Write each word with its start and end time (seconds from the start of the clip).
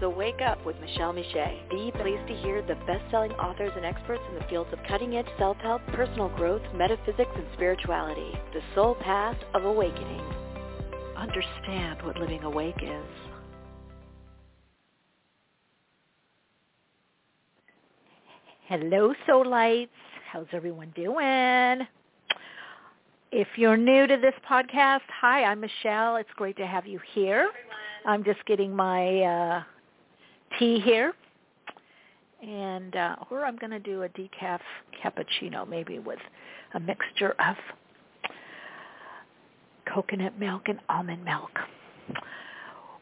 So 0.00 0.08
wake 0.08 0.40
up 0.40 0.64
with 0.64 0.80
Michele 0.80 1.12
Meiche, 1.12 1.68
the 1.68 1.92
place 1.98 2.18
to 2.26 2.34
hear 2.34 2.62
the 2.62 2.74
best-selling 2.86 3.32
authors 3.32 3.70
and 3.76 3.84
experts 3.84 4.22
in 4.30 4.34
the 4.34 4.44
fields 4.48 4.72
of 4.72 4.78
cutting-edge 4.88 5.26
self-help, 5.38 5.82
personal 5.88 6.30
growth, 6.30 6.62
metaphysics, 6.74 7.30
and 7.34 7.44
spirituality. 7.52 8.32
The 8.54 8.62
soul 8.74 8.94
path 8.94 9.36
of 9.52 9.64
awakening. 9.64 10.22
Understand 11.18 12.02
what 12.02 12.16
living 12.16 12.42
awake 12.44 12.82
is. 12.82 13.04
Hello, 18.68 19.12
Soul 19.26 19.46
Lights. 19.46 19.92
How's 20.32 20.46
everyone 20.52 20.94
doing? 20.96 21.86
If 23.32 23.48
you're 23.56 23.76
new 23.76 24.06
to 24.06 24.16
this 24.16 24.34
podcast, 24.50 25.00
hi, 25.20 25.44
I'm 25.44 25.60
Michele. 25.60 26.16
It's 26.16 26.30
great 26.36 26.56
to 26.56 26.66
have 26.66 26.86
you 26.86 27.00
here. 27.12 27.50
I'm 28.06 28.24
just 28.24 28.42
getting 28.46 28.74
my 28.74 29.20
uh, 29.20 29.62
tea 30.58 30.80
here. 30.80 31.12
And 32.42 32.96
uh, 32.96 33.16
or 33.30 33.44
I'm 33.44 33.56
going 33.56 33.70
to 33.70 33.78
do 33.78 34.02
a 34.02 34.08
decaf 34.08 34.60
cappuccino 35.02 35.68
maybe 35.68 35.98
with 35.98 36.18
a 36.74 36.80
mixture 36.80 37.34
of 37.38 37.56
coconut 39.92 40.38
milk 40.38 40.62
and 40.66 40.78
almond 40.88 41.24
milk. 41.24 41.50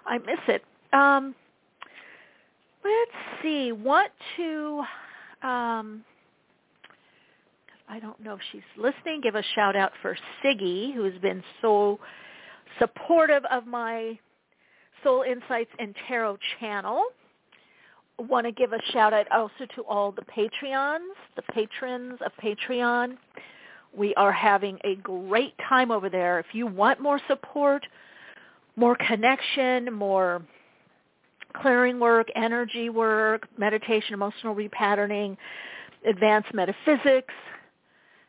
I 0.05 0.17
miss 0.19 0.39
it. 0.47 0.63
Um, 0.93 1.35
let's 2.83 3.43
see. 3.43 3.73
Want 3.73 4.11
to 4.37 4.83
um, 5.43 6.03
I 7.89 7.99
don't 7.99 8.19
know 8.21 8.33
if 8.33 8.41
she's 8.51 8.61
listening. 8.77 9.21
Give 9.21 9.35
a 9.35 9.43
shout 9.55 9.75
out 9.75 9.91
for 10.01 10.17
Siggy, 10.43 10.93
who 10.93 11.03
has 11.03 11.17
been 11.21 11.43
so 11.61 11.99
supportive 12.79 13.43
of 13.49 13.65
my 13.65 14.19
Soul 15.03 15.23
Insights 15.23 15.71
and 15.79 15.95
Tarot 16.07 16.37
channel. 16.59 17.03
Want 18.19 18.47
to 18.47 18.51
give 18.51 18.73
a 18.73 18.79
shout 18.91 19.13
out 19.13 19.31
also 19.31 19.66
to 19.75 19.83
all 19.83 20.11
the 20.11 20.23
Patreons, 20.23 21.13
the 21.35 21.44
patrons 21.53 22.17
of 22.25 22.31
Patreon. 22.44 23.16
We 23.95 24.16
are 24.16 24.31
having 24.31 24.79
a 24.83 24.95
great 24.95 25.53
time 25.69 25.91
over 25.91 26.09
there. 26.09 26.39
If 26.39 26.47
you 26.53 26.66
want 26.66 27.00
more 27.00 27.19
support, 27.27 27.85
more 28.75 28.95
connection, 28.95 29.94
more 29.94 30.41
clearing 31.61 32.00
work, 32.00 32.27
energy 32.35 32.89
work, 32.89 33.47
meditation, 33.57 34.13
emotional 34.13 34.56
repatterning, 34.56 35.38
advanced 36.07 36.53
metaphysics, 36.53 37.33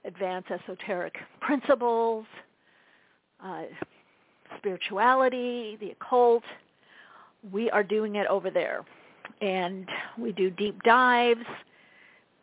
advanced 0.04 0.50
esoteric 0.50 1.14
principles, 1.40 2.26
uh, 3.44 3.62
spirituality, 4.58 5.76
the 5.80 5.90
occult. 5.90 6.42
We 7.52 7.70
are 7.70 7.82
doing 7.82 8.16
it 8.16 8.26
over 8.26 8.50
there. 8.50 8.84
And 9.40 9.88
we 10.18 10.32
do 10.32 10.50
deep 10.50 10.82
dives. 10.82 11.44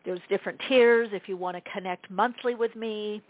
There's 0.05 0.19
different 0.29 0.59
tiers 0.67 1.09
if 1.13 1.27
you 1.27 1.37
want 1.37 1.57
to 1.57 1.71
connect 1.71 2.09
monthly 2.11 2.55
with 2.55 2.75
me 2.75 3.21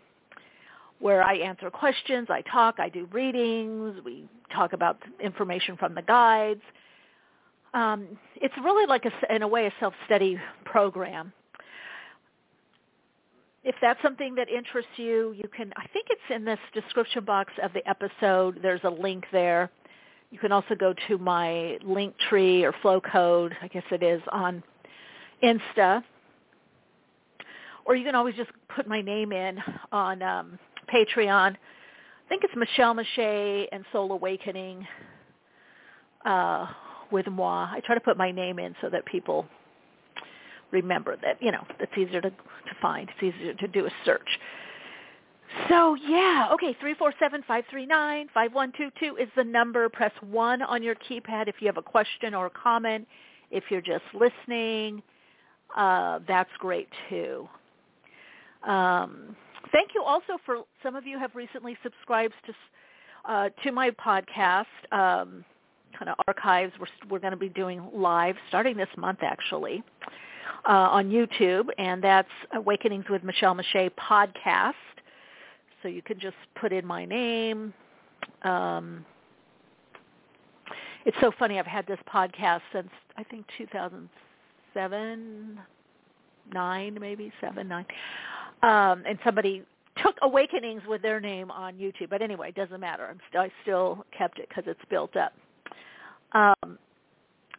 where 1.00 1.24
I 1.24 1.36
answer 1.36 1.70
questions, 1.70 2.28
I 2.30 2.42
talk, 2.42 2.76
I 2.80 2.90
do 2.90 3.08
readings, 3.12 4.02
we 4.06 4.28
talk 4.54 4.74
about 4.74 4.98
information 5.22 5.76
from 5.78 5.94
the 5.94 6.02
guides. 6.02 6.62
Um, 7.74 8.08
it's 8.38 8.54
really 8.64 8.88
like, 8.88 9.06
a, 9.06 9.36
in 9.36 9.42
a 9.42 9.48
way, 9.48 9.66
a 9.66 9.74
self-study 9.80 10.40
program. 10.64 11.34
If 13.64 13.76
that's 13.82 14.02
something 14.02 14.36
that 14.36 14.48
interests 14.48 14.92
you, 14.96 15.34
you 15.36 15.50
can, 15.56 15.74
I 15.76 15.86
think 15.88 16.08
it's 16.10 16.22
in 16.34 16.46
this 16.46 16.60
description 16.74 17.26
box 17.26 17.52
of 17.62 17.74
the 17.74 17.88
episode. 17.90 18.60
There's 18.62 18.82
a 18.84 18.90
link 18.90 19.26
there. 19.32 19.70
You 20.36 20.40
can 20.42 20.52
also 20.52 20.76
go 20.76 20.94
to 21.08 21.18
my 21.18 21.78
link 21.86 22.14
tree 22.28 22.66
or 22.66 22.74
flow 22.82 23.00
code, 23.00 23.56
I 23.62 23.70
guess 23.70 23.86
it 23.90 24.04
is, 24.04 24.22
on 24.34 24.62
Insta. 25.42 26.04
Or 27.86 27.96
you 27.96 28.04
can 28.04 28.16
always 28.16 28.36
just 28.36 28.50
put 28.76 28.86
my 28.86 29.00
name 29.00 29.32
in 29.32 29.60
on 29.94 30.22
um, 30.22 30.60
Patreon. 30.94 31.52
I 31.54 32.28
think 32.28 32.44
it's 32.44 32.54
Michele 32.54 32.96
Meiche 32.96 33.68
and 33.72 33.86
Soul 33.94 34.12
Awakening 34.12 34.86
uh, 36.26 36.68
with 37.14 37.28
moi. 37.28 37.70
I 37.72 37.80
try 37.86 37.96
to 37.96 38.02
put 38.02 38.18
my 38.18 38.30
name 38.30 38.60
in 38.60 38.76
so 38.82 38.90
that 38.90 39.06
people 39.06 39.46
remember 40.72 41.16
that, 41.24 41.42
you 41.42 41.54
know, 41.54 41.66
it's 41.80 41.98
easier 41.98 42.20
to, 42.20 42.30
to 42.30 42.76
find. 42.82 43.10
It's 43.10 43.36
easier 43.38 43.54
to 43.54 43.68
do 43.70 43.86
a 43.86 43.92
search. 44.04 44.28
So 45.70 45.96
yeah, 45.96 46.50
okay, 46.54 46.76
347-539-5122 46.84 49.20
is 49.20 49.30
the 49.36 49.44
number. 49.44 49.90
Press 49.90 50.12
1 50.22 50.62
on 50.62 50.84
your 50.84 50.96
keypad 50.96 51.48
if 51.48 51.56
you 51.60 51.68
have 51.68 51.78
a 51.78 51.82
question 51.82 52.34
or 52.34 52.48
a 52.48 52.52
comment. 52.52 53.08
If 53.52 53.66
you're 53.70 53.82
just 53.82 54.04
listening, 54.14 55.02
uh, 55.76 56.20
that's 56.28 56.50
great 56.60 56.88
too. 57.10 57.48
Um, 58.68 59.36
thank 59.72 59.92
you 59.94 60.04
also 60.04 60.38
for 60.46 60.64
some 60.82 60.96
of 60.96 61.06
you 61.06 61.20
have 61.20 61.36
recently 61.36 61.78
subscribed 61.84 62.34
to 62.48 62.54
uh, 63.32 63.50
to 63.64 63.72
my 63.72 63.92
podcast. 63.92 64.66
Um, 64.92 65.46
kind 65.98 66.10
of 66.10 66.16
archives. 66.28 66.74
We're 66.80 66.88
we're 67.10 67.20
going 67.20 67.32
to 67.32 67.38
be 67.38 67.50
doing 67.50 67.88
live 67.94 68.36
starting 68.50 68.78
this 68.78 68.90
month 68.98 69.20
actually 69.22 69.84
uh, 70.68 70.72
on 70.72 71.10
YouTube, 71.10 71.68
and 71.78 72.04
that's 72.04 72.30
Awakenings 72.54 73.06
with 73.10 73.24
Michele 73.24 73.56
Meiche 73.56 73.92
podcast. 73.92 74.74
So 75.86 75.90
you 75.90 76.02
can 76.02 76.20
just 76.20 76.36
put 76.60 76.74
in 76.74 76.84
my 76.84 77.06
name. 77.06 77.72
Um, 78.42 79.06
it's 81.06 81.16
so 81.22 81.32
funny. 81.38 81.60
I've 81.60 81.68
had 81.68 81.86
this 81.86 82.00
podcast 82.12 82.62
since 82.74 82.90
I 83.18 83.24
think 83.24 83.46
2007, 83.56 85.60
nine, 86.52 86.98
maybe 87.00 87.32
seven, 87.40 87.68
nine, 87.68 87.86
um, 88.64 89.04
and 89.08 89.20
somebody 89.24 89.62
took 90.04 90.16
Awakenings 90.24 90.82
with 90.88 91.04
their 91.04 91.20
name 91.20 91.52
on 91.52 91.76
YouTube. 91.76 92.10
But 92.10 92.24
anyway, 92.24 92.50
it 92.50 92.56
doesn't 92.56 92.80
matter. 92.80 93.06
I'm 93.06 93.20
st- 93.30 93.44
I 93.44 93.52
still 93.62 94.08
kept 94.18 94.40
it 94.40 94.50
because 94.50 94.64
it's 94.66 94.82
built 94.90 95.16
up. 95.16 95.34
Um, 96.32 96.80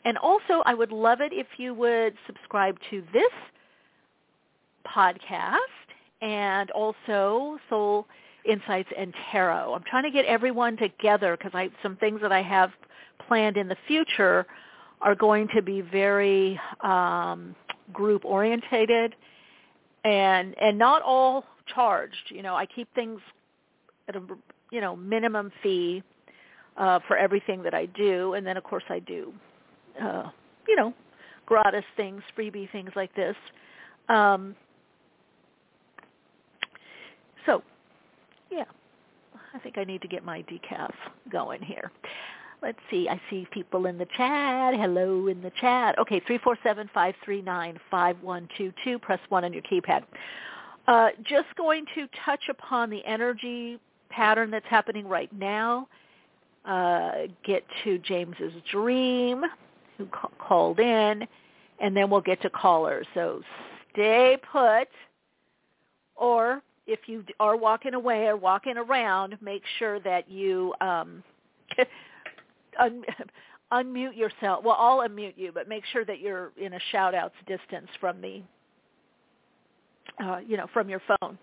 and 0.04 0.18
also, 0.18 0.64
I 0.66 0.74
would 0.74 0.90
love 0.90 1.20
it 1.20 1.32
if 1.32 1.46
you 1.58 1.74
would 1.74 2.14
subscribe 2.26 2.76
to 2.90 3.04
this 3.12 3.30
podcast 4.84 5.85
and 6.22 6.70
also 6.70 7.58
Soul 7.68 8.06
Insights 8.48 8.88
and 8.96 9.12
Tarot. 9.30 9.74
I'm 9.74 9.82
trying 9.88 10.04
to 10.04 10.10
get 10.10 10.24
everyone 10.24 10.76
together 10.76 11.36
because 11.36 11.52
I 11.54 11.68
some 11.82 11.96
things 11.96 12.20
that 12.22 12.32
I 12.32 12.42
have 12.42 12.70
planned 13.26 13.56
in 13.56 13.68
the 13.68 13.76
future 13.86 14.46
are 15.00 15.14
going 15.14 15.48
to 15.54 15.62
be 15.62 15.80
very 15.80 16.58
um, 16.82 17.54
group 17.92 18.24
orientated 18.24 19.14
and 20.04 20.54
and 20.60 20.78
not 20.78 21.02
all 21.02 21.44
charged. 21.74 22.30
You 22.30 22.42
know, 22.42 22.54
I 22.54 22.66
keep 22.66 22.92
things 22.94 23.20
at 24.08 24.16
a 24.16 24.22
you 24.70 24.80
know 24.80 24.96
minimum 24.96 25.50
fee 25.62 26.02
uh, 26.76 27.00
for 27.06 27.16
everything 27.16 27.62
that 27.62 27.74
I 27.74 27.86
do, 27.86 28.34
and 28.34 28.46
then 28.46 28.56
of 28.56 28.64
course 28.64 28.84
I 28.88 29.00
do 29.00 29.32
uh, 30.00 30.30
you 30.68 30.76
know 30.76 30.94
gratis 31.46 31.84
things, 31.96 32.22
freebie 32.36 32.70
things 32.72 32.90
like 32.96 33.14
this. 33.14 33.36
Um, 34.08 34.54
so, 37.46 37.62
yeah, 38.50 38.64
I 39.54 39.58
think 39.58 39.78
I 39.78 39.84
need 39.84 40.02
to 40.02 40.08
get 40.08 40.24
my 40.24 40.42
decaf 40.42 40.92
going 41.30 41.62
here. 41.62 41.90
Let's 42.62 42.78
see. 42.90 43.08
I 43.08 43.20
see 43.28 43.46
people 43.50 43.86
in 43.86 43.98
the 43.98 44.06
chat. 44.16 44.74
Hello 44.74 45.28
in 45.28 45.42
the 45.42 45.52
chat. 45.60 45.98
Okay, 45.98 46.20
three 46.26 46.38
four 46.38 46.56
seven 46.62 46.88
five 46.92 47.14
three 47.24 47.42
nine 47.42 47.78
five 47.90 48.16
one 48.22 48.48
two 48.56 48.72
two. 48.82 48.98
Press 48.98 49.20
one 49.28 49.44
on 49.44 49.52
your 49.52 49.62
keypad. 49.62 50.04
Uh, 50.88 51.08
just 51.22 51.54
going 51.56 51.84
to 51.94 52.06
touch 52.24 52.48
upon 52.48 52.90
the 52.90 53.04
energy 53.04 53.78
pattern 54.08 54.50
that's 54.50 54.66
happening 54.66 55.06
right 55.06 55.32
now. 55.32 55.88
Uh, 56.64 57.26
get 57.44 57.64
to 57.84 57.98
James's 57.98 58.52
dream, 58.70 59.44
who 59.98 60.06
ca- 60.06 60.30
called 60.38 60.80
in, 60.80 61.26
and 61.80 61.96
then 61.96 62.10
we'll 62.10 62.20
get 62.20 62.40
to 62.42 62.50
callers. 62.50 63.06
So 63.14 63.42
stay 63.92 64.38
put, 64.50 64.88
or 66.16 66.62
if 66.86 67.00
you 67.06 67.24
are 67.40 67.56
walking 67.56 67.94
away 67.94 68.26
or 68.26 68.36
walking 68.36 68.76
around, 68.76 69.36
make 69.40 69.62
sure 69.78 70.00
that 70.00 70.30
you 70.30 70.74
um, 70.80 71.22
un- 72.80 73.04
unmute 73.72 74.16
yourself. 74.16 74.64
Well, 74.64 74.76
I'll 74.78 74.98
unmute 75.08 75.34
you, 75.36 75.52
but 75.52 75.68
make 75.68 75.84
sure 75.92 76.04
that 76.04 76.20
you're 76.20 76.52
in 76.56 76.74
a 76.74 76.80
shout-outs 76.92 77.34
distance 77.46 77.88
from 78.00 78.20
the, 78.20 78.42
uh, 80.22 80.38
you 80.46 80.56
know, 80.56 80.66
from 80.72 80.88
your 80.88 81.02
phone. 81.20 81.38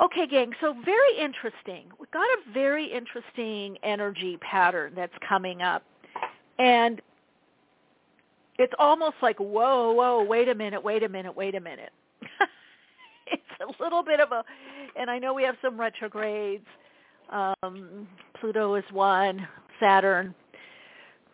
Okay, 0.00 0.26
gang. 0.28 0.52
So 0.60 0.74
very 0.84 1.18
interesting. 1.18 1.86
We've 1.98 2.10
got 2.12 2.22
a 2.22 2.52
very 2.52 2.86
interesting 2.86 3.78
energy 3.82 4.36
pattern 4.40 4.92
that's 4.94 5.12
coming 5.28 5.62
up, 5.62 5.82
and 6.58 7.00
it's 8.58 8.72
almost 8.78 9.16
like 9.22 9.38
whoa, 9.38 9.92
whoa, 9.92 10.22
wait 10.22 10.48
a 10.48 10.54
minute, 10.54 10.82
wait 10.82 11.02
a 11.02 11.08
minute, 11.08 11.34
wait 11.34 11.56
a 11.56 11.60
minute. 11.60 11.90
a 13.80 13.82
little 13.82 14.02
bit 14.02 14.20
of 14.20 14.32
a, 14.32 14.44
and 14.98 15.10
I 15.10 15.18
know 15.18 15.34
we 15.34 15.42
have 15.44 15.56
some 15.62 15.78
retrogrades. 15.78 16.66
Um, 17.30 18.08
Pluto 18.40 18.74
is 18.74 18.84
one, 18.92 19.46
Saturn 19.80 20.34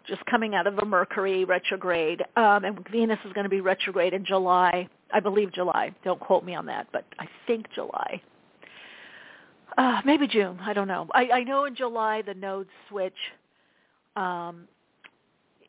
just 0.07 0.25
coming 0.27 0.55
out 0.55 0.67
of 0.67 0.79
a 0.79 0.85
Mercury 0.85 1.45
retrograde, 1.45 2.23
um, 2.37 2.65
and 2.65 2.87
Venus 2.91 3.19
is 3.25 3.33
going 3.33 3.45
to 3.45 3.51
be 3.51 3.61
retrograde 3.61 4.13
in 4.13 4.25
July. 4.25 4.89
I 5.13 5.21
believe 5.21 5.53
July. 5.53 5.95
Don't 6.05 6.21
quote 6.21 6.45
me 6.45 6.55
on 6.55 6.67
that, 6.67 6.89
but 6.93 7.05
I 7.19 7.27
think 7.47 7.67
July. 7.75 8.21
Uh, 9.77 10.01
maybe 10.05 10.27
June. 10.29 10.59
I 10.61 10.73
don't 10.73 10.89
know. 10.89 11.09
I, 11.13 11.29
I 11.33 11.45
know 11.45 11.65
in 11.65 11.75
July 11.75 12.23
the 12.23 12.35
nodes 12.35 12.71
switch 12.89 13.15
um, 14.17 14.69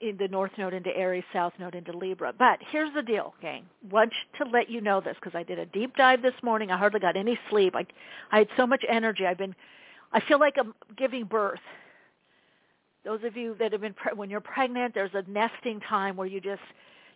in 0.10 0.18
the 0.18 0.28
North 0.28 0.52
Node 0.58 0.74
into 0.74 0.96
Aries, 0.96 1.24
South 1.34 1.54
Node 1.60 1.76
into 1.76 1.92
Libra. 1.92 2.34
But 2.38 2.60
here's 2.72 2.94
the 2.94 3.02
deal, 3.02 3.34
gang. 3.42 3.66
Want 3.90 4.14
to 4.38 4.46
let 4.50 4.70
you 4.70 4.82
know 4.82 5.02
this 5.02 5.16
because 5.20 5.36
I 5.36 5.44
did 5.44 5.60
a 5.60 5.66
deep 5.66 5.96
dive 5.96 6.22
this 6.22 6.34
morning. 6.44 6.72
I 6.72 6.78
hardly 6.78 7.00
got 7.00 7.16
any 7.16 7.40
sleep. 7.50 7.76
I, 7.76 7.86
I 8.32 8.40
had 8.40 8.48
so 8.58 8.68
much 8.68 8.84
energy. 8.88 9.26
I've 9.26 9.38
been, 9.38 9.56
I 10.14 10.20
feel 10.22 10.40
like 10.40 10.56
I'm 10.58 10.74
giving 10.98 11.26
birth. 11.26 11.60
Those 13.04 13.20
of 13.24 13.38
you 13.38 13.56
that 13.60 13.72
have 13.72 13.82
been, 13.82 13.94
pre- 13.94 14.14
when 14.14 14.30
you're 14.30 14.42
pregnant, 14.42 14.94
there's 14.94 15.14
a 15.14 15.24
nesting 15.30 15.80
time 15.82 16.16
where 16.16 16.28
you 16.28 16.42
just, 16.42 16.62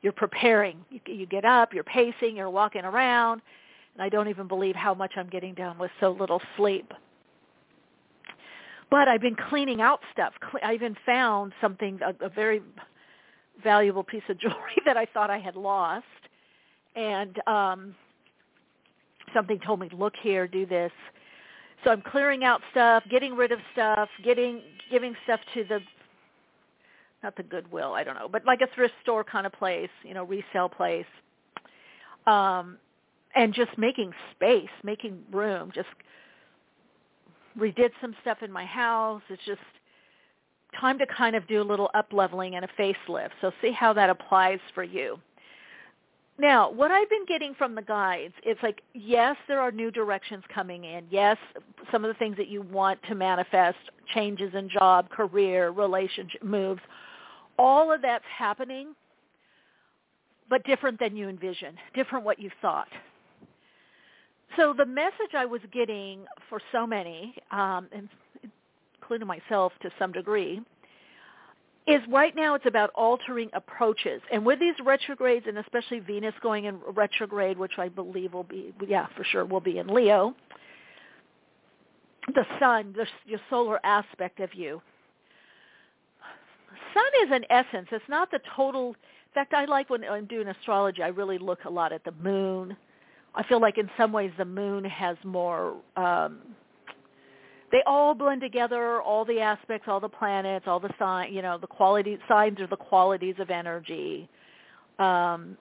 you're 0.01 0.13
preparing. 0.13 0.77
You, 0.89 1.00
you 1.06 1.25
get 1.25 1.45
up, 1.45 1.74
you're 1.74 1.83
pacing, 1.83 2.36
you're 2.36 2.50
walking 2.50 2.86
around. 2.86 3.41
And 3.94 4.03
I 4.03 4.09
don't 4.09 4.27
even 4.27 4.47
believe 4.47 4.75
how 4.75 4.94
much 4.94 5.13
I'm 5.18 5.30
getting 5.30 5.53
done 5.53 5.77
with 5.77 5.91
so 6.00 6.12
little 6.12 6.41
sleep. 6.57 6.94
But 8.89 9.07
I've 9.07 9.21
been 9.21 9.36
cleaning 9.50 9.81
out 9.81 10.00
stuff. 10.12 10.33
I 10.63 10.74
even 10.74 10.95
found 11.06 11.53
something, 11.62 12.00
a, 12.01 12.25
a 12.25 12.30
very 12.30 12.62
valuable 13.63 14.03
piece 14.03 14.24
of 14.30 14.38
jewelry 14.39 14.77
that 14.86 14.97
I 14.97 15.06
thought 15.06 15.30
I 15.30 15.39
had 15.39 15.56
lost. 15.56 16.06
And 16.95 17.39
um, 17.47 17.95
something 19.33 19.59
told 19.59 19.80
me, 19.80 19.89
look 19.94 20.13
here, 20.21 20.47
do 20.47 20.65
this. 20.65 20.91
So 21.83 21.91
I'm 21.91 22.01
clearing 22.01 22.44
out 22.44 22.62
stuff, 22.71 23.03
getting 23.09 23.36
rid 23.36 23.51
of 23.51 23.59
stuff, 23.74 24.09
getting 24.24 24.62
giving 24.91 25.15
stuff 25.24 25.39
to 25.53 25.63
the 25.63 25.80
not 27.24 27.36
the 27.36 27.44
Goodwill, 27.44 27.94
I 27.94 28.03
don't 28.03 28.15
know, 28.15 28.27
but 28.30 28.45
like 28.45 28.62
a 28.62 28.68
thrift 28.75 28.94
store 29.01 29.24
kind 29.24 29.45
of 29.45 29.51
place, 29.53 29.89
you 30.03 30.13
know, 30.13 30.24
resale 30.24 30.69
place. 30.69 31.06
Um 32.27 32.77
and 33.36 33.53
just 33.53 33.77
making 33.77 34.12
space, 34.36 34.69
making 34.83 35.24
room, 35.31 35.71
just 35.74 35.88
redid 37.57 37.92
some 38.01 38.16
stuff 38.22 38.40
in 38.42 38.51
my 38.51 38.66
house. 38.66 39.22
It's 39.30 39.44
just 39.46 39.62
time 40.80 41.00
to 41.00 41.06
kind 41.06 41.36
of 41.36 41.48
do 41.48 41.62
a 41.62 41.63
little 41.63 41.90
up 41.94 42.07
leveling 42.12 42.56
and 42.56 42.66
a 42.66 42.68
facelift. 42.80 43.31
So 43.42 43.51
see 43.62 43.72
how 43.72 43.94
that 43.94 44.10
applies 44.10 44.60
for 44.74 44.84
you. 44.84 45.19
Now, 46.38 46.72
what 46.72 46.90
I've 46.90 47.10
been 47.10 47.25
getting 47.28 47.54
from 47.54 47.75
the 47.75 47.81
guides, 47.81 48.34
it's 48.44 48.63
like, 48.63 48.81
yes, 48.94 49.36
there 49.50 49.60
are 49.60 49.72
new 49.72 49.92
directions 49.92 50.44
coming 50.54 50.86
in. 50.86 51.04
Yes, 51.10 51.36
some 51.92 52.06
of 52.06 52.07
the 52.07 52.18
things 52.18 52.38
that 52.38 52.48
you 52.48 52.62
want 52.62 52.98
to 53.10 53.16
manifest, 53.16 53.78
changes 54.13 54.54
in 54.56 54.69
job, 54.69 55.10
career, 55.10 55.72
relationship 55.72 56.42
moves, 56.42 56.80
all 57.58 57.91
of 57.91 58.01
that's 58.01 58.24
happening, 58.34 58.96
but 60.50 60.63
different 60.63 60.98
than 60.98 61.18
you 61.18 61.27
envisioned, 61.27 61.77
different 61.94 62.24
what 62.24 62.39
you 62.39 62.50
thought. 62.62 62.88
So 64.58 64.74
the 64.75 64.86
message 64.86 65.36
I 65.36 65.46
was 65.46 65.62
getting 65.72 66.25
for 66.50 66.60
so 66.72 66.86
many, 66.88 67.36
um, 67.51 67.88
including 69.01 69.27
myself 69.27 69.74
to 69.82 69.89
some 70.00 70.12
degree, 70.12 70.62
is 71.88 72.01
right 72.10 72.36
now 72.36 72.56
it's 72.56 72.65
about 72.65 72.91
altering 72.96 73.50
approaches. 73.53 74.22
And 74.32 74.46
with 74.46 74.60
these 74.60 74.75
retrogrades, 74.84 75.46
and 75.48 75.58
especially 75.58 76.00
Venus 76.00 76.34
going 76.41 76.65
in 76.65 76.79
retrograde, 76.94 77.58
which 77.58 77.74
I 77.77 77.89
believe 77.89 78.34
will 78.34 78.44
be, 78.44 78.74
yeah, 78.88 79.08
for 79.15 79.24
sure 79.24 79.46
will 79.46 79.60
be 79.60 79.79
in 79.79 79.88
Leo, 79.88 80.36
the 82.27 82.46
sun, 82.60 82.94
the, 82.96 83.08
your 83.25 83.39
solar 83.50 83.79
aspect 83.84 84.39
of 84.39 84.53
you. 84.53 84.82
Sun 86.94 87.27
is 87.27 87.32
an 87.32 87.46
essence. 87.50 87.88
It's 87.91 88.03
not 88.08 88.29
the 88.29 88.39
total. 88.56 88.89
In 88.89 89.34
fact, 89.34 89.53
I 89.53 89.65
like 89.65 89.89
when 89.89 90.03
I'm 90.03 90.25
doing 90.25 90.48
astrology, 90.48 91.01
I 91.01 91.08
really 91.08 91.38
look 91.38 91.65
a 91.65 91.70
lot 91.70 91.91
at 91.91 92.03
the 92.03 92.12
moon. 92.12 92.75
I 93.39 93.43
feel 93.43 93.62
like 93.62 93.77
in 93.77 93.89
some 93.96 94.12
ways 94.12 94.31
the 94.38 94.43
moon 94.43 94.84
has 94.84 95.15
more 95.24 95.77
um, 95.96 96.39
they 97.72 97.81
all 97.86 98.13
blend 98.13 98.41
together, 98.41 99.01
all 99.01 99.24
the 99.24 99.39
aspects, 99.39 99.88
all 99.88 100.01
the 100.01 100.10
planets, 100.10 100.65
all 100.67 100.79
the 100.79 100.93
sign, 101.00 101.31
you 101.34 101.41
know, 101.41 101.58
the 101.58 101.67
quality 101.67 102.17
signs 102.27 102.60
are 102.60 102.67
the 102.67 102.75
qualities 102.75 103.36
of 103.39 103.50
energy. 103.50 104.27
Um, 104.98 105.55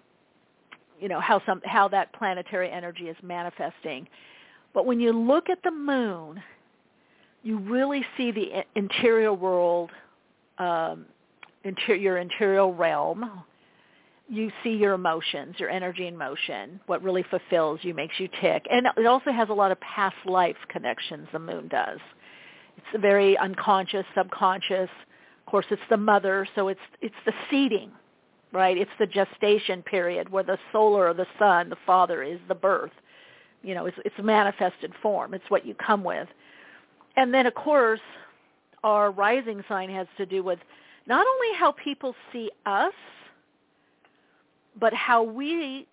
you 1.01 1.09
know 1.09 1.21
how 1.21 1.41
some 1.47 1.63
how 1.65 1.87
that 1.89 2.13
planetary 2.15 2.69
energy 2.69 3.05
is 3.05 3.17
manifesting. 3.23 4.09
But 4.75 4.85
when 4.85 4.99
you 4.99 5.13
look 5.13 5.49
at 5.49 5.63
the 5.63 5.71
moon, 5.71 6.43
you 7.45 7.59
really 7.59 8.05
see 8.17 8.33
the 8.33 8.65
interior 8.75 9.33
world, 9.33 9.91
um, 10.59 11.07
interior, 11.63 12.19
interior 12.19 12.69
realm. 12.69 13.45
You 14.31 14.51
see 14.63 14.75
your 14.75 14.93
emotions, 14.93 15.55
your 15.59 15.71
energy 15.71 16.07
in 16.07 16.17
motion, 16.17 16.81
what 16.87 17.03
really 17.03 17.25
fulfills 17.31 17.81
you, 17.83 17.95
makes 17.95 18.21
you 18.21 18.29
tick. 18.41 18.67
And 18.71 18.87
it 18.97 19.07
also 19.07 19.33
has 19.33 19.49
a 19.49 19.55
lot 19.55 19.73
of 19.73 19.81
past 19.81 20.17
life 20.27 20.57
connections, 20.69 21.29
the 21.33 21.39
moon 21.39 21.69
does. 21.69 21.99
It's 22.77 23.03
very 23.03 23.39
unconscious, 23.39 24.05
subconscious. 24.15 24.91
Of 25.47 25.51
course, 25.51 25.67
it's 25.71 25.83
the 25.89 25.97
mother, 25.97 26.47
so 26.55 26.69
it's, 26.69 26.81
it's 27.01 27.15
the 27.25 27.33
seeding, 27.51 27.91
right? 28.53 28.77
It's 28.77 28.91
the 28.99 29.07
gestation 29.07 29.83
period 29.83 30.29
where 30.29 30.45
the 30.45 30.59
solar 30.73 31.09
or 31.09 31.15
the 31.15 31.27
sun, 31.39 31.71
the 31.71 31.77
father, 31.87 32.23
is 32.23 32.39
the 32.49 32.55
birth. 32.55 32.93
You 33.63 33.75
know, 33.75 33.87
it's, 33.87 33.97
it's 34.05 34.15
manifested 34.23 34.93
form. 35.03 35.33
It's 35.33 35.49
what 35.49 35.67
you 35.67 35.75
come 35.75 36.05
with. 36.05 36.29
And 37.17 37.33
then, 37.33 37.47
of 37.47 37.55
course, 37.55 38.01
our 38.85 39.11
rising 39.11 39.65
sign 39.69 39.91
has 39.91 40.07
to 40.19 40.27
do 40.27 40.43
with 40.43 40.59
not 41.07 41.27
only 41.27 41.57
how 41.59 41.73
people 41.73 42.15
see 42.33 42.51
us, 42.67 42.93
but 44.79 44.93
how 44.95 45.23
we 45.23 45.87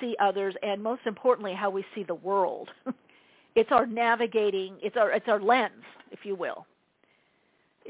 see 0.00 0.16
others 0.20 0.54
and 0.62 0.82
most 0.82 1.02
importantly 1.06 1.54
how 1.54 1.70
we 1.70 1.84
see 1.94 2.02
the 2.02 2.14
world. 2.14 2.70
it's 3.54 3.70
our 3.72 3.86
navigating, 3.86 4.76
it's 4.82 4.96
our 4.96 5.10
it's 5.10 5.28
our 5.28 5.40
lens, 5.40 5.84
if 6.10 6.20
you 6.24 6.34
will. 6.34 6.66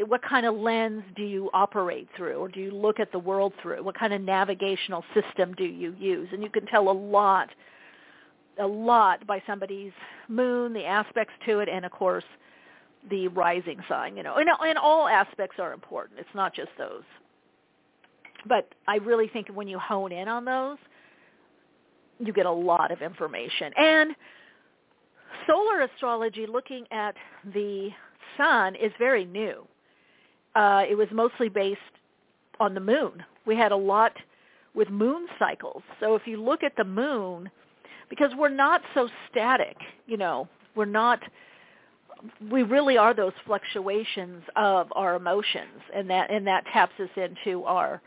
What 0.07 0.23
kind 0.23 0.47
of 0.47 0.55
lens 0.55 1.03
do 1.17 1.23
you 1.23 1.51
operate 1.53 2.09
through 2.17 2.37
or 2.37 2.49
do 2.49 2.61
you 2.61 2.71
look 2.71 2.99
at 2.99 3.13
the 3.13 3.19
world 3.19 3.53
through? 3.61 3.83
What 3.83 3.99
kind 3.99 4.15
of 4.15 4.23
navigational 4.23 5.05
system 5.13 5.55
do 5.55 5.65
you 5.65 5.95
use? 5.99 6.29
And 6.33 6.43
you 6.43 6.49
can 6.49 6.67
tell 6.67 6.91
a 6.91 6.93
lot 6.93 7.51
a 8.61 8.67
lot 8.67 9.27
by 9.27 9.43
somebody's 9.47 9.93
moon, 10.29 10.73
the 10.75 10.85
aspects 10.85 11.33
to 11.47 11.61
it 11.61 11.69
and 11.69 11.85
of 11.85 11.93
course 11.93 12.25
the 13.11 13.29
rising 13.29 13.81
sign, 13.89 14.17
you 14.17 14.23
know. 14.23 14.37
And, 14.37 14.49
and 14.65 14.79
all 14.79 15.09
aspects 15.09 15.57
are 15.59 15.73
important. 15.73 16.21
It's 16.21 16.29
not 16.35 16.55
just 16.55 16.71
those. 16.79 17.03
But 18.47 18.73
I 18.89 18.97
really 18.97 19.29
think 19.29 19.49
when 19.49 19.69
you 19.69 19.79
hone 19.79 20.13
in 20.13 20.29
on 20.29 20.45
those, 20.45 20.79
you 22.19 22.33
get 22.33 22.47
a 22.47 22.53
lot 22.53 22.91
of 22.91 23.03
information. 23.03 23.73
And 23.77 24.15
solar 25.47 25.83
astrology, 25.83 26.47
looking 26.47 26.87
at 26.91 27.15
the 27.53 27.91
sun, 28.37 28.75
is 28.77 28.93
very 28.99 29.25
new. 29.25 29.67
Uh, 30.55 30.85
it 30.89 30.97
was 30.97 31.09
mostly 31.13 31.49
based 31.49 31.81
on 32.61 32.75
the 32.75 32.81
moon. 32.81 33.25
We 33.47 33.57
had 33.57 33.73
a 33.73 33.77
lot 33.77 34.13
with 34.75 34.89
moon 34.91 35.27
cycles. 35.39 35.83
So 36.01 36.15
if 36.15 36.27
you 36.27 36.43
look 36.43 36.63
at 36.63 36.77
the 36.77 36.85
moon, 36.85 37.51
because 38.09 38.31
we're 38.37 38.49
not 38.49 38.83
so 38.95 39.09
static, 39.31 39.77
you 40.07 40.17
know, 40.17 40.49
we're 40.75 40.85
not 40.85 41.21
we 42.51 42.63
really 42.63 42.97
are 42.97 43.15
those 43.15 43.33
fluctuations 43.47 44.43
of 44.55 44.87
our 44.93 45.17
emotions 45.17 45.81
and 45.95 46.09
that 46.09 46.31
and 46.31 46.47
that 46.47 46.65
taps 46.73 46.93
us 47.01 47.09
into 47.17 47.65
our 47.65 48.01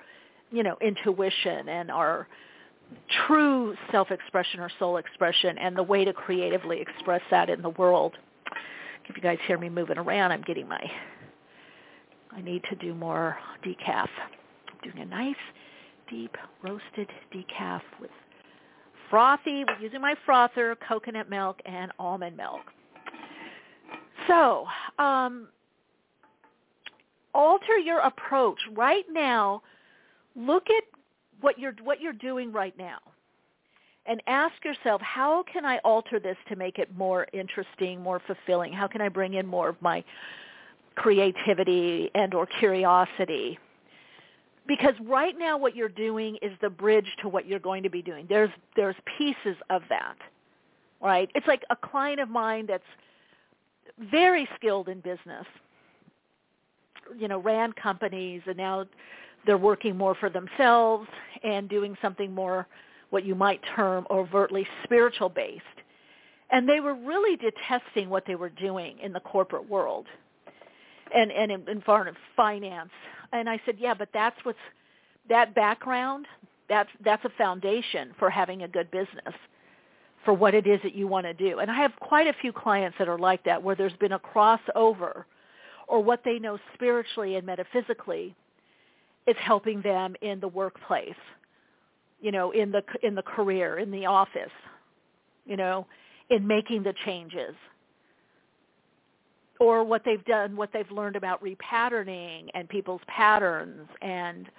you 0.51 0.63
know 0.63 0.77
intuition 0.81 1.69
and 1.69 1.91
our 1.91 2.27
true 3.27 3.75
self-expression 3.91 4.59
or 4.59 4.69
soul 4.79 4.97
expression 4.97 5.57
and 5.57 5.75
the 5.75 5.83
way 5.83 6.05
to 6.05 6.13
creatively 6.13 6.79
express 6.79 7.21
that 7.31 7.49
in 7.49 7.61
the 7.61 7.69
world. 7.71 8.13
If 9.07 9.15
you 9.15 9.21
guys 9.21 9.37
hear 9.47 9.57
me 9.57 9.69
moving 9.69 9.97
around, 9.97 10.31
I'm 10.31 10.41
getting 10.41 10.67
my, 10.67 10.83
I 12.31 12.41
need 12.41 12.63
to 12.69 12.75
do 12.75 12.93
more 12.93 13.37
decaf. 13.63 14.07
I'm 14.67 14.91
doing 14.91 14.99
a 14.99 15.05
nice, 15.05 15.35
deep, 16.09 16.35
roasted 16.63 17.09
decaf 17.33 17.81
with 18.01 18.11
frothy, 19.09 19.63
using 19.79 20.01
my 20.01 20.15
frother, 20.25 20.75
coconut 20.87 21.29
milk, 21.29 21.59
and 21.65 21.91
almond 21.99 22.35
milk. 22.35 22.61
So, 24.27 24.65
um, 24.97 25.47
alter 27.33 27.77
your 27.77 27.99
approach. 27.99 28.57
Right 28.73 29.05
now, 29.11 29.61
look 30.35 30.69
at 30.69 30.83
what 31.41 31.59
you're 31.59 31.75
what 31.83 32.01
you're 32.01 32.13
doing 32.13 32.51
right 32.51 32.77
now 32.77 32.97
and 34.05 34.21
ask 34.27 34.53
yourself 34.63 35.01
how 35.01 35.43
can 35.51 35.65
i 35.65 35.77
alter 35.79 36.19
this 36.19 36.37
to 36.47 36.55
make 36.55 36.79
it 36.79 36.95
more 36.95 37.27
interesting 37.33 38.01
more 38.01 38.21
fulfilling? 38.25 38.71
How 38.73 38.87
can 38.87 39.01
i 39.01 39.09
bring 39.09 39.33
in 39.35 39.45
more 39.45 39.69
of 39.69 39.81
my 39.81 40.03
creativity 40.95 42.09
and 42.15 42.33
or 42.33 42.45
curiosity? 42.45 43.59
Because 44.67 44.95
right 45.05 45.37
now 45.37 45.57
what 45.57 45.75
you're 45.75 45.89
doing 45.89 46.37
is 46.41 46.51
the 46.61 46.69
bridge 46.69 47.09
to 47.21 47.29
what 47.29 47.47
you're 47.47 47.59
going 47.59 47.83
to 47.83 47.89
be 47.89 48.01
doing. 48.01 48.25
There's 48.27 48.51
there's 48.75 48.95
pieces 49.17 49.57
of 49.69 49.83
that 49.89 50.15
right? 51.01 51.29
It's 51.35 51.45
like 51.45 51.63
a 51.69 51.75
client 51.75 52.19
of 52.19 52.29
mine 52.29 52.65
that's 52.67 52.83
very 54.11 54.47
skilled 54.55 54.89
in 54.89 54.99
business 55.01 55.45
you 57.17 57.27
know 57.27 57.39
ran 57.39 57.71
companies 57.73 58.41
and 58.47 58.57
now 58.57 58.85
they're 59.45 59.57
working 59.57 59.97
more 59.97 60.15
for 60.15 60.29
themselves 60.29 61.07
and 61.43 61.69
doing 61.69 61.95
something 62.01 62.33
more 62.33 62.67
what 63.09 63.25
you 63.25 63.35
might 63.35 63.61
term 63.75 64.05
overtly 64.09 64.67
spiritual 64.83 65.29
based. 65.29 65.63
And 66.51 66.67
they 66.67 66.79
were 66.79 66.93
really 66.93 67.37
detesting 67.37 68.09
what 68.09 68.25
they 68.25 68.35
were 68.35 68.49
doing 68.49 68.97
in 69.01 69.13
the 69.13 69.19
corporate 69.19 69.69
world 69.69 70.05
and, 71.13 71.31
and 71.31 71.51
in, 71.51 71.67
in 71.67 71.81
foreign 71.81 72.15
finance. 72.35 72.91
And 73.31 73.49
I 73.49 73.59
said, 73.65 73.75
yeah, 73.79 73.93
but 73.93 74.09
that's 74.13 74.35
what's, 74.43 74.59
that 75.29 75.55
background, 75.55 76.27
that's, 76.69 76.89
that's 77.03 77.23
a 77.25 77.31
foundation 77.37 78.13
for 78.19 78.29
having 78.29 78.63
a 78.63 78.67
good 78.67 78.89
business 78.91 79.33
for 80.23 80.33
what 80.33 80.53
it 80.53 80.65
is 80.65 80.79
that 80.83 80.95
you 80.95 81.07
want 81.07 81.25
to 81.25 81.33
do. 81.33 81.59
And 81.59 81.69
I 81.69 81.75
have 81.75 81.93
quite 81.99 82.27
a 82.27 82.33
few 82.41 82.51
clients 82.51 82.97
that 82.97 83.07
are 83.07 83.19
like 83.19 83.43
that 83.45 83.61
where 83.61 83.75
there's 83.75 83.93
been 83.93 84.13
a 84.13 84.19
crossover 84.19 85.25
or 85.87 86.03
what 86.03 86.23
they 86.25 86.39
know 86.39 86.57
spiritually 86.73 87.35
and 87.35 87.45
metaphysically 87.45 88.35
is 89.27 89.35
helping 89.39 89.81
them 89.81 90.15
in 90.21 90.39
the 90.39 90.47
workplace, 90.47 91.13
you 92.21 92.31
know, 92.31 92.51
in 92.51 92.71
the 92.71 92.83
in 93.03 93.15
the 93.15 93.23
career, 93.23 93.77
in 93.77 93.91
the 93.91 94.05
office, 94.05 94.51
you 95.45 95.57
know, 95.57 95.85
in 96.29 96.45
making 96.45 96.83
the 96.83 96.93
changes. 97.05 97.55
Or 99.59 99.85
what 99.85 100.01
they've 100.03 100.23
done, 100.25 100.57
what 100.57 100.71
they've 100.73 100.89
learned 100.91 101.15
about 101.15 101.41
repatterning 101.41 102.49
and 102.53 102.67
people's 102.67 103.01
patterns 103.07 103.87
and 104.01 104.49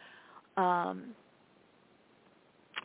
um, 0.56 1.02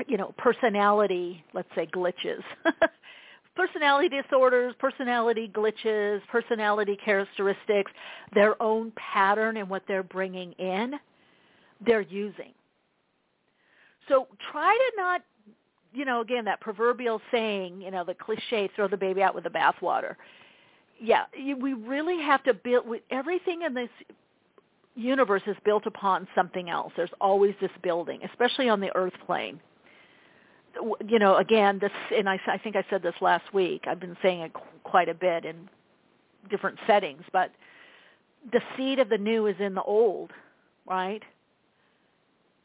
you 0.08 0.18
know, 0.18 0.34
personality, 0.38 1.44
let's 1.54 1.70
say 1.76 1.88
glitches. 1.88 2.42
personality 3.56 4.10
disorders, 4.10 4.74
personality 4.80 5.52
glitches, 5.54 6.22
personality 6.30 6.98
characteristics, 7.04 7.92
their 8.34 8.62
own 8.62 8.92
pattern 8.96 9.58
and 9.58 9.70
what 9.70 9.84
they're 9.88 10.04
bringing 10.04 10.54
in 10.54 10.96
they're 11.86 12.02
using. 12.02 12.54
So 14.08 14.28
try 14.52 14.74
to 14.74 15.02
not, 15.02 15.22
you 15.94 16.06
know, 16.06 16.22
again, 16.22 16.46
that 16.46 16.62
proverbial 16.62 17.22
saying, 17.32 17.82
you 17.82 17.92
know, 17.92 18.04
the 18.04 18.14
cliche, 18.14 18.70
throw 18.76 18.88
the 18.88 18.98
baby 18.98 19.22
out 19.22 19.36
with 19.36 19.44
the 19.44 19.50
bathwater. 19.50 20.16
Yeah, 21.00 21.26
you, 21.36 21.58
we 21.58 21.74
really 21.74 22.22
have 22.22 22.44
to 22.44 22.54
build, 22.54 22.86
everything 23.10 23.64
in 23.64 23.74
this 23.74 23.90
universe 24.96 25.42
is 25.48 25.56
built 25.64 25.86
upon 25.86 26.28
something 26.36 26.70
else. 26.70 26.94
There's 26.96 27.12
always 27.20 27.56
this 27.62 27.72
building, 27.82 28.20
especially 28.30 28.70
on 28.70 28.80
the 28.80 28.96
earth 28.96 29.14
plane. 29.26 29.60
You 31.08 31.20
know, 31.20 31.38
again, 31.38 31.80
this, 31.80 31.92
and 32.16 32.30
I, 32.30 32.40
I 32.48 32.58
think 32.58 32.76
I 32.76 32.86
said 32.90 33.02
this 33.02 33.16
last 33.22 33.54
week. 33.54 33.86
I've 33.88 34.00
been 34.00 34.18
saying 34.22 34.42
it 34.42 34.52
quite 34.84 35.10
a 35.10 35.14
bit 35.14 35.46
in 35.46 35.70
different 36.50 36.78
settings, 36.88 37.24
but 37.34 37.52
the 38.52 38.62
seed 38.78 39.00
of 39.00 39.10
the 39.10 39.18
new 39.18 39.48
is 39.48 39.56
in 39.60 39.76
the 39.76 39.84
old, 39.84 40.32
right? 40.88 41.22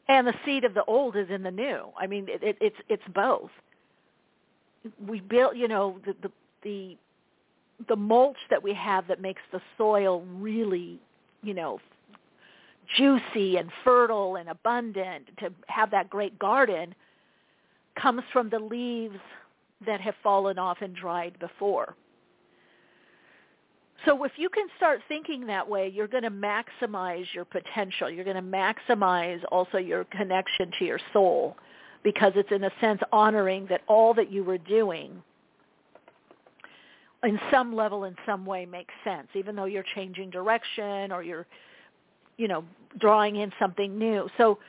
And 0.09 0.27
the 0.27 0.33
seed 0.45 0.63
of 0.63 0.73
the 0.73 0.83
old 0.85 1.15
is 1.15 1.29
in 1.29 1.43
the 1.43 1.51
new. 1.51 1.89
I 1.99 2.07
mean, 2.07 2.27
it, 2.29 2.43
it, 2.43 2.57
it's 2.61 2.77
it's 2.89 3.03
both. 3.13 3.51
We 5.05 5.19
built, 5.19 5.55
you 5.55 5.67
know, 5.67 5.99
the, 6.05 6.15
the 6.21 6.31
the 6.63 6.97
the 7.87 7.95
mulch 7.95 8.37
that 8.49 8.61
we 8.61 8.73
have 8.73 9.07
that 9.07 9.21
makes 9.21 9.41
the 9.51 9.61
soil 9.77 10.23
really, 10.39 10.99
you 11.43 11.53
know, 11.53 11.79
juicy 12.95 13.57
and 13.57 13.69
fertile 13.83 14.37
and 14.37 14.49
abundant 14.49 15.25
to 15.39 15.51
have 15.67 15.91
that 15.91 16.09
great 16.09 16.39
garden 16.39 16.95
comes 18.01 18.23
from 18.31 18.49
the 18.49 18.59
leaves 18.59 19.19
that 19.85 20.01
have 20.01 20.15
fallen 20.23 20.57
off 20.57 20.77
and 20.81 20.95
dried 20.95 21.37
before. 21.39 21.95
So 24.05 24.23
if 24.23 24.33
you 24.37 24.49
can 24.49 24.67
start 24.77 25.01
thinking 25.07 25.47
that 25.47 25.67
way, 25.67 25.91
you're 25.93 26.07
going 26.07 26.23
to 26.23 26.29
maximize 26.29 27.25
your 27.33 27.45
potential. 27.45 28.09
You're 28.09 28.25
going 28.25 28.35
to 28.35 28.41
maximize 28.41 29.41
also 29.51 29.77
your 29.77 30.05
connection 30.05 30.71
to 30.79 30.85
your 30.85 30.99
soul 31.13 31.57
because 32.03 32.33
it's 32.35 32.51
in 32.51 32.63
a 32.63 32.71
sense 32.79 33.01
honoring 33.11 33.65
that 33.69 33.81
all 33.87 34.13
that 34.13 34.31
you 34.31 34.43
were 34.43 34.59
doing 34.59 35.21
in 37.23 37.39
some 37.51 37.75
level 37.75 38.03
in 38.03 38.15
some 38.25 38.45
way 38.45 38.65
makes 38.65 38.93
sense 39.03 39.27
even 39.33 39.55
though 39.55 39.65
you're 39.65 39.83
changing 39.95 40.29
direction 40.29 41.11
or 41.11 41.23
you're 41.23 41.47
you 42.37 42.47
know 42.47 42.63
drawing 42.99 43.37
in 43.37 43.51
something 43.59 43.97
new. 43.97 44.29
So 44.37 44.59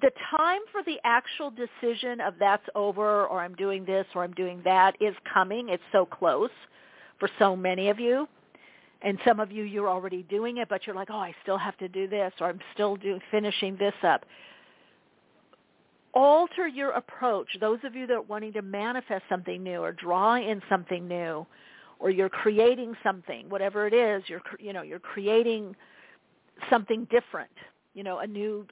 the 0.00 0.10
time 0.36 0.60
for 0.70 0.82
the 0.84 0.98
actual 1.04 1.50
decision 1.50 2.20
of 2.20 2.34
that's 2.38 2.66
over 2.74 3.26
or 3.26 3.40
I'm 3.40 3.54
doing 3.54 3.84
this 3.84 4.06
or 4.14 4.24
I'm 4.24 4.32
doing 4.32 4.60
that 4.64 4.94
is 5.00 5.14
coming. 5.32 5.68
It's 5.70 5.82
so 5.92 6.04
close 6.04 6.50
for 7.18 7.28
so 7.38 7.56
many 7.56 7.88
of 7.88 7.98
you. 7.98 8.28
And 9.02 9.18
some 9.24 9.38
of 9.38 9.52
you, 9.52 9.62
you're 9.62 9.88
already 9.88 10.24
doing 10.24 10.56
it, 10.56 10.68
but 10.68 10.86
you're 10.86 10.96
like, 10.96 11.08
oh, 11.10 11.18
I 11.18 11.32
still 11.42 11.58
have 11.58 11.76
to 11.78 11.88
do 11.88 12.08
this, 12.08 12.32
or 12.40 12.48
I'm 12.48 12.58
still 12.74 12.96
do, 12.96 13.20
finishing 13.30 13.76
this 13.76 13.94
up. 14.02 14.24
Alter 16.14 16.66
your 16.66 16.90
approach. 16.90 17.48
Those 17.60 17.78
of 17.84 17.94
you 17.94 18.08
that 18.08 18.14
are 18.14 18.22
wanting 18.22 18.52
to 18.54 18.62
manifest 18.62 19.22
something 19.28 19.62
new 19.62 19.78
or 19.78 19.92
draw 19.92 20.36
in 20.36 20.60
something 20.68 21.06
new, 21.06 21.46
or 22.00 22.10
you're 22.10 22.28
creating 22.28 22.94
something, 23.04 23.48
whatever 23.48 23.86
it 23.86 23.94
is, 23.94 24.22
you're 24.26 24.40
you 24.58 24.72
know 24.72 24.82
you're 24.82 24.98
creating 24.98 25.76
something 26.70 27.06
different. 27.10 27.50
You 27.94 28.02
know, 28.02 28.18
a 28.18 28.26
new 28.26 28.66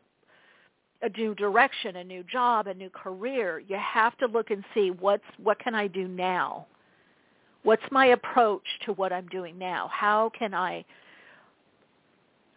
a 1.03 1.09
new 1.11 1.35
direction, 1.35 1.97
a 1.97 2.05
new 2.05 2.25
job, 2.25 2.67
a 2.67 2.75
new 2.75 2.91
career. 2.91 3.61
You 3.61 3.77
have 3.77 4.17
to 4.19 4.27
look 4.27 4.51
and 4.51 4.65
see 4.75 4.91
what's 4.91 5.25
what 5.41 5.59
can 5.61 5.75
I 5.75 5.87
do 5.87 6.09
now 6.09 6.67
What's 7.67 7.83
my 7.91 8.07
approach 8.07 8.63
to 8.85 8.93
what 8.93 9.13
I'm 9.13 9.27
doing 9.27 9.59
now? 9.59 9.91
How 9.93 10.31
can 10.39 10.55
I 10.55 10.85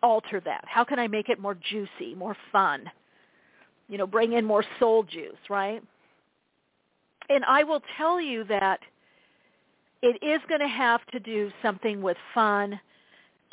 alter 0.03 0.39
that? 0.45 0.63
How 0.67 0.83
can 0.83 0.99
I 0.99 1.07
make 1.07 1.29
it 1.29 1.39
more 1.39 1.55
juicy, 1.55 2.13
more 2.15 2.37
fun? 2.51 2.83
You 3.87 3.97
know, 3.97 4.05
bring 4.05 4.33
in 4.33 4.45
more 4.45 4.63
soul 4.79 5.01
juice, 5.01 5.39
right? 5.49 5.81
And 7.27 7.43
I 7.45 7.63
will 7.63 7.81
tell 7.97 8.21
you 8.21 8.43
that 8.49 8.81
it 10.03 10.23
is 10.23 10.41
going 10.47 10.61
to 10.61 10.67
have 10.67 11.03
to 11.07 11.19
do 11.19 11.49
something 11.63 12.03
with 12.03 12.17
fun, 12.35 12.79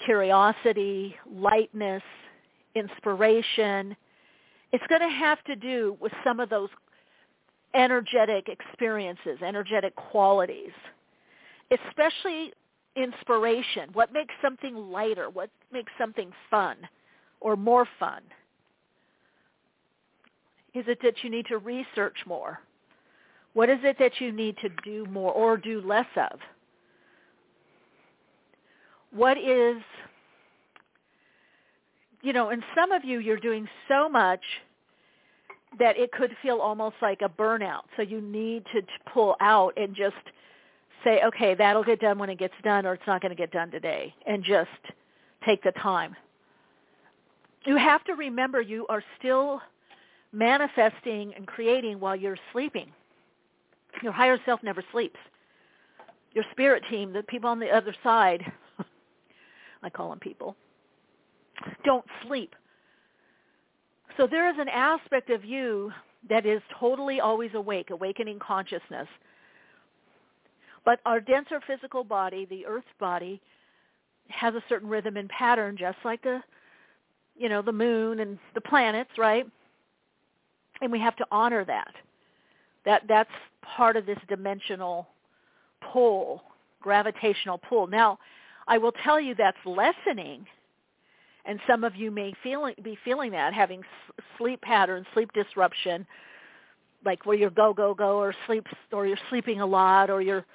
curiosity, 0.04 1.16
lightness, 1.26 2.02
inspiration. 2.74 3.96
It's 4.72 4.86
going 4.88 5.00
to 5.00 5.08
have 5.08 5.42
to 5.44 5.56
do 5.56 5.96
with 6.02 6.12
some 6.22 6.38
of 6.38 6.50
those 6.50 6.68
energetic 7.72 8.50
experiences, 8.50 9.38
energetic 9.42 9.96
qualities, 9.96 10.72
especially 11.70 12.52
inspiration. 12.96 13.90
What 13.92 14.12
makes 14.12 14.34
something 14.40 14.74
lighter? 14.74 15.30
What 15.30 15.50
makes 15.72 15.92
something 15.98 16.32
fun 16.50 16.76
or 17.40 17.56
more 17.56 17.86
fun? 17.98 18.22
Is 20.74 20.84
it 20.88 20.98
that 21.02 21.22
you 21.22 21.30
need 21.30 21.46
to 21.46 21.58
research 21.58 22.16
more? 22.26 22.60
What 23.54 23.70
is 23.70 23.78
it 23.82 23.96
that 23.98 24.20
you 24.20 24.32
need 24.32 24.56
to 24.58 24.68
do 24.84 25.06
more 25.10 25.32
or 25.32 25.56
do 25.56 25.80
less 25.80 26.06
of? 26.16 26.38
What 29.10 29.38
is, 29.38 29.76
you 32.20 32.34
know, 32.34 32.50
and 32.50 32.62
some 32.74 32.92
of 32.92 33.04
you, 33.04 33.18
you're 33.18 33.38
doing 33.38 33.66
so 33.88 34.10
much 34.10 34.42
that 35.78 35.96
it 35.96 36.12
could 36.12 36.36
feel 36.42 36.58
almost 36.58 36.96
like 37.00 37.20
a 37.22 37.28
burnout. 37.28 37.82
So 37.96 38.02
you 38.02 38.20
need 38.20 38.64
to, 38.74 38.82
to 38.82 38.88
pull 39.12 39.36
out 39.40 39.72
and 39.78 39.94
just 39.96 40.16
say, 41.04 41.20
okay, 41.24 41.54
that'll 41.54 41.84
get 41.84 42.00
done 42.00 42.18
when 42.18 42.30
it 42.30 42.38
gets 42.38 42.54
done 42.62 42.86
or 42.86 42.94
it's 42.94 43.06
not 43.06 43.20
going 43.20 43.30
to 43.30 43.36
get 43.36 43.50
done 43.50 43.70
today 43.70 44.14
and 44.26 44.42
just 44.42 44.70
take 45.44 45.62
the 45.62 45.72
time. 45.72 46.14
You 47.64 47.76
have 47.76 48.04
to 48.04 48.14
remember 48.14 48.60
you 48.60 48.86
are 48.88 49.02
still 49.18 49.60
manifesting 50.32 51.32
and 51.34 51.46
creating 51.46 51.98
while 51.98 52.16
you're 52.16 52.38
sleeping. 52.52 52.92
Your 54.02 54.12
higher 54.12 54.38
self 54.44 54.62
never 54.62 54.84
sleeps. 54.92 55.18
Your 56.32 56.44
spirit 56.52 56.82
team, 56.90 57.12
the 57.12 57.22
people 57.22 57.48
on 57.48 57.58
the 57.58 57.70
other 57.70 57.94
side, 58.02 58.42
I 59.82 59.90
call 59.90 60.10
them 60.10 60.18
people, 60.18 60.54
don't 61.84 62.04
sleep. 62.26 62.54
So 64.16 64.26
there 64.26 64.48
is 64.50 64.56
an 64.58 64.68
aspect 64.68 65.30
of 65.30 65.44
you 65.44 65.92
that 66.28 66.46
is 66.46 66.60
totally 66.78 67.20
always 67.20 67.50
awake, 67.54 67.90
awakening 67.90 68.38
consciousness. 68.38 69.08
But 70.86 71.00
our 71.04 71.20
denser 71.20 71.60
physical 71.66 72.04
body, 72.04 72.46
the 72.46 72.64
earth 72.64 72.84
body, 72.98 73.42
has 74.28 74.54
a 74.54 74.64
certain 74.68 74.88
rhythm 74.88 75.18
and 75.18 75.28
pattern 75.28 75.76
just 75.76 75.98
like 76.04 76.22
the 76.22 76.40
you 77.38 77.50
know, 77.50 77.60
the 77.60 77.72
moon 77.72 78.20
and 78.20 78.38
the 78.54 78.60
planets, 78.62 79.10
right? 79.18 79.46
And 80.80 80.90
we 80.90 80.98
have 81.00 81.16
to 81.16 81.26
honor 81.30 81.66
that. 81.66 81.92
That 82.86 83.02
that's 83.08 83.30
part 83.62 83.96
of 83.96 84.06
this 84.06 84.18
dimensional 84.28 85.08
pull, 85.92 86.42
gravitational 86.80 87.58
pull. 87.58 87.86
Now, 87.88 88.18
I 88.68 88.78
will 88.78 88.92
tell 89.04 89.20
you 89.20 89.34
that's 89.34 89.58
lessening, 89.66 90.46
and 91.44 91.60
some 91.66 91.84
of 91.84 91.94
you 91.94 92.10
may 92.10 92.32
feel, 92.42 92.70
be 92.82 92.96
feeling 93.04 93.32
that, 93.32 93.52
having 93.52 93.82
sleep 94.38 94.62
patterns, 94.62 95.06
sleep 95.12 95.30
disruption, 95.32 96.06
like 97.04 97.26
where 97.26 97.36
you're 97.36 97.50
go 97.50 97.74
go 97.74 97.92
go, 97.92 98.18
or 98.18 98.34
sleep, 98.46 98.66
or 98.92 99.06
you're 99.06 99.18
sleeping 99.28 99.60
a 99.60 99.66
lot, 99.66 100.10
or 100.10 100.22
you're 100.22 100.46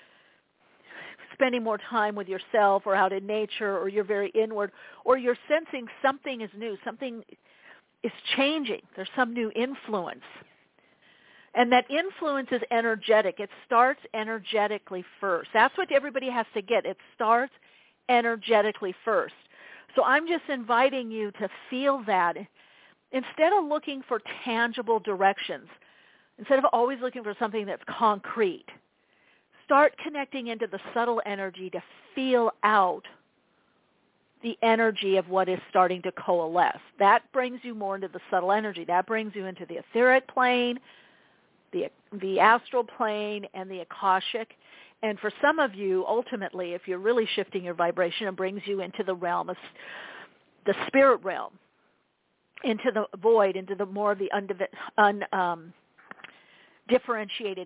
spending 1.41 1.63
more 1.63 1.79
time 1.89 2.15
with 2.15 2.27
yourself, 2.27 2.83
or 2.85 2.93
out 2.93 3.11
in 3.11 3.25
nature, 3.25 3.77
or 3.77 3.89
you're 3.89 4.03
very 4.03 4.29
inward, 4.29 4.71
or 5.05 5.17
you're 5.17 5.37
sensing 5.47 5.87
something 6.01 6.41
is 6.41 6.49
new, 6.55 6.77
something 6.83 7.23
is 8.03 8.11
changing. 8.35 8.81
There's 8.95 9.09
some 9.15 9.33
new 9.33 9.51
influence 9.55 10.23
and 11.53 11.71
that 11.71 11.85
influence 11.89 12.47
is 12.51 12.61
energetic. 12.71 13.39
It 13.39 13.49
starts 13.65 13.99
energetically 14.13 15.03
first. 15.19 15.49
That's 15.53 15.77
what 15.77 15.91
everybody 15.91 16.29
has 16.29 16.45
to 16.53 16.61
get. 16.61 16.85
It 16.85 16.97
starts 17.15 17.51
energetically 18.09 18.95
first. 19.03 19.33
So 19.95 20.03
I'm 20.03 20.27
just 20.27 20.43
inviting 20.47 21.11
you 21.11 21.31
to 21.31 21.49
feel 21.69 22.03
that 22.07 22.37
instead 23.11 23.51
of 23.53 23.65
looking 23.65 24.01
for 24.07 24.21
tangible 24.45 24.99
directions, 24.99 25.67
instead 26.37 26.57
of 26.57 26.65
always 26.71 26.99
looking 27.01 27.23
for 27.23 27.35
something 27.37 27.65
that's 27.65 27.83
concrete, 27.89 28.65
start 29.71 29.95
connecting 30.03 30.47
into 30.47 30.67
the 30.67 30.79
subtle 30.93 31.21
energy 31.25 31.69
to 31.69 31.81
feel 32.13 32.51
out 32.61 33.03
the 34.43 34.57
energy 34.61 35.15
of 35.15 35.29
what 35.29 35.47
is 35.47 35.59
starting 35.69 36.01
to 36.01 36.11
coalesce. 36.11 36.81
That 36.99 37.21
brings 37.31 37.61
you 37.63 37.73
more 37.73 37.95
into 37.95 38.09
the 38.09 38.19
subtle 38.29 38.51
energy. 38.51 38.83
That 38.83 39.07
brings 39.07 39.33
you 39.33 39.45
into 39.45 39.65
the 39.67 39.75
etheric 39.75 40.27
plane, 40.27 40.77
the 41.71 41.85
the 42.19 42.37
astral 42.37 42.83
plane 42.83 43.45
and 43.53 43.71
the 43.71 43.79
akashic. 43.79 44.49
And 45.03 45.17
for 45.19 45.31
some 45.41 45.57
of 45.57 45.73
you, 45.73 46.05
ultimately, 46.05 46.73
if 46.73 46.81
you're 46.85 46.99
really 46.99 47.27
shifting 47.33 47.63
your 47.63 47.73
vibration, 47.73 48.27
it 48.27 48.35
brings 48.35 48.61
you 48.65 48.81
into 48.81 49.05
the 49.05 49.15
realm 49.15 49.49
of 49.49 49.55
the 50.65 50.73
spirit 50.87 51.23
realm, 51.23 51.53
into 52.65 52.91
the 52.93 53.05
void, 53.19 53.55
into 53.55 53.75
the 53.75 53.85
more 53.85 54.11
of 54.11 54.19
the 54.19 54.29
un, 54.97 55.23
um, 55.31 55.73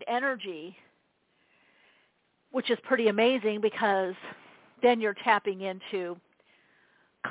energy, 0.08 0.78
which 2.56 2.72
is 2.72 2.78
pretty 2.84 3.10
amazing 3.10 3.60
because 3.60 4.14
then 4.82 5.02
you're 5.02 5.18
tapping 5.26 5.60
into 5.60 6.16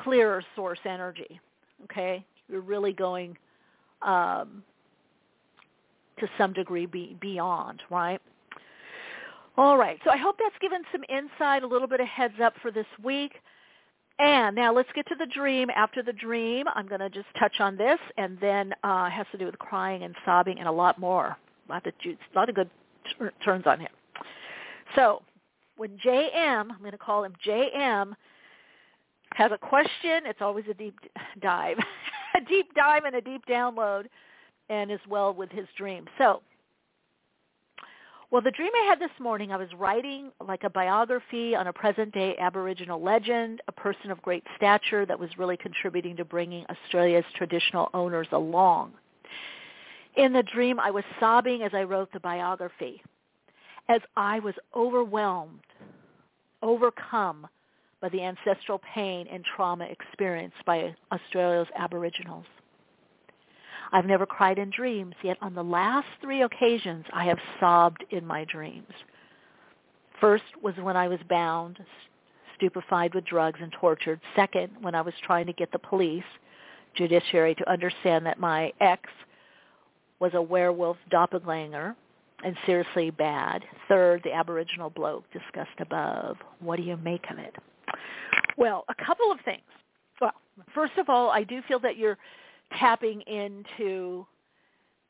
clearer 0.02 0.44
source 0.54 0.80
energy. 0.84 1.40
Okay, 1.84 2.22
you're 2.46 2.60
really 2.60 2.92
going 2.92 3.34
um, 4.02 4.62
to 6.20 6.28
some 6.36 6.52
degree 6.52 6.84
be 6.84 7.16
beyond, 7.22 7.82
right? 7.88 8.20
All 9.56 9.78
right, 9.78 9.98
so 10.04 10.10
I 10.10 10.18
hope 10.18 10.36
that's 10.38 10.58
given 10.60 10.82
some 10.92 11.02
insight, 11.08 11.62
a 11.62 11.66
little 11.66 11.88
bit 11.88 12.00
of 12.00 12.06
heads 12.06 12.34
up 12.42 12.52
for 12.60 12.70
this 12.70 12.86
week. 13.02 13.32
And 14.18 14.54
now 14.54 14.74
let's 14.74 14.90
get 14.94 15.06
to 15.08 15.14
the 15.18 15.26
dream. 15.26 15.70
After 15.74 16.02
the 16.02 16.12
dream, 16.12 16.66
I'm 16.74 16.86
going 16.86 17.00
to 17.00 17.08
just 17.08 17.28
touch 17.38 17.60
on 17.60 17.78
this, 17.78 17.98
and 18.18 18.36
then 18.42 18.74
uh, 18.84 19.06
it 19.06 19.12
has 19.12 19.26
to 19.32 19.38
do 19.38 19.46
with 19.46 19.58
crying 19.58 20.02
and 20.02 20.14
sobbing 20.26 20.58
and 20.58 20.68
a 20.68 20.72
lot 20.72 20.98
more. 20.98 21.38
A 21.70 21.72
lot 21.72 21.86
of, 21.86 21.94
a 22.04 22.38
lot 22.38 22.50
of 22.50 22.54
good 22.54 22.68
t- 23.06 23.24
turns 23.42 23.66
on 23.66 23.80
him. 23.80 23.88
So 24.94 25.22
when 25.76 25.98
JM, 25.98 26.70
I'm 26.70 26.78
going 26.78 26.92
to 26.92 26.98
call 26.98 27.24
him 27.24 27.34
JM, 27.46 28.12
has 29.34 29.50
a 29.52 29.58
question, 29.58 30.22
it's 30.26 30.40
always 30.40 30.64
a 30.70 30.74
deep 30.74 30.98
dive, 31.40 31.78
a 32.36 32.40
deep 32.48 32.72
dive 32.74 33.04
and 33.04 33.16
a 33.16 33.20
deep 33.20 33.44
download 33.46 34.06
and 34.68 34.90
as 34.90 35.00
well 35.08 35.34
with 35.34 35.50
his 35.50 35.66
dream. 35.76 36.06
So, 36.18 36.42
well, 38.30 38.40
the 38.42 38.50
dream 38.50 38.70
I 38.74 38.86
had 38.88 38.98
this 38.98 39.10
morning, 39.20 39.52
I 39.52 39.56
was 39.56 39.68
writing 39.78 40.32
like 40.44 40.64
a 40.64 40.70
biography 40.70 41.54
on 41.54 41.66
a 41.66 41.72
present-day 41.72 42.36
Aboriginal 42.38 43.00
legend, 43.00 43.60
a 43.68 43.72
person 43.72 44.10
of 44.10 44.20
great 44.22 44.42
stature 44.56 45.06
that 45.06 45.18
was 45.18 45.30
really 45.38 45.56
contributing 45.56 46.16
to 46.16 46.24
bringing 46.24 46.64
Australia's 46.66 47.24
traditional 47.36 47.90
owners 47.94 48.26
along. 48.32 48.92
In 50.16 50.32
the 50.32 50.42
dream, 50.42 50.80
I 50.80 50.90
was 50.90 51.04
sobbing 51.20 51.62
as 51.62 51.72
I 51.74 51.82
wrote 51.82 52.12
the 52.12 52.20
biography, 52.20 53.02
as 53.88 54.00
I 54.16 54.38
was 54.40 54.54
overwhelmed, 54.74 55.60
overcome 56.62 57.46
by 58.00 58.08
the 58.10 58.22
ancestral 58.22 58.80
pain 58.94 59.26
and 59.30 59.44
trauma 59.56 59.84
experienced 59.84 60.64
by 60.66 60.94
Australia's 61.12 61.68
Aboriginals. 61.76 62.46
I've 63.92 64.06
never 64.06 64.26
cried 64.26 64.58
in 64.58 64.70
dreams, 64.70 65.14
yet 65.22 65.36
on 65.40 65.54
the 65.54 65.62
last 65.62 66.08
three 66.20 66.42
occasions 66.42 67.04
I 67.12 67.24
have 67.26 67.38
sobbed 67.60 68.04
in 68.10 68.26
my 68.26 68.44
dreams. 68.44 68.92
First 70.20 70.44
was 70.62 70.74
when 70.76 70.96
I 70.96 71.08
was 71.08 71.20
bound, 71.28 71.78
stupefied 72.56 73.14
with 73.14 73.24
drugs 73.24 73.60
and 73.62 73.72
tortured. 73.72 74.20
Second, 74.34 74.70
when 74.80 74.94
I 74.94 75.00
was 75.02 75.14
trying 75.22 75.46
to 75.46 75.52
get 75.52 75.70
the 75.70 75.78
police, 75.78 76.24
judiciary 76.94 77.54
to 77.56 77.70
understand 77.70 78.24
that 78.26 78.38
my 78.38 78.72
ex 78.80 79.02
was 80.20 80.32
a 80.34 80.42
werewolf 80.42 80.96
doppelganger 81.10 81.94
and 82.44 82.56
seriously 82.66 83.10
bad. 83.10 83.64
Third, 83.88 84.20
the 84.24 84.32
Aboriginal 84.32 84.90
bloke 84.90 85.24
discussed 85.32 85.80
above. 85.80 86.36
What 86.60 86.76
do 86.76 86.82
you 86.82 86.96
make 86.98 87.24
of 87.30 87.38
it? 87.38 87.54
Well, 88.56 88.84
a 88.88 89.04
couple 89.04 89.32
of 89.32 89.38
things. 89.44 89.62
Well, 90.20 90.32
first 90.74 90.92
of 90.98 91.08
all, 91.08 91.30
I 91.30 91.42
do 91.42 91.62
feel 91.66 91.80
that 91.80 91.96
you're 91.96 92.18
tapping 92.78 93.22
into 93.22 94.26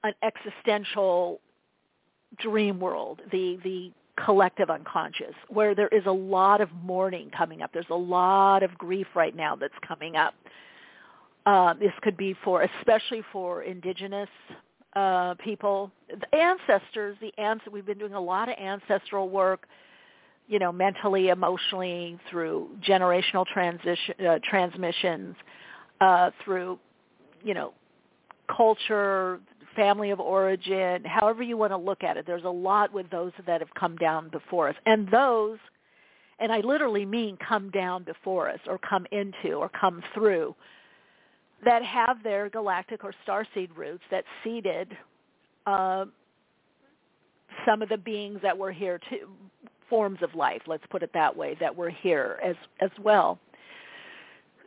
an 0.02 0.12
existential 0.22 1.40
dream 2.38 2.80
world, 2.80 3.20
the 3.30 3.58
the 3.62 3.92
collective 4.24 4.70
unconscious, 4.70 5.34
where 5.48 5.74
there 5.74 5.88
is 5.88 6.06
a 6.06 6.12
lot 6.12 6.60
of 6.60 6.70
mourning 6.72 7.30
coming 7.36 7.62
up. 7.62 7.70
There's 7.72 7.84
a 7.90 7.94
lot 7.96 8.62
of 8.62 8.76
grief 8.78 9.08
right 9.14 9.34
now 9.34 9.56
that's 9.56 9.74
coming 9.86 10.14
up. 10.14 10.34
Uh, 11.46 11.74
this 11.74 11.92
could 12.02 12.16
be 12.16 12.34
for, 12.44 12.62
especially 12.62 13.22
for 13.32 13.64
indigenous 13.64 14.28
uh, 14.94 15.34
people, 15.42 15.90
the 16.20 16.38
ancestors. 16.38 17.16
The 17.20 17.32
ans- 17.38 17.62
we've 17.70 17.86
been 17.86 17.98
doing 17.98 18.14
a 18.14 18.20
lot 18.20 18.48
of 18.48 18.56
ancestral 18.58 19.28
work, 19.28 19.66
you 20.48 20.58
know, 20.58 20.72
mentally, 20.72 21.28
emotionally, 21.28 22.18
through 22.30 22.70
generational 22.86 23.46
transition 23.46 24.14
uh, 24.26 24.38
transmissions 24.48 25.36
uh, 26.00 26.30
through, 26.44 26.78
you 27.42 27.54
know, 27.54 27.72
culture, 28.54 29.40
family 29.74 30.10
of 30.10 30.20
origin, 30.20 31.04
however 31.04 31.42
you 31.42 31.56
want 31.56 31.72
to 31.72 31.76
look 31.76 32.02
at 32.04 32.16
it. 32.16 32.26
There's 32.26 32.44
a 32.44 32.48
lot 32.48 32.92
with 32.92 33.10
those 33.10 33.32
that 33.46 33.60
have 33.60 33.72
come 33.78 33.96
down 33.96 34.28
before 34.28 34.68
us. 34.68 34.76
And 34.86 35.08
those, 35.10 35.58
and 36.38 36.52
I 36.52 36.60
literally 36.60 37.04
mean 37.06 37.36
come 37.46 37.70
down 37.70 38.04
before 38.04 38.48
us 38.48 38.60
or 38.66 38.78
come 38.78 39.06
into 39.12 39.54
or 39.54 39.68
come 39.68 40.02
through, 40.14 40.54
that 41.64 41.82
have 41.82 42.22
their 42.22 42.50
galactic 42.50 43.04
or 43.04 43.14
starseed 43.26 43.70
roots 43.76 44.04
that 44.10 44.24
seeded 44.42 44.96
uh, 45.66 46.06
some 47.66 47.82
of 47.82 47.88
the 47.88 47.96
beings 47.96 48.40
that 48.42 48.56
were 48.56 48.72
here 48.72 49.00
forms 49.88 50.18
of 50.22 50.34
life, 50.34 50.62
let's 50.66 50.84
put 50.90 51.02
it 51.02 51.10
that 51.14 51.36
way, 51.36 51.56
that 51.60 51.74
were 51.74 51.90
here 51.90 52.38
as, 52.42 52.56
as 52.80 52.90
well. 53.02 53.38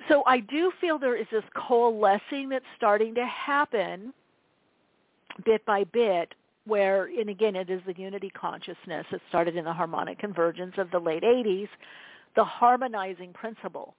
So 0.07 0.23
I 0.25 0.39
do 0.39 0.71
feel 0.79 0.99
there 0.99 1.17
is 1.17 1.27
this 1.31 1.43
coalescing 1.55 2.49
that's 2.49 2.65
starting 2.77 3.15
to 3.15 3.25
happen 3.25 4.13
bit 5.43 5.65
by 5.65 5.83
bit 5.83 6.33
where, 6.65 7.05
and 7.05 7.29
again, 7.29 7.55
it 7.55 7.69
is 7.69 7.81
the 7.85 7.93
unity 7.97 8.29
consciousness 8.29 9.05
that 9.11 9.21
started 9.29 9.55
in 9.55 9.65
the 9.65 9.73
harmonic 9.73 10.19
convergence 10.19 10.75
of 10.77 10.91
the 10.91 10.99
late 10.99 11.23
80s, 11.23 11.69
the 12.35 12.43
harmonizing 12.43 13.33
principle. 13.33 13.95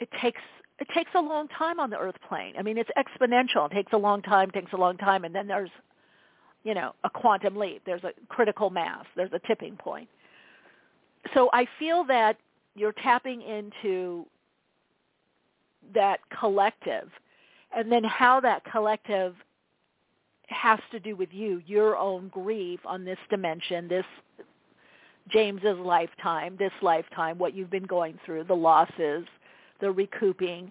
It 0.00 0.08
takes 0.20 0.40
it 0.80 0.88
takes 0.92 1.12
a 1.14 1.20
long 1.20 1.46
time 1.48 1.78
on 1.78 1.90
the 1.90 1.98
earth 1.98 2.16
plane. 2.28 2.54
I 2.58 2.62
mean, 2.62 2.78
it's 2.78 2.90
exponential. 2.98 3.70
It 3.70 3.74
takes 3.74 3.92
a 3.92 3.96
long 3.96 4.22
time, 4.22 4.50
takes 4.50 4.72
a 4.72 4.76
long 4.76 4.96
time, 4.96 5.24
and 5.24 5.32
then 5.32 5.46
there's, 5.46 5.70
you 6.64 6.74
know, 6.74 6.94
a 7.04 7.10
quantum 7.10 7.56
leap. 7.56 7.82
There's 7.86 8.04
a 8.04 8.12
critical 8.28 8.70
mass. 8.70 9.04
There's 9.14 9.32
a 9.32 9.46
tipping 9.46 9.76
point. 9.76 10.08
So 11.32 11.50
I 11.52 11.66
feel 11.78 12.04
that 12.04 12.36
you're 12.74 12.92
tapping 12.92 13.42
into 13.42 14.26
that 15.94 16.20
collective 16.40 17.08
and 17.76 17.90
then 17.90 18.04
how 18.04 18.40
that 18.40 18.64
collective 18.64 19.34
has 20.48 20.78
to 20.90 21.00
do 21.00 21.16
with 21.16 21.30
you, 21.32 21.62
your 21.66 21.96
own 21.96 22.28
grief 22.28 22.80
on 22.84 23.04
this 23.04 23.18
dimension, 23.30 23.88
this 23.88 24.04
James's 25.30 25.78
lifetime, 25.78 26.56
this 26.58 26.72
lifetime, 26.82 27.38
what 27.38 27.54
you've 27.54 27.70
been 27.70 27.86
going 27.86 28.18
through, 28.24 28.44
the 28.44 28.54
losses, 28.54 29.24
the 29.80 29.90
recouping, 29.90 30.70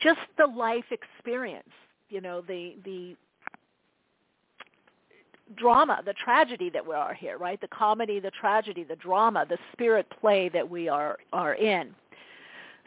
just 0.00 0.20
the 0.38 0.46
life 0.46 0.84
experience, 0.90 1.68
you 2.08 2.20
know, 2.20 2.40
the 2.40 2.76
the 2.84 3.16
drama, 5.56 6.02
the 6.04 6.14
tragedy 6.14 6.70
that 6.70 6.86
we 6.86 6.94
are 6.94 7.14
here, 7.14 7.38
right? 7.38 7.60
The 7.60 7.68
comedy, 7.68 8.20
the 8.20 8.30
tragedy, 8.30 8.84
the 8.84 8.96
drama, 8.96 9.46
the 9.48 9.58
spirit 9.72 10.06
play 10.20 10.48
that 10.50 10.68
we 10.68 10.88
are 10.88 11.18
are 11.32 11.54
in. 11.54 11.94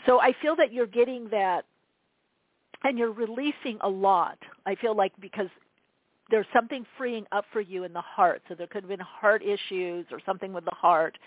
So 0.06 0.20
I 0.20 0.34
feel 0.42 0.56
that 0.56 0.74
you're 0.74 0.88
getting 0.88 1.30
that 1.30 1.66
and 2.84 2.98
you're 2.98 3.12
releasing 3.12 3.78
a 3.82 3.90
lot. 3.90 4.38
I 4.66 4.76
feel 4.76 4.96
like 4.96 5.14
because 5.20 5.48
there's 6.30 6.48
something 6.54 6.86
freeing 6.98 7.26
up 7.32 7.46
for 7.52 7.62
you 7.62 7.84
in 7.84 7.94
the 7.94 8.02
heart. 8.02 8.42
So 8.48 8.56
there 8.56 8.68
could 8.68 8.84
have 8.84 8.90
been 8.90 9.00
heart 9.00 9.44
issues 9.44 10.06
or 10.12 10.20
something 10.26 10.54
with 10.54 10.66
the 10.66 10.72
heart. 10.72 11.18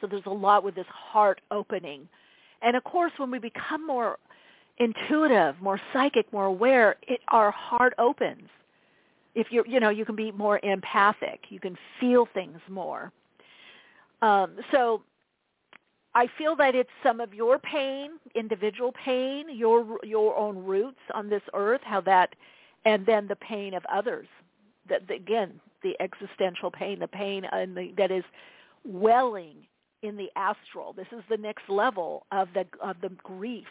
So 0.00 0.06
there's 0.06 0.26
a 0.26 0.30
lot 0.30 0.62
with 0.62 0.74
this 0.74 0.86
heart 0.88 1.40
opening. 1.50 2.08
And 2.62 2.76
of 2.76 2.84
course, 2.84 3.12
when 3.16 3.30
we 3.30 3.38
become 3.38 3.86
more 3.86 4.18
intuitive, 4.78 5.56
more 5.60 5.80
psychic, 5.92 6.30
more 6.32 6.46
aware, 6.46 6.96
it, 7.02 7.20
our 7.28 7.50
heart 7.50 7.94
opens. 7.98 8.48
If 9.34 9.48
you're, 9.50 9.66
you 9.66 9.80
know, 9.80 9.90
you 9.90 10.04
can 10.04 10.16
be 10.16 10.32
more 10.32 10.60
empathic. 10.62 11.44
You 11.50 11.60
can 11.60 11.76
feel 11.98 12.26
things 12.32 12.58
more. 12.68 13.12
Um, 14.22 14.56
so 14.72 15.02
I 16.14 16.26
feel 16.36 16.56
that 16.56 16.74
it's 16.74 16.90
some 17.02 17.20
of 17.20 17.32
your 17.32 17.58
pain, 17.58 18.12
individual 18.34 18.92
pain, 18.92 19.46
your 19.50 19.98
your 20.02 20.36
own 20.36 20.58
roots 20.64 21.00
on 21.14 21.28
this 21.28 21.42
earth, 21.54 21.80
how 21.84 22.00
that, 22.02 22.34
and 22.84 23.06
then 23.06 23.28
the 23.28 23.36
pain 23.36 23.74
of 23.74 23.84
others. 23.92 24.26
That 24.88 25.08
again, 25.10 25.60
the 25.82 25.96
existential 26.00 26.70
pain, 26.70 26.98
the 26.98 27.08
pain 27.08 27.44
and 27.44 27.76
the, 27.76 27.94
that 27.96 28.10
is 28.10 28.24
welling 28.84 29.56
in 30.02 30.16
the 30.16 30.30
astral. 30.34 30.92
This 30.92 31.06
is 31.12 31.22
the 31.28 31.36
next 31.36 31.68
level 31.68 32.26
of 32.32 32.48
the 32.54 32.66
of 32.82 32.96
the 33.00 33.10
grief. 33.22 33.68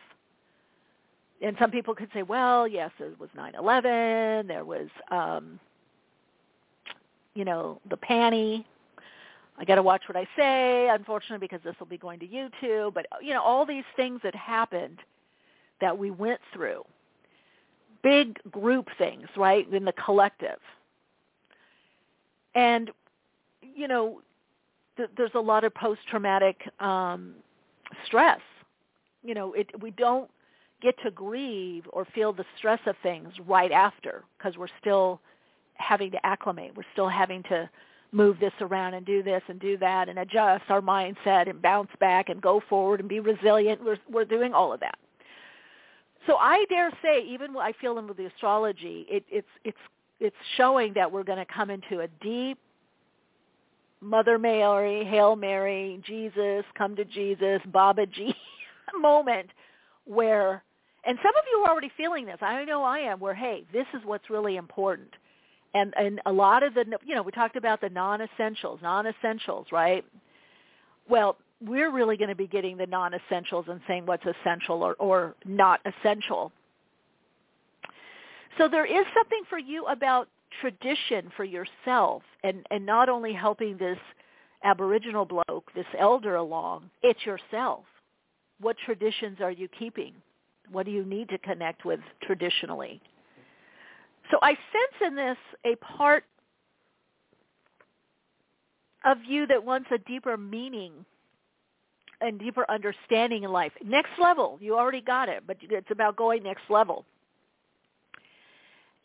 And 1.41 1.55
some 1.59 1.71
people 1.71 1.95
could 1.95 2.09
say, 2.13 2.21
well, 2.21 2.67
yes, 2.67 2.91
there 2.99 3.11
was 3.17 3.29
9/11. 3.37 4.47
There 4.47 4.65
was, 4.65 4.89
um, 5.09 5.59
you 7.33 7.45
know, 7.45 7.79
the 7.89 7.97
panty 7.97 8.65
I 9.59 9.65
got 9.65 9.75
to 9.75 9.83
watch 9.83 10.03
what 10.07 10.15
I 10.15 10.25
say, 10.37 10.89
unfortunately, 10.89 11.45
because 11.45 11.61
this 11.63 11.75
will 11.79 11.87
be 11.87 11.97
going 11.97 12.19
to 12.21 12.27
YouTube. 12.27 12.93
But 12.93 13.07
you 13.21 13.33
know, 13.33 13.43
all 13.43 13.65
these 13.65 13.83
things 13.97 14.21
that 14.23 14.33
happened 14.33 14.99
that 15.81 15.97
we 15.97 16.11
went 16.11 16.39
through, 16.53 16.85
big 18.01 18.39
group 18.49 18.87
things, 18.97 19.27
right, 19.35 19.71
in 19.71 19.83
the 19.83 19.91
collective. 19.91 20.59
And 22.55 22.89
you 23.61 23.89
know, 23.89 24.21
th- 24.95 25.09
there's 25.17 25.35
a 25.35 25.41
lot 25.41 25.65
of 25.65 25.73
post-traumatic 25.73 26.61
um, 26.79 27.33
stress. 28.05 28.39
You 29.23 29.33
know, 29.33 29.51
it, 29.53 29.69
we 29.81 29.91
don't 29.91 30.29
get 30.81 30.95
to 31.03 31.11
grieve 31.11 31.85
or 31.91 32.05
feel 32.13 32.33
the 32.33 32.45
stress 32.57 32.79
of 32.85 32.95
things 33.03 33.33
right 33.47 33.71
after 33.71 34.23
because 34.37 34.57
we're 34.57 34.67
still 34.79 35.19
having 35.75 36.11
to 36.11 36.25
acclimate. 36.25 36.73
We're 36.75 36.83
still 36.93 37.09
having 37.09 37.43
to 37.43 37.69
move 38.11 38.39
this 38.39 38.53
around 38.59 38.95
and 38.95 39.05
do 39.05 39.21
this 39.21 39.41
and 39.47 39.59
do 39.59 39.77
that 39.77 40.09
and 40.09 40.19
adjust 40.19 40.63
our 40.69 40.81
mindset 40.81 41.49
and 41.49 41.61
bounce 41.61 41.91
back 41.99 42.29
and 42.29 42.41
go 42.41 42.61
forward 42.69 42.99
and 42.99 43.07
be 43.07 43.19
resilient. 43.19 43.83
We're, 43.83 43.99
we're 44.09 44.25
doing 44.25 44.53
all 44.53 44.73
of 44.73 44.79
that. 44.79 44.97
So 46.27 46.35
I 46.35 46.65
dare 46.69 46.91
say, 47.01 47.23
even 47.23 47.55
I 47.57 47.73
feel 47.79 47.97
in 47.97 48.07
with 48.07 48.17
the 48.17 48.25
astrology, 48.25 49.05
it, 49.09 49.23
it's 49.29 49.47
it's 49.63 49.77
it's 50.19 50.35
showing 50.57 50.93
that 50.95 51.09
we're 51.09 51.23
going 51.23 51.37
to 51.37 51.45
come 51.45 51.69
into 51.69 52.01
a 52.01 52.07
deep 52.21 52.57
Mother 54.01 54.37
Mary, 54.37 55.03
Hail 55.05 55.35
Mary, 55.35 56.01
Jesus, 56.05 56.63
come 56.77 56.95
to 56.95 57.05
Jesus, 57.05 57.61
Baba 57.71 58.05
G 58.05 58.33
moment 58.99 59.49
where, 60.05 60.63
and 61.05 61.17
some 61.23 61.35
of 61.35 61.43
you 61.51 61.59
are 61.59 61.71
already 61.71 61.91
feeling 61.97 62.25
this. 62.25 62.37
I 62.41 62.65
know 62.65 62.83
I 62.83 62.99
am. 62.99 63.19
Where 63.19 63.33
hey, 63.33 63.65
this 63.73 63.85
is 63.93 64.01
what's 64.05 64.29
really 64.29 64.57
important 64.57 65.09
and 65.73 65.93
and 65.97 66.21
a 66.25 66.31
lot 66.31 66.63
of 66.63 66.73
the 66.73 66.85
you 67.05 67.15
know 67.15 67.21
we 67.21 67.31
talked 67.31 67.55
about 67.55 67.81
the 67.81 67.89
non-essentials 67.89 68.79
non-essentials 68.81 69.67
right 69.71 70.03
well 71.09 71.37
we're 71.61 71.91
really 71.91 72.17
going 72.17 72.29
to 72.29 72.35
be 72.35 72.47
getting 72.47 72.77
the 72.77 72.85
non-essentials 72.85 73.65
and 73.67 73.81
saying 73.87 74.05
what's 74.05 74.23
essential 74.25 74.81
or, 74.81 74.93
or 74.95 75.35
not 75.45 75.79
essential 75.85 76.51
so 78.57 78.67
there 78.67 78.85
is 78.85 79.05
something 79.13 79.43
for 79.49 79.59
you 79.59 79.85
about 79.85 80.27
tradition 80.61 81.31
for 81.35 81.43
yourself 81.43 82.23
and 82.43 82.65
and 82.71 82.85
not 82.85 83.09
only 83.09 83.33
helping 83.33 83.77
this 83.77 83.99
aboriginal 84.63 85.25
bloke 85.25 85.71
this 85.75 85.85
elder 85.99 86.35
along 86.35 86.89
it's 87.03 87.25
yourself 87.25 87.83
what 88.59 88.75
traditions 88.85 89.37
are 89.41 89.51
you 89.51 89.67
keeping 89.77 90.13
what 90.71 90.85
do 90.85 90.91
you 90.91 91.05
need 91.05 91.29
to 91.29 91.37
connect 91.39 91.85
with 91.85 91.99
traditionally 92.21 93.01
so 94.31 94.37
I 94.41 94.51
sense 94.51 95.07
in 95.07 95.15
this 95.15 95.37
a 95.65 95.75
part 95.77 96.23
of 99.05 99.17
you 99.27 99.47
that 99.47 99.63
wants 99.63 99.87
a 99.91 99.97
deeper 99.97 100.37
meaning 100.37 101.05
and 102.21 102.37
deeper 102.37 102.65
understanding 102.69 103.43
in 103.43 103.51
life. 103.51 103.71
Next 103.83 104.11
level, 104.21 104.57
you 104.61 104.77
already 104.77 105.01
got 105.01 105.29
it, 105.29 105.43
but 105.47 105.57
it's 105.61 105.89
about 105.89 106.15
going 106.17 106.43
next 106.43 106.63
level. 106.69 107.05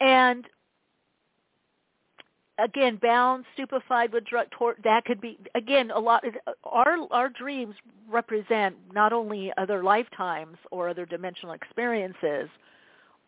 And 0.01 0.45
again, 2.59 2.99
bound, 3.03 3.45
stupefied 3.55 4.13
with 4.13 4.25
drug, 4.25 4.47
tor- 4.51 4.77
that 4.85 5.05
could 5.05 5.21
be 5.21 5.39
again 5.55 5.91
a 5.91 5.99
lot. 5.99 6.25
Our 6.65 6.99
our 7.11 7.29
dreams 7.29 7.75
represent 8.09 8.77
not 8.93 9.13
only 9.13 9.53
other 9.57 9.83
lifetimes 9.83 10.57
or 10.71 10.89
other 10.89 11.07
dimensional 11.07 11.55
experiences, 11.55 12.49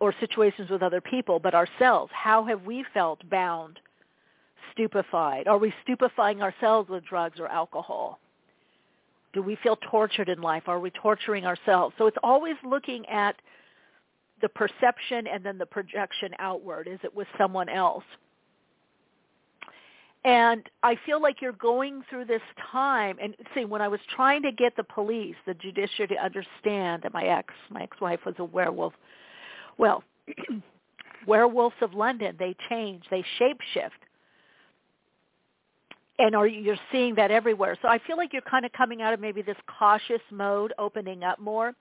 or 0.00 0.14
situations 0.20 0.70
with 0.70 0.82
other 0.82 1.00
people, 1.00 1.38
but 1.38 1.54
ourselves. 1.54 2.12
How 2.14 2.44
have 2.44 2.62
we 2.64 2.84
felt 2.92 3.28
bound, 3.30 3.78
stupefied? 4.72 5.48
Are 5.48 5.58
we 5.58 5.72
stupefying 5.82 6.42
ourselves 6.42 6.88
with 6.90 7.04
drugs 7.04 7.40
or 7.40 7.48
alcohol? 7.48 8.18
Do 9.32 9.42
we 9.42 9.56
feel 9.62 9.76
tortured 9.90 10.28
in 10.28 10.40
life? 10.40 10.64
Are 10.66 10.80
we 10.80 10.90
torturing 10.90 11.46
ourselves? 11.46 11.94
So 11.98 12.06
it's 12.06 12.16
always 12.22 12.56
looking 12.64 13.06
at 13.06 13.36
the 14.42 14.48
perception 14.48 15.26
and 15.26 15.44
then 15.44 15.58
the 15.58 15.66
projection 15.66 16.32
outward. 16.38 16.88
Is 16.88 16.98
it 17.02 17.14
with 17.14 17.28
someone 17.38 17.68
else? 17.68 18.04
And 20.26 20.68
I 20.82 20.96
feel 21.06 21.22
like 21.22 21.40
you're 21.40 21.52
going 21.52 22.02
through 22.10 22.24
this 22.24 22.42
time. 22.72 23.16
And 23.22 23.36
see, 23.54 23.64
when 23.64 23.80
I 23.80 23.86
was 23.86 24.00
trying 24.14 24.42
to 24.42 24.50
get 24.50 24.76
the 24.76 24.82
police, 24.82 25.36
the 25.46 25.54
judiciary 25.54 26.08
to 26.08 26.16
understand 26.16 27.04
that 27.04 27.14
my 27.14 27.22
ex, 27.22 27.54
my 27.70 27.84
ex-wife 27.84 28.18
was 28.26 28.34
a 28.38 28.44
werewolf, 28.44 28.92
well, 29.78 30.02
werewolves 31.28 31.76
of 31.80 31.94
London, 31.94 32.34
they 32.40 32.56
change, 32.68 33.04
they 33.08 33.24
shapeshift. 33.40 33.90
And 36.18 36.34
are 36.34 36.48
you're 36.48 36.78
seeing 36.90 37.14
that 37.14 37.30
everywhere. 37.30 37.76
So 37.80 37.86
I 37.86 38.00
feel 38.04 38.16
like 38.16 38.32
you're 38.32 38.42
kind 38.42 38.64
of 38.66 38.72
coming 38.72 39.02
out 39.02 39.14
of 39.14 39.20
maybe 39.20 39.42
this 39.42 39.56
cautious 39.78 40.22
mode, 40.32 40.72
opening 40.76 41.22
up 41.22 41.38
more. 41.38 41.72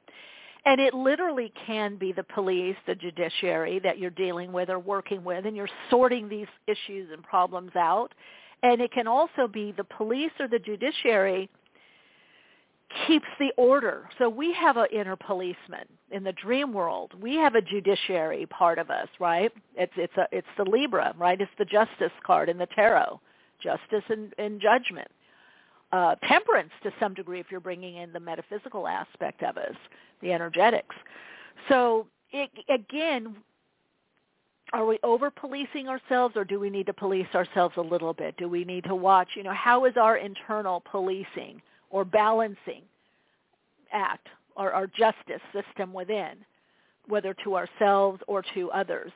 And 0.65 0.81
it 0.81 0.93
literally 0.93 1.53
can 1.67 1.95
be 1.95 2.11
the 2.11 2.23
police, 2.23 2.75
the 2.87 2.95
judiciary 2.95 3.79
that 3.83 3.99
you're 3.99 4.09
dealing 4.09 4.51
with 4.51 4.69
or 4.69 4.79
working 4.79 5.23
with, 5.23 5.45
and 5.45 5.55
you're 5.55 5.69
sorting 5.91 6.27
these 6.27 6.47
issues 6.67 7.09
and 7.13 7.21
problems 7.21 7.75
out. 7.75 8.13
And 8.63 8.81
it 8.81 8.91
can 8.91 9.07
also 9.07 9.47
be 9.47 9.71
the 9.71 9.83
police 9.83 10.31
or 10.39 10.47
the 10.47 10.57
judiciary 10.57 11.49
keeps 13.07 13.27
the 13.39 13.51
order. 13.57 14.09
So 14.17 14.29
we 14.29 14.53
have 14.53 14.77
an 14.77 14.87
inner 14.91 15.15
policeman 15.15 15.85
in 16.11 16.23
the 16.23 16.31
dream 16.31 16.73
world. 16.73 17.11
We 17.21 17.35
have 17.35 17.55
a 17.55 17.61
judiciary 17.61 18.45
part 18.47 18.79
of 18.79 18.89
us, 18.89 19.07
right? 19.19 19.51
It's 19.75 19.93
it's 19.97 20.15
a 20.17 20.27
it's 20.31 20.47
the 20.57 20.63
Libra, 20.63 21.13
right? 21.17 21.39
It's 21.39 21.51
the 21.57 21.65
justice 21.65 22.11
card 22.25 22.49
in 22.49 22.57
the 22.57 22.67
tarot, 22.67 23.19
justice 23.61 24.03
and, 24.09 24.33
and 24.37 24.61
judgment. 24.61 25.09
Uh, 25.91 26.15
temperance 26.27 26.71
to 26.83 26.91
some 26.99 27.13
degree 27.13 27.39
if 27.39 27.45
you're 27.49 27.59
bringing 27.59 27.97
in 27.97 28.11
the 28.11 28.19
metaphysical 28.19 28.87
aspect 28.87 29.43
of 29.43 29.55
us, 29.57 29.75
the 30.21 30.33
energetics. 30.33 30.95
So 31.69 32.07
it, 32.31 32.49
again, 32.69 33.35
are 34.73 34.85
we 34.85 34.99
over 35.03 35.29
policing 35.31 35.87
ourselves 35.87 36.35
or 36.35 36.43
do 36.43 36.59
we 36.59 36.69
need 36.69 36.87
to 36.87 36.93
police 36.93 37.27
ourselves 37.33 37.75
a 37.77 37.81
little 37.81 38.13
bit? 38.13 38.35
Do 38.35 38.49
we 38.49 38.65
need 38.65 38.83
to 38.85 38.95
watch, 38.95 39.29
you 39.35 39.43
know, 39.43 39.53
how 39.53 39.85
is 39.85 39.95
our 39.95 40.17
internal 40.17 40.83
policing? 40.91 41.61
or 41.95 42.03
balancing 42.03 42.81
act 43.93 44.27
or 44.57 44.73
our 44.73 44.85
justice 44.85 45.41
system 45.53 45.93
within, 45.93 46.33
whether 47.07 47.33
to 47.33 47.55
ourselves 47.55 48.21
or 48.27 48.43
to 48.53 48.69
others. 48.71 49.11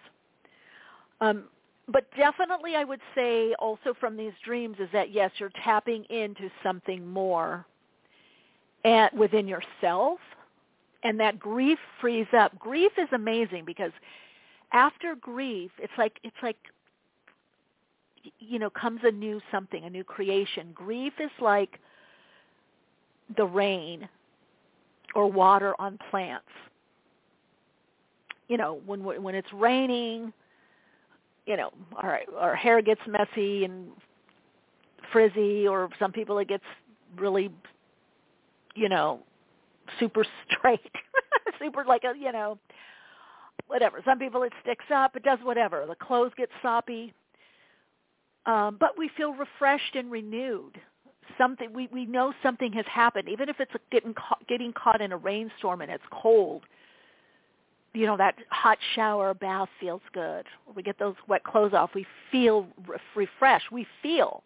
Um, 1.19 1.43
but 1.91 2.06
definitely 2.17 2.75
I 2.75 2.84
would 2.84 3.02
say 3.15 3.54
also 3.60 3.93
from 3.99 4.15
these 4.17 4.34
dreams 4.43 4.78
is 4.80 4.89
that 4.93 5.12
yes, 5.12 5.32
you're 5.38 5.52
tapping 5.63 6.04
into 6.06 6.49
something 6.63 7.06
more 7.08 7.65
within 9.13 9.47
yourself 9.47 10.19
and 11.04 11.19
that 11.19 11.39
grief 11.39 11.80
frees 12.02 12.28
up. 12.38 12.58
Grief 12.60 12.91
is 12.97 13.08
amazing 13.13 13.63
because 13.65 13.91
after 14.71 15.15
grief, 15.15 15.71
it's 15.80 15.93
like 15.97 16.19
it's 16.23 16.36
like 16.43 16.58
you 18.39 18.60
know 18.60 18.69
comes 18.69 18.99
a 19.04 19.12
new 19.12 19.41
something, 19.52 19.84
a 19.84 19.89
new 19.89 20.04
creation. 20.04 20.71
Grief 20.73 21.13
is 21.19 21.32
like 21.39 21.80
the 23.38 23.45
rain 23.45 24.08
or 25.15 25.32
water 25.32 25.73
on 25.80 25.97
plants. 26.10 26.45
You 28.47 28.58
know, 28.58 28.82
when 28.86 29.04
when 29.04 29.36
it's 29.36 29.52
raining, 29.54 30.34
you 31.49 31.57
know, 31.57 31.71
our 31.95 32.19
our 32.38 32.55
hair 32.55 32.79
gets 32.79 33.01
messy 33.07 33.65
and 33.65 33.88
frizzy, 35.12 35.67
or 35.67 35.89
some 35.97 36.12
people 36.12 36.38
it 36.38 36.47
gets 36.47 36.63
really, 37.17 37.49
you 38.75 38.88
know, 38.88 39.21
super 39.99 40.23
straight, 40.51 40.79
super 41.57 41.83
like 41.85 42.03
a 42.03 42.15
you 42.15 42.31
know, 42.31 42.59
whatever. 43.65 43.99
Some 44.05 44.19
people 44.19 44.43
it 44.43 44.53
sticks 44.62 44.85
up, 44.93 45.15
it 45.15 45.23
does 45.23 45.39
whatever. 45.41 45.85
The 45.88 45.95
clothes 45.95 46.33
get 46.38 46.49
soppy, 46.62 47.15
um, 48.45 48.77
but 48.79 48.91
we 48.95 49.09
feel 49.17 49.33
refreshed 49.33 49.95
and 49.95 50.12
renewed 50.12 50.79
something 51.35 51.73
we 51.73 51.89
we 51.91 52.05
know 52.05 52.31
something 52.43 52.73
has 52.73 52.85
happened 52.91 53.29
even 53.29 53.49
if 53.49 53.59
it's 53.59 53.71
getting 53.91 54.13
caught, 54.13 54.45
getting 54.47 54.73
caught 54.73 54.99
in 55.01 55.12
a 55.12 55.17
rainstorm 55.17 55.81
and 55.81 55.91
it's 55.91 56.03
cold 56.12 56.63
you 57.93 58.06
know 58.06 58.17
that 58.17 58.36
hot 58.49 58.78
shower 58.95 59.34
bath 59.34 59.69
feels 59.80 60.02
good. 60.13 60.45
We 60.75 60.84
get 60.84 60.99
those 60.99 61.15
wet 61.28 61.43
clothes 61.43 61.73
off 61.73 61.91
we 61.95 62.06
feel 62.32 62.67
re- 62.88 62.97
refreshed. 63.15 63.71
We 63.71 63.88
feel. 64.02 64.43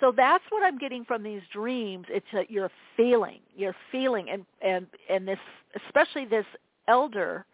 So 0.00 0.12
that's 0.16 0.44
what 0.48 0.64
i'm 0.64 0.78
getting 0.78 1.04
from 1.04 1.22
these 1.22 1.42
dreams. 1.52 2.06
It's 2.08 2.26
that 2.32 2.50
you're 2.50 2.70
feeling 2.96 3.40
you're 3.56 3.76
feeling. 3.92 4.30
And 4.30 4.46
and 4.62 4.86
and 5.08 5.28
this 5.28 5.38
especially 5.86 6.24
this 6.24 6.46
elder 6.88 7.44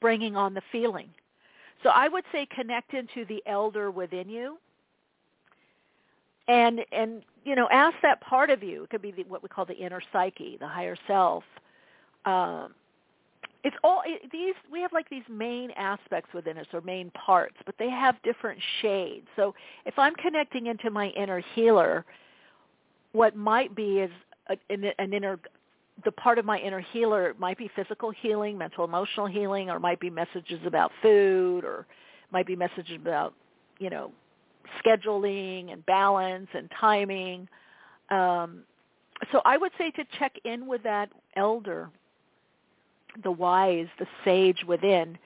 bringing 0.00 0.36
on 0.36 0.54
the 0.54 0.62
feeling. 0.70 1.08
So 1.82 1.88
i 1.90 2.08
would 2.08 2.24
say 2.32 2.46
connect 2.54 2.94
into 2.94 3.24
the 3.24 3.42
elder 3.46 3.90
within 3.90 4.28
you. 4.28 4.58
And 6.46 6.80
and 6.92 7.22
you 7.44 7.56
know 7.56 7.68
ask 7.72 7.96
that 8.02 8.20
part 8.20 8.50
of 8.50 8.62
you. 8.62 8.84
It 8.84 8.90
could 8.90 9.02
be 9.02 9.10
the, 9.10 9.24
what 9.24 9.42
we 9.42 9.48
call 9.48 9.64
the 9.64 9.76
inner 9.76 10.00
psyche 10.12 10.58
the 10.60 10.68
higher 10.68 10.96
self. 11.08 11.42
Um 12.24 12.74
it's 13.62 13.76
all 13.84 14.02
these 14.32 14.54
we 14.72 14.80
have 14.80 14.92
like 14.92 15.08
these 15.10 15.24
main 15.28 15.70
aspects 15.72 16.32
within 16.32 16.58
us 16.58 16.66
or 16.72 16.80
main 16.80 17.10
parts 17.10 17.56
but 17.66 17.74
they 17.78 17.90
have 17.90 18.16
different 18.22 18.58
shades 18.80 19.26
so 19.36 19.54
if 19.86 19.98
i'm 19.98 20.14
connecting 20.16 20.66
into 20.66 20.90
my 20.90 21.08
inner 21.08 21.42
healer 21.54 22.04
what 23.12 23.36
might 23.36 23.74
be 23.74 23.98
is 23.98 24.10
an, 24.68 24.84
an 24.98 25.12
inner 25.12 25.38
the 26.04 26.12
part 26.12 26.38
of 26.38 26.44
my 26.44 26.58
inner 26.58 26.80
healer 26.80 27.34
might 27.38 27.58
be 27.58 27.70
physical 27.76 28.10
healing 28.10 28.56
mental 28.56 28.84
emotional 28.84 29.26
healing 29.26 29.68
or 29.70 29.78
might 29.78 30.00
be 30.00 30.10
messages 30.10 30.60
about 30.66 30.90
food 31.02 31.64
or 31.64 31.86
might 32.32 32.46
be 32.46 32.56
messages 32.56 32.96
about 32.96 33.34
you 33.78 33.90
know 33.90 34.12
scheduling 34.84 35.72
and 35.72 35.84
balance 35.86 36.48
and 36.54 36.70
timing. 36.78 37.48
Um, 38.10 38.62
so 39.32 39.42
I 39.44 39.56
would 39.56 39.72
say 39.78 39.90
to 39.92 40.04
check 40.18 40.32
in 40.44 40.66
with 40.66 40.82
that 40.82 41.10
elder, 41.36 41.90
the 43.22 43.30
wise, 43.30 43.88
the 43.98 44.06
sage 44.24 44.64
within, 44.66 45.18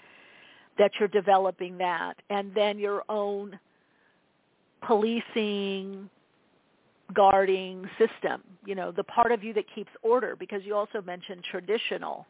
that 0.79 0.93
you're 0.99 1.09
developing 1.09 1.79
that, 1.79 2.15
and 2.31 2.53
then 2.55 2.79
your 2.79 3.05
own 3.09 3.59
policing, 4.83 6.11
guarding 7.13 7.89
system, 7.99 8.43
you 8.67 8.75
know, 8.75 8.91
the 8.91 9.05
part 9.05 9.31
of 9.31 9.45
you 9.45 9.53
that 9.55 9.65
keeps 9.75 9.91
order, 10.03 10.37
because 10.37 10.63
you 10.65 10.75
also 10.75 11.01
mentioned 11.03 11.45
traditional. 11.45 12.27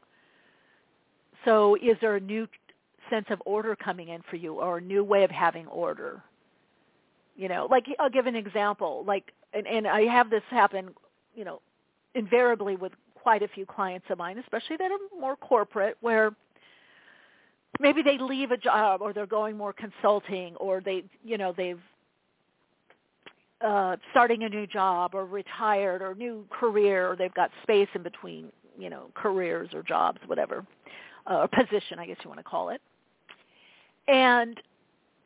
So 1.44 1.76
is 1.76 1.96
there 2.00 2.16
a 2.16 2.20
new 2.20 2.46
sense 3.10 3.26
of 3.30 3.40
order 3.44 3.76
coming 3.76 4.08
in 4.08 4.22
for 4.28 4.36
you 4.36 4.54
or 4.54 4.78
a 4.78 4.80
new 4.80 5.04
way 5.04 5.24
of 5.24 5.30
having 5.30 5.66
order? 5.68 6.22
You 7.36 7.48
know, 7.48 7.66
like 7.70 7.86
I'll 7.98 8.10
give 8.10 8.26
an 8.26 8.36
example. 8.36 9.04
Like, 9.06 9.32
and, 9.52 9.66
and 9.66 9.86
I 9.86 10.02
have 10.02 10.30
this 10.30 10.42
happen, 10.50 10.90
you 11.34 11.44
know, 11.44 11.60
invariably 12.14 12.76
with 12.76 12.92
quite 13.24 13.42
a 13.42 13.48
few 13.48 13.64
clients 13.64 14.06
of 14.10 14.18
mine, 14.18 14.36
especially 14.38 14.76
that 14.76 14.90
are 14.90 15.18
more 15.18 15.34
corporate, 15.34 15.96
where 16.02 16.30
maybe 17.80 18.02
they 18.02 18.18
leave 18.18 18.50
a 18.50 18.56
job 18.58 19.00
or 19.00 19.14
they're 19.14 19.26
going 19.26 19.56
more 19.56 19.72
consulting 19.72 20.54
or 20.56 20.82
they, 20.82 21.02
you 21.24 21.38
know, 21.38 21.54
they've 21.56 21.80
uh, 23.64 23.96
starting 24.10 24.42
a 24.42 24.48
new 24.48 24.66
job 24.66 25.14
or 25.14 25.24
retired 25.24 26.02
or 26.02 26.14
new 26.14 26.44
career 26.50 27.10
or 27.10 27.16
they've 27.16 27.32
got 27.32 27.50
space 27.62 27.88
in 27.94 28.02
between, 28.02 28.52
you 28.78 28.90
know, 28.90 29.06
careers 29.14 29.70
or 29.72 29.82
jobs, 29.82 30.18
whatever, 30.26 30.66
uh, 31.30 31.36
or 31.38 31.48
position, 31.48 31.98
I 31.98 32.06
guess 32.06 32.18
you 32.22 32.28
want 32.28 32.40
to 32.40 32.44
call 32.44 32.68
it. 32.68 32.82
And 34.06 34.60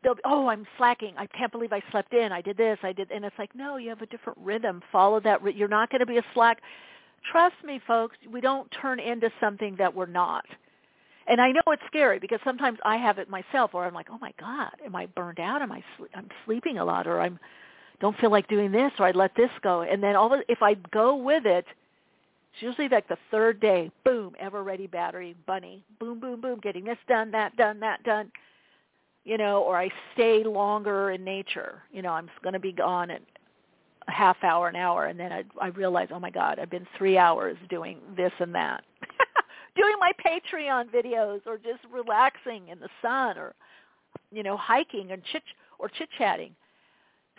they'll 0.04 0.14
be, 0.14 0.22
oh, 0.24 0.46
I'm 0.46 0.68
slacking. 0.76 1.14
I 1.18 1.26
can't 1.26 1.50
believe 1.50 1.72
I 1.72 1.82
slept 1.90 2.14
in. 2.14 2.30
I 2.30 2.42
did 2.42 2.56
this. 2.56 2.78
I 2.84 2.92
did, 2.92 3.10
and 3.10 3.24
it's 3.24 3.36
like, 3.40 3.52
no, 3.56 3.76
you 3.76 3.88
have 3.88 4.02
a 4.02 4.06
different 4.06 4.38
rhythm. 4.40 4.82
Follow 4.92 5.18
that. 5.18 5.40
You're 5.56 5.66
not 5.66 5.90
going 5.90 5.98
to 5.98 6.06
be 6.06 6.18
a 6.18 6.24
slack. 6.32 6.58
Trust 7.30 7.56
me, 7.64 7.80
folks. 7.86 8.16
We 8.30 8.40
don't 8.40 8.70
turn 8.80 9.00
into 9.00 9.30
something 9.40 9.76
that 9.76 9.94
we're 9.94 10.06
not. 10.06 10.44
And 11.26 11.40
I 11.40 11.52
know 11.52 11.60
it's 11.68 11.82
scary 11.86 12.18
because 12.18 12.40
sometimes 12.42 12.78
I 12.84 12.96
have 12.96 13.18
it 13.18 13.28
myself, 13.28 13.74
or 13.74 13.84
I'm 13.84 13.92
like, 13.92 14.08
oh 14.10 14.18
my 14.18 14.32
God, 14.40 14.70
am 14.84 14.96
I 14.96 15.06
burned 15.06 15.40
out? 15.40 15.60
Am 15.60 15.70
I 15.70 15.82
sl- 15.96 16.04
I'm 16.14 16.28
sleeping 16.46 16.78
a 16.78 16.84
lot, 16.84 17.06
or 17.06 17.20
I'm 17.20 17.38
don't 18.00 18.16
feel 18.18 18.30
like 18.30 18.48
doing 18.48 18.70
this, 18.70 18.92
or 18.98 19.06
I 19.06 19.10
let 19.10 19.34
this 19.34 19.50
go. 19.60 19.82
And 19.82 20.02
then 20.02 20.14
all 20.16 20.32
of, 20.32 20.40
if 20.48 20.62
I 20.62 20.74
go 20.92 21.16
with 21.16 21.44
it, 21.44 21.66
it's 22.52 22.62
usually 22.62 22.88
like 22.88 23.08
the 23.08 23.18
third 23.30 23.60
day, 23.60 23.90
boom, 24.04 24.34
ever 24.38 24.62
ready 24.62 24.86
battery 24.86 25.34
bunny, 25.46 25.84
boom, 25.98 26.20
boom, 26.20 26.40
boom, 26.40 26.60
getting 26.62 26.84
this 26.84 26.98
done, 27.08 27.32
that 27.32 27.56
done, 27.56 27.80
that 27.80 28.02
done 28.04 28.30
you 29.28 29.36
know, 29.36 29.62
or 29.62 29.76
I 29.78 29.90
stay 30.14 30.42
longer 30.42 31.10
in 31.10 31.22
nature. 31.22 31.82
You 31.92 32.00
know, 32.00 32.12
I'm 32.12 32.30
going 32.42 32.54
to 32.54 32.58
be 32.58 32.72
gone 32.72 33.10
at 33.10 33.20
a 34.08 34.12
half 34.12 34.36
hour, 34.42 34.68
an 34.68 34.76
hour, 34.76 35.06
and 35.06 35.18
then 35.18 35.32
I, 35.32 35.44
I 35.60 35.68
realize, 35.68 36.08
oh 36.12 36.18
my 36.18 36.30
God, 36.30 36.58
I've 36.58 36.70
been 36.70 36.86
three 36.96 37.18
hours 37.18 37.56
doing 37.68 37.98
this 38.16 38.32
and 38.40 38.54
that, 38.54 38.82
doing 39.76 39.94
my 40.00 40.12
Patreon 40.24 40.86
videos, 40.90 41.40
or 41.46 41.58
just 41.58 41.80
relaxing 41.92 42.68
in 42.68 42.80
the 42.80 42.88
sun, 43.02 43.38
or 43.38 43.54
you 44.32 44.42
know, 44.42 44.56
hiking 44.56 45.12
and 45.12 45.22
chit 45.32 45.42
or 45.78 45.88
chit 45.88 46.08
chatting. 46.16 46.54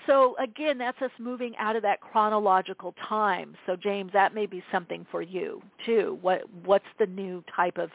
So 0.07 0.35
again, 0.37 0.77
that's 0.77 1.01
us 1.01 1.11
moving 1.19 1.55
out 1.57 1.75
of 1.75 1.81
that 1.81 1.99
chronological 1.99 2.95
time. 3.07 3.55
So 3.65 3.75
James, 3.75 4.11
that 4.13 4.33
may 4.33 4.45
be 4.45 4.63
something 4.71 5.05
for 5.11 5.21
you 5.21 5.61
too. 5.85 6.17
What 6.21 6.43
what's 6.63 6.85
the 6.99 7.05
new 7.05 7.43
type 7.55 7.77
of 7.77 7.89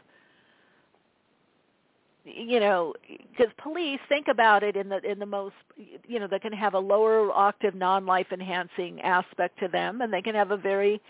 you 2.25 2.59
know 2.59 2.95
because 3.31 3.53
police 3.63 4.01
think 4.09 4.29
about 4.29 4.63
it 4.63 4.77
in 4.77 4.89
the 4.89 4.99
in 5.11 5.19
the 5.19 5.27
most 5.27 5.55
you 6.07 6.19
know 6.19 6.27
they 6.27 6.39
can 6.39 6.53
have 6.53 6.75
a 6.75 6.79
lower 6.79 7.31
octave 7.33 7.75
non 7.75 8.07
life 8.07 8.27
enhancing 8.33 9.01
aspect 9.03 9.59
to 9.59 9.69
them 9.69 10.01
and 10.01 10.13
they 10.13 10.23
can 10.23 10.35
have 10.35 10.51
a 10.51 10.57
very 10.57 11.01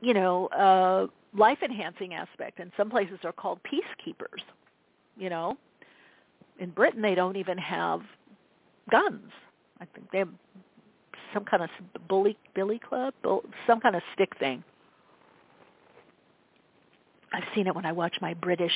you 0.00 0.14
know 0.14 0.46
uh 0.48 1.06
life 1.36 1.58
enhancing 1.62 2.14
aspect. 2.14 2.60
And 2.60 2.72
some 2.78 2.88
places 2.88 3.18
are 3.24 3.32
called 3.32 3.60
peacekeepers 3.64 4.42
you 5.16 5.30
know. 5.30 5.56
In 6.58 6.70
britain 6.70 7.02
they 7.02 7.14
don't 7.14 7.36
even 7.36 7.58
have 7.58 8.00
guns. 8.90 9.30
I 9.80 9.84
think 9.84 10.10
they 10.10 10.18
have 10.18 10.30
some 11.34 11.44
kind 11.44 11.62
of 11.62 11.70
bully 12.08 12.38
billy 12.54 12.78
club 12.78 13.12
some 13.66 13.80
kind 13.80 13.94
of 13.96 14.02
stick 14.14 14.30
thing 14.38 14.64
I've 17.32 17.44
seen 17.54 17.66
it 17.66 17.74
when 17.74 17.86
I 17.86 17.92
watch 17.92 18.16
my 18.20 18.34
British 18.34 18.72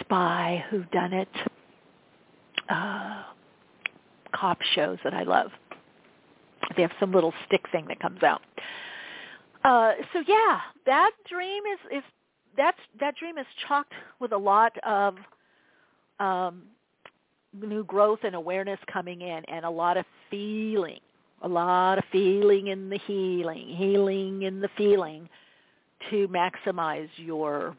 spy 0.00 0.64
who 0.70 0.84
done 0.84 1.12
it 1.12 1.28
uh, 2.68 3.22
cop 4.34 4.58
shows 4.74 4.98
that 5.04 5.14
I 5.14 5.22
love. 5.22 5.50
They 6.76 6.82
have 6.82 6.92
some 7.00 7.12
little 7.12 7.32
stick 7.46 7.62
thing 7.72 7.86
that 7.88 8.00
comes 8.00 8.22
out. 8.22 8.42
Uh, 9.64 9.92
so 10.12 10.22
yeah, 10.26 10.60
that 10.86 11.10
dream 11.28 11.62
is 11.72 11.98
is 11.98 12.04
that's 12.56 12.78
that 13.00 13.16
dream 13.16 13.38
is 13.38 13.46
chalked 13.66 13.92
with 14.20 14.32
a 14.32 14.36
lot 14.36 14.72
of 14.84 15.16
um, 16.20 16.62
new 17.54 17.84
growth 17.84 18.20
and 18.22 18.34
awareness 18.34 18.78
coming 18.92 19.22
in, 19.22 19.44
and 19.46 19.64
a 19.64 19.70
lot 19.70 19.96
of 19.96 20.04
feeling, 20.30 21.00
a 21.42 21.48
lot 21.48 21.98
of 21.98 22.04
feeling 22.12 22.68
in 22.68 22.90
the 22.90 22.98
healing, 23.06 23.68
healing 23.76 24.42
in 24.42 24.60
the 24.60 24.68
feeling, 24.76 25.28
to 26.10 26.28
maximize 26.28 27.08
your 27.16 27.76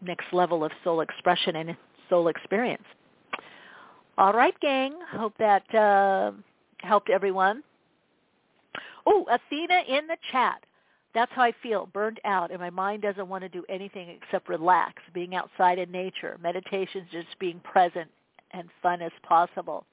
next 0.00 0.26
level 0.32 0.64
of 0.64 0.72
soul 0.84 1.00
expression 1.00 1.56
and 1.56 1.76
soul 2.08 2.28
experience. 2.28 2.84
All 4.18 4.32
right, 4.32 4.58
gang. 4.60 4.94
Hope 5.10 5.34
that 5.38 5.74
uh, 5.74 6.32
helped 6.78 7.10
everyone. 7.10 7.62
Oh, 9.06 9.26
Athena 9.30 9.82
in 9.88 10.06
the 10.06 10.16
chat. 10.30 10.62
That's 11.14 11.32
how 11.34 11.42
I 11.42 11.52
feel, 11.62 11.86
burned 11.92 12.20
out, 12.24 12.50
and 12.50 12.60
my 12.60 12.70
mind 12.70 13.02
doesn't 13.02 13.28
want 13.28 13.42
to 13.42 13.48
do 13.48 13.64
anything 13.68 14.08
except 14.08 14.48
relax, 14.48 15.02
being 15.12 15.34
outside 15.34 15.78
in 15.78 15.90
nature. 15.90 16.38
Meditation's 16.42 17.06
just 17.12 17.38
being 17.38 17.60
present 17.60 18.08
and 18.52 18.68
fun 18.82 19.02
as 19.02 19.12
possible. 19.22 19.84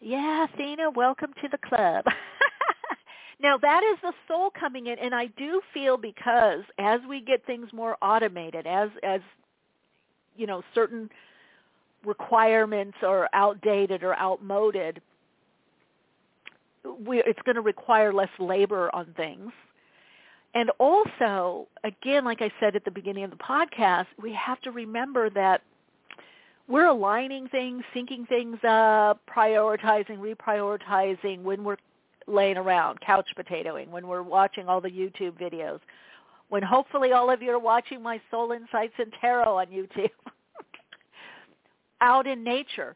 Yeah, 0.00 0.46
Athena, 0.52 0.90
welcome 0.90 1.32
to 1.42 1.48
the 1.48 1.58
club. 1.58 2.04
now 3.40 3.58
that 3.58 3.82
is 3.82 3.98
the 4.02 4.12
soul 4.28 4.50
coming 4.58 4.86
in, 4.86 4.98
and 4.98 5.14
I 5.14 5.26
do 5.38 5.60
feel 5.74 5.96
because 5.96 6.62
as 6.78 7.00
we 7.08 7.20
get 7.20 7.44
things 7.46 7.68
more 7.72 7.96
automated, 8.02 8.66
as 8.66 8.90
as 9.02 9.20
you 10.36 10.46
know, 10.46 10.62
certain 10.74 11.10
requirements 12.04 12.96
are 13.02 13.28
outdated 13.32 14.02
or 14.02 14.14
outmoded, 14.18 15.00
we, 17.04 17.22
it's 17.24 17.40
going 17.44 17.56
to 17.56 17.62
require 17.62 18.12
less 18.12 18.28
labor 18.38 18.94
on 18.94 19.12
things. 19.16 19.50
And 20.54 20.70
also, 20.78 21.68
again, 21.84 22.24
like 22.24 22.40
I 22.40 22.50
said 22.60 22.76
at 22.76 22.84
the 22.84 22.90
beginning 22.90 23.24
of 23.24 23.30
the 23.30 23.36
podcast, 23.36 24.06
we 24.22 24.32
have 24.32 24.60
to 24.62 24.70
remember 24.70 25.28
that 25.30 25.62
we're 26.68 26.86
aligning 26.86 27.48
things, 27.48 27.82
syncing 27.94 28.26
things 28.28 28.58
up, 28.66 29.20
prioritizing, 29.28 30.18
reprioritizing 30.18 31.42
when 31.42 31.62
we're 31.62 31.76
laying 32.26 32.56
around, 32.56 33.00
couch 33.00 33.28
potatoing, 33.38 33.88
when 33.88 34.06
we're 34.06 34.22
watching 34.22 34.68
all 34.68 34.80
the 34.80 34.90
YouTube 34.90 35.32
videos, 35.40 35.80
when 36.48 36.62
hopefully 36.62 37.12
all 37.12 37.30
of 37.30 37.42
you 37.42 37.50
are 37.50 37.58
watching 37.58 38.02
my 38.02 38.20
Soul 38.30 38.52
Insights 38.52 38.94
and 38.98 39.12
Tarot 39.20 39.56
on 39.58 39.66
YouTube, 39.66 40.10
out 42.00 42.26
in 42.26 42.44
nature. 42.44 42.94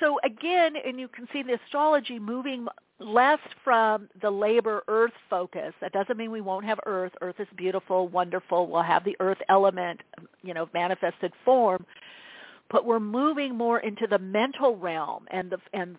So 0.00 0.18
again, 0.24 0.74
and 0.84 0.98
you 0.98 1.08
can 1.08 1.26
see 1.32 1.42
the 1.42 1.58
astrology 1.64 2.18
moving 2.18 2.66
less 2.98 3.38
from 3.64 4.08
the 4.20 4.30
labor 4.30 4.82
earth 4.88 5.12
focus. 5.28 5.72
That 5.80 5.92
doesn't 5.92 6.16
mean 6.16 6.30
we 6.30 6.40
won't 6.40 6.64
have 6.64 6.78
earth. 6.86 7.12
Earth 7.20 7.36
is 7.38 7.48
beautiful, 7.56 8.08
wonderful. 8.08 8.66
We'll 8.66 8.82
have 8.82 9.04
the 9.04 9.16
earth 9.20 9.38
element, 9.48 10.00
you 10.42 10.54
know, 10.54 10.68
manifested 10.72 11.32
form. 11.44 11.84
But 12.70 12.84
we're 12.84 13.00
moving 13.00 13.56
more 13.56 13.80
into 13.80 14.06
the 14.06 14.18
mental 14.18 14.76
realm 14.76 15.26
and 15.30 15.50
the 15.50 15.58
and 15.72 15.96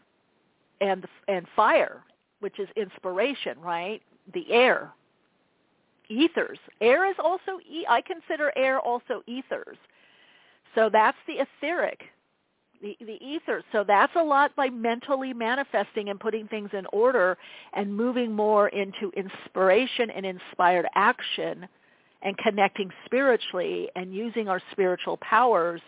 and 0.80 1.06
and 1.28 1.46
fire, 1.56 2.02
which 2.42 2.60
is 2.60 2.68
inspiration, 2.76 3.60
right? 3.60 4.02
The 4.34 4.52
air, 4.52 4.92
ethers. 6.10 6.60
Air 6.82 7.10
is 7.10 7.16
also 7.24 7.60
I 7.90 8.02
consider 8.02 8.52
air 8.56 8.80
also 8.80 9.24
ethers. 9.28 9.78
So 10.76 10.90
that's 10.92 11.18
the 11.28 11.40
etheric 11.40 12.02
the, 12.82 12.98
the 13.00 13.24
ether. 13.24 13.64
So 13.72 13.84
that's 13.88 14.14
a 14.16 14.24
lot 14.24 14.56
by 14.56 14.70
mentally 14.70 15.34
manifesting 15.34 16.10
and 16.10 16.20
putting 16.20 16.48
things 16.48 16.70
in 16.74 16.86
order 16.92 17.38
and 17.74 17.96
moving 17.96 18.32
more 18.34 18.70
into 18.70 19.12
inspiration 19.16 20.10
and 20.10 20.26
inspired 20.26 20.88
action 20.96 21.68
and 22.24 22.38
connecting 22.38 22.92
spiritually 23.06 23.90
and 23.96 24.14
using 24.14 24.48
our 24.48 24.62
spiritual 24.72 25.18
powers 25.18 25.82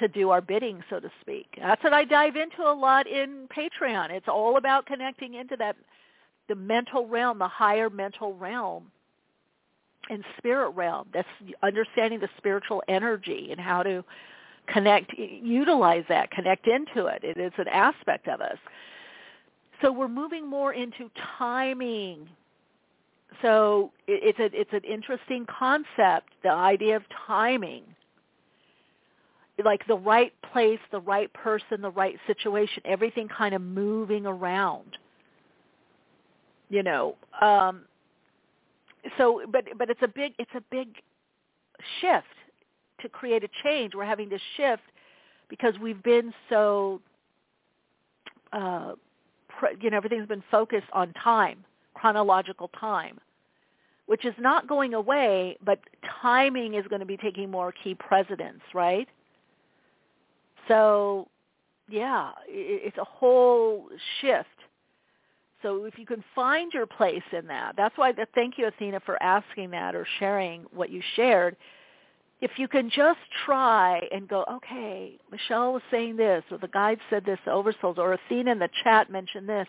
to 0.00 0.08
do 0.08 0.30
our 0.30 0.40
bidding, 0.40 0.82
so 0.90 1.00
to 1.00 1.10
speak. 1.20 1.46
That's 1.58 1.82
what 1.84 1.92
I 1.92 2.04
dive 2.04 2.36
into 2.36 2.62
a 2.62 2.74
lot 2.74 3.06
in 3.06 3.48
Patreon. 3.56 4.10
It's 4.10 4.28
all 4.28 4.56
about 4.56 4.86
connecting 4.86 5.34
into 5.34 5.56
that 5.56 5.76
the 6.48 6.54
mental 6.54 7.06
realm, 7.06 7.38
the 7.38 7.48
higher 7.48 7.88
mental 7.88 8.34
realm 8.36 8.90
and 10.10 10.24
spirit 10.36 10.70
realm. 10.70 11.08
That's 11.14 11.28
understanding 11.62 12.20
the 12.20 12.28
spiritual 12.36 12.82
energy 12.88 13.48
and 13.50 13.60
how 13.60 13.82
to 13.82 14.04
connect, 14.66 15.12
utilize 15.16 16.04
that, 16.08 16.30
connect 16.30 16.66
into 16.66 17.06
it. 17.06 17.22
It 17.22 17.38
is 17.38 17.52
an 17.58 17.68
aspect 17.68 18.28
of 18.28 18.40
us. 18.40 18.58
So 19.82 19.92
we're 19.92 20.08
moving 20.08 20.48
more 20.48 20.72
into 20.72 21.10
timing. 21.38 22.28
So 23.42 23.90
it's 24.06 24.38
a, 24.38 24.50
it's 24.58 24.72
an 24.72 24.84
interesting 24.84 25.46
concept, 25.46 26.30
the 26.42 26.50
idea 26.50 26.96
of 26.96 27.02
timing. 27.26 27.82
Like 29.62 29.86
the 29.86 29.96
right 29.96 30.32
place, 30.52 30.80
the 30.90 31.00
right 31.00 31.32
person, 31.32 31.80
the 31.80 31.90
right 31.90 32.16
situation, 32.26 32.82
everything 32.84 33.28
kind 33.28 33.54
of 33.54 33.62
moving 33.62 34.26
around. 34.26 34.98
You 36.70 36.82
know, 36.82 37.16
um, 37.40 37.82
so 39.16 39.42
but 39.50 39.64
but 39.78 39.90
it's 39.90 40.02
a 40.02 40.08
big 40.08 40.32
it's 40.38 40.50
a 40.56 40.62
big 40.70 40.88
shift 42.00 42.26
to 43.00 43.08
create 43.08 43.44
a 43.44 43.48
change. 43.62 43.94
We're 43.94 44.04
having 44.04 44.30
to 44.30 44.38
shift 44.56 44.82
because 45.48 45.74
we've 45.80 46.02
been 46.02 46.32
so, 46.48 47.00
uh, 48.52 48.92
you 49.80 49.90
know, 49.90 49.96
everything's 49.96 50.26
been 50.26 50.42
focused 50.50 50.86
on 50.92 51.12
time, 51.12 51.64
chronological 51.94 52.68
time, 52.80 53.18
which 54.06 54.24
is 54.24 54.34
not 54.38 54.66
going 54.68 54.94
away, 54.94 55.56
but 55.64 55.78
timing 56.22 56.74
is 56.74 56.86
going 56.88 57.00
to 57.00 57.06
be 57.06 57.16
taking 57.16 57.50
more 57.50 57.72
key 57.72 57.94
precedence, 57.94 58.62
right? 58.74 59.08
So, 60.68 61.28
yeah, 61.88 62.30
it's 62.48 62.98
a 62.98 63.04
whole 63.04 63.88
shift. 64.20 64.48
So 65.62 65.84
if 65.84 65.98
you 65.98 66.04
can 66.06 66.22
find 66.34 66.72
your 66.72 66.86
place 66.86 67.22
in 67.32 67.46
that, 67.46 67.74
that's 67.76 67.96
why. 67.96 68.12
Thank 68.34 68.58
you, 68.58 68.66
Athena, 68.66 69.00
for 69.06 69.22
asking 69.22 69.70
that 69.70 69.94
or 69.94 70.06
sharing 70.18 70.64
what 70.72 70.90
you 70.90 71.00
shared 71.16 71.56
if 72.44 72.52
you 72.58 72.68
can 72.68 72.90
just 72.90 73.20
try 73.46 74.06
and 74.12 74.28
go, 74.28 74.44
okay, 74.50 75.18
Michele 75.30 75.72
was 75.72 75.82
saying 75.90 76.16
this, 76.16 76.44
or 76.50 76.58
the 76.58 76.68
guide 76.68 76.98
said 77.08 77.24
this, 77.24 77.38
oversouls, 77.46 77.96
or 77.96 78.12
Athena 78.12 78.52
in 78.52 78.58
the 78.58 78.68
chat 78.82 79.10
mentioned 79.10 79.48
this, 79.48 79.66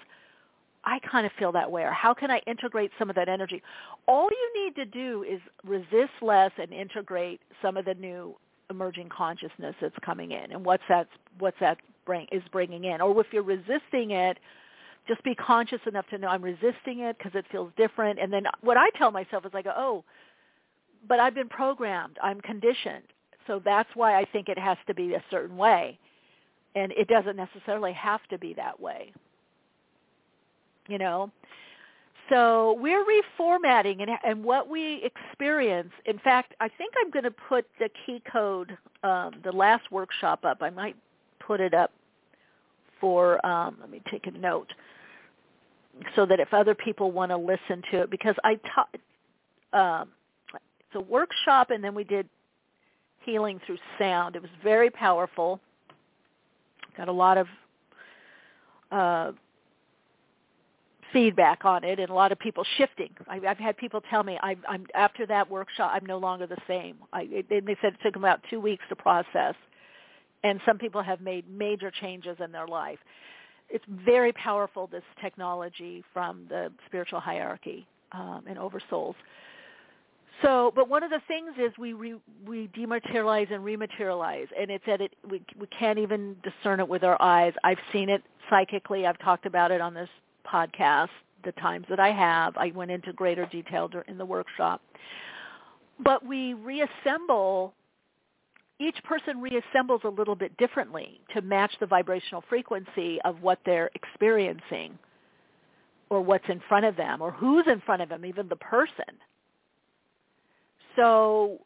I 0.83 0.99
kind 0.99 1.25
of 1.25 1.31
feel 1.39 1.53
that 1.53 1.71
way, 1.71 1.83
or 1.83 1.91
how 1.91 2.13
can 2.13 2.29
I 2.29 2.39
integrate 2.45 2.91
some 2.99 3.09
of 3.09 3.15
that 3.15 3.29
energy? 3.29 3.63
All 4.07 4.29
you 4.29 4.65
need 4.65 4.75
to 4.75 4.85
do 4.85 5.23
is 5.23 5.39
resist 5.63 6.11
less 6.21 6.51
and 6.57 6.73
integrate 6.73 7.39
some 7.61 7.77
of 7.77 7.85
the 7.85 7.93
new 7.93 8.35
emerging 8.69 9.09
consciousness 9.09 9.75
that's 9.81 9.95
coming 10.03 10.31
in, 10.31 10.51
and 10.51 10.65
what's 10.65 10.83
that, 10.89 11.07
what's 11.39 11.59
that 11.59 11.77
bring, 12.05 12.27
is 12.31 12.43
bringing 12.51 12.85
in. 12.85 13.01
Or 13.01 13.19
if 13.21 13.27
you're 13.31 13.43
resisting 13.43 14.11
it, 14.11 14.37
just 15.07 15.23
be 15.23 15.35
conscious 15.35 15.81
enough 15.87 16.07
to 16.09 16.17
know 16.17 16.27
I'm 16.27 16.43
resisting 16.43 16.99
it 16.99 17.17
because 17.17 17.33
it 17.35 17.45
feels 17.51 17.71
different. 17.77 18.19
And 18.19 18.31
then 18.33 18.43
what 18.61 18.77
I 18.77 18.89
tell 18.97 19.11
myself 19.11 19.45
is 19.45 19.51
I 19.53 19.61
go, 19.61 19.73
oh, 19.75 20.03
but 21.07 21.19
I've 21.19 21.35
been 21.35 21.49
programmed. 21.49 22.17
I'm 22.23 22.41
conditioned. 22.41 23.03
So 23.47 23.61
that's 23.63 23.89
why 23.93 24.19
I 24.19 24.25
think 24.25 24.49
it 24.49 24.57
has 24.57 24.77
to 24.87 24.93
be 24.93 25.13
a 25.13 25.23
certain 25.29 25.57
way. 25.57 25.99
And 26.75 26.91
it 26.93 27.07
doesn't 27.07 27.35
necessarily 27.35 27.93
have 27.93 28.21
to 28.29 28.37
be 28.37 28.53
that 28.55 28.79
way. 28.79 29.13
You 30.87 30.97
know? 30.97 31.31
So 32.29 32.77
we're 32.79 33.05
reformatting 33.05 34.01
and, 34.01 34.11
and 34.23 34.43
what 34.43 34.67
we 34.67 35.03
experience. 35.03 35.91
In 36.05 36.17
fact, 36.19 36.55
I 36.59 36.67
think 36.67 36.93
I'm 36.99 37.11
going 37.11 37.23
to 37.23 37.31
put 37.31 37.65
the 37.79 37.89
key 38.05 38.21
code, 38.31 38.77
um, 39.03 39.33
the 39.43 39.51
last 39.51 39.91
workshop 39.91 40.43
up. 40.43 40.57
I 40.61 40.69
might 40.71 40.95
put 41.39 41.61
it 41.61 41.73
up 41.73 41.91
for, 42.99 43.45
um, 43.45 43.77
let 43.79 43.91
me 43.91 44.01
take 44.09 44.25
a 44.27 44.31
note, 44.31 44.71
so 46.15 46.25
that 46.25 46.39
if 46.39 46.53
other 46.53 46.73
people 46.73 47.11
want 47.11 47.31
to 47.31 47.37
listen 47.37 47.83
to 47.91 48.01
it, 48.01 48.09
because 48.09 48.35
I 48.43 48.59
taught, 48.73 48.97
um, 49.73 50.09
a 50.95 51.01
workshop, 51.01 51.69
and 51.69 51.83
then 51.83 51.93
we 51.93 52.03
did 52.03 52.27
healing 53.21 53.59
through 53.65 53.77
sound. 53.99 54.35
It 54.35 54.41
was 54.41 54.51
very 54.63 54.89
powerful. 54.89 55.59
Got 56.97 57.09
a 57.09 57.11
lot 57.11 57.37
of 57.37 57.47
uh, 58.91 59.31
feedback 61.13 61.65
on 61.65 61.83
it, 61.83 61.99
and 61.99 62.09
a 62.09 62.13
lot 62.13 62.31
of 62.31 62.39
people 62.39 62.65
shifting. 62.77 63.09
I, 63.27 63.39
I've 63.47 63.57
had 63.57 63.77
people 63.77 64.01
tell 64.09 64.23
me, 64.23 64.37
I, 64.41 64.55
I'm 64.67 64.85
after 64.93 65.25
that 65.27 65.49
workshop, 65.49 65.91
I'm 65.93 66.05
no 66.05 66.17
longer 66.17 66.47
the 66.47 66.57
same. 66.67 66.97
I, 67.13 67.27
it, 67.31 67.49
they 67.49 67.77
said 67.81 67.93
it 67.93 67.99
took 68.03 68.13
them 68.13 68.23
about 68.23 68.41
two 68.49 68.59
weeks 68.59 68.83
to 68.89 68.95
process, 68.95 69.55
and 70.43 70.59
some 70.65 70.77
people 70.77 71.01
have 71.01 71.21
made 71.21 71.49
major 71.49 71.91
changes 71.91 72.37
in 72.43 72.51
their 72.51 72.67
life. 72.67 72.99
It's 73.69 73.85
very 74.05 74.31
powerful, 74.33 74.87
this 74.87 75.03
technology 75.21 76.03
from 76.13 76.45
the 76.49 76.71
spiritual 76.85 77.19
hierarchy 77.19 77.87
um, 78.11 78.43
and 78.47 78.57
oversouls. 78.57 79.15
So, 80.41 80.71
but 80.75 80.89
one 80.89 81.01
of 81.01 81.11
the 81.11 81.21
things 81.27 81.53
is 81.57 81.71
we 81.77 81.93
re, 81.93 82.15
we 82.45 82.67
dematerialize 82.77 83.53
and 83.53 83.63
rematerialize, 83.63 84.47
and 84.59 84.69
it's 84.69 84.83
at 84.87 84.99
it 85.01 85.15
we 85.29 85.41
we 85.57 85.67
can't 85.67 85.97
even 85.97 86.35
discern 86.43 86.79
it 86.79 86.87
with 86.87 87.03
our 87.03 87.19
eyes. 87.21 87.53
I've 87.63 87.79
seen 87.93 88.09
it 88.09 88.21
psychically. 88.49 89.07
I've 89.07 89.17
talked 89.19 89.45
about 89.45 89.71
it 89.71 89.79
on 89.79 89.93
this 89.93 90.09
podcast 90.51 91.09
the 91.43 91.51
times 91.53 91.85
that 91.89 91.99
I 91.99 92.11
have. 92.11 92.57
I 92.57 92.71
went 92.75 92.91
into 92.91 93.13
greater 93.13 93.45
detail 93.45 93.89
in 94.07 94.17
the 94.17 94.25
workshop. 94.25 94.81
But 95.99 96.25
we 96.25 96.53
reassemble 96.53 97.73
each 98.79 99.01
person 99.03 99.41
reassembles 99.41 100.03
a 100.03 100.09
little 100.09 100.35
bit 100.35 100.55
differently 100.57 101.21
to 101.33 101.41
match 101.41 101.71
the 101.79 101.85
vibrational 101.85 102.43
frequency 102.49 103.19
of 103.23 103.41
what 103.41 103.59
they're 103.65 103.89
experiencing 103.95 104.97
or 106.09 106.21
what's 106.21 106.47
in 106.49 106.61
front 106.67 106.85
of 106.85 106.97
them 106.97 107.21
or 107.21 107.31
who's 107.31 107.65
in 107.67 107.81
front 107.81 108.01
of 108.01 108.09
them, 108.09 108.25
even 108.25 108.49
the 108.49 108.55
person. 108.57 109.05
So 110.95 111.59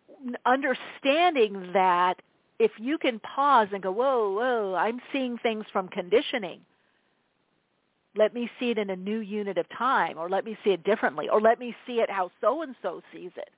understanding 0.45 1.71
that 1.73 2.15
if 2.59 2.71
you 2.77 2.97
can 2.97 3.19
pause 3.19 3.69
and 3.71 3.81
go, 3.81 3.91
whoa, 3.91 4.31
whoa, 4.33 4.75
I'm 4.75 5.01
seeing 5.11 5.37
things 5.37 5.65
from 5.71 5.87
conditioning. 5.87 6.61
Let 8.15 8.33
me 8.33 8.49
see 8.59 8.71
it 8.71 8.77
in 8.77 8.89
a 8.89 8.95
new 8.95 9.19
unit 9.19 9.57
of 9.57 9.67
time 9.77 10.17
or 10.17 10.29
let 10.29 10.45
me 10.45 10.57
see 10.63 10.71
it 10.71 10.83
differently 10.83 11.29
or 11.29 11.39
let 11.39 11.59
me 11.59 11.75
see 11.85 11.99
it 11.99 12.09
how 12.09 12.31
so-and-so 12.41 13.01
sees 13.13 13.31
it. 13.35 13.49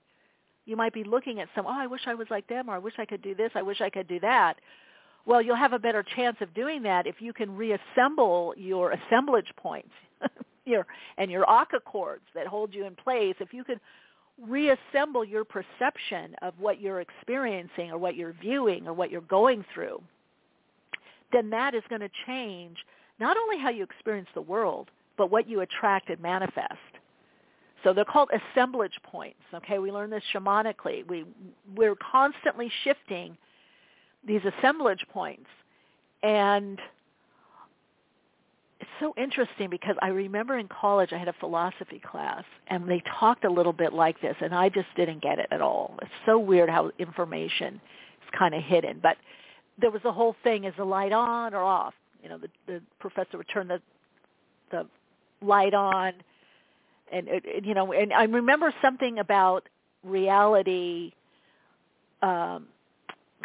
You 0.65 0.75
might 0.75 0.93
be 0.93 1.03
looking 1.03 1.39
at 1.39 1.47
some, 1.55 1.65
oh, 1.65 1.71
I 1.71 1.87
wish 1.87 2.01
I 2.05 2.13
was 2.13 2.27
like 2.29 2.47
them 2.47 2.69
or 2.69 2.73
I 2.73 2.79
wish 2.79 2.93
I 2.97 3.05
could 3.05 3.21
do 3.21 3.33
this, 3.33 3.51
I 3.55 3.61
wish 3.61 3.81
I 3.81 3.89
could 3.89 4.07
do 4.07 4.19
that. 4.19 4.57
Well, 5.25 5.41
you'll 5.41 5.55
have 5.55 5.73
a 5.73 5.79
better 5.79 6.03
chance 6.03 6.37
of 6.41 6.53
doing 6.53 6.83
that 6.83 7.07
if 7.07 7.21
you 7.21 7.33
can 7.33 7.55
reassemble 7.55 8.53
your 8.57 8.91
assemblage 8.91 9.51
points 9.55 9.91
your, 10.65 10.85
and 11.17 11.31
your 11.31 11.49
aka 11.49 11.79
cords 11.79 12.23
that 12.35 12.47
hold 12.47 12.73
you 12.73 12.85
in 12.85 12.95
place. 12.95 13.35
If 13.39 13.53
you 13.53 13.63
could 13.63 13.79
reassemble 14.41 15.23
your 15.23 15.45
perception 15.45 16.35
of 16.41 16.53
what 16.59 16.81
you're 16.81 17.01
experiencing 17.01 17.91
or 17.91 17.97
what 17.97 18.15
you're 18.15 18.33
viewing 18.33 18.87
or 18.87 18.93
what 18.93 19.11
you're 19.11 19.21
going 19.21 19.63
through, 19.73 20.01
then 21.31 21.49
that 21.51 21.73
is 21.73 21.83
going 21.89 22.01
to 22.01 22.09
change 22.25 22.77
not 23.21 23.37
only 23.37 23.57
how 23.59 23.69
you 23.69 23.83
experience 23.83 24.27
the 24.33 24.41
world, 24.41 24.89
but 25.17 25.31
what 25.31 25.47
you 25.47 25.61
attract 25.61 26.09
and 26.09 26.19
manifest. 26.19 26.73
So 27.83 27.93
they're 27.93 28.03
called 28.03 28.29
assemblage 28.31 28.99
points. 29.03 29.39
Okay, 29.53 29.79
we 29.79 29.91
learn 29.91 30.09
this 30.09 30.23
shamanically. 30.33 31.07
We 31.07 31.25
we're 31.75 31.95
constantly 31.95 32.69
shifting 32.83 33.37
these 34.27 34.41
assemblage 34.43 35.05
points, 35.13 35.47
and 36.21 36.79
it's 38.81 38.89
so 38.99 39.13
interesting 39.15 39.69
because 39.69 39.95
I 40.01 40.07
remember 40.07 40.57
in 40.57 40.67
college 40.67 41.13
I 41.13 41.17
had 41.19 41.27
a 41.27 41.33
philosophy 41.39 42.01
class 42.03 42.43
and 42.67 42.89
they 42.89 43.03
talked 43.19 43.45
a 43.45 43.49
little 43.49 43.73
bit 43.73 43.93
like 43.93 44.19
this 44.21 44.35
and 44.41 44.55
I 44.55 44.69
just 44.69 44.87
didn't 44.95 45.21
get 45.21 45.37
it 45.37 45.47
at 45.51 45.61
all. 45.61 45.99
It's 46.01 46.11
so 46.25 46.39
weird 46.39 46.67
how 46.67 46.89
information 46.97 47.75
is 47.75 48.29
kind 48.37 48.55
of 48.55 48.63
hidden. 48.63 48.99
But 49.01 49.17
there 49.79 49.91
was 49.91 50.01
a 50.03 50.11
whole 50.11 50.35
thing, 50.43 50.63
is 50.63 50.73
the 50.77 50.83
light 50.83 51.11
on 51.11 51.53
or 51.53 51.61
off? 51.61 51.93
You 52.21 52.29
know, 52.29 52.37
the, 52.37 52.49
the 52.67 52.81
professor 52.99 53.37
would 53.37 53.49
turn 53.49 53.67
the 53.67 53.81
the 54.71 54.87
light 55.41 55.73
on. 55.73 56.13
And 57.11 57.27
it, 57.27 57.65
you 57.65 57.73
know 57.73 57.91
and 57.91 58.13
I 58.13 58.23
remember 58.23 58.73
something 58.81 59.19
about 59.19 59.67
reality 60.03 61.11
um 62.21 62.67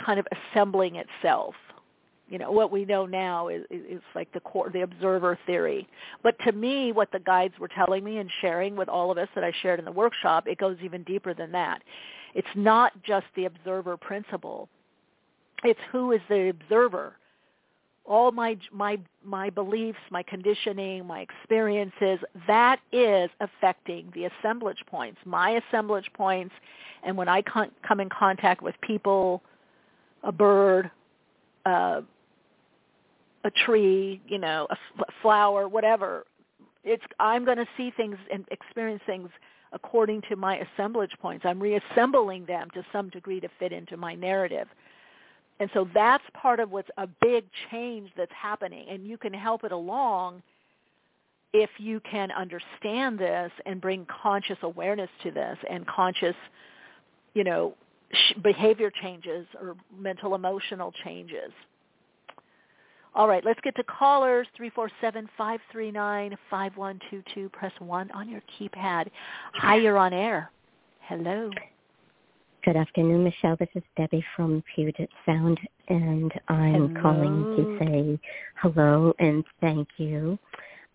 kind 0.04 0.20
of 0.20 0.26
assembling 0.52 0.96
itself. 0.96 1.54
You 2.28 2.38
know 2.38 2.52
what 2.52 2.70
we 2.70 2.84
know 2.84 3.06
now 3.06 3.48
is, 3.48 3.64
is 3.70 4.02
like 4.14 4.32
the 4.32 4.40
core 4.40 4.70
the 4.70 4.82
observer 4.82 5.38
theory. 5.46 5.88
But 6.22 6.38
to 6.44 6.52
me 6.52 6.92
what 6.92 7.10
the 7.10 7.18
guides 7.18 7.54
were 7.58 7.68
telling 7.68 8.04
me 8.04 8.18
and 8.18 8.30
sharing 8.40 8.76
with 8.76 8.88
all 8.88 9.10
of 9.10 9.18
us 9.18 9.28
that 9.34 9.42
i 9.42 9.52
shared 9.62 9.78
in 9.78 9.84
the 9.84 9.92
workshop 9.92 10.46
it 10.46 10.58
goes 10.58 10.76
even 10.82 11.02
deeper 11.02 11.34
than 11.34 11.50
that. 11.52 11.82
It's 12.34 12.46
not 12.54 12.92
just 13.02 13.26
the 13.34 13.46
observer 13.46 13.96
principle. 13.96 14.68
It's 15.64 15.80
who 15.90 16.12
is 16.12 16.20
the 16.28 16.50
observer 16.50 17.16
all 18.06 18.30
my 18.32 18.56
my 18.72 18.98
my 19.24 19.50
beliefs 19.50 19.98
my 20.10 20.22
conditioning 20.22 21.06
my 21.06 21.20
experiences 21.20 22.18
that 22.46 22.80
is 22.92 23.30
affecting 23.40 24.10
the 24.14 24.24
assemblage 24.26 24.84
points 24.86 25.18
my 25.24 25.60
assemblage 25.68 26.10
points 26.14 26.54
and 27.02 27.16
when 27.16 27.28
i 27.28 27.42
con- 27.42 27.70
come 27.86 28.00
in 28.00 28.08
contact 28.08 28.62
with 28.62 28.74
people 28.80 29.42
a 30.22 30.32
bird 30.32 30.90
uh, 31.66 32.00
a 33.46 33.50
tree, 33.50 34.20
you 34.26 34.38
know, 34.38 34.66
a 34.70 34.72
f- 34.72 35.14
flower, 35.22 35.68
whatever. 35.68 36.24
It's 36.84 37.02
I'm 37.18 37.44
going 37.44 37.58
to 37.58 37.66
see 37.76 37.92
things 37.96 38.16
and 38.32 38.44
experience 38.50 39.02
things 39.06 39.30
according 39.72 40.22
to 40.28 40.36
my 40.36 40.58
assemblage 40.58 41.12
points. 41.20 41.44
I'm 41.46 41.60
reassembling 41.60 42.46
them 42.46 42.68
to 42.74 42.84
some 42.92 43.08
degree 43.08 43.40
to 43.40 43.48
fit 43.58 43.72
into 43.72 43.96
my 43.96 44.14
narrative. 44.14 44.68
And 45.58 45.70
so 45.72 45.88
that's 45.94 46.22
part 46.34 46.60
of 46.60 46.70
what's 46.70 46.90
a 46.98 47.06
big 47.06 47.46
change 47.70 48.10
that's 48.16 48.32
happening. 48.32 48.86
And 48.90 49.06
you 49.06 49.16
can 49.16 49.32
help 49.32 49.64
it 49.64 49.72
along 49.72 50.42
if 51.52 51.70
you 51.78 52.00
can 52.00 52.30
understand 52.32 53.18
this 53.18 53.50
and 53.64 53.80
bring 53.80 54.06
conscious 54.22 54.58
awareness 54.62 55.08
to 55.22 55.30
this 55.30 55.56
and 55.70 55.86
conscious, 55.86 56.34
you 57.34 57.44
know, 57.44 57.74
behavior 58.42 58.90
changes 59.02 59.46
or 59.60 59.76
mental 59.98 60.34
emotional 60.34 60.92
changes. 61.04 61.52
All 63.14 63.26
right, 63.26 63.42
let's 63.42 63.60
get 63.62 63.74
to 63.76 63.84
callers, 63.84 64.46
347-539-5122. 64.60 67.50
Press 67.50 67.72
1 67.78 68.10
on 68.10 68.28
your 68.28 68.42
keypad. 68.60 69.08
Hi, 69.54 69.76
you're 69.76 69.96
on 69.96 70.12
air. 70.12 70.50
Hello. 71.00 71.50
Good 72.66 72.76
afternoon, 72.76 73.22
Michele. 73.22 73.56
This 73.60 73.68
is 73.76 73.82
Debbie 73.96 74.24
from 74.34 74.62
Puget 74.74 75.08
Sound, 75.24 75.58
and 75.88 76.32
I'm 76.48 76.96
hello. 76.96 77.00
calling 77.00 77.56
to 77.56 77.78
say 77.78 78.20
hello 78.56 79.14
and 79.20 79.44
thank 79.60 79.86
you. 79.98 80.36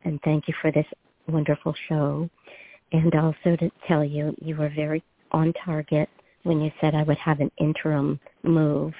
And 0.03 0.19
thank 0.23 0.49
you 0.49 0.53
for 0.61 0.69
this 0.73 0.85
wonderful 1.27 1.73
show. 1.87 2.29
And 2.91 3.15
also 3.15 3.55
to 3.55 3.71
tell 3.87 4.03
you, 4.03 4.35
you 4.41 4.57
were 4.57 4.69
very 4.75 5.01
on 5.31 5.53
target 5.63 6.09
when 6.43 6.59
you 6.59 6.71
said 6.81 6.93
I 6.93 7.03
would 7.03 7.17
have 7.19 7.39
an 7.39 7.49
interim 7.57 8.19
move 8.43 8.93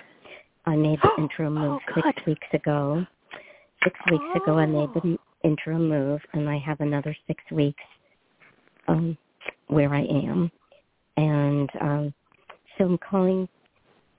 I 0.65 0.76
made 0.76 0.99
the 1.01 1.09
interim 1.22 1.55
move 1.55 1.82
oh, 1.95 2.01
six 2.01 2.26
weeks 2.26 2.47
ago. 2.53 3.05
Six 3.84 3.99
weeks 4.09 4.24
oh. 4.36 4.43
ago, 4.43 4.57
I 4.57 4.65
made 4.65 4.93
the 4.93 5.17
interim 5.43 5.89
move, 5.89 6.22
and 6.34 6.49
I 6.49 6.57
have 6.59 6.80
another 6.80 7.15
six 7.28 7.43
weeks 7.51 7.84
um, 8.88 9.17
where 9.67 9.93
I 9.93 10.03
am. 10.03 10.51
And 11.17 11.69
um, 11.82 12.13
so 12.78 12.86
I'm 12.86 12.97
calling 12.97 13.47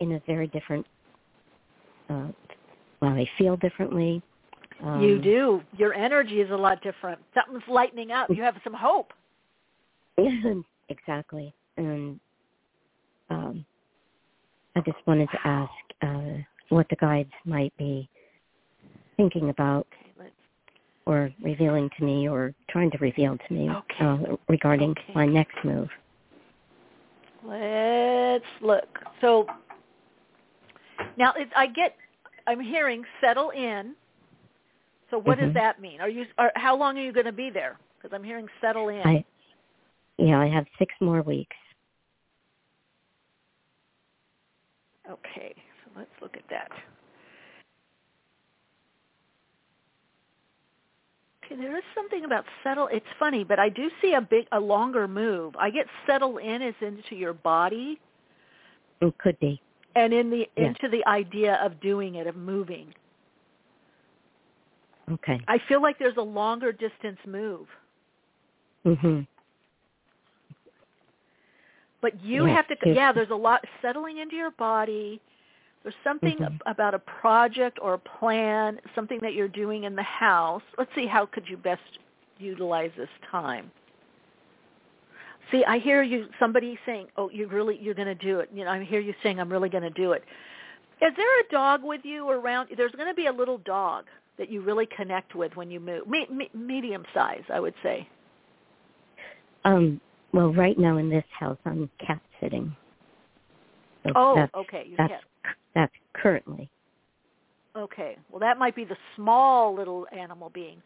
in 0.01 0.13
a 0.13 0.23
very 0.27 0.47
different. 0.49 0.87
Uh, 2.09 2.29
well, 3.01 3.13
I 3.13 3.29
feel 3.39 3.57
differently. 3.57 4.23
Um, 4.83 5.01
you 5.01 5.19
do. 5.19 5.63
Your 5.77 5.95
energy 5.95 6.41
is 6.41 6.51
a 6.51 6.57
lot 6.57 6.83
different. 6.83 7.21
Something's 7.35 7.63
lightening 7.69 8.11
up. 8.11 8.29
You 8.31 8.43
have 8.43 8.57
some 8.65 8.75
hope. 8.75 9.13
exactly. 10.89 11.55
And 11.77 12.19
um, 13.31 13.65
I 14.77 14.81
just 14.81 14.99
wanted 15.07 15.29
to 15.31 15.39
ask 15.45 15.73
uh, 16.03 16.43
what 16.69 16.89
the 16.91 16.97
guides 16.97 17.31
might 17.45 17.77
be 17.77 18.09
thinking 19.17 19.51
about 19.51 19.87
or 21.07 21.31
revealing 21.43 21.91
to 21.99 22.05
me 22.05 22.29
or 22.29 22.55
trying 22.71 22.91
to 22.91 22.99
reveal 22.99 23.37
to 23.37 23.55
me 23.55 23.69
okay. 23.71 24.05
uh, 24.05 24.37
regarding 24.49 24.93
okay. 24.93 25.13
my 25.15 25.27
next 25.27 25.57
move. 25.65 25.89
Let's 27.45 28.45
look. 28.61 28.99
So 29.21 29.47
now 31.17 31.33
it, 31.37 31.49
I 31.57 31.67
get, 31.67 31.97
I'm 32.47 32.61
hearing 32.61 33.05
settle 33.21 33.51
in. 33.51 33.95
So 35.11 35.19
what 35.19 35.39
mm-hmm. 35.39 35.47
does 35.47 35.55
that 35.55 35.81
mean? 35.81 36.01
Are 36.01 36.09
you? 36.09 36.25
Are, 36.39 36.53
how 36.55 36.77
long 36.77 36.97
are 36.99 37.03
you 37.03 37.13
going 37.13 37.27
to 37.27 37.33
be 37.33 37.51
there? 37.51 37.79
Because 38.01 38.15
I'm 38.15 38.25
hearing 38.25 38.49
settle 38.61 38.89
in. 38.89 39.01
I, 39.05 39.25
yeah, 40.19 40.41
I 40.41 40.49
have 40.49 40.65
six 40.79 40.95
more 41.01 41.23
weeks. 41.23 41.57
Okay, 45.11 45.55
so 45.85 45.91
let's 45.99 46.11
look 46.21 46.37
at 46.37 46.45
that. 46.49 46.71
There 51.57 51.77
is 51.77 51.85
something 51.95 52.25
about 52.25 52.45
settle. 52.63 52.89
It's 52.93 53.07
funny, 53.19 53.45
but 53.45 53.59
I 53.59 53.69
do 53.69 53.91
see 54.01 54.15
a 54.15 54.21
big, 54.21 54.47
a 54.53 54.61
longer 54.61 55.09
move. 55.09 55.55
I 55.57 55.71
get 55.71 55.87
settle 56.07 56.39
in 56.39 56.63
as 56.63 56.75
into 56.81 57.15
your 57.15 57.33
body. 57.33 58.01
It 59.01 59.17
could 59.19 59.39
be. 59.41 59.61
And 59.95 60.13
in 60.13 60.31
the 60.31 60.49
yeah. 60.57 60.69
into 60.69 60.89
the 60.89 61.07
idea 61.07 61.61
of 61.63 61.81
doing 61.81 62.17
it, 62.17 62.27
of 62.27 62.37
moving. 62.37 62.95
Okay. 65.11 65.41
I 65.49 65.59
feel 65.69 65.83
like 65.83 65.99
there's 65.99 66.17
a 66.17 66.23
longer 66.23 66.73
distance 66.73 67.19
move. 67.27 67.67
Mhm. 68.87 69.27
But 72.01 72.21
you 72.23 72.47
yes, 72.47 72.57
have 72.57 72.69
to, 72.69 72.93
yeah, 72.93 73.13
there's 73.13 73.31
a 73.31 73.35
lot 73.35 73.65
settling 73.81 74.19
into 74.19 74.35
your 74.35 74.51
body. 74.53 75.21
There's 75.83 75.95
something 76.05 76.37
mm-hmm. 76.39 76.57
about 76.67 76.95
a 76.95 76.99
project 76.99 77.79
or 77.83 77.95
a 77.95 77.99
plan, 77.99 78.79
something 78.95 79.19
that 79.23 79.35
you're 79.35 79.49
doing 79.49 79.85
in 79.85 79.97
the 79.97 80.03
house. 80.03 80.63
Let's 80.79 80.91
see, 80.95 81.07
how 81.07 81.27
could 81.27 81.49
you 81.49 81.57
best 81.57 81.83
utilize 82.39 82.91
this 82.97 83.09
time? 83.31 83.71
See, 85.51 85.65
I 85.65 85.79
hear 85.79 86.03
you. 86.03 86.27
Somebody 86.39 86.79
saying, 86.87 87.09
"Oh, 87.17 87.29
you 87.31 87.47
really 87.47 87.79
you're 87.81 87.95
going 87.95 88.09
to 88.09 88.15
do 88.15 88.41
it." 88.41 88.49
You 88.55 88.65
know, 88.65 88.71
I 88.71 88.85
hear 88.85 89.01
you 89.01 89.13
saying, 89.23 89.39
"I'm 89.39 89.51
really 89.51 89.69
going 89.69 89.83
to 89.83 89.91
do 89.91 90.13
it." 90.13 90.25
Is 91.03 91.13
there 91.17 91.41
a 91.41 91.49
dog 91.51 91.83
with 91.83 92.01
you 92.05 92.31
around? 92.31 92.71
There's 92.77 92.93
going 92.93 93.09
to 93.09 93.15
be 93.15 93.27
a 93.27 93.33
little 93.33 93.59
dog 93.59 94.07
that 94.39 94.51
you 94.51 94.63
really 94.63 94.87
connect 94.97 95.35
with 95.35 95.55
when 95.57 95.71
you 95.71 95.79
move. 95.81 96.07
Me, 96.09 96.27
me, 96.31 96.49
medium 96.55 97.05
size, 97.13 97.43
I 97.53 97.61
would 97.61 97.75
say. 97.83 98.09
Um. 99.65 100.01
Well, 100.33 100.55
right 100.55 100.79
now 100.79 100.97
in 100.97 101.11
this 101.11 101.25
house, 101.39 101.59
I'm 101.67 101.91
cat 102.05 102.23
sitting. 102.41 102.75
So 104.05 104.13
oh, 104.17 104.35
that's, 104.37 104.55
okay. 104.55 104.87
You're 104.89 104.97
that's 104.97 105.13
cat. 105.13 105.21
That's 105.75 105.93
currently. 106.15 106.71
Okay. 107.77 108.19
Well, 108.31 108.41
that 108.41 108.59
might 108.59 108.77
be 108.77 108.85
the 108.85 108.97
small 109.17 109.75
little 109.75 110.07
animal 110.13 110.51
being. 110.51 110.83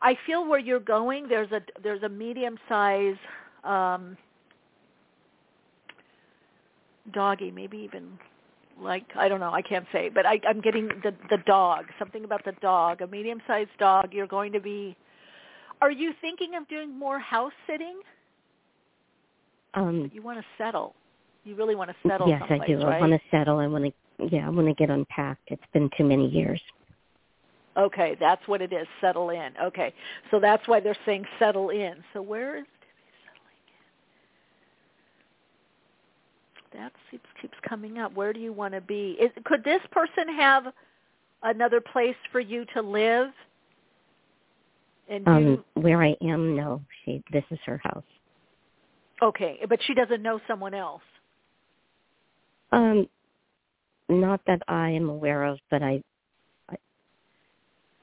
I 0.00 0.16
feel 0.26 0.46
where 0.46 0.60
you're 0.60 0.78
going. 0.78 1.28
There's 1.28 1.50
a 1.50 1.60
there's 1.82 2.02
a 2.04 2.08
medium 2.08 2.56
size 2.68 3.16
um, 3.64 4.16
doggy, 7.12 7.50
maybe 7.50 7.78
even 7.78 8.18
like 8.80 9.04
I 9.16 9.28
don't 9.28 9.40
know, 9.40 9.52
I 9.52 9.62
can't 9.62 9.86
say, 9.92 10.08
but 10.08 10.26
I, 10.26 10.40
I'm 10.48 10.60
getting 10.60 10.88
the 11.02 11.12
the 11.30 11.38
dog. 11.46 11.86
Something 11.98 12.24
about 12.24 12.44
the 12.44 12.52
dog, 12.60 13.00
a 13.02 13.06
medium 13.06 13.40
sized 13.46 13.70
dog. 13.78 14.12
You're 14.12 14.26
going 14.26 14.52
to 14.52 14.60
be. 14.60 14.96
Are 15.80 15.90
you 15.90 16.12
thinking 16.20 16.54
of 16.56 16.68
doing 16.68 16.96
more 16.96 17.18
house 17.18 17.52
sitting? 17.66 18.00
Um, 19.74 20.10
you 20.12 20.22
want 20.22 20.38
to 20.38 20.44
settle. 20.56 20.94
You 21.44 21.54
really 21.54 21.74
want 21.74 21.90
to 21.90 21.96
settle. 22.08 22.28
Yes, 22.28 22.42
I 22.48 22.58
do. 22.66 22.78
Right? 22.78 22.96
I 22.96 23.00
want 23.00 23.12
to 23.12 23.20
settle. 23.30 23.58
I 23.58 23.66
want 23.66 23.84
to. 23.84 23.92
Yeah, 24.18 24.46
I 24.46 24.50
want 24.50 24.66
to 24.66 24.74
get 24.74 24.90
unpacked. 24.90 25.48
It's 25.48 25.62
been 25.72 25.90
too 25.96 26.04
many 26.04 26.28
years. 26.28 26.60
Okay, 27.76 28.16
that's 28.18 28.46
what 28.48 28.60
it 28.60 28.72
is. 28.72 28.86
Settle 29.00 29.30
in. 29.30 29.52
Okay, 29.62 29.94
so 30.30 30.40
that's 30.40 30.66
why 30.66 30.80
they're 30.80 30.96
saying 31.06 31.24
settle 31.38 31.70
in. 31.70 32.02
So 32.12 32.20
where 32.20 32.58
is 32.58 32.64
be 32.64 32.86
settling 33.24 33.52
in? 36.72 36.80
that 36.80 36.92
keeps 37.10 37.28
keeps 37.40 37.56
coming 37.68 37.98
up. 37.98 38.12
Where 38.14 38.32
do 38.32 38.40
you 38.40 38.52
want 38.52 38.74
to 38.74 38.80
be? 38.80 39.16
Is, 39.20 39.30
could 39.44 39.62
this 39.62 39.80
person 39.92 40.28
have 40.36 40.72
another 41.44 41.80
place 41.80 42.16
for 42.32 42.40
you 42.40 42.64
to 42.74 42.82
live? 42.82 43.28
And 45.08 45.28
um, 45.28 45.44
you, 45.44 45.64
where 45.74 46.02
I 46.02 46.16
am, 46.20 46.56
no. 46.56 46.82
She. 47.04 47.22
This 47.32 47.44
is 47.50 47.60
her 47.64 47.80
house. 47.84 48.02
Okay, 49.22 49.60
but 49.68 49.78
she 49.84 49.94
doesn't 49.94 50.22
know 50.22 50.40
someone 50.48 50.74
else. 50.74 51.02
Um, 52.72 53.08
not 54.08 54.40
that 54.46 54.62
I 54.68 54.90
am 54.90 55.08
aware 55.08 55.44
of, 55.44 55.58
but 55.70 55.82
I, 55.82 56.02
I 56.68 56.76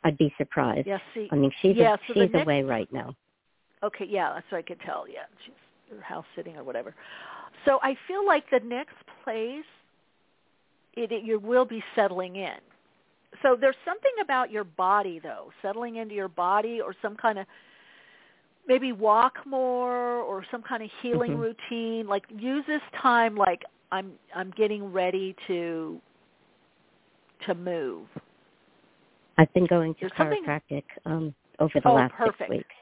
I'd 0.03 0.17
be 0.17 0.33
surprised. 0.37 0.87
Yeah, 0.87 0.99
see, 1.13 1.27
I 1.31 1.35
mean, 1.35 1.51
she's 1.61 1.75
yeah, 1.75 1.95
a, 1.95 1.97
so 2.07 2.13
she's 2.13 2.31
next, 2.31 2.43
away 2.43 2.63
right 2.63 2.91
now. 2.91 3.15
Okay, 3.83 4.05
yeah, 4.09 4.33
that's 4.33 4.45
what 4.51 4.59
I 4.59 4.61
could 4.61 4.79
tell. 4.81 5.05
Yeah, 5.07 5.23
she's 5.43 5.53
house 6.01 6.25
sitting 6.35 6.57
or 6.57 6.63
whatever. 6.63 6.93
So 7.65 7.79
I 7.81 7.95
feel 8.07 8.25
like 8.25 8.43
the 8.49 8.59
next 8.59 8.95
place 9.23 9.65
it, 10.95 11.11
it, 11.11 11.23
you 11.23 11.39
will 11.39 11.65
be 11.65 11.83
settling 11.95 12.37
in. 12.37 12.57
So 13.41 13.57
there's 13.59 13.75
something 13.83 14.11
about 14.21 14.51
your 14.51 14.63
body 14.63 15.19
though, 15.19 15.51
settling 15.61 15.97
into 15.97 16.15
your 16.15 16.29
body 16.29 16.79
or 16.81 16.95
some 17.01 17.15
kind 17.15 17.37
of 17.37 17.45
maybe 18.67 18.91
walk 18.91 19.35
more 19.45 20.21
or 20.21 20.43
some 20.49 20.61
kind 20.61 20.81
of 20.81 20.89
healing 21.01 21.31
mm-hmm. 21.31 21.41
routine. 21.41 22.07
Like 22.07 22.23
use 22.37 22.63
this 22.65 22.81
time 23.01 23.35
like 23.35 23.63
I'm 23.91 24.13
I'm 24.35 24.51
getting 24.51 24.91
ready 24.91 25.35
to 25.47 25.99
to 27.45 27.55
move. 27.55 28.07
I've 29.37 29.53
been 29.53 29.65
going 29.65 29.93
to 29.95 29.99
There's 30.01 30.11
chiropractic 30.13 30.83
um 31.05 31.33
over 31.59 31.73
the 31.75 31.89
oh, 31.89 31.93
last 31.93 32.13
perfect. 32.13 32.39
six 32.39 32.49
weeks. 32.49 32.75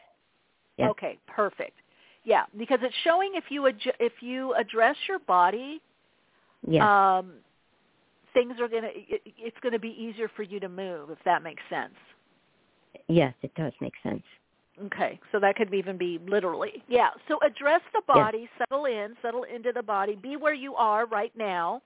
Yeah. 0.77 0.89
Okay, 0.89 1.19
perfect. 1.27 1.77
Yeah, 2.23 2.43
because 2.57 2.79
it's 2.81 2.95
showing 3.03 3.31
if 3.35 3.45
you 3.49 3.67
ad- 3.67 3.95
if 3.99 4.13
you 4.21 4.53
address 4.53 4.95
your 5.07 5.19
body, 5.19 5.81
yeah. 6.65 7.17
um, 7.17 7.33
things 8.33 8.53
are 8.59 8.67
gonna 8.67 8.89
it, 8.93 9.21
it's 9.37 9.57
gonna 9.61 9.79
be 9.79 9.89
easier 9.89 10.29
for 10.35 10.43
you 10.43 10.59
to 10.59 10.69
move 10.69 11.09
if 11.09 11.19
that 11.25 11.43
makes 11.43 11.61
sense. 11.69 11.93
Yes, 13.07 13.33
it 13.41 13.53
does 13.55 13.73
make 13.81 13.93
sense. 14.01 14.23
Okay, 14.85 15.19
so 15.31 15.39
that 15.39 15.55
could 15.55 15.71
even 15.73 15.97
be 15.97 16.19
literally. 16.27 16.83
Yeah, 16.87 17.09
so 17.27 17.37
address 17.45 17.81
the 17.93 18.01
body, 18.07 18.49
yeah. 18.51 18.65
settle 18.65 18.85
in, 18.85 19.15
settle 19.21 19.43
into 19.43 19.71
the 19.71 19.83
body, 19.83 20.15
be 20.15 20.35
where 20.35 20.53
you 20.53 20.73
are 20.75 21.05
right 21.05 21.31
now. 21.37 21.81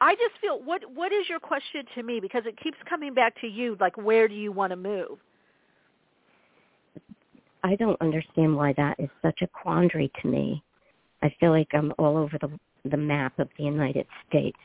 I 0.00 0.14
just 0.16 0.40
feel 0.40 0.60
what 0.60 0.82
what 0.92 1.12
is 1.12 1.28
your 1.28 1.38
question 1.38 1.84
to 1.94 2.02
me 2.02 2.18
because 2.18 2.42
it 2.46 2.58
keeps 2.60 2.76
coming 2.88 3.14
back 3.14 3.40
to 3.40 3.46
you 3.46 3.76
like 3.80 3.96
where 3.96 4.26
do 4.26 4.34
you 4.34 4.50
want 4.50 4.70
to 4.72 4.76
move? 4.76 5.18
I 7.62 7.76
don't 7.76 8.00
understand 8.00 8.56
why 8.56 8.74
that 8.76 8.98
is 8.98 9.08
such 9.22 9.40
a 9.42 9.46
quandary 9.46 10.10
to 10.20 10.28
me. 10.28 10.62
I 11.22 11.34
feel 11.38 11.50
like 11.50 11.68
I'm 11.72 11.92
all 11.98 12.16
over 12.16 12.36
the 12.40 12.50
the 12.90 12.96
map 12.96 13.38
of 13.38 13.48
the 13.56 13.64
United 13.64 14.06
States, 14.28 14.58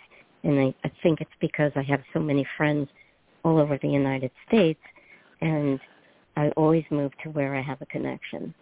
and 0.44 0.60
I, 0.60 0.74
I 0.84 0.92
think 1.04 1.22
it's 1.22 1.32
because 1.40 1.72
I 1.76 1.84
have 1.84 2.02
so 2.12 2.20
many 2.20 2.46
friends 2.58 2.90
all 3.46 3.60
over 3.60 3.78
the 3.82 3.88
United 3.88 4.32
States, 4.48 4.82
and 5.42 5.80
I 6.40 6.50
always 6.56 6.86
move 6.90 7.12
to 7.24 7.30
where 7.32 7.54
I 7.54 7.62
have 7.62 7.82
a 7.82 7.86
connection. 7.88 8.54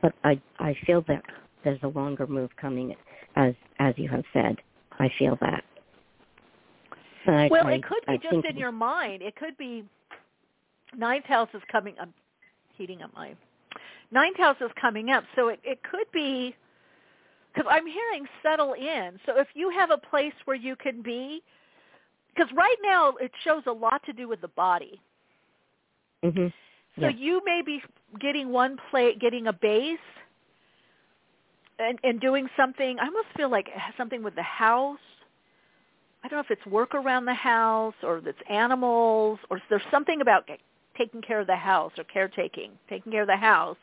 But 0.00 0.14
I 0.22 0.40
I 0.60 0.76
feel 0.86 1.04
that 1.08 1.22
there's 1.64 1.82
a 1.82 1.88
longer 1.88 2.26
move 2.28 2.50
coming, 2.56 2.94
as 3.34 3.54
as 3.80 3.92
you 3.96 4.08
have 4.08 4.22
said. 4.32 4.56
I 5.00 5.10
feel 5.18 5.36
that. 5.40 5.64
I, 7.26 7.48
well, 7.50 7.66
I, 7.66 7.74
it 7.74 7.82
could 7.82 8.04
be 8.06 8.12
I 8.12 8.16
just 8.16 8.46
in 8.46 8.56
your 8.56 8.70
mind. 8.70 9.22
It 9.22 9.34
could 9.34 9.56
be 9.58 9.84
ninth 10.96 11.24
house 11.24 11.48
is 11.52 11.62
coming. 11.70 11.96
I'm 12.00 12.14
heating 12.74 13.02
up 13.02 13.12
my 13.14 13.34
ninth 14.12 14.36
house 14.36 14.56
is 14.60 14.70
coming 14.80 15.10
up, 15.10 15.24
so 15.34 15.48
it, 15.48 15.58
it 15.64 15.82
could 15.82 16.06
be 16.12 16.54
because 17.52 17.68
I'm 17.68 17.86
hearing 17.86 18.26
settle 18.40 18.74
in. 18.74 19.18
So 19.26 19.36
if 19.36 19.48
you 19.54 19.68
have 19.70 19.90
a 19.90 19.98
place 19.98 20.34
where 20.44 20.56
you 20.56 20.76
can 20.76 21.02
be, 21.02 21.42
because 22.32 22.52
right 22.54 22.76
now 22.84 23.14
it 23.20 23.32
shows 23.42 23.64
a 23.66 23.72
lot 23.72 24.00
to 24.06 24.12
do 24.12 24.28
with 24.28 24.40
the 24.40 24.48
body. 24.48 25.00
Mm-hmm. 26.24 26.46
So 27.00 27.08
yeah. 27.08 27.10
you 27.16 27.40
may 27.44 27.62
be 27.64 27.82
getting 28.20 28.50
one 28.50 28.76
plate, 28.90 29.20
getting 29.20 29.46
a 29.46 29.52
base, 29.52 29.98
and 31.78 31.98
and 32.04 32.20
doing 32.20 32.48
something. 32.56 32.98
I 33.00 33.06
almost 33.06 33.28
feel 33.36 33.50
like 33.50 33.68
something 33.96 34.22
with 34.22 34.34
the 34.34 34.42
house. 34.42 34.98
I 36.24 36.28
don't 36.28 36.36
know 36.38 36.44
if 36.44 36.50
it's 36.50 36.66
work 36.66 36.94
around 36.94 37.24
the 37.24 37.34
house 37.34 37.94
or 38.02 38.18
it's 38.18 38.38
animals 38.48 39.38
or 39.50 39.60
there's 39.68 39.82
something 39.90 40.20
about 40.20 40.48
taking 40.96 41.20
care 41.20 41.40
of 41.40 41.46
the 41.48 41.56
house 41.56 41.92
or 41.98 42.04
caretaking, 42.04 42.72
taking 42.88 43.10
care 43.10 43.22
of 43.22 43.28
the 43.28 43.36
house. 43.36 43.76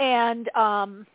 And 0.00 0.48
um 0.56 1.06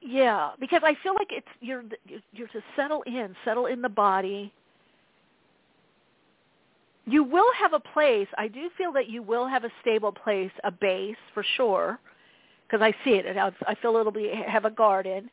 yeah, 0.00 0.50
because 0.60 0.82
I 0.84 0.94
feel 1.02 1.14
like 1.14 1.28
it's 1.30 1.46
you're 1.60 1.82
you're 2.32 2.48
to 2.48 2.60
settle 2.76 3.02
in, 3.02 3.34
settle 3.44 3.66
in 3.66 3.82
the 3.82 3.88
body. 3.88 4.52
You 7.06 7.22
will 7.22 7.50
have 7.60 7.72
a 7.74 7.80
place. 7.80 8.28
I 8.38 8.48
do 8.48 8.70
feel 8.78 8.92
that 8.92 9.08
you 9.08 9.22
will 9.22 9.46
have 9.46 9.64
a 9.64 9.70
stable 9.82 10.12
place, 10.12 10.50
a 10.64 10.70
base 10.70 11.16
for 11.34 11.44
sure, 11.56 11.98
because 12.66 12.82
I 12.82 12.92
see 13.04 13.16
it. 13.16 13.36
I 13.36 13.74
feel 13.76 13.96
it'll 13.96 14.12
be 14.12 14.32
have 14.46 14.64
a 14.64 14.70
garden. 14.70 15.30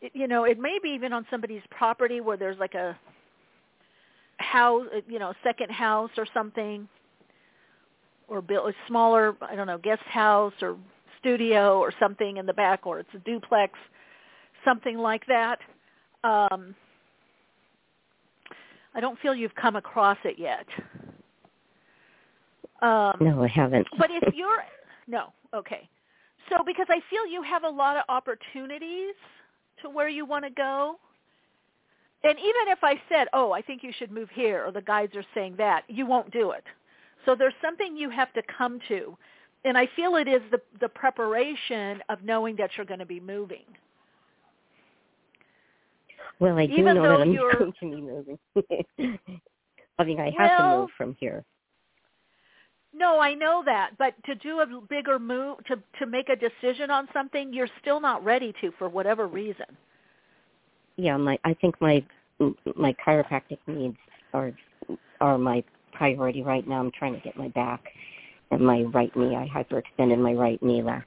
It, 0.00 0.12
you 0.14 0.28
know, 0.28 0.44
it 0.44 0.58
may 0.58 0.78
be 0.80 0.90
even 0.90 1.12
on 1.12 1.26
somebody's 1.30 1.62
property 1.70 2.20
where 2.20 2.36
there's 2.36 2.58
like 2.58 2.74
a 2.74 2.96
house, 4.36 4.86
you 5.08 5.18
know, 5.18 5.32
second 5.42 5.70
house 5.72 6.10
or 6.16 6.26
something, 6.32 6.88
or 8.28 8.40
build 8.40 8.68
a 8.68 8.74
smaller, 8.86 9.34
I 9.40 9.56
don't 9.56 9.66
know, 9.66 9.78
guest 9.78 10.02
house 10.02 10.52
or 10.62 10.76
studio 11.18 11.78
or 11.78 11.92
something 11.98 12.36
in 12.36 12.46
the 12.46 12.52
back, 12.52 12.86
or 12.86 13.00
it's 13.00 13.08
a 13.14 13.18
duplex, 13.18 13.72
something 14.64 14.98
like 14.98 15.26
that. 15.26 15.58
Um, 16.22 16.74
I 18.96 19.00
don't 19.00 19.18
feel 19.20 19.34
you've 19.34 19.54
come 19.54 19.76
across 19.76 20.16
it 20.24 20.36
yet. 20.38 20.66
Um, 22.80 23.16
no, 23.20 23.42
I 23.42 23.48
haven't. 23.48 23.86
but 23.98 24.10
if 24.10 24.34
you're 24.34 24.64
no, 25.06 25.32
okay. 25.54 25.88
So 26.48 26.64
because 26.64 26.86
I 26.88 27.00
feel 27.10 27.26
you 27.26 27.42
have 27.42 27.64
a 27.64 27.68
lot 27.68 27.96
of 27.96 28.04
opportunities 28.08 29.14
to 29.82 29.90
where 29.90 30.08
you 30.08 30.24
want 30.24 30.44
to 30.44 30.50
go. 30.50 30.96
And 32.24 32.38
even 32.38 32.68
if 32.68 32.78
I 32.82 32.94
said, 33.10 33.28
"Oh, 33.32 33.52
I 33.52 33.60
think 33.60 33.82
you 33.82 33.92
should 33.98 34.10
move 34.10 34.30
here," 34.32 34.64
or 34.66 34.72
the 34.72 34.82
guides 34.82 35.14
are 35.14 35.24
saying 35.34 35.56
that, 35.58 35.84
you 35.88 36.06
won't 36.06 36.30
do 36.32 36.52
it. 36.52 36.64
So 37.24 37.34
there's 37.34 37.54
something 37.62 37.96
you 37.96 38.08
have 38.10 38.32
to 38.32 38.42
come 38.56 38.80
to. 38.88 39.16
And 39.64 39.76
I 39.76 39.88
feel 39.94 40.16
it 40.16 40.26
is 40.26 40.40
the 40.50 40.60
the 40.80 40.88
preparation 40.88 42.02
of 42.08 42.22
knowing 42.24 42.56
that 42.56 42.70
you're 42.76 42.86
going 42.86 43.00
to 43.00 43.06
be 43.06 43.20
moving. 43.20 43.64
Well, 46.38 46.58
I 46.58 46.66
do 46.66 46.74
Even 46.74 46.96
know 46.96 47.02
that 47.02 47.20
I'm 47.20 47.32
you're- 47.32 47.54
going 47.58 47.72
to 47.80 47.90
be 47.90 48.02
moving. 48.02 48.38
I 49.98 50.04
mean, 50.04 50.20
I 50.20 50.30
have 50.38 50.58
to 50.58 50.76
move 50.80 50.90
from 50.96 51.16
here. 51.18 51.44
No, 52.92 53.20
I 53.20 53.34
know 53.34 53.62
that, 53.64 53.90
but 53.98 54.14
to 54.24 54.34
do 54.34 54.60
a 54.60 54.80
bigger 54.88 55.18
move, 55.18 55.58
to 55.66 55.76
to 55.98 56.06
make 56.06 56.28
a 56.30 56.36
decision 56.36 56.90
on 56.90 57.08
something, 57.12 57.52
you're 57.52 57.68
still 57.80 58.00
not 58.00 58.24
ready 58.24 58.54
to 58.62 58.72
for 58.78 58.88
whatever 58.88 59.26
reason. 59.26 59.66
Yeah, 60.96 61.16
my 61.18 61.38
I 61.44 61.52
think 61.54 61.78
my 61.80 62.04
my 62.74 62.94
chiropractic 63.06 63.58
needs 63.66 63.98
are 64.32 64.52
are 65.20 65.36
my 65.36 65.62
priority 65.92 66.42
right 66.42 66.66
now. 66.66 66.80
I'm 66.80 66.90
trying 66.92 67.14
to 67.14 67.20
get 67.20 67.36
my 67.36 67.48
back 67.48 67.84
and 68.50 68.60
my 68.64 68.82
right 68.82 69.14
knee. 69.14 69.36
I 69.36 69.46
hyperextended 69.48 70.18
my 70.18 70.32
right 70.32 70.62
knee 70.62 70.82
last 70.82 71.06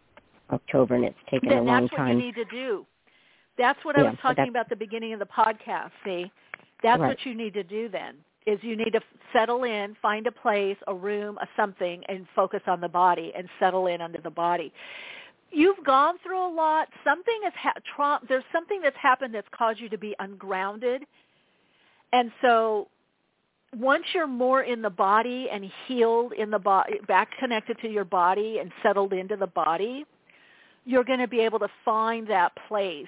October, 0.52 0.96
and 0.96 1.06
it's 1.06 1.18
taken 1.30 1.50
then 1.50 1.60
a 1.60 1.64
long 1.64 1.84
that's 1.84 1.96
time. 1.96 2.16
what 2.16 2.24
you 2.24 2.26
need 2.28 2.36
to 2.36 2.46
do. 2.46 2.86
That's 3.60 3.84
what 3.84 3.96
Yeah, 3.98 4.06
I 4.06 4.10
was 4.12 4.20
talking 4.22 4.48
about 4.48 4.62
at 4.62 4.70
the 4.70 4.76
beginning 4.78 5.14
of 5.14 5.20
the 5.20 5.26
podcast. 5.26 5.92
See, 6.06 6.32
that's 6.82 7.00
Right. 7.00 7.10
what 7.10 7.26
you 7.26 7.36
need 7.36 7.54
to 7.54 7.64
do 7.64 7.90
then. 7.90 8.16
Is 8.46 8.64
you 8.64 8.76
need 8.76 8.94
to 8.94 9.02
settle 9.34 9.66
in, 9.66 9.94
find 9.96 10.26
a 10.26 10.32
place, 10.32 10.78
a 10.88 10.96
room, 10.96 11.38
a 11.40 11.48
something, 11.56 12.04
and 12.06 12.28
focus 12.30 12.64
on 12.68 12.80
the 12.80 12.88
body 12.88 13.34
and 13.36 13.48
settle 13.60 13.86
in 13.88 14.02
under 14.02 14.20
the 14.20 14.32
body. 14.32 14.72
You've 15.52 15.84
gone 15.84 16.18
through 16.20 16.40
a 16.40 16.48
lot. 16.48 16.88
Something 17.04 17.42
has 17.44 17.54
ha- 17.54 17.74
tra- 17.96 18.22
there's 18.28 18.46
something 18.52 18.82
that's 18.82 18.96
happened 18.98 19.36
that's 19.36 19.50
caused 19.50 19.80
you 19.80 19.90
to 19.90 19.98
be 19.98 20.16
ungrounded, 20.20 21.06
and 22.14 22.32
so 22.42 22.88
once 23.76 24.06
you're 24.14 24.26
more 24.28 24.64
in 24.64 24.82
the 24.82 24.90
body 24.90 25.50
and 25.52 25.72
healed 25.86 26.34
in 26.34 26.50
the 26.50 26.60
body, 26.60 27.00
back 27.08 27.30
connected 27.38 27.78
to 27.80 27.90
your 27.90 28.06
body 28.06 28.60
and 28.60 28.72
settled 28.82 29.14
into 29.14 29.36
the 29.36 29.48
body, 29.48 30.06
you're 30.86 31.04
going 31.04 31.20
to 31.20 31.28
be 31.28 31.42
able 31.42 31.60
to 31.60 31.70
find 31.86 32.28
that 32.28 32.52
place 32.68 33.08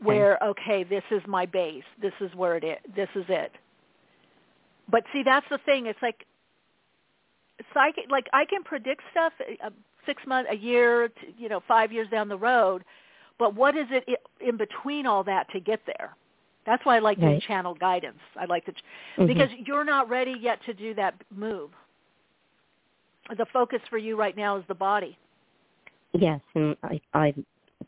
where 0.00 0.38
okay, 0.42 0.84
this 0.84 1.02
is 1.10 1.22
my 1.26 1.46
base. 1.46 1.84
This 2.00 2.12
is 2.20 2.34
where 2.34 2.56
it 2.56 2.64
is. 2.64 2.78
This 2.94 3.08
is 3.14 3.24
it. 3.28 3.52
But 4.90 5.04
see, 5.12 5.22
that's 5.22 5.46
the 5.50 5.58
thing. 5.58 5.86
It's 5.86 6.00
like 6.02 6.24
psychic. 7.74 8.04
Like 8.10 8.26
I 8.32 8.44
can 8.44 8.62
predict 8.62 9.02
stuff 9.10 9.32
uh, 9.64 9.70
six 10.06 10.22
months, 10.26 10.50
a 10.52 10.56
year, 10.56 11.08
t- 11.08 11.34
you 11.38 11.48
know, 11.48 11.62
five 11.66 11.92
years 11.92 12.08
down 12.08 12.28
the 12.28 12.38
road. 12.38 12.84
But 13.38 13.54
what 13.54 13.76
is 13.76 13.86
it 13.90 14.08
in 14.40 14.56
between 14.56 15.06
all 15.06 15.22
that 15.24 15.48
to 15.52 15.60
get 15.60 15.80
there? 15.86 16.16
That's 16.66 16.84
why 16.84 16.96
I 16.96 16.98
like 16.98 17.18
Right. 17.18 17.40
channel 17.42 17.74
guidance. 17.74 18.18
I 18.36 18.44
like 18.46 18.64
to, 18.66 18.72
ch- 18.72 18.84
Mhm. 19.16 19.26
because 19.26 19.50
you're 19.64 19.84
not 19.84 20.08
ready 20.08 20.32
yet 20.38 20.62
to 20.64 20.74
do 20.74 20.92
that 20.94 21.14
move. 21.30 21.70
The 23.36 23.46
focus 23.46 23.80
for 23.88 23.98
you 23.98 24.16
right 24.16 24.36
now 24.36 24.56
is 24.56 24.64
the 24.66 24.74
body. 24.74 25.16
Yes, 26.12 26.40
and 26.54 26.76
I, 26.82 27.00
I 27.14 27.34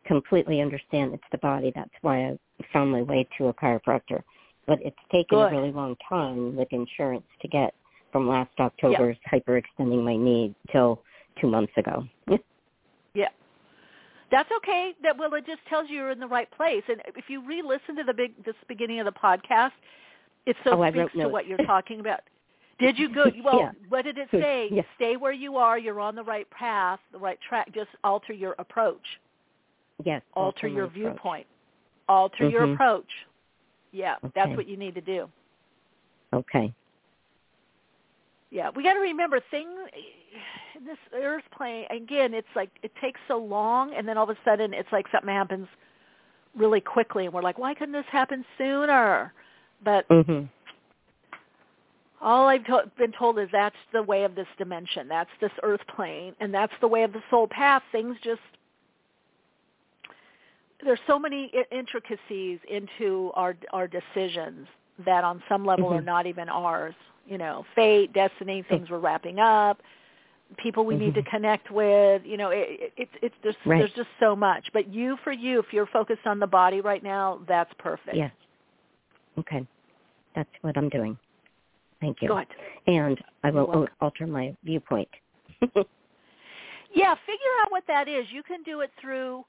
completely 0.07 0.61
understand 0.61 1.14
it's 1.14 1.22
the 1.32 1.38
body. 1.38 1.72
That's 1.74 1.90
why 2.03 2.26
I 2.28 2.38
found 2.72 2.90
my 2.90 3.03
way 3.03 3.26
to 3.38 3.48
a 3.48 3.55
chiropractor. 3.55 4.22
But 4.66 4.78
it's 4.82 4.96
taken 5.11 5.38
Good. 5.38 5.53
a 5.53 5.57
really 5.57 5.72
long 5.72 5.96
time 6.09 6.57
with 6.57 6.68
insurance 6.72 7.24
to 7.42 7.48
get 7.48 7.74
from 8.12 8.28
last 8.28 8.51
October's 8.59 9.16
hyperextending 9.32 10.03
my 10.05 10.16
knee 10.16 10.55
till 10.70 11.03
two 11.40 11.48
months 11.48 11.72
ago. 11.76 12.05
Yeah. 13.14 13.28
That's 14.30 14.48
okay. 14.59 14.92
That 15.03 15.18
well, 15.18 15.34
it 15.34 15.44
just 15.44 15.59
tells 15.68 15.90
you 15.90 15.96
you're 15.96 16.11
in 16.11 16.20
the 16.20 16.28
right 16.28 16.48
place. 16.53 16.84
And 16.88 17.03
if 17.16 17.24
you 17.28 17.44
re-listen 17.44 17.96
to 17.96 18.05
the 18.05 18.14
big 18.14 18.44
this 18.44 18.55
beginning 18.68 19.01
of 19.01 19.07
the 19.07 19.12
podcast, 19.12 19.72
it 20.46 20.55
so 20.62 20.80
Oh, 20.80 20.90
speaks 20.90 21.12
to 21.12 21.18
notes. 21.18 21.32
what 21.32 21.46
you're 21.48 21.59
talking 21.59 21.98
about. 21.98 22.20
Did 22.78 22.96
you 22.98 23.12
go? 23.12 23.24
Well, 23.44 23.59
Yeah. 23.59 23.70
what 23.88 24.05
did 24.05 24.16
it 24.18 24.28
say? 24.30 24.68
Yeah. 24.70 24.82
Stay 24.94 25.16
where 25.16 25.32
you 25.32 25.57
are. 25.57 25.76
You're 25.78 25.98
on 26.01 26.14
the 26.14 26.22
right 26.22 26.48
path, 26.51 27.01
the 27.12 27.18
right 27.18 27.38
track. 27.48 27.72
Just 27.74 27.90
alter 28.05 28.32
your 28.32 28.55
approach. 28.61 29.05
Yes. 30.05 30.22
Alter 30.34 30.68
your 30.68 30.84
approach. 30.84 30.94
viewpoint. 30.94 31.46
Alter 32.09 32.48
your 32.48 32.66
Mhm. 32.66 32.74
approach. 32.74 33.26
Yeah, 33.92 34.16
that's 34.34 34.57
what 34.57 34.66
you 34.68 34.76
need 34.76 34.94
to 34.94 35.01
do. 35.01 35.28
Okay. 36.32 36.72
Yeah, 38.51 38.70
we 38.70 38.82
got 38.82 38.94
to 38.94 39.01
remember 39.01 39.40
things. 39.51 39.70
This 40.84 40.98
Earth 41.12 41.44
plane 41.51 41.86
again. 41.90 42.34
It's 42.34 42.48
like 42.55 42.70
it 42.82 42.94
takes 42.96 43.20
so 43.28 43.36
long, 43.38 43.92
and 43.94 44.09
then 44.09 44.16
all 44.16 44.28
of 44.28 44.36
a 44.36 44.40
sudden, 44.44 44.72
it's 44.72 44.90
like 44.92 45.07
something 45.09 45.28
happens 45.28 45.68
really 46.55 46.80
quickly, 46.80 47.26
and 47.26 47.34
we're 47.34 47.42
like, 47.42 47.59
why 47.59 47.74
couldn't 47.74 47.92
this 47.92 48.07
happen 48.07 48.44
sooner? 48.59 49.32
But 49.82 50.09
Mhm. 50.09 50.48
all 52.20 52.48
I've 52.48 52.64
to- 52.64 52.90
been 52.96 53.12
told 53.12 53.38
is 53.38 53.48
that's 53.51 53.76
the 53.92 54.03
way 54.03 54.24
of 54.24 54.34
this 54.34 54.48
dimension. 54.57 55.07
That's 55.09 55.30
this 55.40 55.53
Earth 55.62 55.86
plane, 55.86 56.34
and 56.40 56.53
that's 56.53 56.76
the 56.80 56.88
way 56.88 57.03
of 57.03 57.12
the 57.12 57.22
soul 57.30 57.46
path. 57.46 57.82
Things 57.92 58.18
just 58.20 58.42
there's 60.85 61.01
so 61.07 61.18
many 61.18 61.53
intricacies 61.70 62.59
into 62.68 63.31
our 63.35 63.57
our 63.72 63.89
decisions 63.89 64.66
that 65.05 65.24
on 65.24 65.43
some 65.49 65.64
level 65.64 65.93
are 65.93 66.01
Mhm. 66.01 66.05
not 66.05 66.26
even 66.26 66.49
ours. 66.49 66.95
You 67.26 67.39
know, 67.39 67.64
fate, 67.74 68.12
destiny, 68.12 68.62
things 68.62 68.91
we're 68.91 68.99
wrapping 68.99 69.39
up, 69.39 69.83
people 70.57 70.85
we 70.85 70.97
need 70.97 71.14
to 71.14 71.22
Mhm. 71.22 71.31
connect 71.31 71.70
with. 71.70 72.24
You 72.26 72.37
know, 72.37 72.51
it, 72.51 72.68
it, 72.81 72.93
it's 72.97 73.12
it's 73.22 73.35
there's 73.43 73.57
Right. 73.64 73.78
there's 73.78 73.93
just 73.93 74.11
so 74.18 74.35
much. 74.35 74.72
But 74.72 74.89
you, 74.89 75.16
for 75.18 75.33
you, 75.33 75.59
if 75.61 75.72
you're 75.72 75.87
focused 75.87 76.26
on 76.26 76.39
the 76.39 76.47
body 76.47 76.81
right 76.81 77.03
now, 77.03 77.41
that's 77.47 77.72
perfect. 77.74 78.16
Yes. 78.16 78.33
Okay. 79.39 79.66
That's 80.35 80.51
what 80.62 80.76
I'm 80.76 80.89
doing. 80.89 81.16
Thank 82.01 82.22
you. 82.22 82.28
Go 82.28 82.35
ahead. 82.35 82.49
And 82.87 83.22
I 83.45 83.51
will 83.51 83.87
alter 84.01 84.26
my 84.26 84.57
viewpoint. 84.64 85.09
Yeah, 86.93 87.14
figure 87.24 87.55
out 87.62 87.70
what 87.70 87.87
that 87.87 88.09
is. 88.09 88.26
You 88.33 88.43
can 88.43 88.64
do 88.64 88.81
it 88.81 88.91
through 89.01 89.45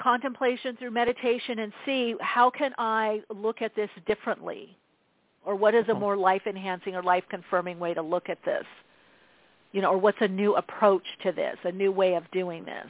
contemplation, 0.00 0.76
through 0.76 0.90
meditation, 0.90 1.60
and 1.60 1.72
see 1.84 2.14
how 2.20 2.50
can 2.50 2.72
I 2.78 3.22
look 3.34 3.62
at 3.62 3.74
this 3.74 3.90
differently, 4.06 4.76
or 5.44 5.54
what 5.54 5.74
is 5.74 5.88
a 5.88 5.94
more 5.94 6.16
life-enhancing 6.16 6.94
or 6.94 7.02
life-confirming 7.02 7.78
way 7.78 7.94
to 7.94 8.02
look 8.02 8.28
at 8.28 8.38
this, 8.44 8.64
you 9.72 9.80
know, 9.80 9.90
or 9.90 9.98
what's 9.98 10.18
a 10.20 10.28
new 10.28 10.54
approach 10.56 11.04
to 11.22 11.32
this, 11.32 11.56
a 11.64 11.72
new 11.72 11.92
way 11.92 12.14
of 12.14 12.30
doing 12.30 12.64
this. 12.64 12.88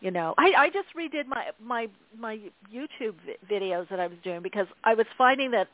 You 0.00 0.10
know, 0.10 0.34
I, 0.36 0.52
I 0.56 0.70
just 0.70 0.88
redid 0.96 1.26
my 1.26 1.46
my 1.60 1.88
my 2.16 2.38
YouTube 2.72 3.14
vi- 3.24 3.38
videos 3.50 3.88
that 3.88 3.98
I 3.98 4.06
was 4.06 4.18
doing 4.22 4.42
because 4.42 4.66
I 4.84 4.94
was 4.94 5.06
finding 5.16 5.50
that 5.52 5.68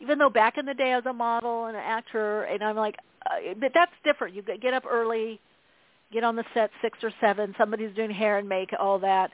even 0.00 0.18
though 0.18 0.30
back 0.30 0.58
in 0.58 0.64
the 0.64 0.74
day 0.74 0.92
I 0.92 0.96
was 0.96 1.06
a 1.06 1.12
model 1.12 1.66
and 1.66 1.76
an 1.76 1.82
actor, 1.82 2.44
and 2.44 2.62
I'm 2.62 2.76
like, 2.76 2.96
uh, 3.26 3.54
but 3.60 3.72
that's 3.74 3.92
different. 4.04 4.34
You 4.34 4.42
get 4.42 4.72
up 4.72 4.84
early, 4.88 5.38
get 6.12 6.24
on 6.24 6.36
the 6.36 6.44
set 6.54 6.70
six 6.82 6.98
or 7.02 7.12
seven. 7.20 7.54
Somebody's 7.58 7.94
doing 7.94 8.10
hair 8.10 8.38
and 8.38 8.48
make 8.48 8.70
all 8.78 8.98
that. 9.00 9.32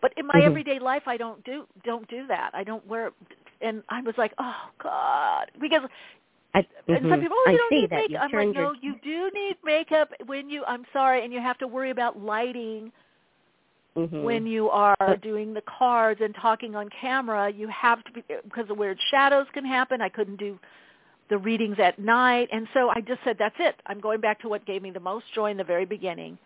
But 0.00 0.12
in 0.16 0.26
my 0.26 0.34
Mhm. 0.34 0.44
everyday 0.44 0.78
life, 0.78 1.04
I 1.06 1.16
don't 1.16 1.42
do 1.44 1.66
don't 1.84 2.06
do 2.08 2.26
that. 2.26 2.50
I 2.54 2.64
don't 2.64 2.84
wear. 2.86 3.12
And 3.60 3.82
I 3.88 4.00
was 4.02 4.16
like, 4.18 4.32
oh 4.38 4.70
God, 4.78 5.50
because 5.60 5.82
I, 6.54 6.58
and 6.88 6.98
some 7.02 7.04
mhm. 7.04 7.22
people, 7.22 7.36
oh, 7.38 7.44
I 7.48 7.52
you 7.52 7.58
don't 7.58 7.68
see 7.70 7.80
need 7.82 7.90
that 7.90 7.96
makeup. 7.96 8.10
you 8.10 8.16
I'm 8.18 8.22
like, 8.24 8.32
turned 8.32 8.54
no, 8.54 8.74
you 8.80 8.94
do 9.02 9.30
need 9.32 9.56
makeup 9.64 10.12
when 10.26 10.50
you. 10.50 10.64
I'm 10.66 10.84
sorry, 10.92 11.24
and 11.24 11.32
you 11.32 11.40
have 11.40 11.56
to 11.58 11.66
worry 11.66 11.90
about 11.90 12.20
lighting 12.20 12.92
mhm. 13.96 14.22
when 14.22 14.46
you 14.46 14.68
are 14.70 14.96
But- 14.98 15.20
doing 15.22 15.54
the 15.54 15.62
cards 15.62 16.20
and 16.20 16.34
talking 16.34 16.74
on 16.76 16.88
camera. 16.90 17.50
You 17.50 17.68
have 17.68 18.04
to 18.04 18.12
be 18.12 18.22
because 18.44 18.68
of 18.68 18.76
weird 18.76 18.98
shadows 19.10 19.46
can 19.54 19.64
happen. 19.64 20.02
I 20.02 20.08
couldn't 20.10 20.36
do 20.36 20.58
the 21.32 21.38
readings 21.38 21.78
at 21.80 21.98
night, 21.98 22.48
and 22.52 22.68
so 22.74 22.90
I 22.90 23.00
just 23.00 23.20
said, 23.24 23.36
that's 23.38 23.54
it. 23.58 23.74
I'm 23.86 24.00
going 24.00 24.20
back 24.20 24.38
to 24.42 24.48
what 24.48 24.64
gave 24.66 24.82
me 24.82 24.90
the 24.90 25.00
most 25.12 25.24
joy 25.34 25.50
in 25.50 25.56
the 25.56 25.64
very 25.64 25.86
beginning. 25.86 26.36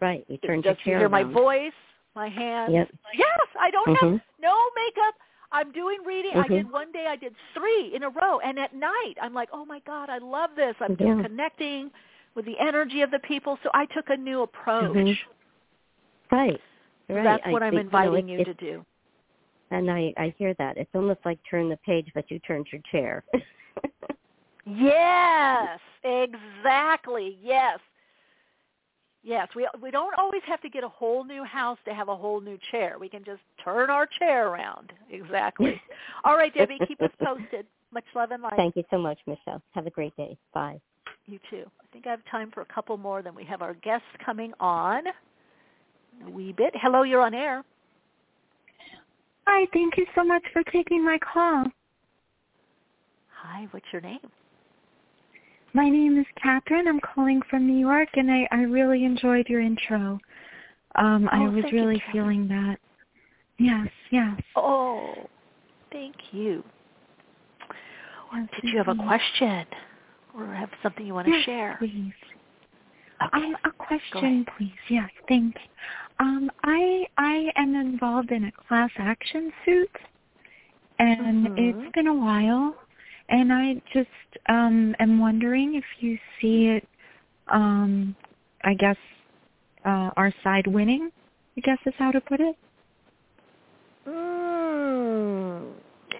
right. 0.00 0.24
You 0.28 0.38
your 0.44 0.62
just 0.62 0.80
chair 0.84 0.98
hear 1.00 1.08
my 1.08 1.22
around. 1.22 1.32
voice, 1.32 1.78
my 2.14 2.28
hands. 2.28 2.72
Yep. 2.72 2.88
Yes, 3.14 3.40
I 3.60 3.70
don't 3.72 3.88
have 3.96 4.10
Mhm. 4.12 4.22
no 4.40 4.56
makeup. 4.82 5.14
I'm 5.50 5.72
doing 5.72 5.98
reading. 6.06 6.32
I 6.36 6.44
Mhm. 6.46 6.56
did 6.58 6.70
one 6.70 6.92
day. 6.92 7.06
I 7.08 7.16
did 7.16 7.34
three 7.54 7.92
in 7.96 8.04
a 8.04 8.10
row, 8.10 8.38
and 8.38 8.58
at 8.60 8.72
night, 8.74 9.14
I'm 9.20 9.34
like, 9.34 9.48
oh 9.52 9.64
my 9.64 9.80
god, 9.80 10.08
I 10.10 10.18
love 10.18 10.54
this. 10.54 10.76
I'm 10.80 10.96
just 10.96 11.08
Yeah. 11.08 11.22
connecting 11.22 11.90
with 12.36 12.44
the 12.44 12.56
energy 12.60 13.02
of 13.02 13.10
the 13.10 13.18
people. 13.18 13.58
So 13.64 13.70
I 13.74 13.86
took 13.86 14.08
a 14.10 14.16
new 14.16 14.42
approach. 14.42 14.94
Mhm. 14.94 15.18
Right. 16.30 16.60
Right. 17.08 17.24
That's 17.24 17.46
I 17.46 17.50
what 17.50 17.62
I'm 17.64 17.72
think, 17.74 17.86
you 17.86 17.98
know, 17.98 17.98
inviting 18.12 18.28
it- 18.28 18.38
you 18.38 18.44
to 18.44 18.54
do. 18.54 18.86
And 19.70 19.90
I 19.90 20.14
I 20.16 20.28
hear 20.38 20.54
that. 20.54 20.76
It's 20.78 20.94
almost 20.94 21.20
like 21.24 21.38
turn 21.50 21.68
the 21.68 21.76
page, 21.78 22.08
but 22.14 22.30
you 22.30 22.38
turned 22.40 22.70
your 22.72 22.80
chair. 22.92 23.24
Yes, 24.70 25.80
exactly. 26.04 27.38
Yes. 27.42 27.78
Yes, 29.22 29.48
we 29.56 29.66
we 29.82 29.90
don't 29.90 30.14
always 30.18 30.42
have 30.46 30.60
to 30.62 30.68
get 30.68 30.84
a 30.84 30.88
whole 30.88 31.24
new 31.24 31.42
house 31.42 31.78
to 31.86 31.94
have 31.94 32.08
a 32.08 32.16
whole 32.16 32.40
new 32.40 32.58
chair. 32.70 32.96
We 33.00 33.08
can 33.08 33.24
just 33.24 33.40
turn 33.62 33.90
our 33.90 34.06
chair 34.06 34.48
around. 34.48 34.92
Exactly. 35.10 35.80
All 36.24 36.36
right, 36.36 36.54
Debbie, 36.54 36.78
keep 36.86 37.00
us 37.02 37.10
posted. 37.22 37.66
Much 37.92 38.04
love 38.14 38.30
and 38.30 38.42
light. 38.42 38.56
Thank 38.56 38.76
you 38.76 38.84
so 38.90 38.98
much, 38.98 39.18
Michele. 39.26 39.62
Have 39.74 39.86
a 39.86 39.90
great 39.90 40.14
day. 40.16 40.36
Bye. 40.52 40.80
You 41.26 41.38
too. 41.50 41.64
I 41.80 41.86
think 41.92 42.06
I 42.06 42.10
have 42.10 42.24
time 42.30 42.50
for 42.50 42.60
a 42.60 42.66
couple 42.66 42.96
more. 42.96 43.22
Then 43.22 43.34
we 43.34 43.44
have 43.44 43.62
our 43.62 43.74
guests 43.74 44.06
coming 44.24 44.52
on. 44.60 45.02
A 46.26 46.30
wee 46.30 46.52
bit. 46.52 46.74
Hello, 46.74 47.02
you're 47.02 47.22
on 47.22 47.34
air. 47.34 47.64
Hi, 49.46 49.66
thank 49.72 49.96
you 49.96 50.06
so 50.14 50.24
much 50.24 50.42
for 50.52 50.62
taking 50.64 51.04
my 51.04 51.18
call. 51.18 51.64
Hi, 53.42 53.68
what's 53.70 53.86
your 53.92 54.02
name? 54.02 54.18
My 55.74 55.88
name 55.88 56.18
is 56.18 56.26
Catherine. 56.42 56.88
I'm 56.88 57.00
calling 57.00 57.40
from 57.48 57.66
New 57.66 57.78
York, 57.78 58.08
and 58.14 58.30
I, 58.30 58.48
I 58.50 58.62
really 58.62 59.04
enjoyed 59.04 59.48
your 59.48 59.60
intro. 59.60 60.18
Um, 60.96 61.28
I 61.30 61.40
Oh, 61.40 61.50
was 61.50 61.62
thank 61.62 61.72
you, 61.74 61.80
really 61.80 61.98
Catherine. 62.00 62.12
feeling 62.12 62.48
that. 62.48 62.78
Yes, 63.58 63.88
yes. 64.10 64.40
Oh, 64.56 65.28
thank 65.92 66.14
you. 66.32 66.64
yes 68.32 68.48
Did 68.60 68.70
you 68.72 68.78
have 68.78 68.88
a 68.88 68.94
question 69.06 69.66
or 70.36 70.46
have 70.54 70.70
something 70.82 71.06
you 71.06 71.14
want 71.14 71.26
to 71.26 71.32
yes, 71.32 71.44
share? 71.44 71.76
please. 71.78 72.12
Okay. 73.22 73.44
Um, 73.44 73.56
a 73.64 73.70
question, 73.72 74.46
please. 74.56 74.72
Yes, 74.88 75.10
thanks. 75.28 75.60
Um, 76.20 76.50
I 76.64 77.04
I 77.18 77.50
am 77.56 77.74
involved 77.74 78.30
in 78.30 78.44
a 78.44 78.52
class 78.52 78.90
action 78.98 79.52
suit, 79.64 79.90
and 80.98 81.46
Mhm. 81.48 81.82
it's 81.82 81.92
been 81.94 82.06
a 82.06 82.14
while. 82.14 82.74
And 83.28 83.52
I 83.52 83.74
just 83.92 84.08
um 84.48 84.94
am 84.98 85.18
wondering 85.18 85.74
if 85.74 85.84
you 86.00 86.18
see 86.40 86.68
it 86.68 86.86
um 87.48 88.14
I 88.64 88.74
guess 88.74 88.96
uh 89.84 90.10
our 90.16 90.32
side 90.42 90.66
winning, 90.66 91.10
I 91.56 91.60
guess 91.60 91.78
is 91.86 91.94
how 91.98 92.10
to 92.10 92.20
put 92.20 92.40
it. 92.40 92.56
Mm. 94.06 95.72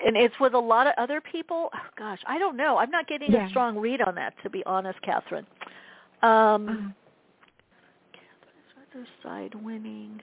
And 0.05 0.17
it's 0.17 0.35
with 0.41 0.55
a 0.55 0.59
lot 0.59 0.87
of 0.87 0.93
other 0.97 1.21
people. 1.21 1.71
Oh, 1.75 1.79
gosh, 1.99 2.21
I 2.27 2.39
don't 2.39 2.57
know. 2.57 2.77
I'm 2.79 2.91
not 2.91 3.09
getting 3.09 3.33
Yeah. 3.33 3.47
a 3.47 3.49
strong 3.51 3.77
read 3.79 4.01
on 4.01 4.15
that, 4.15 4.35
to 4.43 4.51
be 4.51 4.63
honest, 4.65 5.01
Catherine. 5.03 5.47
Um, 6.23 6.69
Uh, 6.69 6.93
Catherine's 8.13 8.75
other 8.95 9.07
side 9.23 9.55
winning. 9.55 10.21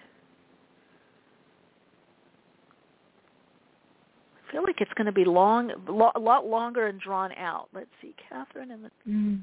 I 4.48 4.52
feel 4.52 4.64
like 4.64 4.82
it's 4.82 4.94
going 4.94 5.06
to 5.06 5.12
be 5.12 5.26
long, 5.26 5.72
lo- 5.88 6.12
a 6.16 6.20
lot 6.20 6.46
longer 6.46 6.88
and 6.88 7.00
drawn 7.00 7.32
out. 7.34 7.68
Let's 7.74 7.90
see, 8.02 8.14
Catherine 8.30 8.72
and 8.72 8.86
the. 8.86 8.92
mm, 9.10 9.40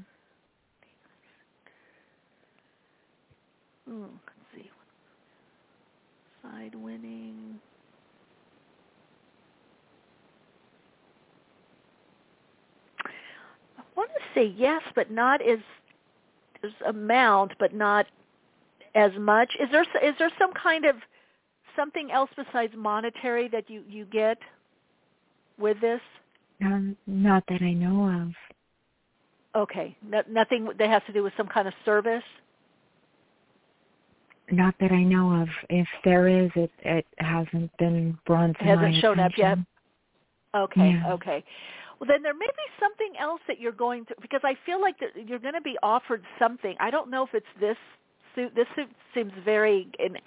Hmm, 3.87 4.03
let's 4.03 4.63
see. 4.63 4.69
Side 6.41 6.75
winning. 6.75 7.59
I 13.77 13.81
want 13.95 14.09
to 14.11 14.21
say 14.39 14.53
yes, 14.57 14.81
but 14.95 15.11
not 15.11 15.41
as 15.41 15.59
there's 16.61 16.73
amount, 16.87 17.51
but 17.59 17.73
not 17.73 18.05
as 18.95 19.11
much. 19.19 19.51
Is 19.59 19.69
there 19.71 19.83
is 20.01 20.15
there 20.17 20.31
some 20.39 20.53
kind 20.53 20.85
of 20.85 20.95
something 21.75 22.11
else 22.11 22.29
besides 22.37 22.73
monetary 22.77 23.49
that 23.49 23.69
you 23.69 23.83
you 23.87 24.05
get 24.05 24.37
with 25.57 25.79
this? 25.81 26.01
um, 26.63 26.95
not 27.07 27.43
that 27.49 27.61
I 27.61 27.73
know 27.73 28.09
of. 28.21 28.31
Okay, 29.55 29.95
no, 30.07 30.23
nothing 30.29 30.69
that 30.79 30.89
has 30.89 31.01
to 31.07 31.13
do 31.13 31.23
with 31.23 31.33
some 31.37 31.47
kind 31.47 31.67
of 31.67 31.73
service. 31.85 32.23
Not 34.51 34.75
that 34.79 34.91
I 34.91 35.03
know 35.03 35.41
of. 35.41 35.47
If 35.69 35.87
there 36.03 36.27
is, 36.27 36.51
it 36.55 36.71
it 36.79 37.05
hasn't 37.17 37.75
been 37.77 38.17
brought 38.25 38.47
to 38.57 38.63
It 38.63 38.67
hasn't 38.67 38.93
my 38.95 38.99
shown 39.01 39.19
up 39.19 39.31
yet. 39.37 39.57
Okay, 40.55 40.91
Yeah. 40.91 41.13
okay. 41.13 41.43
Well, 41.99 42.07
then 42.07 42.21
there 42.23 42.33
may 42.33 42.47
be 42.47 42.67
something 42.79 43.13
else 43.19 43.41
that 43.47 43.59
you're 43.59 43.71
going 43.71 44.05
to 44.07 44.15
because 44.21 44.41
I 44.43 44.55
feel 44.65 44.81
like 44.81 44.99
that 44.99 45.11
you're 45.27 45.39
going 45.39 45.53
to 45.53 45.61
be 45.61 45.77
offered 45.81 46.23
something. 46.37 46.75
I 46.79 46.89
don't 46.91 47.09
know 47.09 47.23
if 47.23 47.33
it's 47.33 47.45
this 47.59 47.77
suit. 48.35 48.53
This 48.55 48.67
suit 48.75 48.89
seems 49.13 49.31
very 49.45 49.87
and 49.99 50.19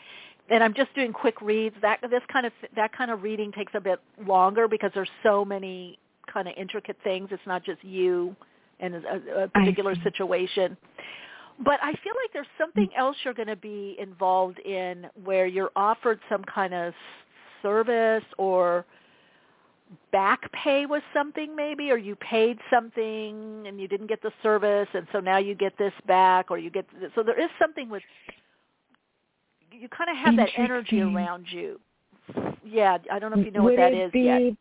and 0.50 0.62
I'm 0.62 0.74
just 0.74 0.94
doing 0.94 1.12
quick 1.12 1.40
reads. 1.40 1.76
That 1.82 2.00
this 2.10 2.22
kind 2.32 2.46
of 2.46 2.52
that 2.76 2.96
kind 2.96 3.10
of 3.10 3.22
reading 3.22 3.52
takes 3.52 3.72
a 3.74 3.80
bit 3.80 4.00
longer 4.26 4.68
because 4.68 4.90
there's 4.94 5.10
so 5.22 5.44
many 5.44 5.98
kind 6.32 6.48
of 6.48 6.54
intricate 6.56 6.96
things. 7.02 7.28
It's 7.30 7.42
not 7.46 7.64
just 7.64 7.82
you 7.84 8.34
and 8.80 8.94
a, 8.94 9.44
a 9.44 9.48
particular 9.48 9.94
situation. 10.02 10.76
But 11.64 11.78
I 11.82 11.92
feel 11.92 12.12
like 12.22 12.32
there's 12.32 12.46
something 12.58 12.88
mm. 12.88 12.98
else 12.98 13.16
you're 13.24 13.34
going 13.34 13.48
to 13.48 13.56
be 13.56 13.96
involved 13.98 14.58
in 14.58 15.06
where 15.24 15.46
you're 15.46 15.70
offered 15.74 16.20
some 16.28 16.44
kind 16.44 16.74
of 16.74 16.92
service 17.62 18.24
or 18.36 18.84
back 20.12 20.50
pay 20.52 20.84
with 20.84 21.02
something 21.14 21.54
maybe 21.54 21.90
or 21.90 21.96
you 21.96 22.16
paid 22.16 22.58
something 22.72 23.64
and 23.66 23.80
you 23.80 23.86
didn't 23.86 24.08
get 24.08 24.20
the 24.20 24.32
service 24.42 24.88
and 24.94 25.06
so 25.12 25.20
now 25.20 25.36
you 25.38 25.54
get 25.54 25.78
this 25.78 25.92
back 26.08 26.50
or 26.50 26.58
you 26.58 26.70
get 26.70 26.84
so 27.14 27.22
there 27.22 27.40
is 27.40 27.48
something 27.58 27.88
with 27.88 28.02
you 29.80 29.88
kind 29.88 30.10
of 30.10 30.16
have 30.16 30.36
that 30.36 30.48
energy 30.56 31.00
around 31.00 31.46
you 31.50 31.80
yeah 32.64 32.98
i 33.12 33.18
don't 33.18 33.30
know 33.32 33.40
if 33.40 33.46
you 33.46 33.52
know 33.52 33.62
Would 33.62 33.78
what 33.78 33.90
that 33.90 33.92
it 33.92 34.06
is 34.06 34.12
be, 34.12 34.20
yet 34.20 34.52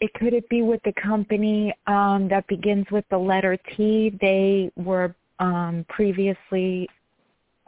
It 0.00 0.12
could 0.14 0.34
it 0.34 0.48
be 0.48 0.62
with 0.62 0.80
the 0.84 0.92
company 1.00 1.72
um, 1.86 2.28
that 2.30 2.46
begins 2.48 2.86
with 2.90 3.04
the 3.10 3.18
letter 3.18 3.56
T? 3.76 4.12
They 4.20 4.72
were 4.76 5.14
um, 5.38 5.86
previously 5.88 6.88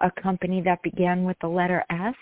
a 0.01 0.11
company 0.11 0.61
that 0.63 0.83
began 0.83 1.25
with 1.25 1.37
the 1.41 1.47
letter 1.47 1.85
S. 1.91 2.15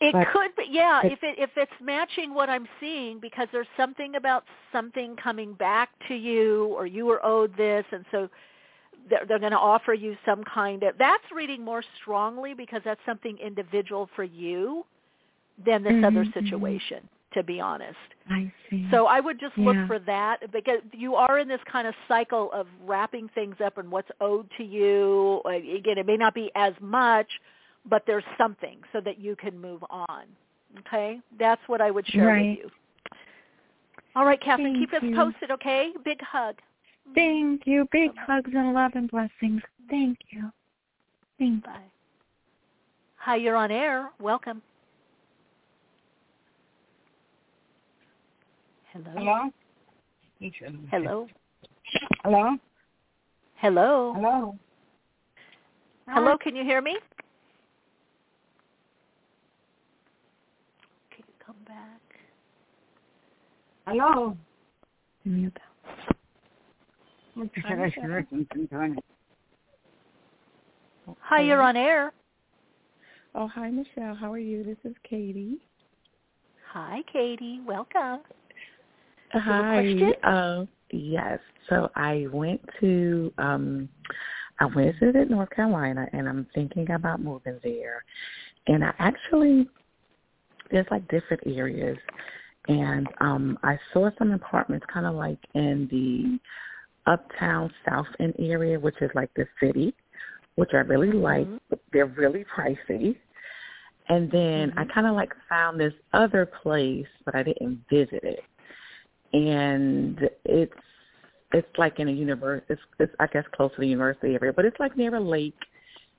It 0.00 0.12
But 0.12 0.26
could 0.32 0.56
be, 0.56 0.64
yeah. 0.68 1.02
if 1.04 1.22
it 1.22 1.38
if 1.38 1.50
it's 1.56 1.70
matching 1.80 2.34
what 2.34 2.50
I'm 2.50 2.66
seeing, 2.80 3.20
because 3.20 3.46
there's 3.52 3.68
something 3.76 4.16
about 4.16 4.42
something 4.72 5.14
coming 5.14 5.54
back 5.54 5.90
to 6.08 6.14
you, 6.14 6.74
or 6.76 6.86
you 6.86 7.06
were 7.06 7.24
owed 7.24 7.56
this, 7.56 7.84
and 7.92 8.04
so 8.10 8.28
they're, 9.08 9.24
they're 9.26 9.38
going 9.38 9.52
to 9.52 9.58
offer 9.58 9.94
you 9.94 10.16
some 10.24 10.42
kind 10.44 10.82
of. 10.82 10.96
That's 10.98 11.24
reading 11.34 11.64
more 11.64 11.82
strongly 12.00 12.54
because 12.54 12.82
that's 12.84 13.00
something 13.06 13.38
individual 13.38 14.08
for 14.14 14.24
you 14.24 14.84
than 15.64 15.82
this 15.82 16.04
other 16.04 16.24
Mhm, 16.24 16.28
mhm. 16.28 16.34
situation. 16.34 17.08
To 17.34 17.42
be 17.42 17.60
honest, 17.60 17.96
I 18.28 18.52
see. 18.68 18.86
so 18.90 19.06
I 19.06 19.18
would 19.18 19.40
just 19.40 19.56
look 19.56 19.76
for 19.86 19.98
that 20.00 20.52
because 20.52 20.80
you 20.92 21.14
are 21.14 21.38
in 21.38 21.48
this 21.48 21.62
kind 21.64 21.86
of 21.88 21.94
cycle 22.06 22.52
of 22.52 22.66
wrapping 22.84 23.30
things 23.30 23.56
up 23.64 23.78
and 23.78 23.90
what's 23.90 24.10
owed 24.20 24.50
to 24.58 24.64
you. 24.64 25.40
Uh, 25.46 25.52
Again, 25.52 25.96
it 25.96 26.04
may 26.04 26.18
not 26.18 26.34
be 26.34 26.50
as 26.54 26.74
much, 26.80 27.40
but 27.86 28.04
there's 28.06 28.24
something 28.36 28.80
so 28.92 29.00
that 29.00 29.18
you 29.18 29.34
can 29.34 29.58
move 29.58 29.82
on. 29.88 30.26
Okay? 30.80 31.22
That's 31.38 31.66
what 31.68 31.80
I 31.80 31.90
would 31.90 32.06
share 32.08 32.26
Right. 32.26 32.50
with 32.50 32.58
you. 32.58 32.70
All 34.14 34.26
right, 34.26 34.40
Catherine, 34.40 34.74
Thank 34.74 34.90
keep 34.90 35.02
us 35.02 35.16
posted, 35.16 35.50
okay? 35.50 35.94
Big 36.04 36.20
hug. 36.20 36.60
Thank 37.14 37.66
you. 37.66 37.86
Big 37.92 38.10
hugs 38.16 38.50
and 38.54 38.72
love 38.74 38.92
and 38.94 39.10
blessings. 39.10 39.62
Thank 39.88 40.18
you. 40.30 40.50
Thank 41.38 41.64
you. 41.64 41.70
Bye. 41.70 41.78
Hi, 43.16 43.36
you're 43.36 43.56
on 43.56 43.70
air. 43.70 44.10
Welcome. 44.20 44.62
Hello. 48.92 49.50
Hello? 50.90 51.28
Hello. 52.24 52.56
Hello? 53.56 54.12
Hello. 54.12 54.12
Hello? 54.14 54.58
Hello, 56.08 56.36
can 56.36 56.56
you 56.56 56.64
hear 56.64 56.82
me? 56.82 56.98
Can 61.10 61.24
you 61.26 61.34
come 61.44 61.56
back? 61.66 62.00
Hello? 63.86 64.36
Mute. 65.24 65.58
Hi, 67.36 67.84
I 67.84 67.90
should 67.90 68.10
listen 68.10 68.46
sometime. 68.52 68.98
Hi, 71.20 71.40
you're 71.40 71.62
on 71.62 71.76
air. 71.76 72.12
Oh, 73.34 73.48
hi, 73.48 73.70
Michele. 73.70 74.14
How 74.14 74.30
are 74.32 74.38
you? 74.38 74.62
This 74.62 74.76
is 74.84 74.94
Katie. 75.08 75.58
Hi, 76.72 77.02
Katie. 77.10 77.60
Welcome. 77.66 78.20
You 79.34 79.40
have 79.40 79.64
a 79.64 80.14
Hi. 80.22 80.60
Uh, 80.60 80.66
yes. 80.90 81.38
So 81.68 81.90
I 81.96 82.26
went 82.32 82.60
to 82.80 83.32
um 83.38 83.88
I 84.60 84.68
visited 84.68 85.30
North 85.30 85.50
Carolina 85.50 86.06
and 86.12 86.28
I'm 86.28 86.46
thinking 86.54 86.90
about 86.90 87.22
moving 87.22 87.58
there. 87.64 88.04
And 88.66 88.84
I 88.84 88.92
actually 88.98 89.68
there's 90.70 90.86
like 90.90 91.08
different 91.08 91.42
areas 91.46 91.98
and 92.68 93.08
um 93.20 93.58
I 93.62 93.78
saw 93.92 94.10
some 94.18 94.32
apartments 94.32 94.84
kind 94.92 95.06
of 95.06 95.14
like 95.14 95.38
in 95.54 95.88
the 95.90 96.38
uptown 97.06 97.72
south 97.88 98.06
end 98.20 98.34
area, 98.38 98.78
which 98.78 98.94
is 99.00 99.10
like 99.14 99.30
the 99.34 99.46
city, 99.60 99.94
which 100.56 100.70
I 100.72 100.78
really 100.78 101.12
like, 101.12 101.46
but 101.70 101.80
they're 101.92 102.06
really 102.06 102.44
pricey. 102.56 103.16
And 104.08 104.30
then 104.30 104.72
I 104.76 104.84
kind 104.92 105.06
of 105.06 105.14
like 105.14 105.32
found 105.48 105.78
this 105.80 105.92
other 106.12 106.44
place, 106.46 107.06
but 107.24 107.34
I 107.34 107.42
didn't 107.44 107.84
visit 107.90 108.22
it. 108.24 108.40
And 109.32 110.18
it's 110.44 110.72
it's 111.52 111.68
like 111.78 111.98
in 112.00 112.08
a 112.08 112.12
universe. 112.12 112.62
It's, 112.68 112.80
it's 112.98 113.14
I 113.20 113.26
guess 113.26 113.44
close 113.54 113.70
to 113.74 113.80
the 113.80 113.86
university 113.86 114.34
area, 114.34 114.52
but 114.54 114.64
it's 114.64 114.78
like 114.80 114.96
near 114.96 115.14
a 115.14 115.20
lake. 115.20 115.54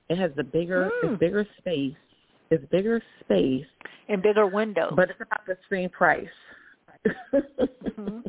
It 0.08 0.18
has 0.18 0.30
a 0.38 0.44
bigger, 0.44 0.90
Hmm. 1.00 1.06
it's 1.14 1.20
bigger 1.20 1.46
space. 1.58 1.94
It's 2.50 2.64
bigger 2.70 3.00
space, 3.20 3.64
And 4.08 4.22
bigger 4.22 4.46
windows. 4.46 4.92
but 4.94 5.10
it's 5.10 5.20
about 5.20 5.46
the 5.46 5.56
same 5.70 5.88
price. 5.90 6.28
Mhm. 7.34 8.24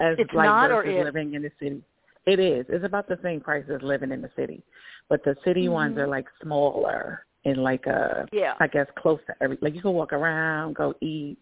As 0.00 0.16
It's 0.18 0.32
like 0.34 0.46
not, 0.46 0.68
versus 0.70 1.04
living 1.04 1.34
in 1.34 1.42
the 1.42 1.50
city. 1.60 1.82
It 2.26 2.40
is. 2.40 2.66
It's 2.68 2.84
about 2.84 3.06
the 3.06 3.18
same 3.22 3.40
price 3.40 3.64
as 3.72 3.80
living 3.82 4.10
in 4.10 4.20
the 4.22 4.30
city, 4.34 4.62
but 5.08 5.22
the 5.24 5.36
city 5.44 5.68
ones 5.68 5.96
Mhm. 5.96 6.00
are 6.00 6.06
like 6.08 6.26
smaller 6.42 7.26
and 7.44 7.58
like 7.62 7.86
uh 7.86 8.24
Yeah. 8.32 8.54
I 8.60 8.66
guess 8.66 8.86
close 8.96 9.20
to 9.26 9.34
every. 9.40 9.58
Like 9.60 9.74
you 9.74 9.82
can 9.82 9.92
walk 9.92 10.12
around, 10.12 10.74
go 10.74 10.94
eat, 11.00 11.38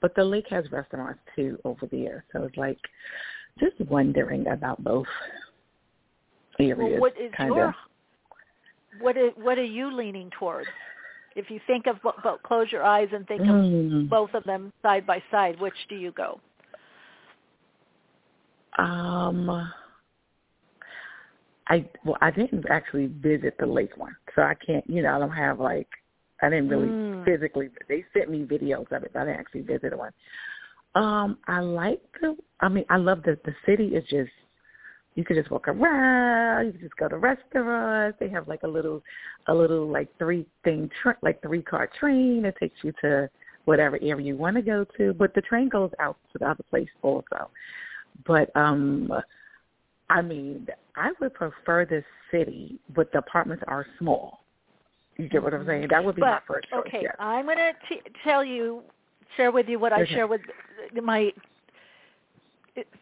but 0.00 0.14
the 0.14 0.24
lake 0.24 0.48
has 0.48 0.70
restaurants 0.72 1.20
too 1.34 1.58
over 1.64 1.86
there. 1.86 2.24
So 2.32 2.42
it's 2.42 2.56
like 2.56 2.78
just 3.58 3.80
wondering 3.88 4.46
about 4.48 4.82
both 4.84 5.06
areas. 6.58 6.78
Well, 6.78 7.00
what 7.00 7.16
is 7.18 7.32
kind 7.36 7.54
your 7.54 7.68
of. 7.68 7.74
what 9.00 9.16
is, 9.16 9.32
what 9.36 9.58
are 9.58 9.64
you 9.64 9.90
leaning 9.94 10.30
towards? 10.30 10.68
If 11.34 11.50
you 11.50 11.60
think 11.66 11.86
of 11.86 12.00
bo- 12.02 12.14
bo- 12.22 12.38
close 12.38 12.72
your 12.72 12.82
eyes 12.82 13.08
and 13.12 13.26
think 13.28 13.42
of 13.42 13.46
Mm. 13.48 14.08
both 14.08 14.34
of 14.34 14.42
them 14.44 14.72
side 14.82 15.06
by 15.06 15.22
side, 15.30 15.60
which 15.60 15.76
do 15.88 15.94
you 15.94 16.10
go? 16.12 16.40
Um, 18.78 19.72
I 21.68 21.88
well, 22.04 22.16
I 22.20 22.30
didn't 22.30 22.66
actually 22.70 23.06
visit 23.06 23.56
the 23.58 23.66
lake 23.66 23.96
one, 23.96 24.16
so 24.34 24.42
I 24.42 24.54
can't. 24.54 24.88
You 24.88 25.02
know, 25.02 25.14
I 25.14 25.18
don't 25.18 25.30
have 25.30 25.60
like 25.60 25.88
I 26.42 26.50
didn't 26.50 26.68
really 26.68 26.88
Mm. 26.88 27.24
physically. 27.24 27.70
They 27.88 28.04
sent 28.12 28.30
me 28.30 28.44
videos 28.44 28.90
of 28.92 29.02
it, 29.02 29.10
but 29.12 29.20
I 29.20 29.24
didn't 29.24 29.40
actually 29.40 29.62
visit 29.62 29.96
one. 29.96 30.12
Um, 30.94 31.38
I 31.46 31.60
like 31.60 32.00
the. 32.20 32.36
I 32.60 32.68
mean, 32.68 32.84
I 32.88 32.96
love 32.96 33.22
the 33.22 33.38
the 33.44 33.54
city 33.64 33.96
is 33.96 34.04
just. 34.04 34.30
You 35.14 35.24
can 35.24 35.34
just 35.34 35.50
walk 35.50 35.66
around. 35.66 36.66
You 36.66 36.72
can 36.72 36.80
just 36.82 36.96
go 36.96 37.08
to 37.08 37.16
restaurants. 37.16 38.18
They 38.20 38.28
have 38.28 38.48
like 38.48 38.64
a 38.64 38.68
little, 38.68 39.02
a 39.46 39.54
little 39.54 39.88
like 39.88 40.08
three 40.18 40.44
thing, 40.62 40.90
tra- 41.00 41.16
like 41.22 41.40
three 41.40 41.62
car 41.62 41.88
train 41.98 42.42
that 42.42 42.58
takes 42.58 42.76
you 42.84 42.92
to 43.00 43.30
whatever 43.64 43.98
area 44.02 44.26
you 44.26 44.36
want 44.36 44.56
to 44.56 44.62
go 44.62 44.84
to. 44.98 45.14
But 45.14 45.34
the 45.34 45.40
train 45.40 45.70
goes 45.70 45.90
out 46.00 46.18
to 46.34 46.38
the 46.38 46.46
other 46.50 46.62
place 46.68 46.90
also. 47.00 47.50
But 48.24 48.54
um, 48.56 49.12
I 50.08 50.22
mean, 50.22 50.66
I 50.96 51.12
would 51.20 51.34
prefer 51.34 51.84
this 51.84 52.04
city, 52.30 52.78
but 52.94 53.10
the 53.12 53.18
apartments 53.18 53.64
are 53.66 53.86
small. 53.98 54.40
You 55.16 55.28
get 55.28 55.42
what 55.42 55.54
I'm 55.54 55.66
saying? 55.66 55.88
That 55.90 56.04
would 56.04 56.16
be 56.16 56.20
but, 56.20 56.26
my 56.26 56.40
first 56.46 56.68
choice. 56.68 56.80
Okay, 56.86 57.00
yes. 57.02 57.16
I'm 57.18 57.46
going 57.46 57.56
to 57.56 57.72
tell 58.22 58.44
you, 58.44 58.82
share 59.36 59.50
with 59.50 59.68
you 59.68 59.78
what 59.78 59.92
I 59.92 60.04
share 60.06 60.26
with 60.26 60.42
my 61.02 61.32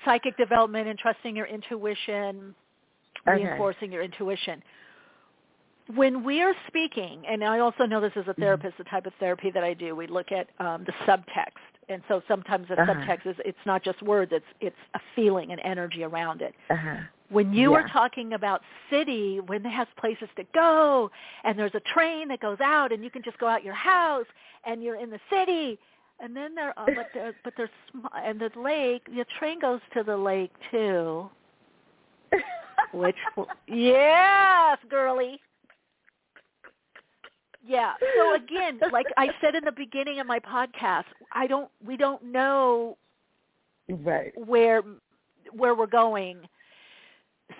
psychic 0.04 0.36
development 0.36 0.88
and 0.88 0.98
trusting 0.98 1.34
your 1.36 1.46
intuition, 1.46 2.54
Okay. 3.26 3.42
reinforcing 3.42 3.90
your 3.90 4.02
intuition. 4.02 4.62
When 5.94 6.24
we 6.24 6.40
are 6.42 6.54
speaking, 6.68 7.24
and 7.28 7.42
I 7.44 7.58
also 7.58 7.84
know 7.84 8.00
this 8.00 8.12
as 8.16 8.22
Mm-hmm. 8.22 8.30
a 8.30 8.34
therapist, 8.34 8.78
the 8.78 8.84
type 8.84 9.06
of 9.06 9.12
therapy 9.18 9.50
that 9.50 9.64
I 9.64 9.74
do, 9.74 9.94
we 9.96 10.06
look 10.06 10.30
at 10.32 10.48
um, 10.58 10.84
the 10.84 10.92
subtext. 11.06 11.73
And 11.88 12.02
so 12.08 12.22
sometimes 12.28 12.68
the 12.68 12.80
Uh-huh. 12.80 12.94
subtext 12.94 13.26
is 13.26 13.36
it's 13.44 13.64
not 13.66 13.82
just 13.82 14.02
words, 14.02 14.32
it's 14.32 14.46
it's 14.60 14.76
a 14.94 15.00
feeling, 15.14 15.52
and 15.52 15.60
energy 15.64 16.02
around 16.04 16.42
it. 16.42 16.54
Uh-huh. 16.70 16.96
When 17.30 17.52
you 17.52 17.74
are 17.74 17.88
talking 17.88 18.34
about 18.34 18.62
city, 18.90 19.40
when 19.40 19.64
it 19.64 19.70
has 19.70 19.88
places 19.96 20.28
to 20.36 20.44
go, 20.54 21.10
and 21.42 21.58
there's 21.58 21.74
a 21.74 21.80
train 21.80 22.28
that 22.28 22.40
goes 22.40 22.60
out, 22.60 22.92
and 22.92 23.02
you 23.02 23.10
can 23.10 23.22
just 23.22 23.38
go 23.38 23.46
out 23.46 23.64
your 23.64 23.74
house, 23.74 24.26
and 24.66 24.82
you're 24.82 24.96
in 24.96 25.10
the 25.10 25.20
city, 25.30 25.78
and 26.20 26.36
then 26.36 26.54
there, 26.54 26.78
are, 26.78 26.86
but 26.94 27.08
there, 27.14 27.32
but 27.42 27.54
there's 27.56 27.70
sm- 27.90 28.06
and 28.14 28.38
the 28.40 28.50
lake. 28.60 29.04
The 29.06 29.24
train 29.38 29.58
goes 29.58 29.80
to 29.94 30.02
the 30.04 30.16
lake 30.16 30.52
too. 30.70 31.28
Which, 32.92 33.16
yes, 33.66 34.78
girly. 34.88 35.40
Yeah. 37.66 37.94
So 38.16 38.34
again, 38.34 38.78
like 38.92 39.06
I 39.16 39.28
said 39.40 39.54
in 39.54 39.64
the 39.64 39.72
beginning 39.72 40.20
of 40.20 40.26
my 40.26 40.38
podcast, 40.38 41.04
I 41.32 41.46
don't. 41.46 41.70
We 41.84 41.96
don't 41.96 42.22
know 42.24 42.96
Right. 43.88 44.32
where 44.36 44.82
where 45.52 45.74
we're 45.74 45.86
going 45.86 46.38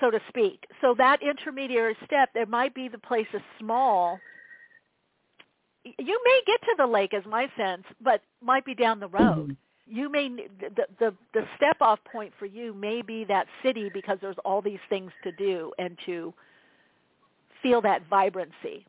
so 0.01 0.11
to 0.11 0.19
speak 0.29 0.65
so 0.81 0.95
that 0.97 1.23
intermediary 1.23 1.95
step 2.07 2.31
there 2.33 2.47
might 2.47 2.75
be 2.75 2.89
the 2.89 2.99
place 2.99 3.27
is 3.35 3.43
small 3.59 4.19
you 5.85 6.21
may 6.25 6.41
get 6.47 6.61
to 6.63 6.75
the 6.79 6.87
lake 6.87 7.13
as 7.13 7.23
my 7.27 7.47
sense 7.59 7.85
but 8.01 8.23
might 8.41 8.65
be 8.65 8.75
down 8.75 9.01
the 9.01 9.09
road 9.09 9.51
mm-hmm. 9.51 9.97
you 9.99 10.11
may 10.11 10.29
the, 10.31 10.87
the 10.99 11.15
the 11.35 11.45
step 11.57 11.77
off 11.83 11.99
point 12.11 12.33
for 12.39 12.47
you 12.47 12.73
may 12.73 13.03
be 13.03 13.25
that 13.25 13.47
city 13.63 13.91
because 13.93 14.17
there's 14.23 14.39
all 14.47 14.63
these 14.63 14.81
things 14.89 15.13
to 15.23 15.31
do 15.33 15.73
and 15.79 15.99
to 16.07 16.33
feel 17.63 17.83
that 17.83 18.01
vibrancy 18.09 18.87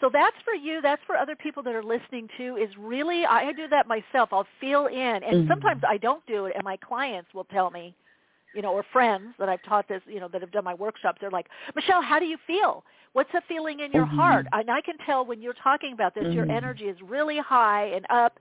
so 0.00 0.10
that's 0.12 0.36
for 0.44 0.54
you 0.54 0.80
that's 0.80 1.02
for 1.06 1.16
other 1.16 1.36
people 1.36 1.62
that 1.62 1.74
are 1.74 1.82
listening 1.82 2.28
to 2.36 2.56
is 2.56 2.70
really 2.78 3.24
i 3.26 3.52
do 3.52 3.68
that 3.68 3.86
myself 3.86 4.30
i'll 4.32 4.46
feel 4.60 4.86
in 4.86 5.22
and 5.22 5.24
Mhm. 5.32 5.48
sometimes 5.48 5.82
i 5.88 5.96
don't 5.96 6.24
do 6.26 6.46
it 6.46 6.52
and 6.54 6.64
my 6.64 6.76
clients 6.76 7.32
will 7.34 7.44
tell 7.44 7.70
me 7.70 7.94
you 8.52 8.62
know 8.62 8.72
or 8.72 8.84
friends 8.92 9.34
that 9.38 9.48
i've 9.48 9.62
taught 9.62 9.86
this 9.88 10.02
you 10.06 10.20
know 10.20 10.28
that 10.28 10.40
have 10.40 10.50
done 10.52 10.64
my 10.64 10.74
workshops 10.74 11.18
they're 11.20 11.30
like 11.30 11.46
michele 11.74 12.02
how 12.02 12.18
do 12.18 12.24
you 12.26 12.38
feel 12.46 12.84
what's 13.12 13.30
the 13.32 13.42
feeling 13.48 13.80
in 13.80 13.92
your 13.92 14.06
Mhm. 14.06 14.16
heart 14.16 14.46
and 14.52 14.70
i 14.70 14.80
can 14.80 14.96
tell 15.06 15.24
when 15.24 15.40
you're 15.40 15.54
talking 15.54 15.92
about 15.92 16.14
this 16.14 16.26
your 16.32 16.46
Mhm. 16.46 16.50
energy 16.50 16.84
is 16.84 17.00
really 17.02 17.38
high 17.38 17.86
and 17.86 18.06
up 18.10 18.38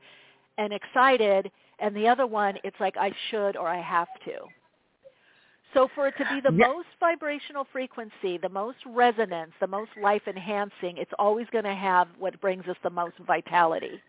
and 0.58 0.74
excited 0.74 1.52
and 1.80 1.96
the 1.96 2.08
other 2.08 2.28
one 2.28 2.58
it's 2.64 2.80
like 2.80 2.96
i 2.98 3.12
should 3.30 3.56
or 3.58 3.68
i 3.68 3.82
have 3.82 4.10
to 4.26 4.50
so 5.74 5.88
for 5.96 6.08
it 6.08 6.16
to 6.18 6.26
be 6.26 6.42
the 6.42 6.52
Yeah. 6.52 6.68
most 6.68 6.88
vibrational 7.00 7.66
frequency, 7.72 8.38
the 8.38 8.50
most 8.50 8.78
resonance, 8.86 9.54
the 9.60 9.68
most 9.68 9.92
life 9.98 10.28
enhancing, 10.28 10.98
it's 10.98 11.14
always 11.20 11.48
going 11.52 11.66
to 11.66 11.76
have 11.76 12.08
what 12.18 12.40
brings 12.42 12.68
us 12.68 12.78
the 12.84 12.90
most 12.90 13.18
vitality. 13.20 14.02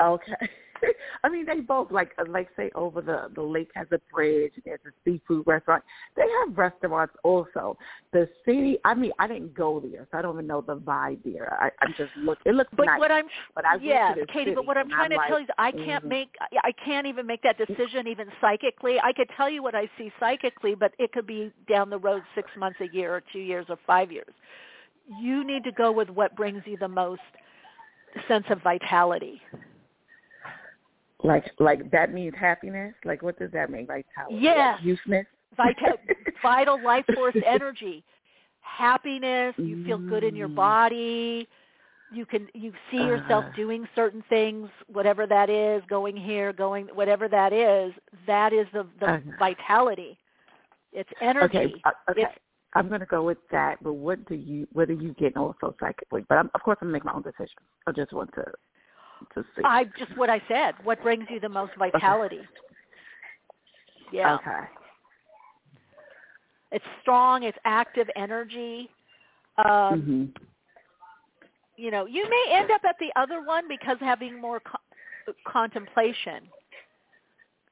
Okay. 0.00 0.48
I 1.24 1.28
mean, 1.28 1.46
they 1.46 1.60
both 1.60 1.90
like 1.90 2.12
uh, 2.18 2.24
like 2.28 2.48
say 2.56 2.70
over 2.74 3.00
the 3.00 3.30
the 3.34 3.42
lake 3.42 3.70
has 3.74 3.86
a 3.92 3.98
bridge. 4.12 4.52
There's 4.64 4.80
a 4.86 4.90
seafood 5.04 5.46
restaurant. 5.46 5.82
They 6.16 6.22
have 6.22 6.56
restaurants 6.56 7.14
also. 7.22 7.76
The 8.12 8.28
city. 8.44 8.78
I 8.84 8.94
mean, 8.94 9.12
I 9.18 9.26
didn't 9.26 9.54
go 9.54 9.80
there, 9.80 10.06
so 10.10 10.18
I 10.18 10.22
don't 10.22 10.34
even 10.36 10.46
know 10.46 10.60
the 10.60 10.76
vibe 10.76 11.20
there. 11.24 11.56
I, 11.60 11.70
I'm 11.84 11.94
just 11.96 12.10
look. 12.16 12.38
It 12.44 12.54
looks 12.54 12.70
But 12.76 12.86
nice. 12.86 12.98
what 12.98 13.10
I'm 13.10 13.26
but 13.54 13.64
I 13.64 13.76
yeah, 13.76 14.14
Katie. 14.32 14.54
But 14.54 14.66
what 14.66 14.76
I'm 14.76 14.88
trying 14.88 15.10
to 15.10 15.16
like, 15.16 15.28
tell 15.28 15.38
you 15.38 15.44
is 15.44 15.50
I 15.58 15.72
can't 15.72 16.04
mhm. 16.04 16.08
make 16.08 16.34
I 16.62 16.72
can't 16.84 17.06
even 17.06 17.26
make 17.26 17.42
that 17.42 17.58
decision 17.58 18.06
even 18.06 18.28
psychically. 18.40 18.98
I 19.00 19.12
could 19.12 19.28
tell 19.36 19.48
you 19.48 19.62
what 19.62 19.74
I 19.74 19.88
see 19.98 20.12
psychically, 20.18 20.74
but 20.74 20.92
it 20.98 21.12
could 21.12 21.26
be 21.26 21.52
down 21.68 21.90
the 21.90 21.98
road 21.98 22.22
six 22.34 22.48
months, 22.56 22.78
a 22.80 22.94
year, 22.94 23.14
or 23.14 23.22
two 23.32 23.40
years, 23.40 23.66
or 23.68 23.78
five 23.86 24.10
years. 24.10 24.32
You 25.20 25.44
need 25.44 25.64
to 25.64 25.72
go 25.72 25.92
with 25.92 26.08
what 26.08 26.36
brings 26.36 26.62
you 26.64 26.76
the 26.76 26.88
most 26.88 27.20
sense 28.28 28.44
of 28.50 28.62
vitality. 28.62 29.40
Like 31.24 31.44
like 31.58 31.90
that 31.92 32.12
means 32.12 32.34
happiness. 32.38 32.94
Like 33.04 33.22
what 33.22 33.38
does 33.38 33.50
that 33.52 33.70
mean? 33.70 33.86
Vitality. 33.86 34.42
Yes. 34.42 34.76
Like 34.78 34.86
youthfulness. 34.86 35.26
Vital, 35.56 35.96
vital 36.42 36.82
life 36.82 37.04
force 37.14 37.34
energy, 37.46 38.02
happiness. 38.60 39.54
You 39.58 39.84
feel 39.84 39.98
good 39.98 40.24
in 40.24 40.34
your 40.34 40.48
Mm. 40.48 40.56
body. 40.56 41.48
You 42.10 42.26
can 42.26 42.48
you 42.54 42.72
see 42.90 43.04
yourself 43.04 43.44
Uh-huh. 43.44 43.52
doing 43.56 43.88
certain 43.94 44.22
things, 44.28 44.68
whatever 44.86 45.26
that 45.26 45.48
is, 45.48 45.82
going 45.88 46.16
here, 46.16 46.52
going 46.52 46.86
whatever 46.88 47.28
that 47.28 47.52
is. 47.52 47.92
That 48.26 48.52
is 48.52 48.66
the 48.72 48.86
the 49.00 49.06
Uh-huh. 49.06 49.32
vitality. 49.38 50.18
It's 50.92 51.10
energy. 51.20 51.56
Okay. 51.56 51.80
uh, 51.84 51.90
okay. 52.10 52.22
It's, 52.22 52.32
I'm 52.74 52.88
going 52.88 53.00
to 53.00 53.06
go 53.06 53.22
with 53.22 53.38
that. 53.50 53.76
But 53.82 53.94
what 53.94 54.24
do 54.26 54.34
you? 54.34 54.66
What 54.72 54.88
are 54.88 54.94
you 54.94 55.14
getting 55.14 55.38
also 55.38 55.74
psychically? 55.78 56.24
But 56.28 56.38
I'm, 56.38 56.50
of 56.54 56.62
course, 56.62 56.78
I'm 56.80 56.88
gonna 56.88 56.94
make 56.94 57.04
my 57.04 57.12
own 57.12 57.22
decision. 57.22 57.58
I 57.86 57.92
just 57.92 58.12
want 58.12 58.32
to 58.34 58.44
to 59.34 59.42
see. 59.56 59.62
I 59.64 59.84
just 59.98 60.16
what 60.16 60.30
I 60.30 60.42
said. 60.48 60.74
What 60.84 61.02
brings 61.02 61.24
you 61.30 61.40
the 61.40 61.48
most 61.48 61.72
vitality? 61.78 62.46
Yeah. 64.12 64.34
Okay. 64.34 64.66
It's 66.72 66.84
strong. 67.02 67.42
It's 67.42 67.58
active 67.64 68.08
energy. 68.16 68.88
Um, 69.64 70.00
hmm 70.00 70.24
you 71.76 71.90
know, 71.90 72.04
you 72.06 72.28
may 72.28 72.54
end 72.54 72.70
up 72.70 72.82
at 72.86 72.96
the 73.00 73.10
other 73.18 73.42
one 73.42 73.66
because 73.66 73.96
having 74.00 74.38
more 74.38 74.60
co- 74.60 75.32
contemplation, 75.46 76.42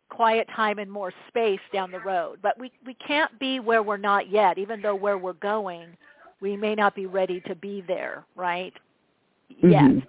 quiet 0.08 0.48
time 0.56 0.78
and 0.78 0.90
more 0.90 1.12
space 1.28 1.60
down 1.72 1.90
the 1.90 2.00
road. 2.00 2.38
But 2.42 2.58
we 2.58 2.72
we 2.86 2.94
can't 2.94 3.38
be 3.38 3.60
where 3.60 3.82
we're 3.82 3.98
not 3.98 4.30
yet, 4.30 4.58
even 4.58 4.80
though 4.80 4.94
where 4.94 5.18
we're 5.18 5.34
going, 5.34 5.96
we 6.40 6.56
may 6.56 6.74
not 6.74 6.94
be 6.94 7.06
ready 7.06 7.40
to 7.42 7.54
be 7.54 7.84
there, 7.86 8.24
right? 8.36 8.72
Yet. 9.62 9.82
Mhm. 9.82 10.06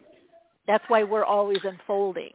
That's 0.72 0.86
why 0.88 1.04
we're 1.04 1.26
always 1.26 1.60
unfolding. 1.66 2.32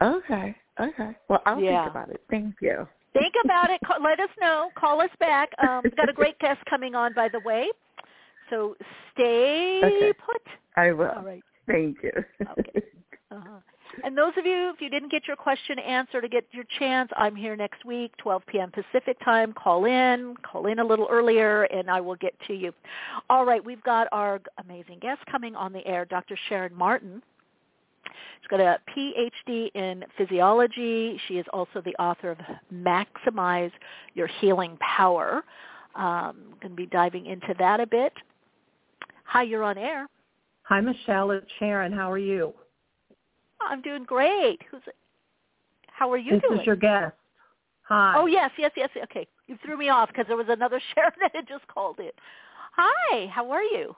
Okay. 0.00 0.56
Okay. 0.80 1.14
Well, 1.28 1.42
I'll 1.44 1.60
Yeah. 1.60 1.82
think 1.82 1.90
about 1.90 2.08
it. 2.08 2.22
Thank 2.30 2.54
you. 2.62 2.88
Think 3.12 3.34
about 3.44 3.68
it. 3.68 3.78
Call, 3.84 4.00
let 4.00 4.18
us 4.18 4.30
know. 4.40 4.72
Call 4.74 5.02
us 5.02 5.10
back. 5.20 5.50
Um, 5.58 5.82
we've 5.84 5.94
got 5.94 6.08
a 6.08 6.12
great 6.14 6.38
guest 6.38 6.64
coming 6.64 6.94
on, 6.94 7.12
by 7.12 7.28
the 7.28 7.38
way. 7.40 7.70
So 8.48 8.78
stay 9.10 9.82
Okay. 9.84 10.12
put. 10.14 10.40
I 10.74 10.92
will. 10.92 11.10
All 11.10 11.22
right. 11.22 11.44
Thank 11.66 12.02
you. 12.02 12.12
Okay. 12.40 12.82
Uh-huh. 13.30 13.60
And 14.04 14.16
those 14.16 14.32
of 14.38 14.46
you, 14.46 14.70
if 14.70 14.80
you 14.80 14.88
didn't 14.88 15.10
get 15.10 15.26
your 15.26 15.36
question 15.36 15.78
answered 15.78 16.22
to 16.22 16.28
get 16.28 16.46
your 16.52 16.64
chance, 16.78 17.10
I'm 17.16 17.36
here 17.36 17.56
next 17.56 17.84
week, 17.84 18.12
12 18.18 18.42
p.m. 18.46 18.70
Pacific 18.70 19.18
time. 19.24 19.52
Call 19.52 19.84
in. 19.84 20.34
Call 20.42 20.66
in 20.66 20.78
a 20.78 20.84
little 20.84 21.06
earlier, 21.10 21.64
and 21.64 21.90
I 21.90 22.00
will 22.00 22.16
get 22.16 22.34
to 22.46 22.54
you. 22.54 22.72
All 23.28 23.44
right, 23.44 23.64
we've 23.64 23.82
got 23.82 24.08
our 24.12 24.40
amazing 24.64 24.98
guest 25.00 25.20
coming 25.30 25.54
on 25.54 25.72
the 25.72 25.86
air, 25.86 26.04
Dr. 26.04 26.38
Sharon 26.48 26.74
Martin. 26.74 27.22
She's 28.04 28.48
got 28.48 28.60
a 28.60 28.78
PhD 28.96 29.70
in 29.74 30.04
physiology. 30.16 31.20
She 31.28 31.34
is 31.34 31.46
also 31.52 31.80
the 31.84 31.94
author 31.96 32.30
of 32.30 32.38
Maximize 32.72 33.72
Your 34.14 34.26
Healing 34.26 34.78
Power. 34.80 35.44
Um, 35.94 36.54
going 36.60 36.72
to 36.72 36.76
be 36.76 36.86
diving 36.86 37.26
into 37.26 37.54
that 37.58 37.78
a 37.78 37.86
bit. 37.86 38.12
Hi, 39.24 39.42
you're 39.42 39.62
on 39.62 39.78
air. 39.78 40.08
Hi, 40.62 40.80
Michele. 40.80 41.32
It's 41.32 41.46
Sharon. 41.58 41.92
How 41.92 42.10
are 42.10 42.18
you? 42.18 42.54
I'm 43.68 43.82
doing 43.82 44.04
great. 44.04 44.60
Who's? 44.70 44.82
How 45.88 46.10
are 46.10 46.18
you 46.18 46.32
this 46.32 46.42
doing? 46.48 46.60
is 46.60 46.66
your 46.66 46.76
guest. 46.76 47.14
Hi. 47.82 48.14
Oh 48.16 48.26
yes, 48.26 48.50
yes, 48.58 48.70
yes. 48.76 48.88
Okay, 49.04 49.26
you 49.46 49.58
threw 49.64 49.76
me 49.76 49.88
off 49.88 50.08
because 50.08 50.26
there 50.28 50.36
was 50.36 50.46
another 50.48 50.80
Sharon 50.94 51.12
that 51.20 51.34
had 51.34 51.48
just 51.48 51.66
called 51.68 51.98
in. 51.98 52.10
Hi, 52.74 53.26
how 53.26 53.50
are 53.50 53.62
you? 53.62 53.94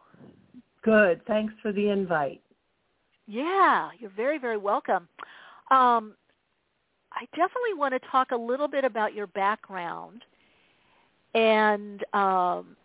Good. 0.83 1.25
Thanks 1.27 1.55
for 1.63 1.73
the 1.73 1.89
invite. 1.89 2.43
Yeah, 3.27 3.91
you're 3.99 4.11
very, 4.11 4.39
very 4.39 4.59
welcome. 4.59 5.09
Um, 5.71 6.15
I 7.13 7.25
definitely 7.31 7.75
want 7.77 7.95
to 7.95 8.01
talk 8.11 8.33
a 8.33 8.37
little 8.37 8.69
bit 8.69 8.85
about 8.85 9.15
your 9.15 9.29
background 9.29 10.25
and 11.35 12.03
um, 12.13 12.77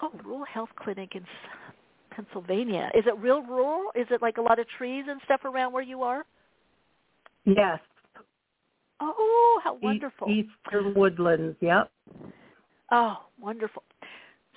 oh, 0.00 0.12
Rural 0.24 0.44
Health 0.44 0.70
Clinic 0.76 1.14
in 1.14 1.24
Pennsylvania. 2.24 2.90
Is 2.94 3.04
it 3.06 3.16
real 3.18 3.42
rural? 3.42 3.90
Is 3.94 4.06
it 4.10 4.22
like 4.22 4.38
a 4.38 4.42
lot 4.42 4.58
of 4.58 4.66
trees 4.76 5.04
and 5.08 5.20
stuff 5.24 5.44
around 5.44 5.72
where 5.72 5.82
you 5.82 6.02
are? 6.02 6.24
Yes. 7.44 7.80
Oh, 9.00 9.60
how 9.64 9.78
wonderful. 9.82 10.28
Eastern 10.28 10.94
woodlands, 10.94 11.56
yep. 11.60 11.90
Oh, 12.90 13.24
wonderful. 13.40 13.82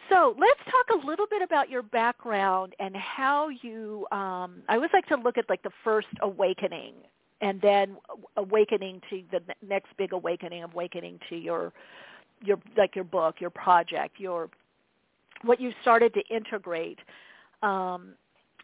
So 0.10 0.36
let's 0.38 0.60
talk 0.66 1.02
a 1.02 1.08
little 1.08 1.28
bit 1.30 1.42
about 1.42 1.70
your 1.70 1.82
background 1.82 2.74
and 2.80 2.96
how 2.96 3.48
you. 3.62 4.06
Um, 4.12 4.64
I 4.68 4.76
always 4.76 4.90
like 4.92 5.08
to 5.08 5.16
look 5.16 5.38
at 5.38 5.50
like 5.50 5.64
the 5.64 5.72
first 5.84 6.08
awakening, 6.22 6.94
and 7.40 7.62
then 7.62 7.96
awakening 8.36 9.02
to 9.10 9.24
the 9.32 9.42
next 9.66 9.96
big 9.98 10.12
awakening, 10.12 10.64
awakening 10.64 11.20
to 11.30 11.38
your, 11.38 11.72
your 12.42 12.60
like 12.76 12.96
your 12.96 13.06
book, 13.06 13.36
your 13.40 13.50
project, 13.50 14.20
your 14.20 14.50
what 15.44 15.62
you 15.62 15.72
started 15.82 16.14
to 16.16 16.22
integrate, 16.30 17.00
um, 17.64 18.14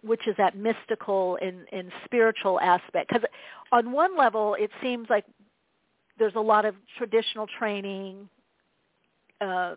which 0.03 0.27
is 0.27 0.35
that 0.37 0.55
mystical 0.55 1.39
and, 1.41 1.65
and 1.71 1.91
spiritual 2.05 2.59
aspect. 2.59 3.09
Because 3.09 3.27
on 3.71 3.91
one 3.91 4.15
level, 4.15 4.55
it 4.59 4.69
seems 4.81 5.09
like 5.09 5.25
there's 6.19 6.35
a 6.35 6.41
lot 6.41 6.65
of 6.65 6.75
traditional 6.97 7.47
training. 7.57 8.29
Uh, 9.41 9.75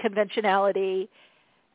conventionality, 0.00 1.08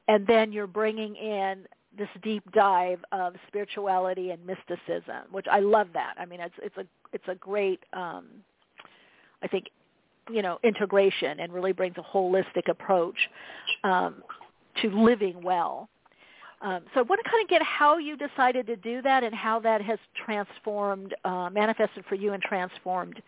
and 0.07 0.25
then 0.27 0.51
you're 0.51 0.67
bringing 0.67 1.15
in 1.15 1.65
this 1.97 2.07
deep 2.23 2.43
dive 2.53 2.99
of 3.11 3.33
spirituality 3.47 4.31
and 4.31 4.39
mysticism, 4.45 5.23
which 5.31 5.45
I 5.51 5.59
love 5.59 5.87
that. 5.93 6.13
I 6.17 6.25
mean, 6.25 6.39
it's 6.39 6.55
it's 6.61 6.77
a 6.77 6.85
it's 7.13 7.27
a 7.27 7.35
great, 7.35 7.81
um, 7.93 8.27
I 9.43 9.47
think, 9.47 9.65
you 10.29 10.41
know, 10.41 10.59
integration 10.63 11.39
and 11.39 11.53
really 11.53 11.73
brings 11.73 11.95
a 11.97 12.17
holistic 12.17 12.69
approach 12.69 13.17
um, 13.83 14.23
to 14.81 14.89
living 14.89 15.41
well. 15.41 15.89
Um, 16.61 16.81
so 16.93 17.01
I 17.01 17.03
want 17.03 17.21
to 17.23 17.29
kind 17.29 17.43
of 17.43 17.49
get 17.49 17.61
how 17.61 17.97
you 17.97 18.17
decided 18.17 18.65
to 18.67 18.75
do 18.75 19.01
that 19.03 19.23
and 19.23 19.33
how 19.33 19.59
that 19.59 19.81
has 19.81 19.99
transformed, 20.25 21.13
uh, 21.23 21.49
manifested 21.51 22.03
for 22.09 22.15
you 22.15 22.33
and 22.33 22.41
transformed 22.41 23.21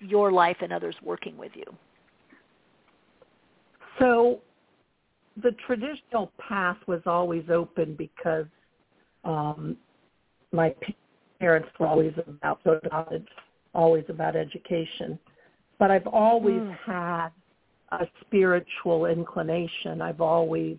your 0.00 0.32
life 0.32 0.56
and 0.62 0.72
others 0.72 0.94
working 1.02 1.36
with 1.36 1.52
you. 1.54 1.64
So 3.98 4.38
the 5.42 5.52
traditional 5.66 6.32
path 6.38 6.78
was 6.86 7.02
always 7.04 7.44
open 7.50 7.94
because 7.96 8.46
um, 9.24 9.76
my 10.52 10.74
parents 11.38 11.68
were 11.78 11.86
always 11.86 12.14
about 12.26 12.60
knowledge, 12.90 13.26
always 13.74 14.04
about 14.08 14.34
education. 14.34 15.18
But 15.78 15.90
I've 15.90 16.06
always 16.06 16.60
mm. 16.60 16.76
had 16.86 17.28
a 17.92 18.06
spiritual 18.22 19.06
inclination. 19.06 20.00
I've 20.00 20.20
always 20.20 20.78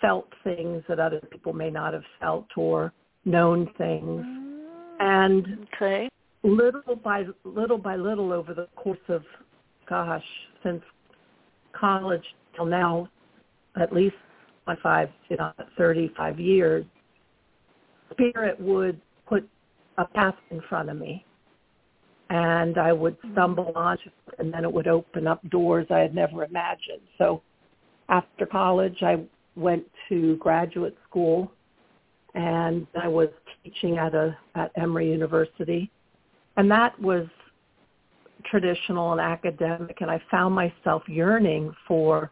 felt 0.00 0.28
things 0.44 0.82
that 0.88 0.98
other 0.98 1.20
people 1.30 1.52
may 1.52 1.70
not 1.70 1.92
have 1.92 2.04
felt 2.20 2.46
or 2.56 2.92
known 3.24 3.70
things. 3.78 4.24
Mm. 4.24 4.66
And 5.00 5.66
okay. 5.74 6.08
little 6.42 6.96
by 6.96 7.24
little 7.44 7.78
by 7.78 7.96
little 7.96 8.32
over 8.32 8.54
the 8.54 8.68
course 8.76 8.98
of 9.08 9.22
gosh, 9.88 10.24
since 10.62 10.82
college 11.72 12.24
till 12.54 12.66
now, 12.66 13.08
at 13.80 13.92
least 13.92 14.14
my 14.66 14.76
five, 14.82 15.10
you 15.28 15.36
know, 15.36 15.52
35 15.76 16.38
years, 16.38 16.84
Spirit 18.12 18.60
would 18.60 19.00
put 19.26 19.48
a 19.98 20.04
path 20.04 20.34
in 20.50 20.60
front 20.68 20.88
of 20.90 20.96
me. 20.96 21.24
And 22.30 22.78
I 22.78 22.92
would 22.92 23.16
stumble 23.32 23.72
onto 23.74 24.04
it, 24.06 24.34
and 24.38 24.54
then 24.54 24.62
it 24.64 24.72
would 24.72 24.86
open 24.86 25.26
up 25.26 25.40
doors 25.50 25.86
I 25.90 25.98
had 25.98 26.14
never 26.14 26.44
imagined. 26.44 27.02
So 27.18 27.42
after 28.08 28.46
college, 28.46 29.02
I 29.02 29.24
went 29.56 29.84
to 30.08 30.36
graduate 30.36 30.96
school, 31.08 31.50
and 32.34 32.86
I 33.00 33.08
was 33.08 33.28
teaching 33.62 33.98
at 33.98 34.14
a 34.14 34.36
at 34.54 34.70
Emory 34.76 35.10
University, 35.10 35.90
and 36.56 36.70
that 36.70 36.98
was 37.00 37.26
traditional 38.44 39.12
and 39.12 39.20
academic, 39.20 40.00
and 40.00 40.10
I 40.10 40.22
found 40.30 40.54
myself 40.54 41.02
yearning 41.06 41.74
for 41.86 42.30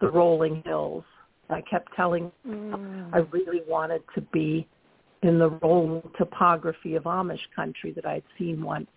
the 0.00 0.10
rolling 0.10 0.62
hills. 0.64 1.04
I 1.50 1.60
kept 1.62 1.94
telling 1.94 2.30
mm. 2.46 3.10
I 3.12 3.18
really 3.18 3.62
wanted 3.68 4.02
to 4.14 4.20
be 4.20 4.66
in 5.22 5.38
the 5.38 5.50
rolling 5.50 6.02
topography 6.18 6.94
of 6.96 7.04
Amish 7.04 7.40
country 7.54 7.92
that 7.92 8.06
I'd 8.06 8.22
seen 8.38 8.62
once 8.62 8.88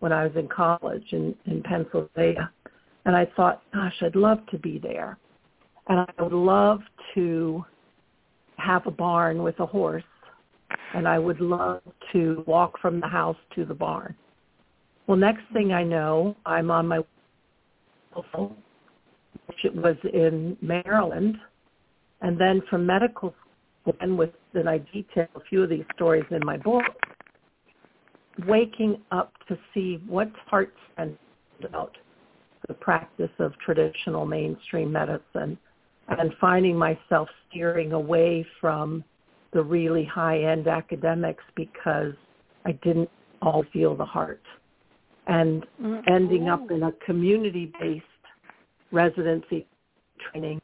when 0.00 0.12
I 0.12 0.24
was 0.26 0.36
in 0.36 0.48
college 0.48 1.04
in, 1.12 1.34
in 1.46 1.62
Pennsylvania. 1.62 2.50
And 3.04 3.16
I 3.16 3.26
thought, 3.36 3.62
gosh, 3.72 3.94
I'd 4.02 4.16
love 4.16 4.38
to 4.50 4.58
be 4.58 4.78
there. 4.78 5.18
And 5.88 6.00
I 6.00 6.22
would 6.22 6.32
love 6.32 6.80
to 7.14 7.64
have 8.56 8.86
a 8.86 8.90
barn 8.90 9.42
with 9.42 9.58
a 9.60 9.66
horse. 9.66 10.04
And 10.94 11.06
I 11.06 11.18
would 11.18 11.40
love 11.40 11.82
to 12.12 12.44
walk 12.46 12.78
from 12.80 13.00
the 13.00 13.06
house 13.06 13.36
to 13.54 13.64
the 13.64 13.74
barn. 13.74 14.14
Well, 15.06 15.16
next 15.16 15.42
thing 15.52 15.72
I 15.72 15.82
know, 15.82 16.36
I'm 16.46 16.70
on 16.70 16.86
my 16.86 17.00
which 19.46 19.64
it 19.64 19.74
was 19.74 19.96
in 20.12 20.56
Maryland, 20.60 21.36
and 22.22 22.40
then 22.40 22.62
from 22.68 22.86
medical 22.86 23.34
school, 23.82 23.96
and 24.00 24.16
with 24.16 24.30
and 24.54 24.68
I 24.68 24.78
detail 24.78 25.26
a 25.34 25.40
few 25.48 25.62
of 25.62 25.70
these 25.70 25.84
stories 25.94 26.24
in 26.30 26.40
my 26.44 26.56
book. 26.56 26.84
Waking 28.46 29.00
up 29.10 29.32
to 29.48 29.58
see 29.74 30.02
what's 30.06 30.34
heart 30.46 30.72
centered 30.96 31.18
about 31.64 31.96
the 32.68 32.74
practice 32.74 33.30
of 33.38 33.52
traditional 33.58 34.26
mainstream 34.26 34.92
medicine, 34.92 35.58
and 36.18 36.32
finding 36.40 36.76
myself 36.76 37.28
steering 37.48 37.92
away 37.92 38.44
from 38.60 39.04
the 39.52 39.62
really 39.62 40.04
high 40.04 40.40
end 40.42 40.68
academics 40.68 41.44
because 41.56 42.12
I 42.64 42.72
didn't 42.72 43.10
all 43.42 43.64
feel 43.72 43.96
the 43.96 44.04
heart 44.04 44.42
and 45.26 45.64
mm-hmm. 45.80 46.12
ending 46.12 46.48
up 46.48 46.70
in 46.70 46.82
a 46.82 46.92
community-based 47.04 48.04
residency 48.92 49.66
training 50.30 50.60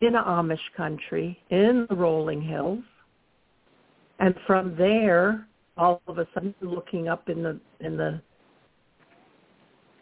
in 0.00 0.14
a 0.14 0.22
Amish 0.22 0.58
country 0.76 1.38
in 1.50 1.86
the 1.90 1.96
rolling 1.96 2.40
hills. 2.40 2.82
And 4.20 4.34
from 4.46 4.76
there, 4.76 5.46
all 5.76 6.00
of 6.06 6.18
a 6.18 6.26
sudden 6.34 6.54
looking 6.60 7.08
up 7.08 7.28
in 7.28 7.42
the 7.42 7.60
in 7.80 7.96
the 7.96 8.20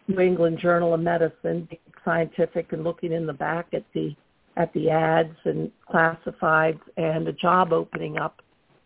New 0.08 0.20
England 0.20 0.58
Journal 0.60 0.94
of 0.94 1.00
Medicine, 1.00 1.68
scientific 2.04 2.72
and 2.72 2.84
looking 2.84 3.12
in 3.12 3.26
the 3.26 3.32
back 3.32 3.66
at 3.72 3.84
the 3.92 4.14
at 4.56 4.72
the 4.72 4.90
ads 4.90 5.36
and 5.44 5.70
classifieds 5.92 6.80
and 6.96 7.28
a 7.28 7.32
job 7.32 7.72
opening 7.72 8.18
up 8.18 8.40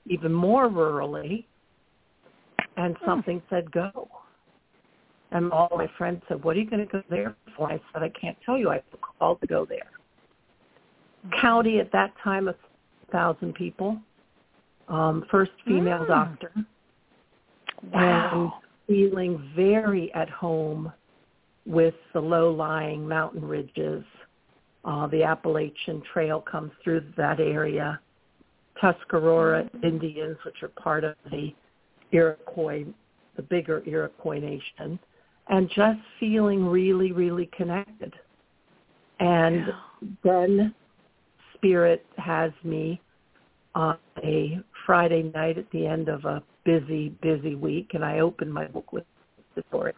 even 0.06 0.32
more 0.32 0.68
rurally 0.68 1.44
and 2.76 2.96
hmm. 2.98 3.04
something 3.06 3.42
said 3.50 3.70
go. 3.70 4.08
And 5.32 5.52
all 5.52 5.68
my 5.76 5.88
friends 5.96 6.22
said, 6.28 6.42
what 6.42 6.56
are 6.56 6.60
you 6.60 6.68
going 6.68 6.84
to 6.84 6.90
go 6.90 7.02
there 7.08 7.36
for? 7.56 7.70
I 7.70 7.80
said, 7.92 8.02
I 8.02 8.10
can't 8.20 8.36
tell 8.44 8.58
you. 8.58 8.70
I 8.70 8.82
called 9.18 9.40
to 9.42 9.46
go 9.46 9.64
there. 9.64 9.86
County 11.40 11.78
at 11.78 11.92
that 11.92 12.12
time, 12.24 12.48
a 12.48 12.54
thousand 13.12 13.54
people. 13.54 13.96
Um, 14.88 15.24
first 15.30 15.52
female 15.64 16.00
mm. 16.00 16.08
doctor. 16.08 16.52
Wow. 17.92 18.60
And 18.88 18.88
feeling 18.88 19.52
very 19.54 20.12
at 20.14 20.28
home 20.28 20.92
with 21.64 21.94
the 22.12 22.20
low-lying 22.20 23.06
mountain 23.06 23.44
ridges. 23.44 24.02
Uh, 24.84 25.06
the 25.06 25.22
Appalachian 25.22 26.02
Trail 26.12 26.40
comes 26.40 26.72
through 26.82 27.04
that 27.16 27.40
area. 27.40 28.00
Tuscarora. 28.80 29.68
Indians, 29.82 30.38
which 30.44 30.62
are 30.62 30.68
part 30.68 31.04
of 31.04 31.14
the 31.30 31.54
Iroquois, 32.12 32.84
the 33.36 33.42
bigger 33.42 33.82
Iroquois 33.86 34.38
nation 34.38 34.98
and 35.50 35.68
just 35.68 35.98
feeling 36.18 36.64
really, 36.64 37.12
really 37.12 37.50
connected. 37.56 38.14
And 39.18 39.66
then 40.22 40.74
Spirit 41.54 42.06
has 42.16 42.52
me 42.64 43.00
on 43.74 43.98
a 44.22 44.60
Friday 44.86 45.30
night 45.34 45.58
at 45.58 45.70
the 45.72 45.86
end 45.86 46.08
of 46.08 46.24
a 46.24 46.42
busy, 46.64 47.10
busy 47.20 47.56
week, 47.56 47.90
and 47.94 48.04
I 48.04 48.20
open 48.20 48.50
my 48.50 48.66
book 48.66 48.92
with 48.92 49.04
the 49.56 49.62
story. 49.68 49.92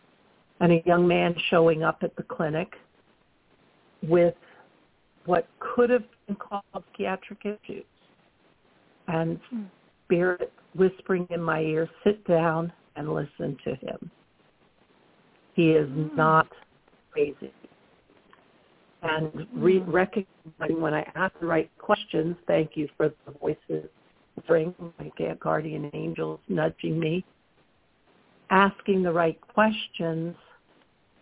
And 0.61 0.73
a 0.73 0.83
young 0.87 1.07
man 1.07 1.35
showing 1.51 1.83
up 1.83 1.99
at 2.03 2.17
the 2.17 2.23
clinic 2.23 2.73
with 4.03 4.35
what 5.27 5.47
could 5.61 5.91
have 5.91 6.05
been 6.27 6.37
called 6.37 6.65
psychiatric 6.73 7.41
issues. 7.45 7.85
And. 9.09 9.39
Spirit 10.13 10.53
whispering 10.75 11.27
in 11.31 11.43
my 11.43 11.61
ear, 11.61 11.89
sit 12.05 12.23
down 12.27 12.71
and 12.97 13.15
listen 13.15 13.57
to 13.65 13.75
him. 13.77 14.11
He 15.55 15.71
is 15.71 15.89
mm. 15.89 16.15
not 16.15 16.49
crazy. 17.11 17.53
And 19.03 19.47
re- 19.55 19.81
mm. 19.81 19.93
recognizing 19.93 20.81
when 20.81 20.95
I 20.95 21.11
ask 21.15 21.33
the 21.41 21.47
right 21.47 21.71
questions, 21.79 22.37
thank 22.47 22.73
you 22.75 22.89
for 22.97 23.09
the 23.09 23.33
voices 23.41 23.89
bring 24.47 24.75
my 24.99 25.11
guardian 25.41 25.91
angels 25.95 26.41
nudging 26.49 26.99
me. 26.99 27.25
Asking 28.51 29.03
the 29.03 29.13
right 29.13 29.39
questions, 29.41 30.35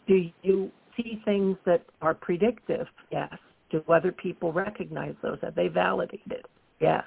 do 0.09 0.29
you 0.43 0.71
see 0.97 1.21
things 1.25 1.57
that 1.65 1.85
are 2.03 2.15
predictive? 2.15 2.87
Yes. 3.13 3.37
Do 3.71 3.83
other 3.89 4.13
people 4.13 4.53
recognize 4.53 5.15
those? 5.23 5.39
Have 5.43 5.55
they 5.55 5.69
validated? 5.69 6.45
Yes. 6.81 7.05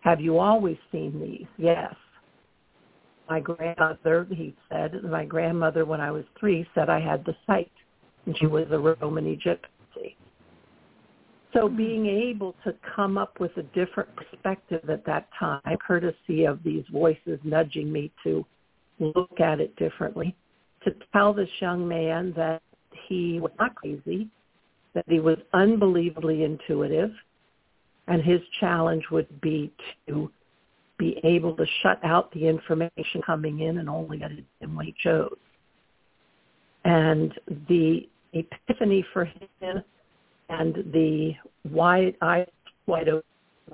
Have 0.00 0.20
you 0.20 0.38
always 0.38 0.76
seen 0.92 1.20
these? 1.20 1.46
Yes. 1.58 1.94
My 3.28 3.40
grandmother, 3.40 4.26
he 4.30 4.54
said, 4.70 5.02
my 5.02 5.24
grandmother 5.24 5.84
when 5.84 6.00
I 6.00 6.10
was 6.10 6.24
three 6.38 6.66
said 6.74 6.88
I 6.88 7.00
had 7.00 7.24
the 7.24 7.34
sight, 7.46 7.72
and 8.24 8.36
she 8.38 8.46
was 8.46 8.66
a 8.70 8.78
Roman 8.78 9.26
Egyptian. 9.26 9.70
So 11.56 11.68
hmm. 11.68 11.76
being 11.76 12.06
able 12.06 12.54
to 12.64 12.74
come 12.94 13.18
up 13.18 13.40
with 13.40 13.56
a 13.56 13.62
different 13.62 14.10
perspective 14.14 14.88
at 14.90 15.04
that 15.06 15.28
time, 15.38 15.60
courtesy 15.86 16.44
of 16.44 16.62
these 16.62 16.84
voices 16.92 17.38
nudging 17.44 17.90
me 17.90 18.12
to 18.24 18.44
look 18.98 19.40
at 19.40 19.60
it 19.60 19.74
differently, 19.76 20.36
to 20.84 20.94
tell 21.12 21.32
this 21.32 21.48
young 21.60 21.86
man 21.86 22.32
that 22.36 22.62
he 23.08 23.40
was 23.40 23.52
not 23.58 23.74
crazy, 23.74 24.28
that 24.96 25.04
he 25.08 25.20
was 25.20 25.36
unbelievably 25.52 26.42
intuitive, 26.42 27.10
and 28.08 28.22
his 28.22 28.40
challenge 28.58 29.04
would 29.10 29.40
be 29.42 29.70
to 30.08 30.30
be 30.98 31.20
able 31.22 31.54
to 31.54 31.66
shut 31.82 32.02
out 32.02 32.32
the 32.32 32.48
information 32.48 33.20
coming 33.24 33.60
in 33.60 33.76
and 33.76 33.90
only 33.90 34.18
let 34.18 34.32
it 34.32 34.44
in 34.62 34.74
when 34.74 34.86
he 34.86 34.94
chose. 35.02 35.36
And 36.86 37.30
the 37.68 38.08
epiphany 38.32 39.04
for 39.12 39.26
him 39.26 39.82
and 40.48 40.74
the 40.94 41.34
wide 41.70 42.16
eyes 42.22 42.48
wide 42.86 43.08
open 43.10 43.22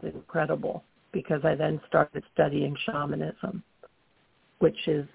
was 0.03 0.13
incredible 0.15 0.83
because 1.13 1.43
I 1.45 1.55
then 1.55 1.81
started 1.87 2.25
studying 2.35 2.77
shamanism, 2.85 3.63
which 4.59 4.89
is 4.89 5.07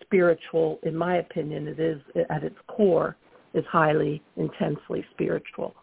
spiritual, 0.00 0.78
in 0.84 0.96
my 0.96 1.16
opinion, 1.16 1.68
it 1.68 1.78
is 1.78 2.00
at 2.30 2.42
its 2.42 2.56
core 2.68 3.16
is 3.54 3.64
highly 3.70 4.22
intensely 4.36 5.04
spiritual. 5.12 5.74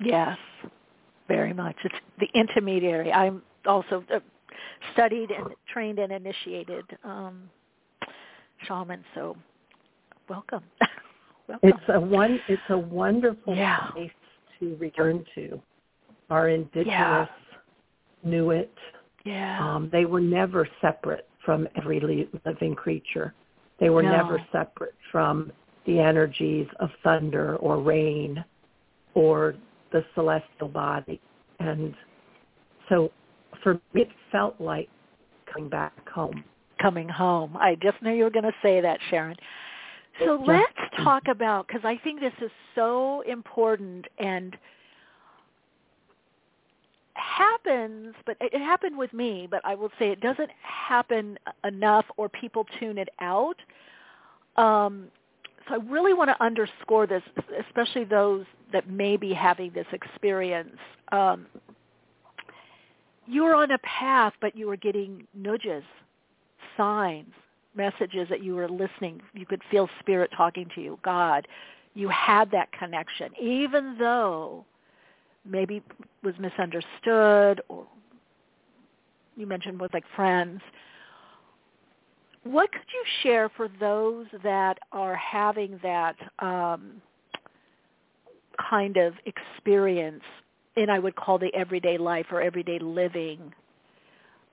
Yes, 0.00 0.36
very 1.28 1.52
much. 1.52 1.76
It's 1.84 1.94
the 2.18 2.28
intermediary. 2.34 3.12
I'm 3.12 3.42
also 3.66 4.04
uh, 4.12 4.20
studied 4.92 5.30
and 5.30 5.48
trained 5.72 5.98
and 5.98 6.12
initiated 6.12 6.84
um, 7.04 7.48
shaman, 8.66 9.04
so 9.14 9.36
welcome. 10.28 10.64
welcome. 11.48 11.68
It's 11.68 11.84
a 11.88 12.00
one. 12.00 12.40
It's 12.48 12.62
a 12.70 12.78
wonderful 12.78 13.54
yeah. 13.54 13.90
place 13.92 14.10
to 14.60 14.76
return 14.76 15.24
to. 15.34 15.60
Our 16.30 16.48
indigenous 16.48 16.86
yeah. 16.86 17.26
knew 18.24 18.50
it. 18.50 18.72
Yeah. 19.24 19.58
Um, 19.60 19.88
they 19.92 20.04
were 20.04 20.20
never 20.20 20.66
separate 20.80 21.28
from 21.44 21.68
every 21.76 22.00
living 22.44 22.74
creature. 22.74 23.34
They 23.78 23.90
were 23.90 24.02
no. 24.02 24.10
never 24.10 24.44
separate 24.52 24.94
from 25.10 25.52
the 25.86 25.98
energies 25.98 26.66
of 26.80 26.90
thunder 27.02 27.56
or 27.56 27.80
rain 27.80 28.44
or 29.14 29.54
the 29.92 30.04
celestial 30.14 30.68
body. 30.68 31.20
And 31.60 31.94
so 32.88 33.10
for 33.62 33.74
me, 33.92 34.02
it 34.02 34.08
felt 34.30 34.60
like 34.60 34.88
coming 35.52 35.68
back 35.68 36.08
home. 36.08 36.44
Coming 36.80 37.08
home. 37.08 37.56
I 37.56 37.76
just 37.76 38.00
knew 38.02 38.12
you 38.12 38.24
were 38.24 38.30
going 38.30 38.44
to 38.44 38.54
say 38.62 38.80
that, 38.80 38.98
Sharon. 39.10 39.36
So 40.24 40.42
let's 40.46 40.72
talk 41.02 41.28
about, 41.28 41.66
because 41.66 41.82
I 41.84 41.96
think 42.04 42.20
this 42.20 42.32
is 42.42 42.50
so 42.74 43.22
important 43.22 44.06
and 44.18 44.56
happens, 47.14 48.14
but 48.26 48.36
it 48.40 48.58
happened 48.60 48.96
with 48.96 49.12
me, 49.12 49.48
but 49.50 49.60
I 49.64 49.74
will 49.74 49.90
say 49.98 50.10
it 50.10 50.20
doesn't 50.20 50.50
happen 50.62 51.38
enough 51.64 52.04
or 52.16 52.28
people 52.28 52.66
tune 52.78 52.98
it 52.98 53.08
out. 53.20 53.56
Um, 54.56 55.08
I 55.72 55.76
really 55.76 56.12
want 56.12 56.28
to 56.28 56.44
underscore 56.44 57.06
this, 57.06 57.22
especially 57.66 58.04
those 58.04 58.44
that 58.72 58.90
may 58.90 59.16
be 59.16 59.32
having 59.32 59.72
this 59.72 59.86
experience. 59.92 60.76
Um, 61.10 61.46
you're 63.26 63.54
on 63.54 63.70
a 63.70 63.78
path, 63.78 64.34
but 64.40 64.56
you 64.56 64.66
were 64.66 64.76
getting 64.76 65.26
nudges, 65.34 65.84
signs, 66.76 67.32
messages 67.74 68.28
that 68.28 68.42
you 68.42 68.54
were 68.54 68.68
listening. 68.68 69.22
You 69.32 69.46
could 69.46 69.62
feel 69.70 69.88
spirit 70.00 70.30
talking 70.36 70.68
to 70.74 70.80
you, 70.82 70.98
God. 71.02 71.48
You 71.94 72.08
had 72.08 72.50
that 72.50 72.70
connection, 72.72 73.30
even 73.40 73.96
though 73.98 74.64
maybe 75.44 75.82
was 76.22 76.34
misunderstood 76.38 77.62
or 77.68 77.86
you 79.36 79.46
mentioned 79.46 79.80
with 79.80 79.92
like 79.94 80.04
friends. 80.14 80.60
What 82.44 82.72
could 82.72 82.80
you 82.92 83.04
share 83.22 83.48
for 83.50 83.68
those 83.78 84.26
that 84.42 84.78
are 84.90 85.14
having 85.14 85.78
that 85.82 86.16
um, 86.40 87.00
kind 88.68 88.96
of 88.96 89.14
experience 89.26 90.22
in, 90.76 90.90
I 90.90 90.98
would 90.98 91.14
call 91.14 91.38
the 91.38 91.54
everyday 91.54 91.98
life 91.98 92.26
or 92.30 92.40
everyday 92.40 92.78
living, 92.78 93.52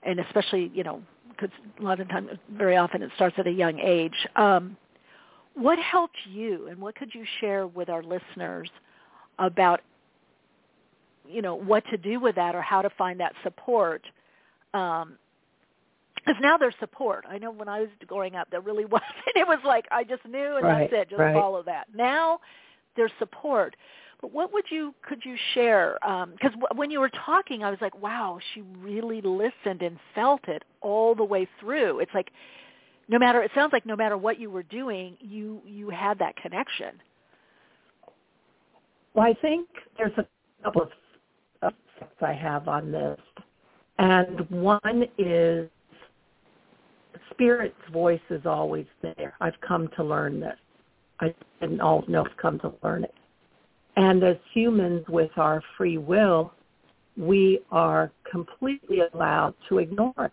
and 0.03 0.19
especially, 0.19 0.71
you 0.73 0.83
know, 0.83 1.01
because 1.29 1.49
a 1.79 1.83
lot 1.83 1.99
of 1.99 2.09
times, 2.09 2.29
very 2.51 2.75
often 2.75 3.01
it 3.01 3.11
starts 3.15 3.35
at 3.39 3.47
a 3.47 3.51
young 3.51 3.79
age. 3.79 4.13
Um, 4.35 4.75
what 5.55 5.79
helped 5.79 6.17
you, 6.29 6.67
and 6.67 6.79
what 6.79 6.95
could 6.95 7.13
you 7.13 7.25
share 7.39 7.67
with 7.67 7.89
our 7.89 8.03
listeners 8.03 8.69
about, 9.39 9.81
you 11.27 11.41
know, 11.41 11.55
what 11.55 11.83
to 11.91 11.97
do 11.97 12.19
with 12.19 12.35
that 12.35 12.55
or 12.55 12.61
how 12.61 12.81
to 12.81 12.89
find 12.91 13.19
that 13.19 13.33
support? 13.43 14.03
Um, 14.73 15.17
because 16.29 16.41
now 16.43 16.57
there's 16.57 16.75
support. 16.79 17.25
I 17.27 17.39
know 17.39 17.49
when 17.49 17.67
I 17.67 17.79
was 17.79 17.89
growing 18.05 18.35
up, 18.35 18.49
there 18.51 18.61
really 18.61 18.85
wasn't. 18.85 19.09
It 19.35 19.47
was 19.47 19.59
like 19.65 19.85
I 19.91 20.03
just 20.03 20.23
knew, 20.25 20.57
and 20.57 20.63
right, 20.63 20.89
that's 20.91 21.03
it. 21.03 21.09
Just 21.09 21.19
right. 21.19 21.33
follow 21.33 21.63
that. 21.63 21.87
Now 21.95 22.39
there's 22.95 23.11
support. 23.17 23.75
But 24.21 24.31
what 24.31 24.53
would 24.53 24.65
you 24.69 24.93
could 25.01 25.23
you 25.25 25.35
share? 25.55 25.97
Because 26.01 26.53
um, 26.53 26.59
w- 26.59 26.67
when 26.75 26.91
you 26.91 26.99
were 26.99 27.09
talking, 27.25 27.63
I 27.63 27.71
was 27.71 27.79
like, 27.81 27.99
wow, 27.99 28.37
she 28.53 28.61
really 28.61 29.21
listened 29.21 29.81
and 29.81 29.97
felt 30.13 30.47
it 30.47 30.63
all 30.81 31.15
the 31.15 31.23
way 31.23 31.47
through. 31.59 31.99
It's 31.99 32.13
like 32.13 32.29
no 33.07 33.17
matter. 33.17 33.41
It 33.41 33.49
sounds 33.55 33.73
like 33.73 33.87
no 33.87 33.95
matter 33.95 34.17
what 34.17 34.39
you 34.39 34.51
were 34.51 34.63
doing, 34.63 35.17
you 35.19 35.61
you 35.65 35.89
had 35.89 36.19
that 36.19 36.35
connection. 36.35 37.01
Well, 39.15 39.25
I 39.25 39.33
think 39.41 39.67
there's 39.97 40.11
a 40.17 40.25
couple 40.63 40.83
of 40.83 40.89
effects 41.63 42.21
I 42.21 42.33
have 42.33 42.67
on 42.67 42.91
this, 42.91 43.19
and 43.97 44.47
one 44.51 45.05
is 45.17 45.69
spirit's 47.31 47.75
voice 47.91 48.19
is 48.29 48.45
always 48.45 48.85
there. 49.01 49.35
I've 49.41 49.59
come 49.65 49.89
to 49.95 50.03
learn 50.03 50.39
this. 50.39 50.57
I 51.19 51.33
didn't 51.59 51.81
always 51.81 52.07
know 52.09 52.25
I've 52.25 52.37
come 52.37 52.59
to 52.59 52.73
learn 52.83 53.03
it. 53.03 53.13
And 53.95 54.23
as 54.23 54.37
humans 54.53 55.05
with 55.09 55.31
our 55.37 55.61
free 55.77 55.97
will, 55.97 56.53
we 57.17 57.59
are 57.71 58.11
completely 58.31 58.99
allowed 59.13 59.53
to 59.67 59.79
ignore 59.79 60.13
it. 60.17 60.31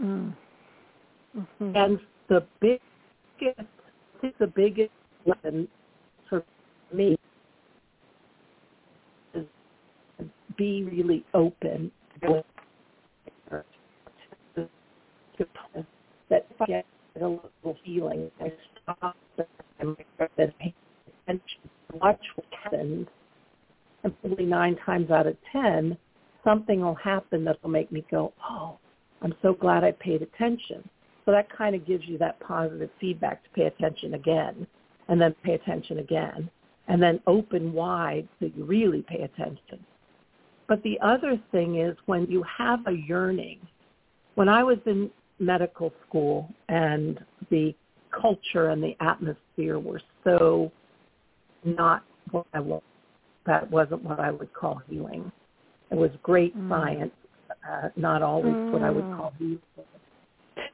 Mm. 0.00 0.34
Mm-hmm. 1.36 1.76
And 1.76 1.98
the 2.28 2.46
biggest, 2.60 2.82
I 3.40 3.64
think 4.20 4.38
the 4.38 4.46
biggest 4.46 4.92
lesson 5.26 5.66
for 6.28 6.44
me 6.92 7.18
is 9.34 9.44
be 10.56 10.84
really 10.84 11.24
open 11.34 11.90
with 12.22 12.44
that 16.30 16.46
if 16.50 16.60
I 16.60 16.66
get 16.66 16.86
a 17.16 17.26
little 17.26 17.76
feeling, 17.84 18.30
I 18.40 18.52
stop 18.82 19.16
and 19.80 19.96
pay 20.18 20.74
attention, 21.26 21.60
watch 21.94 22.20
what 22.34 22.46
happens, 22.62 23.06
and 24.04 24.20
probably 24.20 24.44
nine 24.44 24.76
times 24.84 25.10
out 25.10 25.26
of 25.26 25.36
ten, 25.52 25.96
something 26.44 26.80
will 26.80 26.94
happen 26.94 27.44
that 27.44 27.62
will 27.62 27.70
make 27.70 27.90
me 27.90 28.04
go, 28.10 28.32
oh, 28.48 28.78
I'm 29.22 29.34
so 29.42 29.52
glad 29.52 29.84
I 29.84 29.92
paid 29.92 30.22
attention. 30.22 30.88
So 31.24 31.32
that 31.32 31.50
kind 31.50 31.74
of 31.74 31.86
gives 31.86 32.06
you 32.06 32.16
that 32.18 32.40
positive 32.40 32.90
feedback 33.00 33.42
to 33.44 33.50
pay 33.50 33.66
attention 33.66 34.14
again, 34.14 34.66
and 35.08 35.20
then 35.20 35.34
pay 35.44 35.54
attention 35.54 35.98
again, 35.98 36.50
and 36.86 37.02
then 37.02 37.20
open 37.26 37.72
wide 37.72 38.28
so 38.38 38.46
you 38.54 38.64
really 38.64 39.02
pay 39.02 39.22
attention. 39.22 39.84
But 40.68 40.82
the 40.82 40.98
other 41.00 41.40
thing 41.50 41.80
is 41.80 41.96
when 42.06 42.26
you 42.26 42.44
have 42.44 42.86
a 42.86 42.92
yearning, 42.92 43.58
when 44.36 44.48
I 44.48 44.62
was 44.62 44.78
in 44.86 45.10
medical 45.38 45.92
school 46.06 46.48
and 46.68 47.20
the 47.50 47.74
culture 48.10 48.70
and 48.70 48.82
the 48.82 48.94
atmosphere 49.00 49.78
were 49.78 50.00
so 50.24 50.70
not 51.64 52.04
what 52.30 52.46
I 52.52 52.60
was. 52.60 52.82
That 53.46 53.70
wasn't 53.70 54.02
what 54.04 54.20
I 54.20 54.30
would 54.30 54.52
call 54.52 54.82
healing. 54.88 55.30
It 55.90 55.96
was 55.96 56.10
great 56.22 56.56
mm. 56.56 56.68
science, 56.68 57.12
uh, 57.68 57.88
not 57.96 58.22
always 58.22 58.52
mm. 58.52 58.72
what 58.72 58.82
I 58.82 58.90
would 58.90 59.04
call 59.16 59.32
healing. 59.38 59.60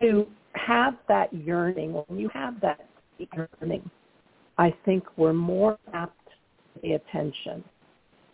To 0.00 0.26
have 0.54 0.94
that 1.08 1.32
yearning, 1.32 1.92
when 1.92 2.18
you 2.18 2.28
have 2.32 2.60
that 2.62 2.80
yearning, 3.18 3.88
I 4.58 4.74
think 4.84 5.04
we're 5.16 5.32
more 5.32 5.78
apt 5.92 6.18
to 6.74 6.80
pay 6.80 6.92
attention. 6.92 7.62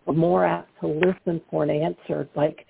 We're 0.07 0.15
more 0.15 0.47
apt 0.47 0.71
to 0.81 0.87
listen 0.87 1.41
for 1.51 1.65
an 1.65 1.71
answer. 1.71 2.29
Like 2.35 2.67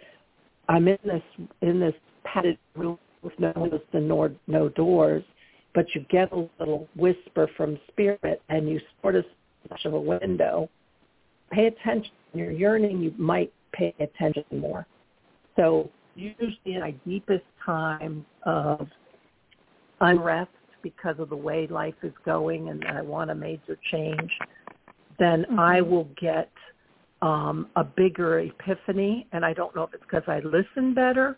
I'm 0.69 0.89
in 0.89 0.99
this 1.05 1.23
in 1.63 1.81
this 1.81 1.95
padded 2.25 2.59
room 2.75 2.99
with 3.23 3.33
no 3.39 3.53
windows 3.57 3.81
and 3.93 4.09
no, 4.09 4.31
no 4.47 4.69
doors, 4.71 5.25
but 5.75 5.87
you 5.95 6.05
get 6.11 6.33
a 6.33 6.49
little 6.59 6.89
whisper 6.97 7.49
from 7.57 7.79
spirit 7.89 8.43
and 8.49 8.69
you 8.69 8.81
sort 9.03 9.17
of 9.17 9.25
touch 9.69 9.85
of 9.85 9.95
a 9.95 10.01
window. 10.01 10.69
Pay 11.51 11.67
attention. 11.67 12.13
You're 12.33 12.51
yearning. 12.51 13.01
You 13.01 13.15
might 13.19 13.53
pay 13.73 13.95
attention 14.01 14.45
more. 14.53 14.87
So 15.57 15.91
usually 16.15 16.59
in 16.65 16.81
my 16.81 16.95
deepest 17.07 17.45
time 17.65 18.25
of 18.45 18.87
unrest 20.01 20.51
because 20.83 21.17
of 21.19 21.29
the 21.29 21.37
way 21.37 21.67
life 21.67 21.95
is 22.03 22.13
going 22.25 22.69
and 22.71 22.85
I 22.85 23.03
want 23.03 23.31
a 23.31 23.35
major 23.35 23.79
change, 23.91 24.31
then 25.19 25.43
mm-hmm. 25.43 25.61
I 25.61 25.81
will 25.81 26.09
get 26.21 26.51
um, 27.23 27.69
a 27.77 27.85
bigger 27.85 28.41
epiphany. 28.41 29.27
And 29.33 29.45
I 29.45 29.53
don't 29.53 29.75
know 29.77 29.83
if 29.83 29.95
it's 29.95 30.03
because 30.03 30.25
I 30.27 30.41
listen 30.41 30.95
better 30.95 31.37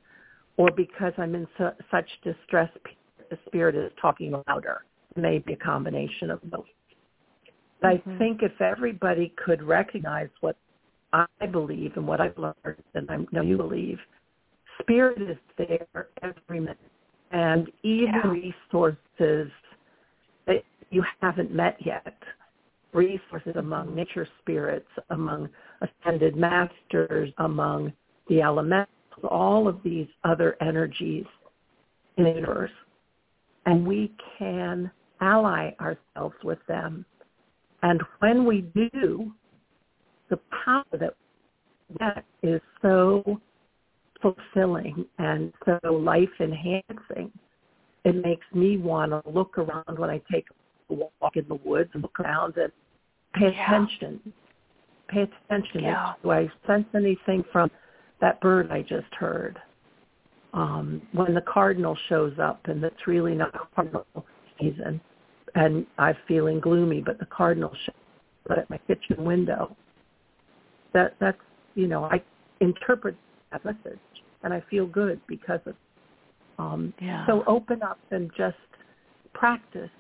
or 0.57 0.71
because 0.71 1.13
I'm 1.19 1.35
in 1.35 1.47
su- 1.59 1.71
such 1.91 2.09
distress, 2.23 2.71
the 3.31 3.39
spirit 3.47 3.75
is 3.75 3.91
talking 4.01 4.35
louder. 4.47 4.85
Maybe 5.17 5.53
a 5.53 5.57
combination 5.57 6.31
of 6.31 6.43
both. 6.51 6.65
But 7.81 8.07
mm-hmm. 8.07 8.11
I 8.11 8.19
think 8.19 8.43
if 8.43 8.61
everybody 8.61 9.35
could 9.45 9.63
recognize 9.63 10.29
what 10.41 10.57
I 11.13 11.27
believe 11.51 11.93
and 11.97 12.07
what 12.07 12.21
I've 12.21 12.39
learned, 12.39 12.83
and 12.95 13.11
I 13.11 13.19
know 13.33 13.43
you 13.43 13.57
believe, 13.57 13.99
spirit 14.81 15.21
is 15.21 15.37
there 15.59 16.09
every 16.23 16.61
minute. 16.61 16.79
And 17.33 17.71
even 17.83 18.15
yeah. 18.15 18.31
resources 18.31 19.51
that 20.47 20.63
you 20.91 21.03
haven't 21.21 21.53
met 21.55 21.77
yet, 21.85 22.15
resources 22.93 23.57
among 23.57 23.95
nature 23.95 24.29
spirits, 24.41 24.89
among 25.11 25.49
ascended 25.81 26.37
masters, 26.37 27.31
among 27.39 27.93
the 28.29 28.43
elementals, 28.43 28.89
all 29.25 29.69
of 29.69 29.81
these 29.83 30.07
other 30.25 30.57
energies 30.61 31.25
in 32.17 32.25
the 32.25 32.31
universe. 32.31 32.71
And 33.67 33.87
we 33.87 34.13
can 34.39 34.91
ally 35.21 35.71
ourselves 35.81 36.35
with 36.43 36.59
them. 36.67 37.05
And 37.83 38.03
when 38.19 38.45
we 38.45 38.63
do, 38.75 39.33
the 40.31 40.39
power 40.65 40.85
that 40.93 41.15
that 42.01 42.25
is 42.43 42.61
so 42.81 43.41
fulfilling 44.23 45.05
and 45.19 45.53
so 45.65 45.93
life 45.93 46.29
enhancing. 46.41 47.31
It 48.05 48.17
makes 48.25 48.47
me 48.55 48.79
want 48.79 49.13
to 49.13 49.23
look 49.29 49.59
around 49.59 49.99
when 49.99 50.11
I 50.11 50.21
take 50.31 50.47
a 50.91 50.95
walk 50.95 51.37
in 51.37 51.47
the 51.49 51.57
woods 51.65 51.91
and 51.93 52.03
look 52.03 52.19
around 52.21 52.57
and 52.57 52.73
pay 53.35 53.53
yeah. 53.55 53.67
attention. 53.67 54.33
Pay 55.09 55.29
attention. 55.49 55.83
Yeah. 55.83 56.13
Do 56.23 56.31
I 56.31 56.49
sense 56.67 56.87
anything 56.95 57.45
from 57.53 57.71
that 58.23 58.41
bird 58.41 58.71
I 58.71 58.81
just 58.81 59.13
heard? 59.13 59.59
Um, 60.55 61.03
when 61.13 61.35
the 61.35 61.43
cardinal 61.43 61.97
shows 62.09 62.35
up 62.39 62.61
and 62.65 62.83
it's 62.85 63.07
really 63.07 63.35
not 63.35 63.55
a 63.55 63.75
cardinal 63.75 64.07
season 64.61 65.01
and 65.55 65.87
I'm 65.99 66.17
feeling 66.27 66.61
gloomy, 66.61 67.03
but 67.05 67.19
the 67.19 67.27
cardinal 67.27 67.73
shows 67.85 67.95
up 68.51 68.59
at 68.59 68.71
my 68.71 68.79
kitchen 68.87 69.25
window. 69.25 69.77
That 70.95 71.15
that's 71.21 71.39
you 71.75 71.87
know 71.87 72.05
I 72.05 72.23
interpret 72.61 73.17
that 73.51 73.65
message 73.65 73.99
and 74.43 74.53
I 74.53 74.63
feel 74.71 74.87
good 74.87 75.21
because 75.27 75.61
of 75.67 75.75
um 76.59 76.95
yeah. 77.01 77.27
so 77.27 77.45
open 77.47 77.83
up 77.83 77.99
and 78.11 78.31
just 78.37 78.57
practice 79.33 79.91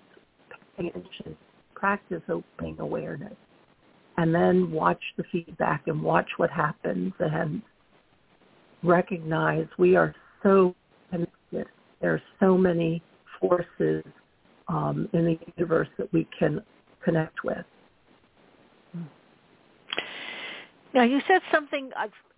paying 0.77 0.91
attention, 0.91 1.37
practice 1.75 2.23
opening 2.29 2.79
awareness. 2.79 3.35
And 4.19 4.35
then 4.35 4.71
watch 4.71 5.01
the 5.17 5.25
feedback 5.33 5.85
and 5.87 6.03
watch 6.03 6.29
what 6.37 6.51
happens 6.51 7.15
and 7.19 7.63
recognize 8.83 9.67
we 9.79 9.97
are 9.97 10.15
so 10.43 10.75
connected. 11.11 11.67
There 12.01 12.15
are 12.15 12.23
so 12.41 12.57
many 12.57 13.03
forces 13.41 14.05
um, 14.69 15.09
in 15.13 15.25
the 15.25 15.39
universe 15.57 15.89
that 15.99 16.13
we 16.13 16.27
can 16.37 16.63
connect 17.05 17.45
with. 17.45 17.65
Now 20.95 21.05
you 21.05 21.21
said 21.27 21.41
something. 21.51 21.91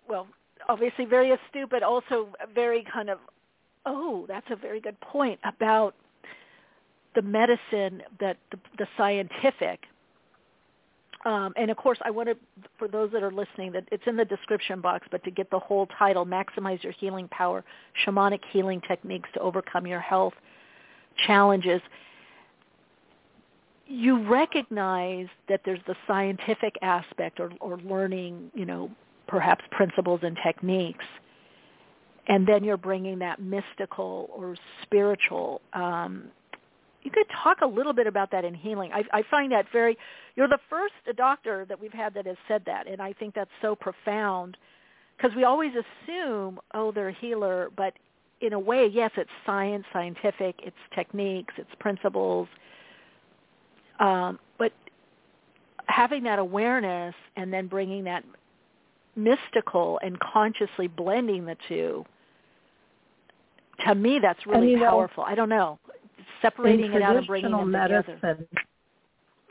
Well, 0.07 0.27
obviously 0.69 1.05
very 1.05 1.31
astute, 1.31 1.69
but 1.69 1.83
also 1.83 2.29
very 2.53 2.85
kind 2.91 3.09
of, 3.09 3.19
oh, 3.85 4.25
that's 4.27 4.47
a 4.49 4.55
very 4.55 4.79
good 4.79 4.99
point 5.01 5.39
about 5.43 5.95
the 7.15 7.21
medicine 7.21 8.03
that 8.19 8.37
the, 8.51 8.59
the 8.77 8.87
scientific. 8.97 9.83
Um, 11.25 11.53
and 11.57 11.71
of 11.71 11.77
course, 11.77 11.97
I 12.03 12.11
want 12.11 12.29
to, 12.29 12.37
for 12.77 12.87
those 12.87 13.11
that 13.11 13.23
are 13.23 13.31
listening, 13.31 13.71
that 13.71 13.85
it's 13.91 14.03
in 14.05 14.15
the 14.15 14.25
description 14.25 14.79
box, 14.79 15.07
but 15.09 15.23
to 15.23 15.31
get 15.31 15.49
the 15.49 15.59
whole 15.59 15.87
title, 15.97 16.25
Maximize 16.25 16.83
Your 16.83 16.93
Healing 16.93 17.27
Power, 17.29 17.63
Shamanic 18.05 18.41
Healing 18.51 18.79
Techniques 18.87 19.27
to 19.33 19.39
Overcome 19.39 19.87
Your 19.87 19.99
Health 19.99 20.33
Challenges, 21.25 21.81
you 23.87 24.27
recognize 24.27 25.27
that 25.49 25.61
there's 25.65 25.79
the 25.87 25.95
scientific 26.07 26.75
aspect 26.81 27.39
or, 27.39 27.51
or 27.59 27.77
learning, 27.79 28.51
you 28.53 28.65
know, 28.65 28.91
perhaps 29.27 29.63
principles 29.71 30.19
and 30.23 30.37
techniques 30.43 31.05
and 32.27 32.47
then 32.47 32.63
you're 32.63 32.77
bringing 32.77 33.19
that 33.19 33.41
mystical 33.41 34.29
or 34.35 34.55
spiritual 34.81 35.61
um, 35.73 36.25
you 37.05 37.11
could 37.11 37.27
talk 37.43 37.59
a 37.61 37.67
little 37.67 37.93
bit 37.93 38.07
about 38.07 38.31
that 38.31 38.43
in 38.43 38.55
healing. 38.55 38.91
I, 38.91 39.03
I 39.13 39.23
find 39.29 39.51
that 39.51 39.67
very, 39.71 39.95
you're 40.35 40.47
the 40.47 40.59
first 40.69 40.95
doctor 41.15 41.65
that 41.69 41.79
we've 41.79 41.93
had 41.93 42.15
that 42.15 42.25
has 42.25 42.35
said 42.47 42.63
that, 42.65 42.87
and 42.87 42.99
I 43.01 43.13
think 43.13 43.35
that's 43.35 43.51
so 43.61 43.75
profound 43.75 44.57
because 45.15 45.33
we 45.35 45.43
always 45.43 45.71
assume, 45.71 46.59
oh, 46.73 46.91
they're 46.91 47.09
a 47.09 47.13
healer, 47.13 47.69
but 47.77 47.93
in 48.41 48.53
a 48.53 48.59
way, 48.59 48.89
yes, 48.91 49.11
it's 49.15 49.29
science, 49.45 49.85
scientific, 49.93 50.55
it's 50.63 50.75
techniques, 50.93 51.53
it's 51.57 51.69
principles, 51.79 52.49
um, 53.99 54.39
but 54.57 54.73
having 55.85 56.23
that 56.23 56.39
awareness 56.39 57.15
and 57.37 57.53
then 57.53 57.67
bringing 57.67 58.03
that 58.05 58.25
mystical 59.15 59.99
and 60.03 60.19
consciously 60.19 60.87
blending 60.87 61.45
the 61.45 61.55
two 61.69 62.03
to 63.85 63.95
me 63.95 64.19
that's 64.21 64.45
really 64.45 64.75
powerful 64.75 65.23
know, 65.23 65.29
i 65.29 65.35
don't 65.35 65.47
know 65.47 65.79
separating 66.41 66.93
it 66.93 67.01
out 67.01 67.17
and 67.17 67.27
bringing 67.27 67.71
medicine, 67.71 68.15
together 68.15 68.47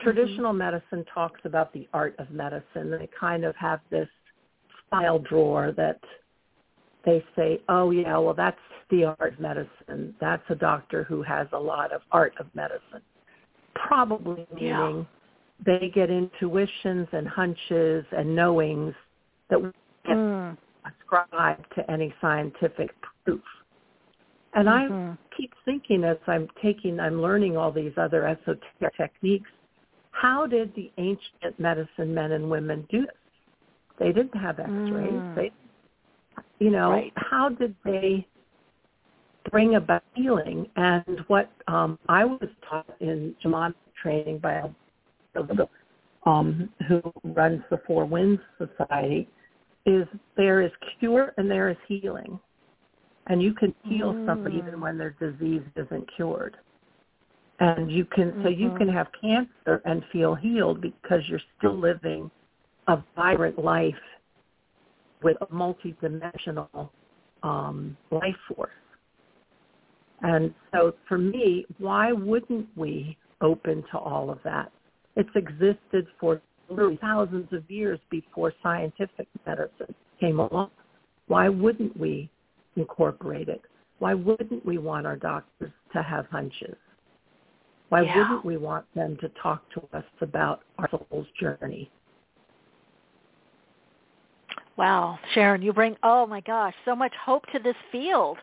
traditional 0.01 0.51
mm-hmm. 0.51 0.59
medicine 0.59 1.05
talks 1.13 1.39
about 1.45 1.71
the 1.73 1.87
art 1.93 2.15
of 2.19 2.29
medicine 2.31 2.91
they 2.91 3.09
kind 3.17 3.45
of 3.45 3.55
have 3.55 3.79
this 3.89 4.07
file 4.89 5.19
drawer 5.19 5.73
that 5.75 5.99
they 7.05 7.23
say 7.35 7.61
oh 7.69 7.91
yeah 7.91 8.17
well 8.17 8.33
that's 8.33 8.57
the 8.91 9.03
art 9.03 9.33
of 9.33 9.39
medicine 9.39 10.13
that's 10.19 10.43
a 10.49 10.55
doctor 10.55 11.03
who 11.03 11.23
has 11.23 11.47
a 11.53 11.59
lot 11.59 11.91
of 11.91 12.01
art 12.11 12.33
of 12.39 12.47
medicine 12.53 13.01
probably 13.75 14.47
meaning 14.53 15.07
yeah. 15.65 15.79
they 15.79 15.91
get 15.93 16.09
intuitions 16.09 17.07
and 17.11 17.27
hunches 17.27 18.05
and 18.11 18.35
knowings 18.35 18.93
that 19.49 19.61
we 19.61 19.71
can 20.05 20.17
mm. 20.17 20.57
ascribe 20.85 21.63
to 21.75 21.91
any 21.91 22.13
scientific 22.21 22.91
proof. 23.23 23.41
And 24.55 24.67
mm-hmm. 24.67 25.11
I 25.11 25.35
keep 25.37 25.53
thinking 25.65 26.03
as 26.03 26.17
I'm 26.27 26.47
taking, 26.61 26.99
I'm 26.99 27.21
learning 27.21 27.57
all 27.57 27.71
these 27.71 27.91
other 27.97 28.25
esoteric 28.27 28.95
techniques, 28.97 29.49
how 30.11 30.47
did 30.47 30.73
the 30.75 30.91
ancient 30.97 31.59
medicine 31.59 32.13
men 32.13 32.31
and 32.31 32.49
women 32.49 32.87
do 32.89 33.01
this? 33.01 33.09
They 33.99 34.11
didn't 34.11 34.37
have 34.37 34.59
x-rays. 34.59 35.11
Mm. 35.11 35.35
They, 35.35 35.51
you 36.59 36.69
know, 36.69 36.91
right. 36.91 37.13
how 37.15 37.49
did 37.49 37.75
they 37.83 38.25
bring 39.51 39.75
about 39.75 40.03
healing? 40.13 40.67
And 40.77 41.19
what 41.27 41.51
um, 41.67 41.99
I 42.07 42.23
was 42.23 42.47
taught 42.69 42.89
in 43.01 43.35
shamanic 43.43 43.75
training 44.01 44.39
by 44.39 44.63
um, 46.25 46.69
who 46.87 47.01
runs 47.23 47.61
the 47.69 47.81
Four 47.85 48.05
Winds 48.05 48.41
Society 48.57 49.27
is 49.85 50.07
there 50.35 50.61
is 50.61 50.71
cure 50.99 51.33
and 51.37 51.51
there 51.51 51.69
is 51.69 51.77
healing. 51.87 52.39
And 53.27 53.41
you 53.41 53.53
can 53.53 53.73
heal 53.83 54.13
mm. 54.13 54.25
somebody 54.25 54.57
even 54.57 54.79
when 54.79 54.97
their 54.97 55.15
disease 55.19 55.63
isn't 55.75 56.09
cured. 56.15 56.57
And 57.59 57.89
you 57.89 58.05
can 58.05 58.31
mm-hmm. 58.31 58.43
so 58.43 58.49
you 58.49 58.69
can 58.77 58.87
mm-hmm. 58.87 58.97
have 58.97 59.07
cancer 59.19 59.81
and 59.85 60.03
feel 60.11 60.35
healed 60.35 60.81
because 60.81 61.21
you're 61.27 61.39
still 61.57 61.77
living 61.77 62.29
a 62.87 63.01
vibrant 63.15 63.57
life 63.57 63.93
with 65.23 65.37
a 65.41 65.45
multidimensional 65.47 66.89
um, 67.43 67.97
life 68.11 68.35
force. 68.53 68.69
And 70.21 70.53
so 70.73 70.93
for 71.07 71.17
me, 71.17 71.65
why 71.77 72.11
wouldn't 72.11 72.67
we 72.75 73.17
open 73.41 73.83
to 73.91 73.97
all 73.97 74.29
of 74.29 74.39
that? 74.43 74.71
It's 75.15 75.29
existed 75.35 76.07
for 76.19 76.41
literally 76.69 76.97
thousands 77.01 77.51
of 77.53 77.69
years 77.69 77.99
before 78.09 78.53
scientific 78.61 79.27
medicine 79.45 79.93
came 80.19 80.39
along. 80.39 80.71
Why 81.27 81.49
wouldn't 81.49 81.97
we 81.97 82.29
incorporate 82.75 83.49
it? 83.49 83.61
Why 83.99 84.13
wouldn't 84.13 84.65
we 84.65 84.77
want 84.77 85.05
our 85.05 85.15
doctors 85.15 85.71
to 85.93 86.01
have 86.01 86.25
hunches? 86.27 86.75
Why 87.89 88.01
yeah. 88.01 88.17
wouldn't 88.17 88.45
we 88.45 88.57
want 88.57 88.85
them 88.95 89.17
to 89.21 89.29
talk 89.41 89.63
to 89.73 89.97
us 89.97 90.03
about 90.21 90.61
our 90.77 90.89
soul's 90.89 91.27
journey? 91.39 91.89
Wow, 94.77 95.17
Sharon, 95.33 95.61
you 95.61 95.71
bring 95.71 95.95
oh 96.03 96.25
my 96.25 96.41
gosh, 96.41 96.73
so 96.83 96.95
much 96.95 97.13
hope 97.23 97.45
to 97.53 97.59
this 97.59 97.75
field. 97.91 98.37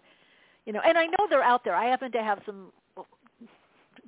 You 0.64 0.72
know, 0.72 0.80
and 0.86 0.96
I 0.96 1.06
know 1.06 1.26
they're 1.28 1.42
out 1.42 1.64
there. 1.64 1.74
I 1.74 1.86
happen 1.86 2.12
to 2.12 2.22
have 2.22 2.40
some 2.46 2.72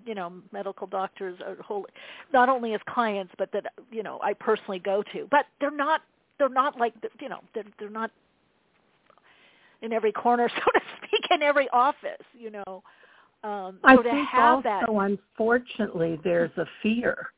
you 0.07 0.15
know 0.15 0.33
medical 0.53 0.87
doctors 0.87 1.39
are 1.45 1.57
whole, 1.63 1.87
not 2.33 2.49
only 2.49 2.75
as 2.75 2.81
clients 2.89 3.33
but 3.39 3.51
that 3.53 3.67
you 3.91 4.03
know 4.03 4.21
I 4.23 4.35
personally 4.35 4.79
go 4.79 5.03
to 5.13 5.27
but 5.31 5.47
they're 5.61 5.71
not 5.71 6.03
they're 6.39 6.49
not 6.49 6.79
like 6.79 6.95
you 7.21 7.29
know 7.29 7.41
they're 7.55 7.65
they're 7.79 7.91
not 7.91 8.11
in 9.85 9.93
every 9.93 10.13
corner, 10.13 10.49
so 10.55 10.71
to 10.73 10.81
speak, 10.99 11.31
in 11.31 11.43
every 11.43 11.69
office. 11.71 12.25
You 12.33 12.51
know, 12.51 12.83
um, 13.45 13.79
I 13.85 13.97
so 13.97 14.03
to 14.03 14.11
think 14.11 14.29
have 14.31 14.57
also, 14.57 14.63
that, 14.65 14.89
unfortunately, 14.89 16.19
there's 16.25 16.57
a 16.57 16.67
fear. 16.83 17.29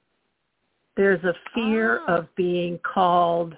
There's 0.97 1.23
a 1.25 1.35
fear 1.55 2.01
Ah. 2.07 2.17
of 2.19 2.35
being 2.37 2.79
called 2.79 3.57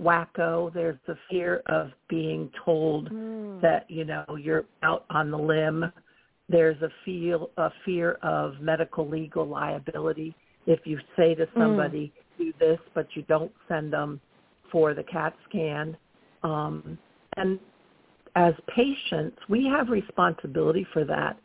wacko. 0.00 0.72
There's 0.74 0.98
the 1.06 1.16
fear 1.30 1.62
of 1.66 1.90
being 2.08 2.50
told 2.64 3.10
Mm. 3.10 3.60
that 3.62 3.90
you 3.90 4.04
know 4.04 4.24
you're 4.38 4.66
out 4.82 5.06
on 5.08 5.30
the 5.30 5.38
limb. 5.38 5.90
There's 6.48 6.80
a 6.82 6.90
feel 7.04 7.50
a 7.56 7.70
fear 7.84 8.18
of 8.22 8.60
medical 8.60 9.08
legal 9.08 9.46
liability 9.46 10.34
if 10.66 10.86
you 10.86 11.00
say 11.16 11.34
to 11.34 11.48
somebody 11.56 12.12
do 12.36 12.52
this, 12.58 12.78
but 12.92 13.06
you 13.16 13.22
don't 13.22 13.52
send 13.68 13.92
them 13.92 14.20
for 14.70 14.92
the 14.94 15.02
CAT 15.02 15.34
scan. 15.48 15.96
Um, 16.42 16.98
and 17.36 17.58
as 18.36 18.54
patients, 18.74 19.38
we 19.48 19.66
have 19.66 19.88
responsibility 19.88 20.86
for 20.92 21.04
that 21.04 21.38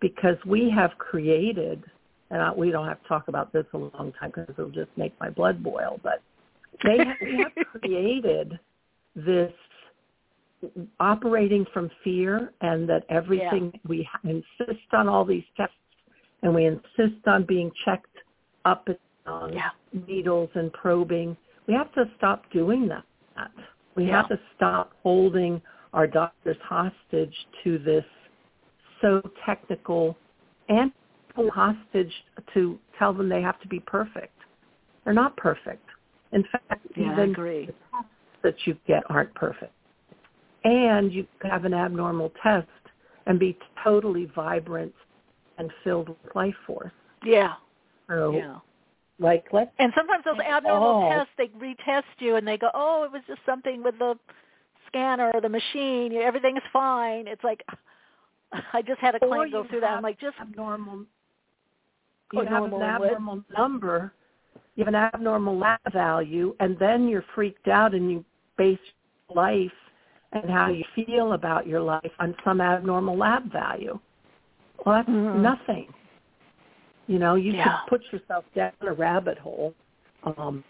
because 0.00 0.36
we 0.46 0.70
have 0.70 0.90
created, 0.98 1.84
and 2.30 2.40
I, 2.40 2.52
we 2.52 2.70
don't 2.70 2.88
have 2.88 3.00
to 3.02 3.08
talk 3.08 3.28
about 3.28 3.52
this 3.52 3.66
a 3.74 3.78
long 3.78 4.12
time 4.18 4.32
because 4.34 4.46
it'll 4.56 4.70
just 4.70 4.90
make 4.96 5.12
my 5.20 5.28
blood 5.28 5.62
boil, 5.62 6.00
but 6.02 6.22
they 6.84 6.96
have, 7.04 7.16
we 7.20 7.36
have 7.36 7.52
created 7.80 8.58
this 9.14 9.52
operating 10.98 11.66
from 11.72 11.90
fear 12.02 12.52
and 12.62 12.88
that 12.88 13.04
everything 13.10 13.78
we 13.86 14.08
insist 14.24 14.86
on 14.92 15.08
all 15.08 15.24
these 15.24 15.44
tests 15.56 15.74
and 16.42 16.54
we 16.54 16.64
insist 16.64 17.26
on 17.26 17.44
being 17.44 17.70
checked 17.84 18.16
up 18.64 18.88
and 18.88 18.98
down, 19.26 19.52
Yeah. 19.52 19.70
needles 20.06 20.50
and 20.54 20.72
probing. 20.72 21.36
We 21.66 21.74
have 21.74 21.92
to 21.92 22.10
stop 22.16 22.50
doing 22.52 22.88
that. 22.88 23.04
We 23.94 24.06
Yeah. 24.06 24.22
have 24.22 24.28
to 24.28 24.40
stop 24.56 24.94
holding 25.02 25.60
our 25.92 26.06
doctors 26.06 26.56
hostage 26.62 27.34
to 27.64 27.78
this 27.78 28.04
so 29.00 29.22
technical 29.46 30.16
and 30.68 30.92
hostage 31.52 32.12
to 32.54 32.78
tell 32.98 33.12
them 33.12 33.28
they 33.28 33.40
have 33.42 33.60
to 33.60 33.68
be 33.68 33.80
perfect. 33.80 34.34
They're 35.04 35.14
not 35.14 35.36
perfect. 35.36 35.84
In 36.32 36.44
fact, 36.50 36.84
Yeah, 36.96 37.08
I 37.08 37.12
even 37.12 37.30
agree. 37.30 37.66
the 37.66 37.72
tests 37.92 38.10
that 38.42 38.66
you 38.66 38.76
get 38.86 39.02
aren't 39.08 39.32
perfect. 39.34 39.72
And 40.64 41.12
you 41.12 41.26
have 41.42 41.64
an 41.64 41.72
abnormal 41.74 42.32
test 42.42 42.66
and 43.26 43.38
be 43.38 43.56
totally 43.84 44.26
vibrant 44.34 44.92
and 45.58 45.70
filled 45.84 46.08
with 46.08 46.34
life 46.34 46.56
force. 46.66 46.92
yeah, 47.24 47.54
So, 48.08 48.32
yeah. 48.32 48.56
like, 49.20 49.44
let's 49.52 49.70
And 49.78 49.92
sometimes 49.96 50.24
those 50.24 50.38
abnormal 50.40 50.88
all- 50.88 51.08
tests, 51.10 51.32
they 51.38 51.48
retest 51.48 52.04
you 52.18 52.36
and 52.36 52.46
they 52.46 52.58
go, 52.58 52.70
oh, 52.74 53.04
it 53.04 53.12
was 53.12 53.22
just 53.28 53.40
something 53.46 53.82
with 53.82 53.98
the 53.98 54.18
scanner 54.88 55.30
or 55.32 55.40
the 55.40 55.48
machine. 55.48 56.12
Everything 56.14 56.56
is 56.56 56.62
fine. 56.72 57.26
It's 57.26 57.44
like, 57.44 57.64
I 58.72 58.82
just 58.82 59.00
had 59.00 59.14
a 59.14 59.20
client 59.20 59.52
go 59.52 59.64
through 59.68 59.80
that. 59.80 59.92
I'm 59.96 60.02
like, 60.02 60.18
just 60.20 60.36
abnormal. 60.40 61.04
You 62.32 62.44
have 62.44 62.64
an 62.64 62.82
abnormal 62.82 63.42
number. 63.56 64.12
You 64.74 64.84
have 64.84 64.94
an 64.94 64.94
abnormal 64.94 65.58
lab 65.58 65.80
value, 65.92 66.54
and 66.60 66.78
then 66.78 67.08
you're 67.08 67.24
freaked 67.34 67.68
out, 67.68 67.94
and 67.94 68.10
you 68.10 68.24
base 68.56 68.78
life 69.34 69.72
and 70.32 70.50
how 70.50 70.68
you 70.68 70.84
feel 70.94 71.32
about 71.32 71.66
your 71.66 71.80
life 71.80 72.10
on 72.18 72.34
some 72.44 72.60
abnormal 72.60 73.16
lab 73.16 73.50
value. 73.50 73.98
Well, 74.84 74.96
that's 74.96 75.08
Mhm. 75.08 75.42
nothing. 75.42 75.92
You 77.06 77.18
know, 77.18 77.34
you 77.34 77.54
Yeah. 77.54 77.64
could 77.64 77.86
put 77.86 78.12
yourself 78.12 78.44
down 78.54 78.72
a 78.82 78.92
rabbit 78.92 79.38
hole 79.38 79.74
um, 80.24 80.62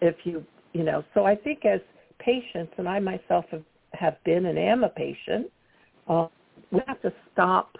if 0.00 0.24
you, 0.24 0.44
you 0.72 0.82
know. 0.82 1.04
So 1.12 1.26
I 1.26 1.36
think 1.36 1.64
as 1.66 1.80
patients, 2.18 2.72
and 2.78 2.88
I 2.88 2.98
myself 3.00 3.44
have, 3.50 3.62
have 3.92 4.22
been 4.24 4.46
and 4.46 4.58
am 4.58 4.84
a 4.84 4.88
patient, 4.88 5.50
uh, 6.08 6.26
we 6.70 6.80
have 6.86 7.00
to 7.02 7.12
stop 7.32 7.76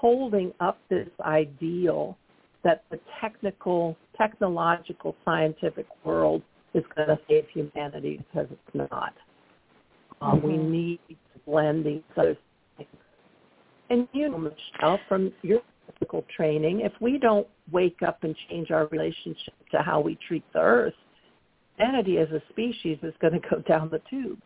holding 0.00 0.52
up 0.60 0.78
this 0.88 1.08
ideal 1.20 2.16
that 2.64 2.84
the 2.90 2.98
technical, 3.20 3.96
technological, 4.16 5.14
scientific 5.24 5.86
world 6.04 6.42
is 6.74 6.84
going 6.94 7.08
to 7.08 7.18
save 7.28 7.46
humanity 7.48 8.18
because 8.18 8.48
it's 8.50 8.90
not. 8.90 9.14
Um, 10.20 10.42
We 10.42 10.54
Mhm. 10.54 10.70
need 10.70 11.00
to 11.08 11.38
blend 11.46 11.84
these 11.84 12.02
other 12.16 12.36
things. 12.76 12.88
And 13.90 14.08
you 14.12 14.28
know, 14.28 14.38
Michele, 14.38 14.98
from 15.08 15.32
your 15.42 15.62
physical 15.86 16.22
training, 16.22 16.80
if 16.80 17.00
we 17.00 17.18
don't 17.18 17.46
wake 17.70 18.02
up 18.02 18.24
and 18.24 18.36
change 18.48 18.70
our 18.70 18.86
relationship 18.86 19.54
to 19.70 19.78
how 19.80 20.00
we 20.00 20.16
treat 20.16 20.44
the 20.52 20.60
earth, 20.60 20.96
humanity 21.78 22.18
as 22.18 22.28
a 22.30 22.42
species 22.50 22.98
is 23.02 23.14
going 23.20 23.34
to 23.40 23.48
go 23.48 23.60
down 23.60 23.88
the 23.90 24.00
tubes. 24.10 24.42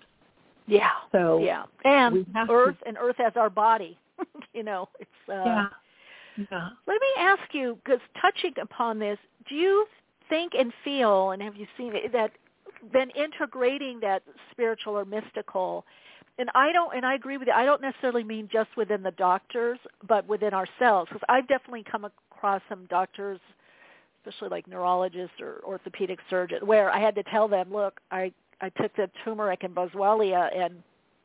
yeah, 0.66 0.90
So 1.10 1.42
yeah. 1.42 1.64
And 1.84 2.26
have 2.34 2.48
to- 2.48 2.54
Earth 2.54 2.76
and 2.86 2.96
Earth 2.98 3.20
as 3.20 3.32
our 3.36 3.50
body. 3.50 3.98
you 4.54 4.62
know, 4.62 4.88
it's 5.00 5.10
uh, 5.28 5.32
yeah, 5.44 5.66
yeah. 6.50 6.68
Let 6.86 7.00
me 7.00 7.08
ask 7.18 7.42
you, 7.52 7.78
because 7.84 8.00
touching 8.20 8.54
upon 8.60 8.98
this, 8.98 9.18
do 9.48 9.54
you 9.54 9.86
think 10.28 10.52
and 10.58 10.72
feel, 10.84 11.32
and 11.32 11.42
have 11.42 11.56
you 11.56 11.66
seen 11.76 11.92
it, 11.94 12.12
that 12.12 12.32
then 12.92 13.10
integrating 13.10 14.00
that 14.00 14.22
spiritual 14.50 14.94
or 14.94 15.04
mystical, 15.04 15.84
and 16.38 16.48
I 16.54 16.72
don't, 16.72 16.94
and 16.96 17.04
I 17.04 17.14
agree 17.14 17.36
with 17.36 17.48
you, 17.48 17.54
I 17.54 17.64
don't 17.64 17.82
necessarily 17.82 18.24
mean 18.24 18.48
just 18.52 18.70
within 18.76 19.02
the 19.02 19.10
doctors, 19.12 19.78
but 20.06 20.26
within 20.28 20.54
ourselves, 20.54 21.08
because 21.08 21.22
I've 21.28 21.46
definitely 21.48 21.84
come 21.90 22.04
across 22.04 22.62
some 22.68 22.86
doctors, 22.86 23.40
especially 24.24 24.48
like 24.48 24.66
neurologists 24.68 25.40
or 25.40 25.60
orthopedic 25.64 26.18
surgeons, 26.30 26.62
where 26.62 26.90
I 26.90 27.00
had 27.00 27.14
to 27.16 27.22
tell 27.24 27.48
them, 27.48 27.72
look, 27.72 28.00
I, 28.10 28.32
I 28.60 28.68
took 28.70 28.94
the 28.96 29.10
turmeric 29.24 29.62
and 29.64 29.74
boswellia 29.74 30.56
and 30.56 30.82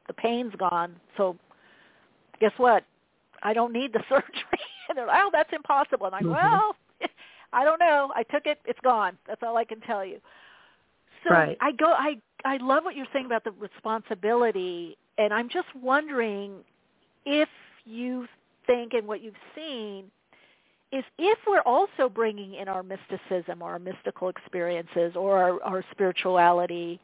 the 0.08 0.14
pain's 0.14 0.54
gone, 0.56 0.96
so 1.18 1.36
guess 2.40 2.54
what? 2.58 2.84
I 3.44 3.54
don't 3.54 3.74
need 3.74 3.94
the 3.94 4.04
surgery. 4.10 4.60
and 4.90 4.98
they're 4.98 5.08
like, 5.08 5.22
oh, 5.22 5.30
that's 5.32 5.52
impossible. 5.54 6.08
And 6.08 6.16
I'm 6.16 6.26
like, 6.28 6.42
Mhm. 6.42 6.52
well, 6.52 6.76
I 7.54 7.64
don't 7.64 7.80
know. 7.80 8.12
I 8.16 8.24
took 8.24 8.46
it. 8.46 8.60
It's 8.66 8.80
gone. 8.82 9.18
That's 9.28 9.42
all 9.44 9.58
I 9.58 9.64
can 9.64 9.80
tell 9.82 10.04
you. 10.06 10.20
So 11.24 11.32
Right. 11.32 11.58
I 11.62 11.72
go. 11.72 11.88
I 11.88 12.18
I 12.46 12.58
love 12.58 12.84
what 12.84 12.96
you're 12.96 13.08
saying 13.12 13.26
about 13.26 13.44
the 13.44 13.52
responsibility, 13.52 14.98
and 15.18 15.34
I'm 15.34 15.50
just 15.50 15.68
wondering 15.76 16.64
if 17.26 17.50
you 17.86 18.28
think 18.66 18.94
and 18.94 19.08
what 19.08 19.22
you've 19.22 19.34
seen 19.56 20.12
is 20.92 21.04
if 21.18 21.38
we're 21.46 21.62
also 21.62 22.10
bringing 22.10 22.56
in 22.56 22.68
our 22.68 22.84
mysticism 22.84 23.62
or 23.62 23.72
our 23.72 23.80
mystical 23.80 24.30
experiences 24.30 25.14
or 25.16 25.38
our, 25.38 25.64
our 25.64 25.86
spirituality 25.92 27.00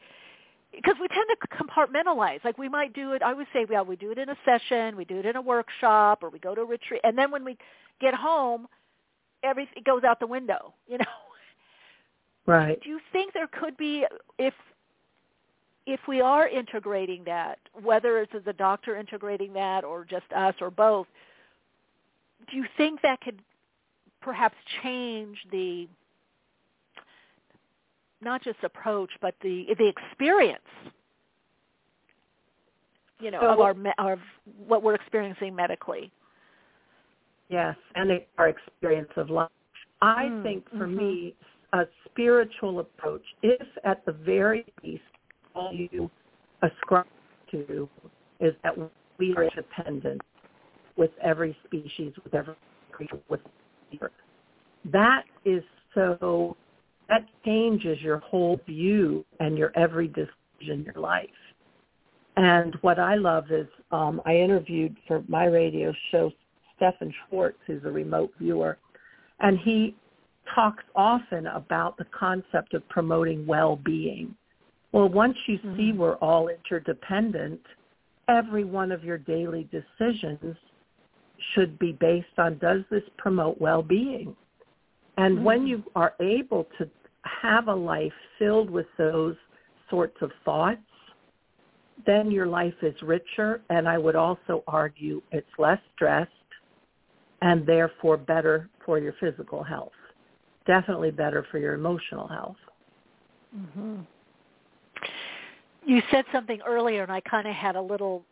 because 0.74 0.96
we 1.00 1.08
tend 1.08 1.26
to 1.28 1.48
compartmentalize. 1.48 2.44
Like 2.44 2.58
we 2.58 2.68
might 2.68 2.92
do 2.94 3.12
it. 3.12 3.22
I 3.22 3.32
would 3.32 3.46
say, 3.52 3.66
yeah, 3.70 3.82
we 3.82 3.96
do 3.96 4.10
it 4.10 4.18
in 4.18 4.28
a 4.28 4.36
session, 4.44 4.96
we 4.96 5.04
do 5.04 5.18
it 5.18 5.26
in 5.26 5.36
a 5.36 5.42
workshop, 5.42 6.22
or 6.22 6.30
we 6.30 6.38
go 6.38 6.54
to 6.54 6.62
a 6.62 6.64
retreat, 6.64 7.00
and 7.04 7.16
then 7.16 7.30
when 7.30 7.44
we 7.44 7.56
get 8.00 8.14
home, 8.14 8.66
everything 9.42 9.82
goes 9.84 10.04
out 10.04 10.20
the 10.20 10.26
window. 10.26 10.74
You 10.88 10.98
know. 10.98 11.04
Right. 12.46 12.78
Do 12.82 12.90
you 12.90 13.00
think 13.10 13.32
there 13.32 13.46
could 13.46 13.76
be 13.78 14.04
if 14.38 14.52
if 15.86 16.00
we 16.06 16.20
are 16.20 16.46
integrating 16.46 17.24
that, 17.24 17.58
whether 17.82 18.18
it's 18.18 18.32
the 18.44 18.52
doctor 18.52 18.96
integrating 18.96 19.54
that 19.54 19.82
or 19.82 20.04
just 20.04 20.30
us 20.36 20.54
or 20.60 20.70
both? 20.70 21.06
Do 22.50 22.56
you 22.58 22.66
think 22.76 23.00
that 23.00 23.22
could 23.22 23.40
perhaps 24.24 24.56
change 24.82 25.36
the 25.52 25.86
not 28.20 28.42
just 28.42 28.58
approach, 28.62 29.10
but 29.20 29.34
the 29.42 29.66
the 29.78 29.86
experience, 29.86 30.62
you 33.20 33.30
know, 33.30 33.40
of 33.40 33.60
our 33.60 33.74
of 33.98 34.18
what 34.66 34.82
we're 34.82 34.94
experiencing 34.94 35.54
medically. 35.54 36.10
Yes, 37.50 37.76
and 37.94 38.10
our 38.38 38.48
experience 38.48 39.10
of 39.16 39.28
life. 39.28 39.50
I 40.00 40.24
Mm, 40.24 40.42
think 40.42 40.68
for 40.70 40.86
mhm. 40.86 40.96
me, 40.96 41.34
a 41.74 41.86
spiritual 42.06 42.80
approach, 42.80 43.22
if 43.42 43.66
at 43.84 44.04
the 44.06 44.12
very 44.12 44.64
least 44.82 45.02
all 45.54 45.72
you 45.72 46.10
ascribe 46.62 47.06
to 47.50 47.88
is 48.40 48.54
that 48.62 48.74
we 49.18 49.36
are 49.36 49.48
dependent 49.50 50.22
with 50.96 51.10
every 51.22 51.56
species, 51.66 52.12
with 52.24 52.34
every 52.34 52.54
creature, 52.90 53.18
with 53.28 53.40
earth. 54.02 54.12
That 54.92 55.22
is 55.44 55.62
so, 55.94 56.56
that 57.08 57.26
changes 57.44 57.98
your 58.00 58.18
whole 58.18 58.60
view 58.66 59.24
and 59.40 59.56
your 59.56 59.72
every 59.76 60.08
decision 60.08 60.30
in 60.60 60.82
your 60.84 60.94
life. 60.94 61.28
And 62.36 62.76
what 62.80 62.98
I 62.98 63.14
love 63.14 63.44
is 63.50 63.66
um, 63.92 64.20
I 64.26 64.36
interviewed 64.36 64.96
for 65.06 65.22
my 65.28 65.44
radio 65.44 65.92
show 66.10 66.32
Stephan 66.76 67.12
Schwartz, 67.28 67.58
who's 67.66 67.84
a 67.84 67.90
remote 67.90 68.32
viewer, 68.40 68.78
and 69.40 69.58
he 69.64 69.94
talks 70.54 70.82
often 70.94 71.46
about 71.46 71.96
the 71.96 72.06
concept 72.18 72.74
of 72.74 72.86
promoting 72.88 73.46
well-being. 73.46 74.34
Well, 74.92 75.08
once 75.08 75.36
you 75.46 75.58
see 75.76 75.92
we're 75.92 76.16
all 76.16 76.48
interdependent, 76.48 77.60
every 78.28 78.64
one 78.64 78.92
of 78.92 79.04
your 79.04 79.18
daily 79.18 79.68
decisions 79.70 80.56
should 81.54 81.78
be 81.78 81.92
based 81.92 82.38
on 82.38 82.58
does 82.58 82.82
this 82.90 83.02
promote 83.18 83.60
well-being? 83.60 84.34
And 85.16 85.44
when 85.44 85.66
you 85.66 85.84
are 85.94 86.14
able 86.20 86.66
to 86.78 86.88
have 87.22 87.68
a 87.68 87.74
life 87.74 88.12
filled 88.38 88.68
with 88.68 88.86
those 88.98 89.36
sorts 89.88 90.16
of 90.20 90.30
thoughts, 90.44 90.80
then 92.06 92.30
your 92.30 92.46
life 92.46 92.74
is 92.82 92.94
richer. 93.02 93.62
And 93.70 93.88
I 93.88 93.96
would 93.98 94.16
also 94.16 94.64
argue 94.66 95.22
it's 95.30 95.46
less 95.58 95.78
stressed 95.94 96.30
and 97.42 97.66
therefore 97.66 98.16
better 98.16 98.68
for 98.84 98.98
your 98.98 99.14
physical 99.20 99.62
health. 99.62 99.92
Definitely 100.66 101.10
better 101.10 101.46
for 101.50 101.58
your 101.58 101.74
emotional 101.74 102.26
health. 102.26 102.56
Mm-hmm. 103.56 104.00
You 105.86 106.02
said 106.10 106.24
something 106.32 106.60
earlier, 106.66 107.02
and 107.02 107.12
I 107.12 107.20
kind 107.20 107.46
of 107.46 107.54
had 107.54 107.76
a 107.76 107.80
little 107.80 108.24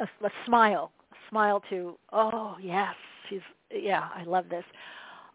a, 0.00 0.04
a 0.04 0.30
smile, 0.46 0.90
smile 1.30 1.62
to, 1.70 1.96
oh 2.12 2.56
yes, 2.60 2.94
she's 3.28 3.40
yeah, 3.70 4.08
I 4.14 4.24
love 4.24 4.48
this, 4.48 4.64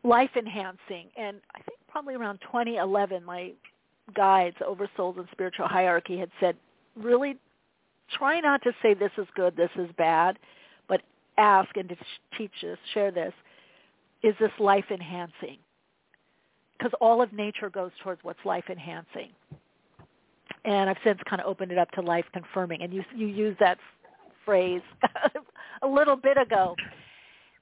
life 0.03 0.32
enhancing, 0.36 1.07
and 1.18 1.38
I 1.56 1.60
think 1.60 1.80
probably 1.88 2.16
around 2.16 2.40
2011, 2.41 3.24
my 3.24 3.52
guides, 4.16 4.56
Oversouls 4.61 5.18
and 5.18 5.28
Spiritual 5.32 5.68
Hierarchy, 5.68 6.18
had 6.18 6.30
said, 6.40 6.56
really 6.95 7.38
try 8.11 8.40
not 8.40 8.61
to 8.64 8.72
say 8.82 8.94
this 8.94 9.11
is 9.18 9.28
good, 9.36 9.56
this 9.56 9.70
is 9.78 9.90
bad, 9.98 10.38
but 10.88 11.02
ask 11.38 11.76
and 11.76 11.90
to 11.90 11.95
teach 12.38 12.52
us, 12.64 12.78
share 12.94 13.11
this, 13.11 13.34
is 14.24 14.36
this 14.40 14.52
life 14.60 14.86
enhancing? 14.91 15.57
Because 16.78 16.94
all 17.02 17.22
of 17.22 17.34
nature 17.34 17.70
goes 17.70 17.91
towards 18.03 18.24
what's 18.24 18.40
life 18.45 18.66
enhancing. 18.70 19.30
And 20.66 20.90
I've 20.90 20.98
since 21.03 21.20
kind 21.30 21.41
of 21.41 21.48
opened 21.48 21.72
it 21.72 21.78
up 21.78 21.91
to 21.91 22.02
life 22.02 22.26
confirming. 22.34 22.82
And 22.82 22.94
you 22.94 23.03
you 23.16 23.28
use 23.28 23.56
that 23.60 23.78
phrase 24.45 24.82
a 25.81 25.88
little 25.88 26.15
bit 26.15 26.38
ago. 26.38 26.76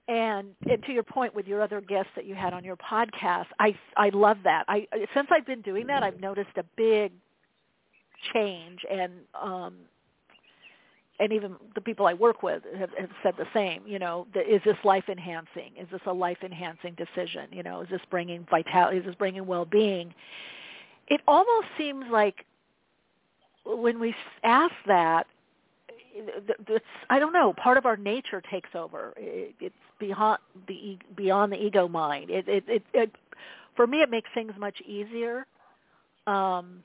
And, 0.08 0.50
and 0.70 0.82
to 0.84 0.94
your 0.94 1.04
point 1.04 1.36
with 1.36 1.48
your 1.48 1.62
other 1.62 1.82
guests 1.82 2.12
that 2.16 2.26
you 2.26 2.34
had 2.34 2.54
on 2.54 2.64
your 2.64 2.78
podcast, 2.78 3.48
I 3.60 3.78
I 3.98 4.10
love 4.10 4.38
that. 4.46 4.64
I 4.70 4.88
since 5.14 5.28
I've 5.32 5.46
been 5.46 5.62
doing 5.62 5.86
that, 5.88 6.02
I've 6.02 6.22
noticed 6.22 6.52
a 6.56 6.64
big 6.78 7.12
change 8.34 8.80
and 8.90 9.12
um 9.40 9.76
and 11.20 11.34
even 11.34 11.56
the 11.76 11.82
people 11.82 12.06
I 12.06 12.14
work 12.14 12.44
with 12.44 12.64
have, 12.78 12.92
have 12.98 13.10
said 13.24 13.34
the 13.38 13.48
same. 13.54 13.82
You 13.86 14.00
know, 14.00 14.28
the, 14.34 14.42
is 14.42 14.62
this 14.64 14.78
life 14.84 15.06
enhancing? 15.10 15.72
Is 15.80 15.88
this 15.92 16.02
a 16.06 16.14
life 16.14 16.38
enhancing 16.44 16.96
decision? 16.96 17.48
You 17.52 17.64
know, 17.64 17.82
is 17.82 17.90
this 17.90 18.02
bringing 18.10 18.46
vitality? 18.50 18.98
Is 18.98 19.06
this 19.06 19.16
bringing 19.16 19.46
well 19.48 19.66
being? 19.66 20.14
It 21.08 21.22
almost 21.28 21.68
seems 21.78 22.06
like 22.12 22.46
when 23.66 24.00
we 24.00 24.14
ask 24.44 24.74
that, 24.86 25.26
it's 26.18 26.86
I 27.10 27.20
don't 27.20 27.34
know. 27.34 27.54
Part 27.54 27.78
of 27.78 27.86
our 27.86 27.98
nature 27.98 28.42
takes 28.52 28.70
over. 28.74 29.14
It, 29.18 29.56
it's 29.60 29.76
beyond 30.00 30.40
the 30.68 30.98
beyond 31.16 31.52
the 31.52 31.58
ego 31.58 31.88
mind. 31.88 32.30
It, 32.30 32.48
it 32.48 32.64
it 32.68 32.84
it 32.94 33.12
for 33.76 33.88
me 33.88 34.02
it 34.02 34.10
makes 34.10 34.30
things 34.34 34.54
much 34.58 34.80
easier. 34.82 35.46
Um, 36.26 36.84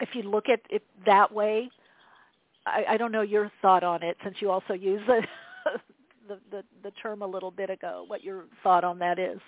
if 0.00 0.10
you 0.14 0.22
look 0.22 0.48
at 0.48 0.60
it 0.70 0.82
that 1.06 1.32
way, 1.32 1.70
I, 2.66 2.84
I 2.90 2.96
don't 2.96 3.12
know 3.12 3.22
your 3.22 3.50
thought 3.62 3.82
on 3.82 4.02
it 4.02 4.16
since 4.22 4.36
you 4.40 4.50
also 4.50 4.74
use 4.74 5.00
the, 5.06 5.22
the 6.28 6.38
the 6.50 6.62
the 6.82 6.90
term 7.02 7.22
a 7.22 7.26
little 7.26 7.50
bit 7.50 7.70
ago. 7.70 8.04
What 8.06 8.22
your 8.22 8.44
thought 8.62 8.84
on 8.84 8.98
that 9.00 9.18
is? 9.18 9.40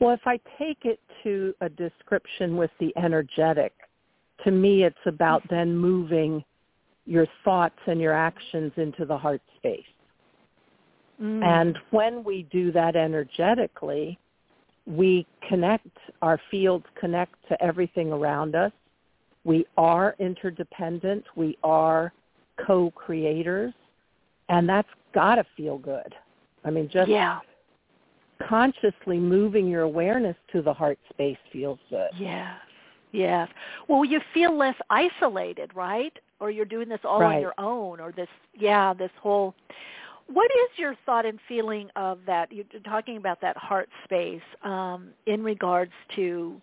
Well, 0.00 0.14
if 0.14 0.26
I 0.26 0.38
take 0.58 0.84
it 0.84 1.00
to 1.22 1.54
a 1.60 1.68
description 1.70 2.56
with 2.56 2.70
the 2.80 2.92
energetic, 2.96 3.72
to 4.44 4.50
me 4.50 4.84
it's 4.84 4.96
about 5.06 5.42
then 5.48 5.74
moving 5.74 6.44
your 7.06 7.26
thoughts 7.44 7.78
and 7.86 8.00
your 8.00 8.12
actions 8.12 8.72
into 8.76 9.04
the 9.04 9.16
heart 9.16 9.40
space. 9.56 9.84
Mm. 11.22 11.44
And 11.44 11.78
when 11.90 12.24
we 12.24 12.46
do 12.52 12.72
that 12.72 12.96
energetically, 12.96 14.18
we 14.86 15.26
connect, 15.48 15.88
our 16.22 16.40
fields 16.50 16.84
connect 17.00 17.34
to 17.48 17.62
everything 17.62 18.12
around 18.12 18.54
us. 18.54 18.72
We 19.44 19.66
are 19.76 20.14
interdependent. 20.18 21.24
We 21.36 21.56
are 21.62 22.12
co-creators. 22.66 23.72
And 24.48 24.68
that's 24.68 24.88
got 25.14 25.36
to 25.36 25.44
feel 25.56 25.78
good. 25.78 26.14
I 26.64 26.70
mean, 26.70 26.88
just 26.92 27.08
yeah. 27.08 27.40
consciously 28.48 29.18
moving 29.18 29.68
your 29.68 29.82
awareness 29.82 30.36
to 30.52 30.62
the 30.62 30.72
heart 30.72 30.98
space 31.10 31.38
feels 31.52 31.78
good. 31.90 32.10
Yes. 32.18 32.56
Yes. 33.12 33.48
Well, 33.88 34.04
you 34.04 34.20
feel 34.34 34.56
less 34.56 34.74
isolated, 34.90 35.70
right? 35.74 36.12
Or 36.38 36.50
you're 36.50 36.66
doing 36.66 36.88
this 36.88 37.00
all 37.04 37.20
right. 37.20 37.36
on 37.36 37.40
your 37.40 37.54
own 37.58 37.98
or 37.98 38.12
this 38.12 38.28
yeah, 38.54 38.92
this 38.92 39.10
whole 39.20 39.54
what 40.28 40.50
is 40.50 40.78
your 40.78 40.96
thought 41.06 41.24
and 41.24 41.38
feeling 41.48 41.88
of 41.96 42.18
that? 42.26 42.50
You're 42.50 42.64
talking 42.84 43.16
about 43.16 43.40
that 43.42 43.56
heart 43.56 43.88
space 44.04 44.42
um, 44.64 45.10
in 45.26 45.42
regards 45.42 45.92
to 46.16 46.60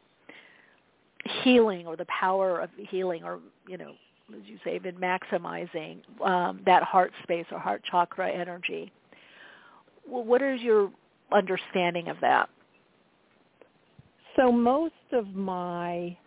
healing 1.43 1.87
or 1.87 1.95
the 1.95 2.05
power 2.05 2.59
of 2.59 2.69
healing 2.77 3.23
or, 3.23 3.39
you 3.67 3.77
know, 3.77 3.93
as 4.35 4.41
you 4.45 4.57
say, 4.63 4.79
been 4.79 4.95
maximizing 4.95 5.97
um, 6.25 6.61
that 6.65 6.83
heart 6.83 7.13
space 7.23 7.45
or 7.51 7.59
heart 7.59 7.81
chakra 7.89 8.29
energy. 8.29 8.91
Well, 10.07 10.23
what 10.23 10.41
is 10.41 10.61
your 10.61 10.91
understanding 11.31 12.09
of 12.09 12.17
that? 12.21 12.49
So 14.35 14.51
most 14.51 14.93
of 15.11 15.33
my 15.35 16.17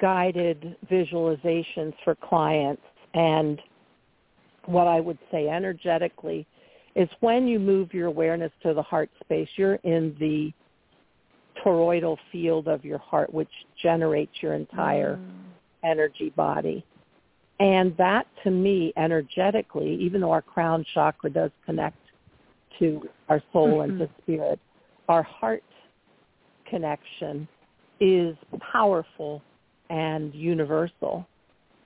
guided 0.00 0.76
visualizations 0.90 1.94
for 2.04 2.14
clients 2.14 2.82
and 3.14 3.60
what 4.66 4.86
I 4.86 5.00
would 5.00 5.18
say 5.30 5.48
energetically 5.48 6.46
is 6.94 7.08
when 7.20 7.46
you 7.46 7.58
move 7.58 7.92
your 7.94 8.06
awareness 8.06 8.52
to 8.62 8.74
the 8.74 8.82
heart 8.82 9.10
space, 9.24 9.48
you're 9.56 9.76
in 9.76 10.14
the 10.20 10.52
toroidal 11.64 12.16
field 12.30 12.68
of 12.68 12.84
your 12.84 12.98
heart, 12.98 13.32
which 13.32 13.50
generates 13.82 14.32
your 14.40 14.54
entire 14.54 15.16
mm. 15.16 15.30
energy 15.84 16.30
body. 16.36 16.84
And 17.60 17.96
that 17.96 18.26
to 18.44 18.50
me, 18.50 18.92
energetically, 18.96 19.94
even 20.00 20.20
though 20.20 20.32
our 20.32 20.42
crown 20.42 20.84
chakra 20.94 21.30
does 21.30 21.50
connect 21.64 21.96
to 22.78 23.08
our 23.28 23.42
soul 23.52 23.78
mm-hmm. 23.78 23.90
and 23.92 23.98
to 24.00 24.10
spirit, 24.22 24.58
our 25.08 25.22
heart 25.22 25.62
connection 26.68 27.46
is 28.00 28.36
powerful 28.72 29.42
and 29.92 30.34
universal. 30.34 31.28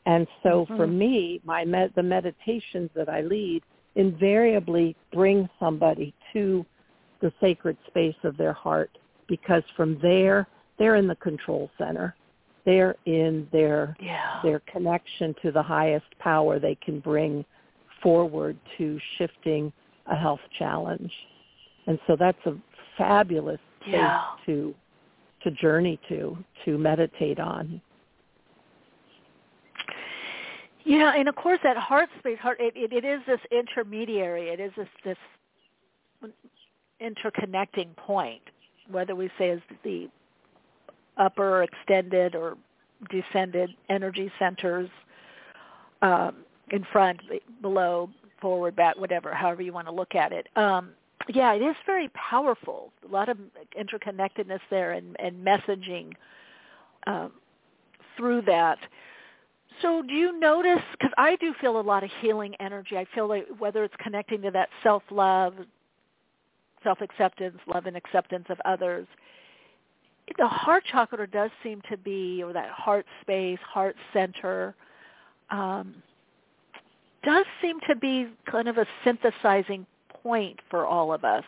And 0.06 0.26
so 0.42 0.64
mm-hmm. 0.64 0.76
for 0.76 0.86
me, 0.86 1.40
my 1.44 1.64
med- 1.64 1.92
the 1.96 2.02
meditations 2.02 2.88
that 2.94 3.08
I 3.08 3.20
lead 3.22 3.62
invariably 3.96 4.94
bring 5.12 5.48
somebody 5.58 6.14
to 6.32 6.64
the 7.20 7.32
sacred 7.40 7.76
space 7.88 8.16
of 8.22 8.36
their 8.36 8.52
heart 8.52 8.96
because 9.26 9.62
from 9.76 9.98
there 10.00 10.46
they're 10.78 10.96
in 10.96 11.08
the 11.08 11.16
control 11.16 11.70
center. 11.76 12.14
They're 12.64 12.96
in 13.06 13.48
their 13.52 13.96
yeah. 14.00 14.40
their 14.42 14.60
connection 14.72 15.34
to 15.42 15.50
the 15.50 15.62
highest 15.62 16.06
power 16.18 16.58
they 16.58 16.76
can 16.76 17.00
bring 17.00 17.44
forward 18.02 18.56
to 18.78 18.98
shifting 19.18 19.72
a 20.06 20.14
health 20.14 20.40
challenge. 20.58 21.12
And 21.86 21.98
so 22.06 22.16
that's 22.16 22.44
a 22.46 22.56
fabulous 22.96 23.60
space 23.80 23.94
yeah. 23.94 24.22
to 24.46 24.74
to 25.42 25.50
journey 25.52 25.98
to, 26.08 26.36
to 26.64 26.76
meditate 26.76 27.38
on. 27.38 27.80
Yeah, 30.86 31.14
and 31.16 31.28
of 31.28 31.34
course 31.34 31.58
that 31.64 31.76
heart 31.76 32.08
space, 32.20 32.38
heart, 32.38 32.58
it, 32.60 32.72
it, 32.76 32.92
it 32.92 33.04
is 33.04 33.20
this 33.26 33.40
intermediary. 33.50 34.50
It 34.50 34.60
is 34.60 34.70
this 34.76 34.88
this 35.04 35.16
interconnecting 37.02 37.94
point, 37.96 38.42
whether 38.88 39.16
we 39.16 39.28
say 39.36 39.50
is 39.50 39.60
the 39.82 40.08
upper 41.16 41.64
extended 41.64 42.36
or 42.36 42.56
descended 43.10 43.70
energy 43.88 44.30
centers 44.38 44.88
um, 46.02 46.36
in 46.70 46.86
front, 46.92 47.20
below, 47.60 48.08
forward, 48.40 48.76
back, 48.76 48.96
whatever, 48.96 49.34
however 49.34 49.62
you 49.62 49.72
want 49.72 49.88
to 49.88 49.92
look 49.92 50.14
at 50.14 50.30
it. 50.32 50.46
Um, 50.54 50.90
yeah, 51.28 51.52
it 51.52 51.62
is 51.62 51.74
very 51.84 52.08
powerful. 52.10 52.92
A 53.08 53.12
lot 53.12 53.28
of 53.28 53.38
interconnectedness 53.76 54.60
there 54.70 54.92
and, 54.92 55.16
and 55.18 55.44
messaging 55.44 56.12
um, 57.08 57.32
through 58.16 58.42
that. 58.42 58.78
So 59.82 60.02
do 60.02 60.14
you 60.14 60.38
notice, 60.38 60.82
because 60.92 61.12
I 61.18 61.36
do 61.36 61.54
feel 61.60 61.78
a 61.78 61.82
lot 61.82 62.02
of 62.02 62.10
healing 62.20 62.54
energy. 62.60 62.96
I 62.96 63.06
feel 63.14 63.28
like 63.28 63.46
whether 63.58 63.84
it's 63.84 63.94
connecting 64.02 64.42
to 64.42 64.50
that 64.52 64.68
self-love, 64.82 65.54
self-acceptance, 66.82 67.58
love 67.66 67.86
and 67.86 67.96
acceptance 67.96 68.46
of 68.48 68.58
others, 68.64 69.06
the 70.38 70.46
heart 70.46 70.84
chakra 70.90 71.26
does 71.26 71.50
seem 71.62 71.82
to 71.90 71.96
be, 71.96 72.42
or 72.42 72.52
that 72.52 72.70
heart 72.70 73.06
space, 73.20 73.58
heart 73.60 73.96
center, 74.12 74.74
um, 75.50 75.94
does 77.22 77.44
seem 77.60 77.78
to 77.88 77.94
be 77.96 78.28
kind 78.50 78.68
of 78.68 78.78
a 78.78 78.86
synthesizing 79.04 79.86
point 80.22 80.58
for 80.70 80.86
all 80.86 81.12
of 81.12 81.24
us. 81.24 81.44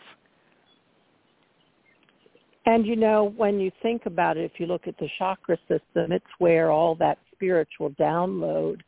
And 2.65 2.85
you 2.85 2.95
know, 2.95 3.33
when 3.37 3.59
you 3.59 3.71
think 3.81 4.05
about 4.05 4.37
it, 4.37 4.43
if 4.43 4.59
you 4.59 4.67
look 4.67 4.87
at 4.87 4.97
the 4.97 5.09
chakra 5.17 5.57
system, 5.67 6.11
it's 6.11 6.25
where 6.39 6.71
all 6.71 6.95
that 6.95 7.17
spiritual 7.33 7.91
download 7.91 8.81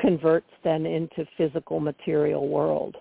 converts 0.00 0.50
then 0.64 0.86
into 0.86 1.26
physical 1.36 1.78
material 1.80 2.48
world. 2.48 2.96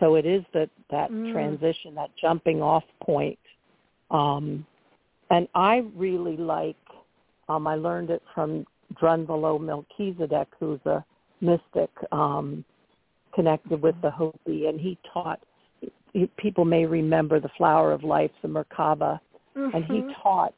So 0.00 0.14
it 0.14 0.24
is 0.24 0.44
that 0.54 0.70
that 0.90 1.10
mm. 1.10 1.32
transition, 1.32 1.94
that 1.94 2.10
jumping 2.20 2.62
off 2.62 2.84
point. 3.02 3.38
Um, 4.10 4.66
and 5.30 5.48
I 5.54 5.84
really 5.96 6.36
like 6.36 6.76
Um, 7.48 7.66
I 7.66 7.76
learned 7.76 8.10
it 8.10 8.22
from 8.34 8.66
Drunvalo 9.00 9.60
Melchizedek, 9.60 10.48
who's 10.58 10.80
a 10.86 11.04
mystic 11.40 11.90
um, 12.12 12.64
connected 13.34 13.82
with 13.82 13.94
the 14.02 14.10
Hopi, 14.10 14.66
and 14.66 14.80
he 14.80 14.98
taught. 15.12 15.40
People 16.36 16.64
may 16.64 16.86
remember 16.86 17.40
the 17.40 17.50
Flower 17.56 17.92
of 17.92 18.02
Life, 18.02 18.30
the 18.42 18.48
Merkaba, 18.48 19.20
mm-hmm. 19.56 19.76
and 19.76 19.84
he 19.84 20.14
taught 20.22 20.54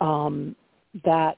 um, 0.00 0.56
that 1.04 1.36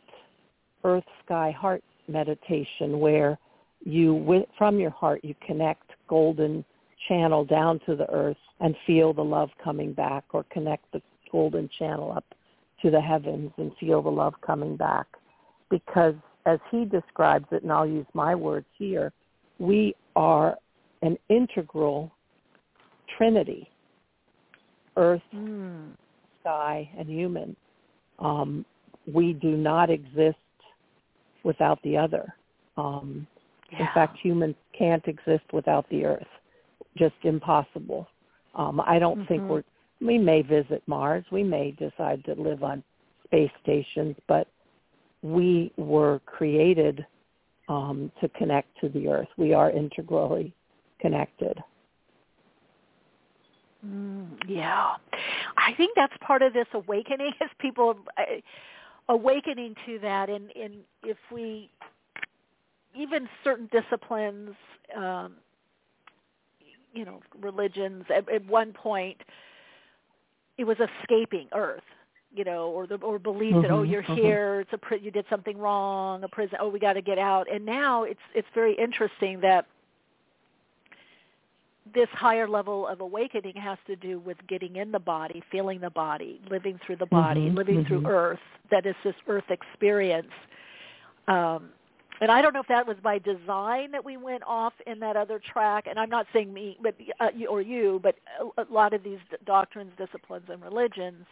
Earth, 0.85 1.05
Sky, 1.25 1.51
Heart 1.51 1.83
meditation, 2.09 3.01
where 3.01 3.39
you, 3.85 4.45
from 4.57 4.79
your 4.79 4.91
heart, 4.91 5.25
you 5.25 5.35
connect 5.47 5.91
golden 6.09 6.65
channel 7.09 7.45
down 7.45 7.81
to 7.87 7.97
the 7.97 8.09
earth 8.11 8.37
and 8.61 8.77
feel 8.87 9.13
the 9.13 9.25
love 9.25 9.51
coming 9.63 9.93
back, 9.93 10.25
or 10.33 10.45
connect 10.53 10.91
the 10.93 11.03
golden 11.33 11.69
channel 11.79 12.13
up 12.13 12.25
to 12.81 12.91
the 12.91 13.01
heavens 13.01 13.51
and 13.57 13.73
feel 13.81 14.03
the 14.03 14.11
love 14.11 14.35
coming 14.45 14.77
back. 14.77 15.07
Because 15.71 16.15
as 16.47 16.59
he 16.71 16.85
describes 16.85 17.47
it, 17.51 17.63
and 17.63 17.73
I'll 17.73 17.87
use 17.87 18.07
my 18.15 18.35
words 18.35 18.67
here, 18.79 19.13
we 19.59 19.95
are 20.15 20.57
an 21.03 21.17
integral 21.29 22.13
trinity, 23.17 23.69
earth, 24.97 25.23
mm. 25.35 25.91
sky, 26.41 26.89
and 26.99 27.09
human. 27.09 27.57
Um, 28.19 28.65
we 29.13 29.33
do 29.33 29.57
not 29.57 29.91
exist 29.91 30.37
without 31.45 31.83
the 31.83 31.97
other. 31.97 32.35
Um, 32.77 33.27
yeah. 33.71 33.81
In 33.81 33.89
fact, 33.95 34.19
humans 34.23 34.55
can't 34.77 35.07
exist 35.07 35.45
without 35.53 35.89
the 35.91 36.05
earth. 36.05 36.27
Just 36.97 37.15
impossible. 37.23 38.07
Um, 38.55 38.81
I 38.85 38.99
don't 38.99 39.21
mm-hmm. 39.21 39.29
think 39.29 39.43
we're 39.49 39.65
we 40.03 40.19
may 40.19 40.43
visit 40.43 40.83
Mars, 40.87 41.25
we 41.31 41.43
may 41.43 41.71
decide 41.73 42.25
to 42.25 42.35
live 42.35 42.63
on 42.65 42.83
space 43.25 43.51
stations, 43.63 44.17
but 44.27 44.49
we 45.23 45.73
were 45.77 46.21
created 46.27 47.07
um, 47.69 48.11
to 48.21 48.29
connect 48.31 48.69
to 48.81 48.89
the 48.89 49.09
earth. 49.09 49.29
We 49.37 49.55
are 49.55 49.71
integrally 49.71 50.53
connected. 51.01 51.57
Mm, 53.85 54.29
yeah, 54.47 54.93
I 55.57 55.73
think 55.75 55.93
that's 55.97 56.15
part 56.21 56.43
of 56.43 56.53
this 56.53 56.69
awakening 56.73 57.33
is 57.41 57.51
people 57.59 57.97
uh, 58.17 58.23
awakening 59.09 59.75
to 59.87 59.99
that, 60.01 60.31
and, 60.31 60.51
and 60.55 60.75
if 61.03 61.17
we 61.33 61.71
even 62.95 63.29
certain 63.43 63.69
disciplines, 63.73 64.51
um, 64.97 65.35
you 66.93 67.05
know, 67.05 67.21
religions 67.41 68.05
at, 68.15 68.29
at 68.29 68.47
one 68.47 68.73
point 68.73 69.17
it 70.59 70.65
was 70.65 70.77
escaping 70.79 71.49
Earth, 71.55 71.83
you 72.35 72.45
know, 72.45 72.69
or 72.69 72.87
the 72.87 72.97
or 72.97 73.19
belief 73.19 73.55
mm-hmm, 73.55 73.63
that 73.63 73.71
oh 73.71 73.83
you're 73.83 74.03
mm-hmm. 74.03 74.15
here, 74.15 74.61
it's 74.61 74.73
a 74.73 74.99
you 74.99 75.11
did 75.11 75.25
something 75.31 75.59
wrong, 75.59 76.23
a 76.25 76.29
prison, 76.29 76.59
oh 76.61 76.69
we 76.69 76.79
got 76.79 76.95
to 76.95 77.03
get 77.03 77.19
out. 77.19 77.53
And 77.53 77.65
now 77.65 78.05
it's 78.05 78.21
it's 78.35 78.49
very 78.55 78.77
interesting 78.77 79.41
that 79.41 79.67
this 81.95 82.09
higher 82.13 82.49
level 82.49 82.87
of 82.87 83.01
awakening 83.01 83.55
has 83.57 83.79
to 83.87 83.97
do 83.97 84.19
with 84.21 84.37
getting 84.49 84.77
in 84.77 84.93
the 84.93 84.99
body, 84.99 85.43
feeling 85.51 85.81
the 85.81 85.91
body, 85.91 86.41
living 86.51 86.79
through 86.87 86.97
the 86.97 87.07
body, 87.07 87.43
mm-hmm, 87.43 87.57
living 87.57 87.85
through 87.85 88.07
Earth. 88.07 88.39
That 88.71 88.87
is 88.87 88.95
this 89.05 89.15
Earth 89.27 89.51
experience. 89.51 90.31
Um, 91.29 91.71
and 92.21 92.31
I 92.31 92.41
don't 92.41 92.55
know 92.55 92.61
if 92.61 92.69
that 92.69 92.87
was 92.87 92.97
by 93.03 93.19
design 93.19 93.91
that 93.91 94.05
we 94.05 94.17
went 94.17 94.45
off 94.47 94.75
in 94.87 95.01
that 95.01 95.17
other 95.17 95.41
track. 95.53 95.87
And 95.89 95.99
I'm 95.99 96.11
not 96.11 96.27
saying 96.33 96.53
me, 96.53 96.79
but 96.81 96.95
uh, 97.19 97.29
you, 97.35 97.49
or 97.49 97.61
you, 97.61 97.99
but 98.03 98.15
a, 98.41 98.63
a 98.63 98.67
lot 98.73 98.95
of 98.95 99.03
these 99.03 99.19
doctrines, 99.45 99.91
disciplines, 99.99 100.45
and 100.49 100.63
religions, 100.63 101.27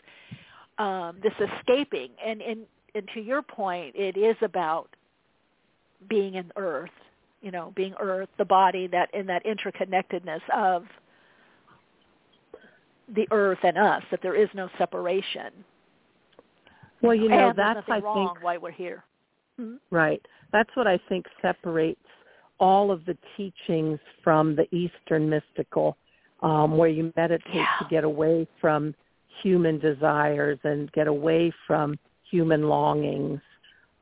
um, 0.78 1.18
this 1.22 1.34
escaping. 1.38 2.10
And, 2.24 2.42
and 2.42 2.66
and 2.94 3.08
to 3.14 3.20
your 3.20 3.42
point, 3.42 3.94
it 3.96 4.16
is 4.16 4.36
about 4.42 4.88
being 6.08 6.34
in 6.34 6.50
Earth. 6.56 6.90
You 7.40 7.50
know, 7.50 7.72
being 7.74 7.94
Earth, 7.98 8.28
the 8.38 8.44
body, 8.44 8.86
that 8.88 9.12
in 9.14 9.26
that 9.26 9.44
interconnectedness 9.44 10.40
of 10.54 10.84
the 13.14 13.26
Earth 13.30 13.58
and 13.62 13.78
us. 13.78 14.02
That 14.10 14.20
there 14.22 14.36
is 14.36 14.48
no 14.54 14.68
separation. 14.78 15.52
Well, 17.02 17.14
you 17.14 17.28
know, 17.28 17.48
and 17.48 17.58
that's 17.58 17.88
I 17.88 17.98
wrong 17.98 18.34
think 18.34 18.44
why 18.44 18.58
we're 18.58 18.70
here. 18.70 19.04
Mm-hmm. 19.58 19.76
Right. 19.94 20.20
That's 20.52 20.70
what 20.74 20.86
I 20.86 20.98
think 21.08 21.26
separates 21.40 22.00
all 22.58 22.90
of 22.90 23.04
the 23.06 23.16
teachings 23.36 23.98
from 24.22 24.54
the 24.54 24.66
Eastern 24.74 25.30
mystical, 25.30 25.96
um, 26.42 26.76
where 26.76 26.88
you 26.88 27.12
meditate 27.16 27.54
yeah. 27.54 27.66
to 27.80 27.86
get 27.88 28.04
away 28.04 28.46
from 28.60 28.94
human 29.42 29.78
desires 29.78 30.58
and 30.64 30.92
get 30.92 31.06
away 31.06 31.52
from 31.66 31.98
human 32.30 32.68
longings, 32.68 33.40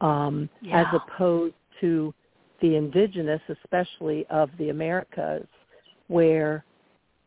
um, 0.01 0.48
yeah. 0.60 0.81
as 0.81 1.01
opposed 1.01 1.55
to 1.81 2.12
the 2.60 2.76
indigenous, 2.76 3.40
especially 3.48 4.26
of 4.30 4.51
the 4.59 4.70
Americas, 4.70 5.47
where 6.09 6.64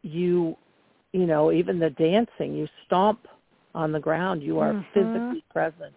you, 0.01 0.55
you 1.13 1.25
know, 1.25 1.51
even 1.51 1.79
the 1.79 1.91
dancing, 1.91 2.53
you 2.55 2.67
stomp 2.85 3.27
on 3.73 3.91
the 3.91 3.99
ground, 3.99 4.41
you 4.41 4.59
are 4.59 4.73
mm-hmm. 4.73 4.93
physically 4.93 5.43
present. 5.51 5.93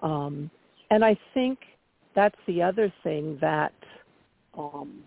Um, 0.00 0.50
and 0.90 1.04
I 1.04 1.16
think 1.34 1.58
that's 2.14 2.38
the 2.46 2.62
other 2.62 2.92
thing 3.02 3.38
that 3.40 3.72
um, 4.56 5.02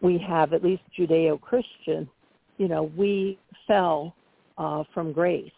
we 0.00 0.18
have, 0.18 0.52
at 0.52 0.62
least 0.62 0.82
Judeo-Christian, 0.98 2.08
you 2.58 2.68
know, 2.68 2.90
we 2.96 3.38
fell 3.66 4.14
uh, 4.58 4.84
from 4.94 5.12
grace 5.12 5.50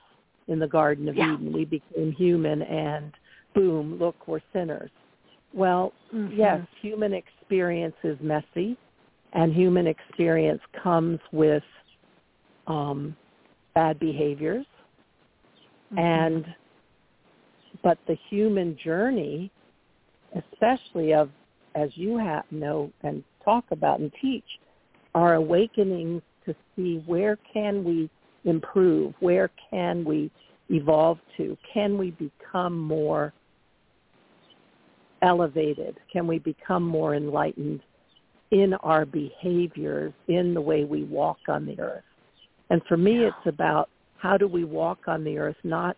in 0.48 0.58
the 0.58 0.66
Garden 0.66 1.08
of 1.08 1.16
yeah. 1.16 1.34
Eden. 1.34 1.52
We 1.52 1.64
became 1.64 2.12
human 2.12 2.62
and 2.62 3.12
boom, 3.54 3.98
look, 3.98 4.16
we're 4.26 4.40
sinners. 4.52 4.90
Well, 5.54 5.92
mm-hmm. 6.14 6.36
yes, 6.36 6.60
human 6.80 7.12
experience 7.12 7.37
is 7.50 8.18
messy 8.20 8.76
and 9.32 9.52
human 9.52 9.86
experience 9.86 10.60
comes 10.82 11.18
with 11.32 11.62
um, 12.66 13.16
bad 13.74 13.98
behaviors. 13.98 14.66
Mm-hmm. 15.92 15.98
And 15.98 16.46
but 17.82 17.98
the 18.06 18.16
human 18.28 18.76
journey 18.82 19.50
especially 20.36 21.14
of, 21.14 21.30
as 21.74 21.90
you 21.94 22.18
have 22.18 22.44
know 22.50 22.90
and 23.02 23.22
talk 23.44 23.64
about 23.70 24.00
and 24.00 24.12
teach, 24.20 24.44
are 25.14 25.34
awakenings 25.34 26.22
to 26.44 26.54
see 26.76 27.02
where 27.06 27.38
can 27.52 27.84
we 27.84 28.10
improve, 28.44 29.14
where 29.20 29.50
can 29.70 30.04
we 30.04 30.30
evolve 30.70 31.18
to, 31.36 31.56
can 31.72 31.96
we 31.96 32.10
become 32.12 32.78
more 32.78 33.32
elevated, 35.22 35.98
can 36.12 36.26
we 36.26 36.38
become 36.38 36.82
more 36.82 37.14
enlightened 37.14 37.80
in 38.50 38.74
our 38.74 39.04
behaviors, 39.04 40.12
in 40.28 40.54
the 40.54 40.60
way 40.60 40.84
we 40.84 41.04
walk 41.04 41.38
on 41.48 41.66
the 41.66 41.78
earth. 41.78 42.02
And 42.70 42.82
for 42.88 42.96
me, 42.96 43.24
it's 43.24 43.36
about 43.46 43.88
how 44.16 44.36
do 44.36 44.48
we 44.48 44.64
walk 44.64 45.00
on 45.06 45.24
the 45.24 45.38
earth, 45.38 45.56
not 45.64 45.96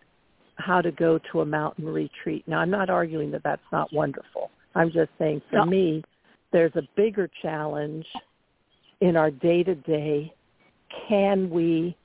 how 0.55 0.81
to 0.81 0.91
go 0.91 1.19
to 1.31 1.41
a 1.41 1.45
mountain 1.45 1.87
retreat. 1.87 2.43
Now, 2.47 2.59
I'm 2.59 2.69
not 2.69 2.89
arguing 2.89 3.31
that 3.31 3.43
that's 3.43 3.61
not 3.71 3.91
wonderful. 3.93 4.51
I'm 4.75 4.91
just 4.91 5.09
saying 5.17 5.41
for 5.49 5.57
no. 5.57 5.65
me, 5.65 6.03
there's 6.51 6.75
a 6.75 6.83
bigger 6.95 7.29
challenge 7.41 8.05
in 8.99 9.15
our 9.15 9.31
day-to-day. 9.31 10.33
Can 11.07 11.49
we 11.49 11.95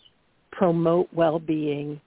promote 0.53 1.09
well-being? 1.13 2.01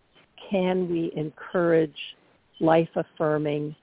Can 0.49 0.89
we 0.89 1.11
encourage 1.15 2.15
life-affirming 2.59 3.75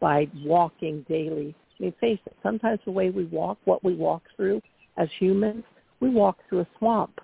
by 0.00 0.28
walking 0.44 1.04
daily? 1.08 1.54
I 1.78 1.82
mean, 1.84 1.94
face 2.00 2.20
it, 2.26 2.36
sometimes 2.42 2.80
the 2.84 2.90
way 2.90 3.10
we 3.10 3.24
walk, 3.26 3.58
what 3.64 3.84
we 3.84 3.94
walk 3.94 4.22
through 4.36 4.62
as 4.96 5.08
humans, 5.18 5.64
we 6.00 6.08
walk 6.10 6.38
through 6.48 6.60
a 6.60 6.66
swamp. 6.78 7.20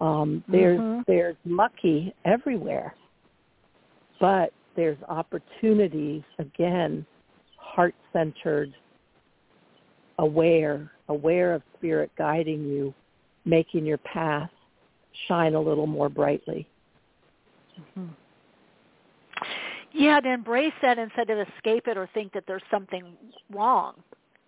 Um, 0.00 0.44
there's 0.46 0.78
mm-hmm. 0.78 1.02
there's 1.08 1.36
mucky 1.44 2.14
everywhere 2.24 2.94
but 4.20 4.52
there's 4.76 4.98
opportunities 5.08 6.22
again 6.38 7.04
heart-centered 7.56 8.74
aware 10.18 10.90
aware 11.08 11.54
of 11.54 11.62
spirit 11.76 12.10
guiding 12.18 12.64
you 12.64 12.94
making 13.44 13.84
your 13.84 13.98
path 13.98 14.50
shine 15.26 15.54
a 15.54 15.60
little 15.60 15.86
more 15.86 16.08
brightly 16.08 16.68
mm-hmm. 17.78 18.06
Yeah 19.92 20.20
to 20.20 20.28
embrace 20.28 20.72
that 20.82 20.98
instead 20.98 21.30
of 21.30 21.46
escape 21.48 21.86
it 21.86 21.96
or 21.96 22.08
think 22.12 22.32
that 22.32 22.44
there's 22.46 22.62
something 22.70 23.16
wrong 23.52 23.94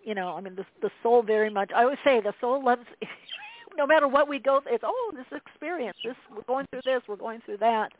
you 0.04 0.14
know 0.14 0.34
i 0.36 0.40
mean 0.40 0.54
the 0.54 0.64
the 0.82 0.90
soul 1.02 1.22
very 1.22 1.50
much 1.50 1.70
i 1.74 1.82
always 1.82 1.98
say 2.04 2.20
the 2.20 2.34
soul 2.40 2.62
loves 2.64 2.84
no 3.76 3.86
matter 3.86 4.08
what 4.08 4.28
we 4.28 4.38
go 4.38 4.60
it's 4.66 4.84
oh 4.86 5.12
this 5.14 5.40
experience 5.46 5.96
this 6.04 6.16
we're 6.34 6.42
going 6.42 6.66
through 6.70 6.82
this 6.84 7.02
we're 7.08 7.16
going 7.16 7.40
through 7.46 7.56
that 7.56 7.92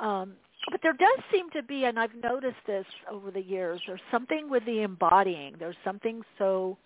um 0.00 0.34
but 0.70 0.80
there 0.82 0.92
does 0.92 1.18
seem 1.32 1.48
to 1.50 1.62
be, 1.62 1.84
and 1.84 1.98
I've 1.98 2.14
noticed 2.14 2.56
this 2.66 2.86
over 3.10 3.30
the 3.30 3.40
years, 3.40 3.80
there's 3.86 4.00
something 4.10 4.50
with 4.50 4.64
the 4.64 4.82
embodying. 4.82 5.54
There's 5.58 5.76
something 5.84 6.22
so 6.38 6.76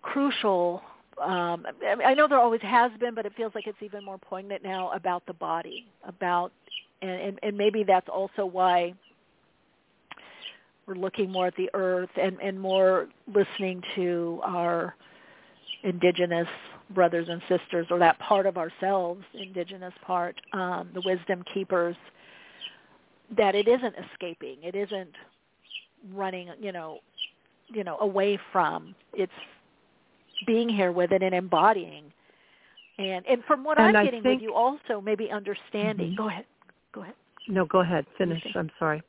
crucial. 0.00 0.82
Um, 1.22 1.66
I 2.04 2.14
know 2.14 2.28
there 2.28 2.38
always 2.38 2.62
has 2.62 2.92
been, 2.98 3.14
but 3.14 3.26
it 3.26 3.32
feels 3.36 3.54
like 3.54 3.66
it's 3.66 3.82
even 3.82 4.04
more 4.04 4.18
poignant 4.18 4.62
now 4.62 4.90
about 4.92 5.26
the 5.26 5.34
body, 5.34 5.86
about, 6.04 6.52
and, 7.02 7.10
and, 7.10 7.38
and 7.42 7.56
maybe 7.56 7.82
that's 7.84 8.08
also 8.08 8.44
why 8.46 8.94
we're 10.86 10.94
looking 10.94 11.30
more 11.30 11.46
at 11.46 11.56
the 11.56 11.68
earth 11.74 12.10
and 12.20 12.38
and 12.40 12.60
more 12.60 13.08
listening 13.34 13.82
to 13.96 14.40
our 14.44 14.94
indigenous 15.82 16.48
brothers 16.90 17.28
and 17.28 17.42
sisters 17.48 17.86
or 17.90 17.98
that 17.98 18.18
part 18.20 18.46
of 18.46 18.56
ourselves 18.56 19.24
indigenous 19.34 19.92
part 20.02 20.40
um 20.52 20.88
the 20.94 21.00
wisdom 21.04 21.42
keepers 21.52 21.96
that 23.36 23.56
it 23.56 23.66
isn't 23.66 23.94
escaping. 24.12 24.56
It 24.62 24.76
isn't 24.76 25.10
running 26.14 26.48
you 26.60 26.70
know 26.70 27.00
you 27.68 27.82
know 27.82 27.98
away 27.98 28.38
from. 28.52 28.94
It's 29.14 29.32
being 30.46 30.68
here 30.68 30.92
with 30.92 31.10
it 31.10 31.22
and 31.22 31.34
embodying. 31.34 32.04
And 32.98 33.26
and 33.26 33.42
from 33.44 33.64
what 33.64 33.78
And 33.78 33.88
i'm 33.88 33.96
I 33.96 34.04
getting 34.04 34.22
think- 34.22 34.40
with 34.40 34.42
you 34.48 34.54
also 34.54 35.00
maybe 35.00 35.30
understanding 35.32 36.12
Mhm. 36.12 36.16
go 36.16 36.28
ahead 36.28 36.44
go 36.96 37.02
ahead 37.02 37.14
No, 37.46 37.64
go 37.64 37.80
ahead. 37.80 38.04
Finish. 38.18 38.42
I'm 38.56 38.70
sorry. 38.78 39.02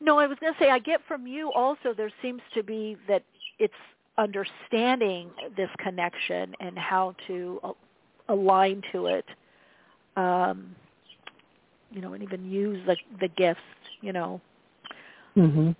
no 0.00 0.18
i 0.18 0.26
was 0.26 0.36
going 0.40 0.52
to 0.52 0.58
say 0.60 0.70
i 0.70 0.78
get 0.78 1.00
from 1.08 1.26
you 1.26 1.50
also 1.52 1.92
there 1.96 2.12
seems 2.22 2.42
to 2.54 2.62
be 2.62 2.96
that 3.08 3.22
it's 3.58 3.74
understanding 4.18 5.30
this 5.56 5.70
connection 5.78 6.54
and 6.60 6.78
how 6.78 7.14
to 7.26 7.60
align 8.28 8.82
to 8.92 9.06
it 9.06 9.24
um 10.16 10.74
you 11.90 12.00
know 12.02 12.12
and 12.12 12.22
even 12.22 12.44
use 12.50 12.78
the 12.86 12.96
the 13.20 13.28
gifts 13.28 13.60
you 14.02 14.12
know 14.12 14.40
Mhm. 15.36 15.74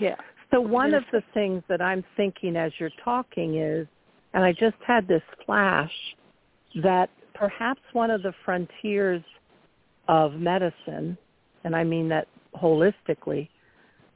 yeah 0.00 0.14
So 0.52 0.60
What 0.60 0.62
were 0.62 0.68
you 0.68 0.72
one 0.74 0.94
of 0.94 1.04
the 1.12 1.22
things 1.34 1.62
that 1.68 1.80
I'm 1.82 2.04
thinking 2.16 2.56
as 2.56 2.70
you're 2.78 2.98
talking 3.04 3.56
is, 3.56 3.86
and 4.32 4.44
I 4.44 4.52
just 4.52 4.76
had 4.86 5.08
this 5.08 5.22
flash, 5.44 5.92
that 6.82 7.10
perhaps 7.34 7.80
one 7.92 8.10
of 8.12 8.22
the 8.22 8.32
frontiers 8.44 9.22
of 10.08 10.34
medicine, 10.34 11.16
and 11.64 11.74
I 11.74 11.84
mean 11.84 12.08
that 12.08 12.28
holistically, 12.54 13.48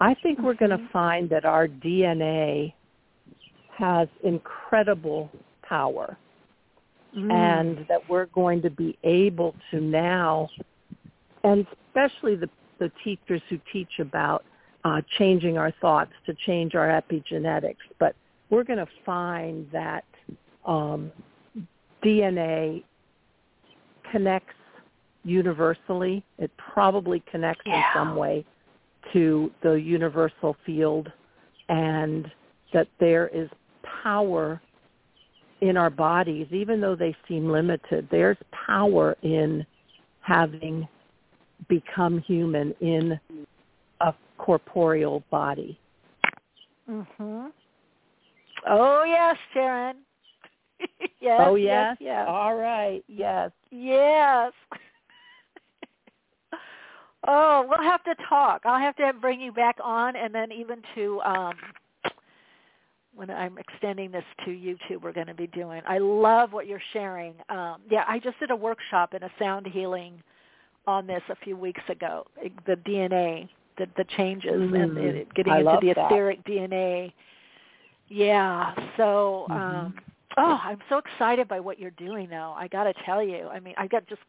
I 0.01 0.15
think 0.23 0.39
we're 0.41 0.55
going 0.55 0.71
to 0.71 0.89
find 0.93 1.29
that 1.31 1.45
our 1.45 1.69
DNA 1.69 2.73
has 3.77 4.09
incredible 4.25 5.31
power 5.63 6.17
and 7.13 7.85
that 7.89 8.09
we're 8.09 8.27
going 8.27 8.63
to 8.63 8.71
be 8.71 8.97
able 9.03 9.55
to 9.71 9.81
now, 9.81 10.49
and 11.43 11.67
especially 11.89 12.37
the, 12.37 12.49
the 12.79 12.91
teachers 13.03 13.43
who 13.49 13.59
teach 13.73 13.99
about 13.99 14.45
uh, 14.85 15.01
changing 15.19 15.59
our 15.59 15.73
thoughts 15.81 16.13
to 16.27 16.35
change 16.47 16.75
our 16.75 16.87
epigenetics, 16.89 17.77
but 17.99 18.15
we're 18.49 18.65
going 18.65 18.79
to 18.79 18.89
find 19.05 19.67
that 19.73 20.05
um, 20.65 21.11
DNA 22.05 22.85
connects 24.11 24.55
universally. 25.25 26.25
It 26.39 26.51
probably 26.73 27.23
connects 27.31 27.65
in 27.67 27.83
some 27.95 28.17
way 28.17 28.45
to 29.13 29.51
the 29.63 29.73
universal 29.73 30.57
field, 30.65 31.11
and 31.69 32.31
that 32.73 32.89
there 32.99 33.29
is 33.29 33.49
power 34.03 34.61
in 35.61 35.77
our 35.77 35.91
bodies, 35.91 36.47
even 36.51 36.81
though 36.81 36.97
they 36.97 37.15
seem 37.29 37.51
limited. 37.51 38.09
There's 38.11 38.37
power 38.67 39.17
in 39.23 39.67
having 40.21 40.89
become 41.69 42.21
human 42.21 42.75
in 42.81 43.19
a 44.01 44.15
corporeal 44.39 45.23
body. 45.31 45.79
Mhm. 46.89 47.53
Oh 48.67 49.05
yes, 49.05 49.37
Sharon. 49.53 49.97
yes. 51.21 51.41
oh 51.41 51.55
yes, 51.55 51.97
yes. 52.01 52.09
yes. 52.09 52.27
All 52.29 52.57
right. 52.57 53.03
Yes. 53.07 53.51
Yes. 53.71 54.53
Oh, 57.27 57.67
we'll 57.69 57.83
have 57.83 58.03
to 58.05 58.15
talk. 58.29 58.63
I'll 58.65 58.81
have 58.81 58.97
to 58.97 59.13
bring 59.21 59.41
you 59.41 59.53
back 59.53 59.77
on, 59.83 60.17
and 60.17 60.35
then 60.35 60.53
even 60.53 60.83
to 60.95 61.21
um, 61.23 61.55
when 63.15 63.31
I'm 63.31 63.59
extending 63.59 64.11
this 64.11 64.25
to 64.45 64.51
YouTube, 64.51 65.03
we're 65.03 65.13
going 65.13 65.27
to 65.27 65.35
be 65.35 65.49
doing. 65.49 65.83
I 65.87 65.99
love 65.99 66.53
what 66.53 66.67
you're 66.67 66.83
sharing. 66.93 67.35
Um, 67.49 67.83
yeah, 67.91 68.05
I 68.09 68.19
just 68.19 68.39
did 68.39 68.51
a 68.51 68.57
workshop 68.57 69.15
in 69.15 69.23
a 69.23 69.31
sound 69.39 69.67
healing 69.67 70.23
on 70.87 71.07
this 71.07 71.23
a 71.29 71.37
few 71.37 71.57
weeks 71.57 71.83
ago. 71.89 72.27
The 72.67 72.77
DNA, 72.77 73.49
the 73.79 73.87
the 73.97 74.05
changes, 74.17 74.51
and 74.61 74.73
Mm, 74.73 74.97
it, 74.99 75.35
getting 75.35 75.53
I 75.53 75.59
into 75.61 75.79
the 75.81 75.93
that. 75.95 76.11
etheric 76.13 76.45
DNA. 76.45 77.13
Yeah. 78.09 78.75
So. 78.97 79.47
Mhm. 79.51 79.57
um 79.57 79.95
Oh, 80.37 80.61
I'm 80.63 80.79
so 80.89 80.99
excited 80.99 81.49
by 81.49 81.59
what 81.59 81.81
you're 81.81 81.91
doing 81.91 82.31
though. 82.31 82.55
I 82.57 82.69
got 82.69 82.85
to 82.85 82.95
tell 83.05 83.21
you. 83.21 83.49
I 83.49 83.59
mean, 83.59 83.75
I 83.77 83.89
got 83.89 84.07
just 84.07 84.21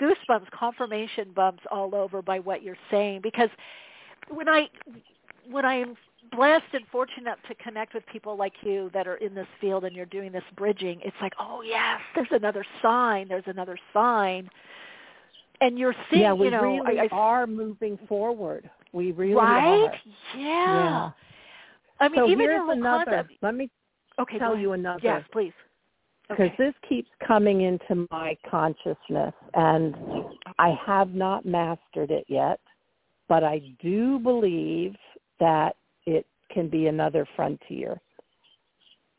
goosebumps, 0.00 0.50
confirmation 0.50 1.28
bumps 1.34 1.62
all 1.70 1.94
over 1.94 2.22
by 2.22 2.38
what 2.38 2.62
you're 2.62 2.76
saying 2.90 3.20
because 3.22 3.50
when 4.28 4.48
I 4.48 4.68
when 5.50 5.64
I'm 5.64 5.96
blessed 6.32 6.72
and 6.72 6.84
fortunate 6.92 7.38
to 7.48 7.54
connect 7.56 7.94
with 7.94 8.04
people 8.06 8.36
like 8.36 8.52
you 8.62 8.90
that 8.94 9.06
are 9.08 9.16
in 9.16 9.34
this 9.34 9.46
field 9.60 9.84
and 9.84 9.96
you're 9.96 10.06
doing 10.06 10.32
this 10.32 10.44
bridging, 10.56 11.00
it's 11.02 11.16
like, 11.20 11.32
"Oh, 11.38 11.62
yes, 11.62 12.00
there's 12.14 12.28
another 12.30 12.64
sign, 12.82 13.28
there's 13.28 13.44
another 13.46 13.78
sign." 13.92 14.48
And 15.62 15.78
you're 15.78 15.94
seeing, 16.10 16.22
yeah, 16.22 16.32
we 16.32 16.46
you 16.46 16.50
know, 16.52 16.62
really 16.62 16.98
I, 17.00 17.04
I 17.04 17.08
are 17.12 17.46
moving 17.46 17.98
forward. 18.08 18.70
We 18.92 19.12
really 19.12 19.34
right? 19.34 19.90
are. 19.90 19.94
Yeah. 20.36 20.74
Yeah. 20.74 21.10
I 22.00 22.08
mean, 22.08 22.20
so 22.20 22.28
even 22.28 22.40
here's 22.40 22.68
another. 22.70 23.04
concept. 23.04 23.32
Let 23.42 23.54
me 23.54 23.70
Okay, 24.18 24.38
tell 24.38 24.52
ahead. 24.52 24.62
you 24.62 24.72
another. 24.72 25.00
Yes, 25.02 25.22
please. 25.32 25.52
Because 26.30 26.50
Okay. 26.52 26.56
this 26.58 26.74
keeps 26.88 27.10
coming 27.26 27.62
into 27.62 28.06
my 28.10 28.36
consciousness 28.48 29.34
and 29.54 29.96
I 30.58 30.70
have 30.86 31.12
not 31.12 31.44
mastered 31.44 32.12
it 32.12 32.24
yet, 32.28 32.60
but 33.28 33.42
I 33.42 33.58
do 33.80 34.20
believe 34.20 34.96
that 35.40 35.76
it 36.06 36.26
can 36.48 36.68
be 36.68 36.86
another 36.86 37.26
frontier. 37.34 38.00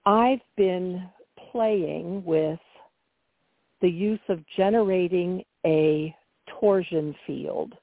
I've 0.05 0.41
been 0.55 1.09
playing 1.51 2.23
with 2.23 2.59
the 3.81 3.89
use 3.89 4.21
of 4.29 4.45
generating 4.55 5.43
a 5.65 6.15
torsion 6.47 7.13
field. 7.27 7.73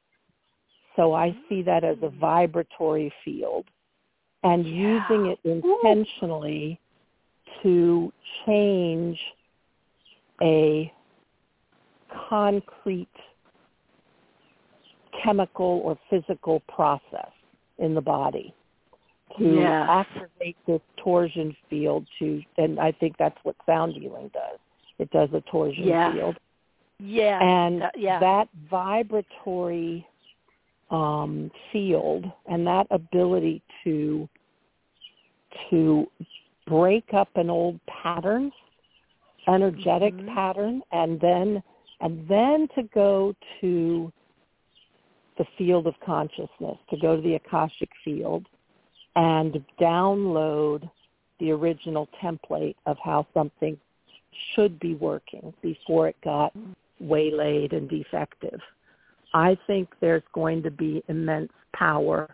So 0.97 1.13
I 1.13 1.31
mm. 1.31 1.49
see 1.49 1.63
that 1.63 1.85
as 1.85 1.99
a 2.03 2.09
vibratory 2.09 3.13
field 3.25 3.67
and 4.43 4.67
using 4.67 5.27
it 5.27 5.39
intentionally 5.45 6.81
to 7.63 8.13
change 8.47 9.19
a 10.41 10.93
concrete 12.29 13.09
chemical 15.23 15.81
or 15.85 15.99
physical 16.09 16.61
process 16.61 17.31
in 17.79 17.95
the 17.95 18.01
body 18.01 18.55
to 19.37 19.61
Yes. 19.61 19.89
activate 19.89 20.57
this 20.67 20.81
torsion 20.97 21.55
field 21.69 22.07
to 22.19 22.43
and 22.57 22.79
I 22.81 22.93
think 22.93 23.17
that's 23.19 23.39
what 23.45 23.57
sound 23.67 23.95
healing 23.95 24.29
does. 24.29 24.59
It 24.99 25.11
does 25.11 25.33
a 25.33 25.41
torsion 25.43 25.85
Yes. 25.85 26.15
field. 26.15 26.37
Yeah. 26.99 27.39
And 27.43 27.83
that- 27.83 27.97
yeah. 27.99 28.19
that 28.21 28.49
vibratory 28.71 30.07
um, 30.91 31.51
field 31.71 32.31
and 32.47 32.67
that 32.67 32.87
ability 32.91 33.61
to 33.85 34.29
to 35.69 36.11
break 36.69 37.15
up 37.15 37.29
an 37.37 37.51
old 37.51 37.81
pattern, 37.87 38.53
energetic 39.47 40.15
Mhm. 40.15 40.35
pattern, 40.35 40.83
and 40.93 41.21
then 41.21 41.63
and 42.01 42.29
then 42.29 42.69
to 42.77 42.85
go 42.85 43.35
to 43.61 44.13
the 45.37 45.45
field 45.57 45.89
of 45.89 45.99
consciousness, 45.99 46.79
to 46.91 46.97
go 46.97 47.17
to 47.17 47.23
the 47.23 47.35
Akashic 47.35 47.91
field 48.05 48.47
and 49.17 49.65
download 49.81 50.89
the 51.41 51.51
original 51.51 52.07
template 52.21 52.77
of 52.87 52.97
how 52.99 53.27
something 53.35 53.77
should 54.53 54.79
be 54.79 54.95
working 54.95 55.53
before 55.61 56.07
it 56.07 56.21
got 56.23 56.55
waylaid 57.01 57.73
and 57.73 57.89
defective. 57.89 58.61
I 59.35 59.57
think 59.67 59.89
there's 60.01 60.23
going 60.33 60.63
to 60.63 60.71
be 60.71 61.03
immense 61.09 61.53
power 61.73 62.29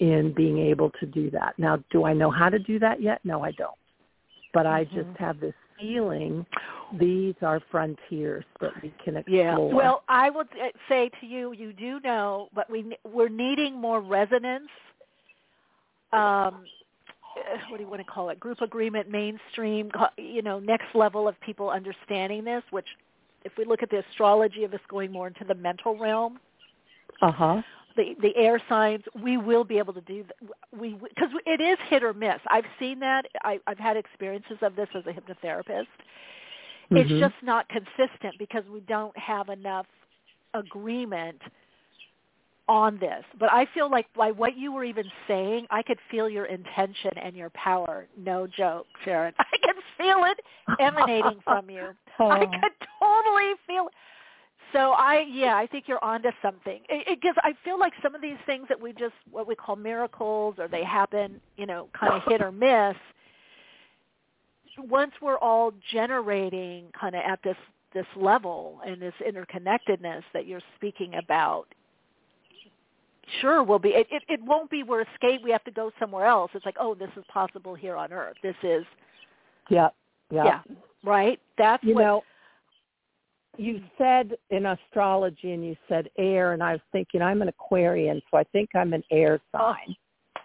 in 0.00 0.32
being 0.32 0.58
able 0.58 0.90
to 1.00 1.06
do 1.06 1.30
that. 1.30 1.54
Now, 1.58 1.82
do 1.90 2.04
I 2.04 2.12
know 2.12 2.30
how 2.30 2.48
to 2.48 2.58
do 2.58 2.78
that 2.80 3.00
yet? 3.00 3.20
No, 3.24 3.42
I 3.42 3.52
don't. 3.52 3.78
But 4.52 4.66
I 4.66 4.84
just 4.84 5.08
Mhm. 5.08 5.16
have 5.18 5.40
this 5.40 5.54
feeling 5.78 6.46
these 6.92 7.34
are 7.42 7.60
frontiers 7.70 8.44
that 8.60 8.80
we 8.82 8.90
can 9.02 9.16
explore. 9.16 9.36
Yeah. 9.36 9.56
Well, 9.56 10.04
I 10.08 10.30
would 10.30 10.48
uh, 10.60 10.68
say 10.88 11.10
to 11.20 11.26
you, 11.26 11.52
you 11.52 11.72
do 11.72 12.00
know, 12.00 12.48
but 12.54 12.70
we 12.70 12.96
we're 13.04 13.28
needing 13.28 13.74
more 13.74 14.00
resonance. 14.00 14.70
Um, 16.12 16.66
uh, 17.36 17.58
what 17.68 17.78
do 17.78 17.82
you 17.82 17.88
want 17.88 18.00
to 18.00 18.10
call 18.10 18.28
it? 18.28 18.38
Group 18.38 18.60
agreement, 18.60 19.10
mainstream. 19.10 19.90
You 20.16 20.42
know, 20.42 20.60
next 20.60 20.94
level 20.94 21.26
of 21.26 21.40
people 21.40 21.70
understanding 21.70 22.44
this. 22.44 22.62
Which, 22.70 22.86
if 23.44 23.56
we 23.58 23.64
look 23.64 23.82
at 23.82 23.90
the 23.90 24.04
astrology 24.08 24.62
of 24.64 24.70
this 24.70 24.80
going 24.88 25.10
more 25.10 25.26
into 25.26 25.44
the 25.44 25.54
mental 25.54 25.98
realm, 25.98 26.38
uh-huh. 27.22 27.62
The 27.96 28.14
the 28.20 28.36
air 28.36 28.60
signs, 28.68 29.02
we 29.22 29.36
will 29.36 29.64
be 29.64 29.78
able 29.78 29.92
to 29.92 30.00
do 30.02 30.24
that. 30.24 30.36
We 30.78 30.94
because 30.94 31.30
it 31.46 31.60
is 31.60 31.78
hit 31.88 32.02
or 32.02 32.12
miss. 32.12 32.40
I've 32.48 32.64
seen 32.78 33.00
that. 33.00 33.26
I, 33.42 33.60
I've 33.66 33.78
had 33.78 33.96
experiences 33.96 34.58
of 34.62 34.76
this 34.76 34.88
as 34.94 35.04
a 35.06 35.12
hypnotherapist. 35.12 35.86
It's 36.90 37.10
Mhm. 37.10 37.18
just 37.18 37.34
not 37.42 37.68
consistent 37.68 38.38
because 38.38 38.64
we 38.66 38.80
don't 38.80 39.16
have 39.16 39.48
enough 39.48 39.86
agreement 40.52 41.40
on 42.68 42.98
this, 42.98 43.24
but 43.38 43.52
I 43.52 43.66
feel 43.66 43.90
like 43.90 44.06
by 44.14 44.30
what 44.30 44.56
you 44.56 44.72
were 44.72 44.84
even 44.84 45.10
saying, 45.28 45.66
I 45.70 45.82
could 45.82 45.98
feel 46.10 46.28
your 46.28 46.46
intention 46.46 47.10
and 47.16 47.36
your 47.36 47.50
power. 47.50 48.06
No 48.16 48.46
joke, 48.46 48.86
Sharon. 49.04 49.34
I 49.38 49.56
can 49.62 49.74
feel 49.98 50.24
it 50.24 50.40
emanating 50.78 51.40
from 51.42 51.70
you. 51.70 51.88
Oh. 52.20 52.30
I 52.30 52.46
could 52.46 52.72
totally 53.00 53.54
feel 53.66 53.88
it. 53.88 53.94
So 54.74 54.90
I, 54.90 55.24
yeah, 55.30 55.56
I 55.56 55.68
think 55.68 55.84
you're 55.86 56.02
onto 56.04 56.30
something. 56.42 56.80
It, 56.88 57.06
it 57.08 57.22
gives. 57.22 57.38
I 57.42 57.52
feel 57.64 57.78
like 57.78 57.92
some 58.02 58.14
of 58.14 58.20
these 58.20 58.36
things 58.44 58.66
that 58.68 58.80
we 58.80 58.92
just 58.92 59.14
what 59.30 59.46
we 59.46 59.54
call 59.54 59.76
miracles, 59.76 60.56
or 60.58 60.66
they 60.66 60.82
happen, 60.82 61.40
you 61.56 61.64
know, 61.64 61.88
kind 61.98 62.12
of 62.12 62.22
hit 62.26 62.42
or 62.42 62.50
miss. 62.50 62.96
Once 64.76 65.12
we're 65.22 65.38
all 65.38 65.72
generating 65.92 66.86
kind 67.00 67.14
of 67.14 67.22
at 67.24 67.38
this 67.44 67.56
this 67.94 68.06
level 68.16 68.80
and 68.84 69.00
this 69.00 69.14
interconnectedness 69.26 70.22
that 70.32 70.48
you're 70.48 70.60
speaking 70.74 71.14
about, 71.14 71.66
sure 73.40 73.62
we'll 73.62 73.78
be. 73.78 73.90
It, 73.90 74.08
it, 74.10 74.24
it 74.28 74.40
won't 74.42 74.70
be 74.70 74.82
we're 74.82 75.02
escape. 75.02 75.40
We 75.44 75.52
have 75.52 75.62
to 75.64 75.70
go 75.70 75.92
somewhere 76.00 76.26
else. 76.26 76.50
It's 76.54 76.66
like, 76.66 76.76
oh, 76.80 76.96
this 76.96 77.10
is 77.16 77.22
possible 77.32 77.76
here 77.76 77.96
on 77.96 78.12
Earth. 78.12 78.36
This 78.42 78.56
is, 78.64 78.84
Yeah. 79.70 79.88
Yeah. 80.30 80.44
yeah, 80.44 80.60
right. 81.04 81.38
That's 81.56 81.84
You 81.84 81.94
what. 81.94 82.02
know, 82.02 82.24
you 83.56 83.80
said 83.98 84.36
in 84.50 84.66
astrology 84.66 85.52
and 85.52 85.64
you 85.64 85.76
said 85.88 86.08
air 86.18 86.52
and 86.52 86.62
I 86.62 86.72
was 86.72 86.80
thinking 86.92 87.22
I'm 87.22 87.42
an 87.42 87.48
Aquarian, 87.48 88.20
so 88.30 88.38
I 88.38 88.44
think 88.44 88.70
I'm 88.74 88.92
an 88.92 89.02
air 89.10 89.40
sign. 89.52 89.96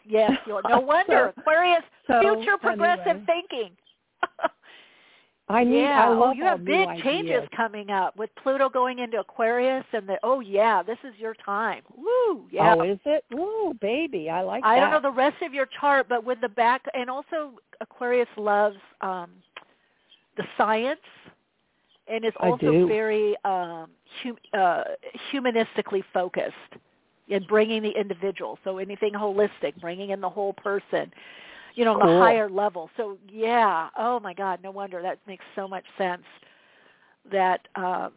Yes, 0.05 0.31
you're, 0.45 0.61
no 0.67 0.79
wonder 0.79 1.33
Aquarius, 1.37 1.83
so, 2.07 2.21
future 2.21 2.57
progressive 2.57 3.07
anyway. 3.07 3.25
thinking. 3.25 3.71
I 5.51 5.63
need 5.63 5.81
yeah, 5.81 6.05
I 6.05 6.09
love 6.09 6.29
oh, 6.29 6.33
you 6.33 6.43
have 6.43 6.63
big 6.63 6.87
changes 7.03 7.37
ideas. 7.37 7.49
coming 7.57 7.89
up 7.89 8.15
with 8.15 8.29
Pluto 8.43 8.69
going 8.69 8.99
into 8.99 9.19
Aquarius, 9.19 9.83
and 9.93 10.07
the 10.07 10.17
oh 10.21 10.41
yeah, 10.41 10.83
this 10.83 10.99
is 11.03 11.13
your 11.17 11.33
time. 11.43 11.81
Woo, 11.97 12.45
yeah. 12.51 12.75
Oh, 12.77 12.83
is 12.83 12.99
it? 13.05 13.25
Ooh, 13.33 13.73
baby, 13.81 14.29
I 14.29 14.41
like 14.43 14.63
I 14.63 14.75
that. 14.75 14.81
don't 14.81 14.91
know 14.91 15.09
the 15.09 15.15
rest 15.15 15.41
of 15.41 15.51
your 15.51 15.67
chart, 15.79 16.05
but 16.07 16.23
with 16.23 16.39
the 16.39 16.49
back, 16.49 16.83
and 16.93 17.09
also 17.09 17.53
Aquarius 17.81 18.27
loves 18.37 18.77
um 19.01 19.31
the 20.37 20.43
science, 20.55 20.99
and 22.09 22.25
it's 22.25 22.37
also 22.39 22.87
very 22.87 23.35
um 23.45 23.89
hum, 24.23 24.37
uh 24.53 24.83
humanistically 25.31 26.03
focused 26.13 26.53
in 27.27 27.43
bringing 27.43 27.83
the 27.83 27.91
individual. 27.91 28.57
So 28.63 28.79
anything 28.79 29.13
holistic, 29.13 29.79
bringing 29.79 30.09
in 30.09 30.19
the 30.19 30.29
whole 30.29 30.53
person, 30.53 31.11
you 31.75 31.85
know, 31.85 31.93
on 31.93 32.01
Cool. 32.01 32.13
the 32.15 32.19
higher 32.19 32.49
level. 32.49 32.89
So 32.97 33.17
yeah, 33.31 33.89
oh 33.97 34.19
my 34.19 34.33
God, 34.33 34.59
no 34.63 34.71
wonder 34.71 35.01
that 35.01 35.19
makes 35.27 35.45
so 35.55 35.67
much 35.67 35.85
sense. 35.97 36.23
That 37.31 37.67
um 37.75 38.11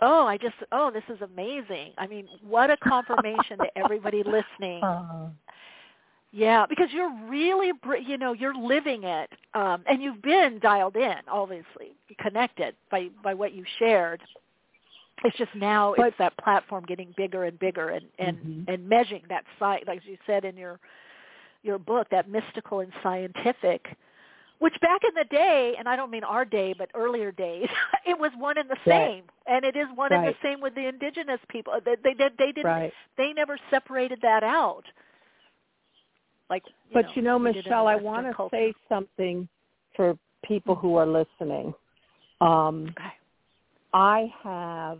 oh, 0.00 0.26
I 0.26 0.36
just 0.38 0.54
oh, 0.72 0.90
this 0.90 1.04
is 1.08 1.20
amazing. 1.22 1.92
I 1.98 2.06
mean, 2.06 2.28
what 2.42 2.70
a 2.70 2.76
confirmation 2.82 3.58
to 3.58 3.78
everybody 3.78 4.22
listening. 4.22 4.82
Yeah, 6.38 6.66
because 6.68 6.88
you're 6.92 7.12
really, 7.28 7.72
you 8.06 8.16
know, 8.16 8.32
you're 8.32 8.54
living 8.54 9.02
it, 9.02 9.28
um, 9.54 9.82
and 9.88 10.00
you've 10.00 10.22
been 10.22 10.60
dialed 10.60 10.94
in, 10.94 11.16
obviously, 11.28 11.96
connected 12.20 12.76
by 12.92 13.08
by 13.24 13.34
what 13.34 13.52
you 13.54 13.64
shared. 13.80 14.20
It's 15.24 15.36
just 15.36 15.52
now 15.56 15.94
But- 15.96 16.08
it's 16.08 16.18
that 16.18 16.36
platform 16.36 16.84
getting 16.86 17.12
bigger 17.16 17.42
and 17.42 17.58
bigger, 17.58 17.88
and 17.88 18.06
and 18.20 18.36
Mhm. 18.38 18.68
and 18.72 18.88
measuring 18.88 19.24
that 19.28 19.44
site, 19.58 19.88
like 19.88 20.06
you 20.06 20.16
said 20.26 20.44
in 20.44 20.56
your 20.56 20.78
your 21.64 21.78
book, 21.78 22.08
that 22.10 22.28
mystical 22.28 22.80
and 22.80 22.92
scientific. 23.02 23.96
Which 24.60 24.78
back 24.80 25.02
in 25.04 25.14
the 25.14 25.24
day, 25.24 25.74
and 25.76 25.88
I 25.88 25.96
don't 25.96 26.10
mean 26.10 26.24
our 26.24 26.44
day, 26.44 26.72
but 26.72 26.88
earlier 26.94 27.32
days, 27.32 27.68
it 28.06 28.16
was 28.18 28.30
one 28.36 28.58
and 28.58 28.68
the 28.70 28.74
Right. 28.86 29.06
same, 29.08 29.24
and 29.46 29.64
it 29.64 29.74
is 29.76 29.88
one 29.96 30.12
and 30.12 30.24
the 30.26 30.36
same 30.40 30.60
with 30.60 30.74
the 30.76 30.86
indigenous 30.86 31.40
people. 31.48 31.80
They 31.80 31.96
they 31.96 32.14
did 32.14 32.36
they 32.38 32.52
didn't 32.52 32.66
right. 32.70 32.94
they 33.16 33.32
never 33.32 33.58
separated 33.70 34.20
that 34.20 34.44
out. 34.44 34.84
Like, 36.50 36.64
you 36.66 36.94
But 36.94 37.06
know, 37.06 37.12
you 37.14 37.22
know, 37.22 37.38
we 37.38 37.44
did 37.52 37.56
in 37.56 37.62
the 37.64 37.70
Michele, 37.70 37.86
I 37.88 37.96
want 37.96 38.26
to 38.26 38.34
culture. 38.34 38.56
say 38.56 38.74
something 38.88 39.48
for 39.94 40.16
people 40.44 40.74
who 40.74 40.96
are 40.96 41.06
listening. 41.06 41.74
Um, 42.40 42.88
Okay. 42.90 43.12
I 43.94 44.32
have 44.42 44.98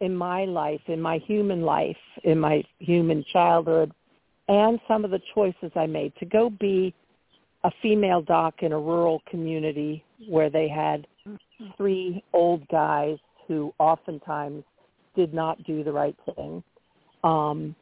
in 0.00 0.14
my 0.14 0.44
life, 0.44 0.80
in 0.88 1.00
my 1.00 1.18
human 1.18 1.62
life, 1.62 1.96
in 2.24 2.38
my 2.38 2.62
human 2.80 3.24
childhood, 3.32 3.92
and 4.48 4.80
some 4.88 5.04
of 5.04 5.10
the 5.10 5.20
choices 5.34 5.70
I 5.76 5.86
made 5.86 6.12
to 6.16 6.26
go 6.26 6.50
be 6.50 6.92
a 7.64 7.70
female 7.80 8.20
doc 8.20 8.62
in 8.62 8.72
a 8.72 8.78
rural 8.78 9.22
community 9.30 10.04
where 10.28 10.50
they 10.50 10.68
had 10.68 11.06
three 11.76 12.22
old 12.32 12.66
guys 12.68 13.16
who 13.46 13.72
oftentimes 13.78 14.64
did 15.14 15.32
not 15.32 15.62
do 15.64 15.84
the 15.84 15.92
right 15.92 16.16
thing. 16.34 16.62
Um, 17.22 17.76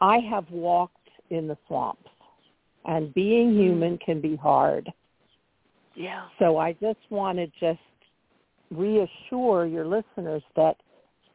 I 0.00 0.18
have 0.18 0.50
walked 0.50 0.95
in 1.30 1.48
the 1.48 1.56
swamps, 1.66 2.08
and 2.84 3.12
being 3.14 3.52
human 3.54 3.98
can 3.98 4.20
be 4.20 4.36
hard. 4.36 4.92
Yeah. 5.94 6.26
So 6.38 6.58
I 6.58 6.72
just 6.74 6.98
want 7.10 7.38
to 7.38 7.46
just 7.58 7.80
reassure 8.70 9.66
your 9.66 9.86
listeners 9.86 10.42
that, 10.56 10.76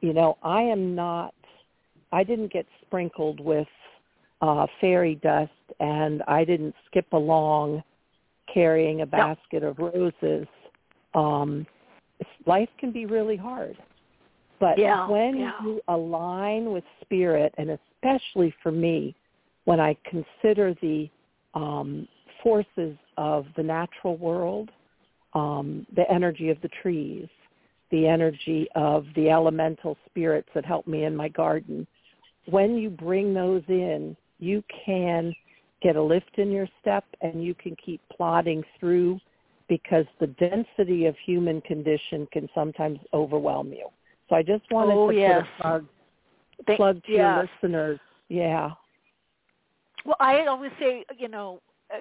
you 0.01 0.13
know, 0.13 0.37
I 0.43 0.61
am 0.61 0.95
not, 0.95 1.33
I 2.11 2.23
didn't 2.23 2.51
get 2.51 2.65
sprinkled 2.85 3.39
with 3.39 3.67
uh, 4.41 4.67
fairy 4.79 5.15
dust 5.15 5.51
and 5.79 6.21
I 6.27 6.43
didn't 6.43 6.75
skip 6.87 7.07
along 7.13 7.83
carrying 8.53 9.01
a 9.01 9.05
basket 9.05 9.63
of 9.63 9.77
roses. 9.79 10.47
Um, 11.13 11.65
life 12.45 12.69
can 12.79 12.91
be 12.91 13.05
really 13.05 13.37
hard. 13.37 13.77
But 14.59 14.77
Yeah, 14.77 15.07
when 15.07 15.37
yeah. 15.37 15.53
you 15.63 15.81
align 15.87 16.71
with 16.71 16.83
spirit, 17.01 17.53
and 17.57 17.79
especially 18.03 18.53
for 18.61 18.71
me, 18.71 19.15
when 19.65 19.79
I 19.79 19.95
consider 20.09 20.73
the 20.81 21.09
um, 21.53 22.07
forces 22.43 22.97
of 23.17 23.45
the 23.55 23.63
natural 23.63 24.17
world, 24.17 24.69
um, 25.33 25.85
the 25.95 26.09
energy 26.11 26.49
of 26.49 26.59
the 26.61 26.69
trees, 26.81 27.27
the 27.91 28.07
energy 28.07 28.67
of 28.75 29.05
the 29.15 29.29
elemental 29.29 29.97
spirits 30.09 30.49
that 30.55 30.65
help 30.65 30.87
me 30.87 31.03
in 31.05 31.15
my 31.15 31.27
garden. 31.29 31.85
When 32.47 32.77
you 32.77 32.89
bring 32.89 33.33
those 33.33 33.63
in, 33.67 34.15
you 34.39 34.63
can 34.85 35.33
get 35.81 35.95
a 35.95 36.01
lift 36.01 36.37
in 36.37 36.51
your 36.51 36.67
step 36.81 37.03
and 37.21 37.43
you 37.43 37.53
can 37.53 37.75
keep 37.83 38.01
plodding 38.15 38.63
through 38.79 39.19
because 39.67 40.05
the 40.19 40.27
density 40.27 41.05
of 41.05 41.15
human 41.25 41.61
condition 41.61 42.27
can 42.31 42.49
sometimes 42.53 42.99
overwhelm 43.13 43.71
you. 43.71 43.87
So 44.29 44.35
I 44.35 44.43
just 44.43 44.63
wanted 44.71 44.93
Oh, 44.95 45.11
to 45.11 45.17
yes. 45.17 45.45
plug, 45.59 45.85
Thank- 46.65 46.77
plug 46.77 47.03
to 47.05 47.11
yes. 47.11 47.17
your 47.17 47.43
listeners. 47.71 47.99
Yeah. 48.29 48.71
Well, 50.05 50.17
I 50.19 50.45
always 50.47 50.71
say, 50.79 51.05
you 51.17 51.27
know, 51.27 51.61
uh, 51.93 51.99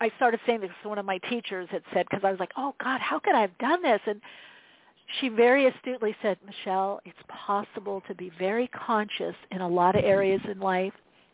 I 0.00 0.10
started 0.16 0.40
saying 0.46 0.60
this. 0.60 0.70
One 0.82 0.98
of 0.98 1.06
my 1.06 1.18
teachers 1.18 1.68
had 1.70 1.82
said 1.92 2.06
because 2.08 2.24
I 2.24 2.30
was 2.30 2.40
like, 2.40 2.52
"Oh 2.56 2.74
God, 2.82 3.00
how 3.00 3.18
could 3.18 3.34
I 3.34 3.40
have 3.40 3.56
done 3.58 3.82
this?" 3.82 4.00
And 4.06 4.20
she 5.20 5.28
very 5.28 5.66
astutely 5.66 6.14
said, 6.22 6.38
"Michele, 6.44 7.00
it's 7.04 7.18
possible 7.28 8.02
to 8.08 8.14
be 8.14 8.30
very 8.38 8.68
conscious 8.68 9.34
in 9.50 9.60
a 9.60 9.68
lot 9.68 9.96
of 9.96 10.04
areas 10.04 10.40
in 10.50 10.60
life 10.60 10.92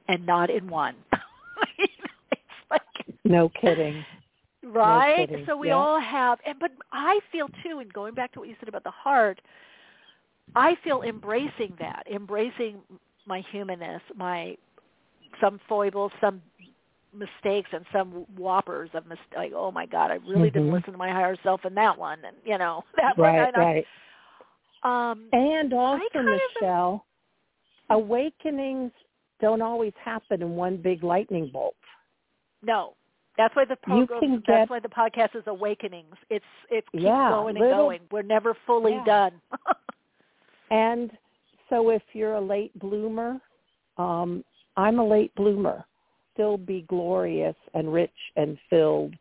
and 0.09 0.25
not 0.25 0.49
in 0.51 0.69
one." 0.69 0.95
it's 1.79 1.93
like 2.71 2.83
No 3.25 3.49
kidding. 3.61 4.05
right 4.63 5.29
kidding. 5.29 5.45
so 5.47 5.57
we 5.57 5.69
Yeah. 5.69 5.75
all 5.77 6.01
have 6.01 6.39
and 6.47 6.59
but 6.59 6.71
i 6.93 7.21
feel 7.31 7.49
too 7.63 7.81
and 7.81 7.93
going 7.93 8.15
back 8.15 8.33
to 8.33 8.39
what 8.41 8.49
you 8.49 8.57
said 8.61 8.69
about 8.69 8.83
the 8.85 8.91
heart 8.91 9.41
i 10.55 10.75
feel 10.83 11.03
embracing 11.03 11.75
that 11.79 12.03
embracing 12.11 12.81
my 13.27 13.41
humanness 13.53 14.01
my 14.17 14.57
some 15.41 15.61
foibles 15.69 16.13
some 16.21 16.41
mistakes 17.13 17.71
and 17.73 17.85
some 17.93 18.27
whoppers 18.37 18.91
of 18.95 19.07
mis- 19.07 19.19
like 19.37 19.53
oh 19.55 19.71
my 19.71 19.87
god 19.87 20.11
i 20.11 20.15
really 20.29 20.51
didn't 20.51 20.69
Mhm. 20.71 20.75
listen 20.75 20.93
to 20.93 20.99
my 20.99 21.11
higher 21.11 21.37
self 21.45 21.65
in 21.65 21.75
that 21.77 21.97
one 21.97 22.19
and 22.27 22.37
you 22.45 22.59
know 22.59 22.83
that 22.97 23.17
one 23.17 23.35
Right, 23.35 23.55
I- 23.57 23.61
right. 23.61 23.87
um 25.11 25.29
And 25.33 25.73
also, 25.73 26.03
kind 26.13 26.29
of- 26.29 26.41
Michele, 26.61 27.05
awakenings 27.91 28.91
don't 29.41 29.63
always 29.63 29.93
happen 30.03 30.43
in 30.43 30.57
one 30.57 30.77
big 30.77 31.03
lightning 31.05 31.51
bolt. 31.53 31.77
no 32.63 32.95
that's 33.37 33.55
why 33.57 33.65
the 33.65 33.77
can 33.85 34.43
that's 34.47 34.71
why 34.71 34.79
the 34.81 34.89
podcast 34.89 35.35
is 35.37 35.43
awakenings 35.47 36.15
it's 36.31 36.45
it 36.71 36.85
keeps 36.93 37.05
Yeah, 37.05 37.31
going 37.31 37.57
and 37.57 37.65
little- 37.65 37.85
going 37.85 38.01
we're 38.11 38.23
never 38.23 38.55
fully 38.67 38.93
Yeah. 38.95 39.05
done 39.05 39.41
And 40.71 41.11
so 41.69 41.91
if 41.91 42.03
you're 42.15 42.35
a 42.35 42.41
late 42.41 42.77
bloomer, 42.79 43.39
um, 43.99 44.43
I'm 44.77 44.99
a 44.99 45.07
late 45.07 45.35
bloomer. 45.35 45.85
Still 46.35 46.57
be 46.57 46.85
glorious 46.89 47.57
and 47.75 47.93
rich 47.93 48.11
and 48.37 48.59
filled. 48.69 49.15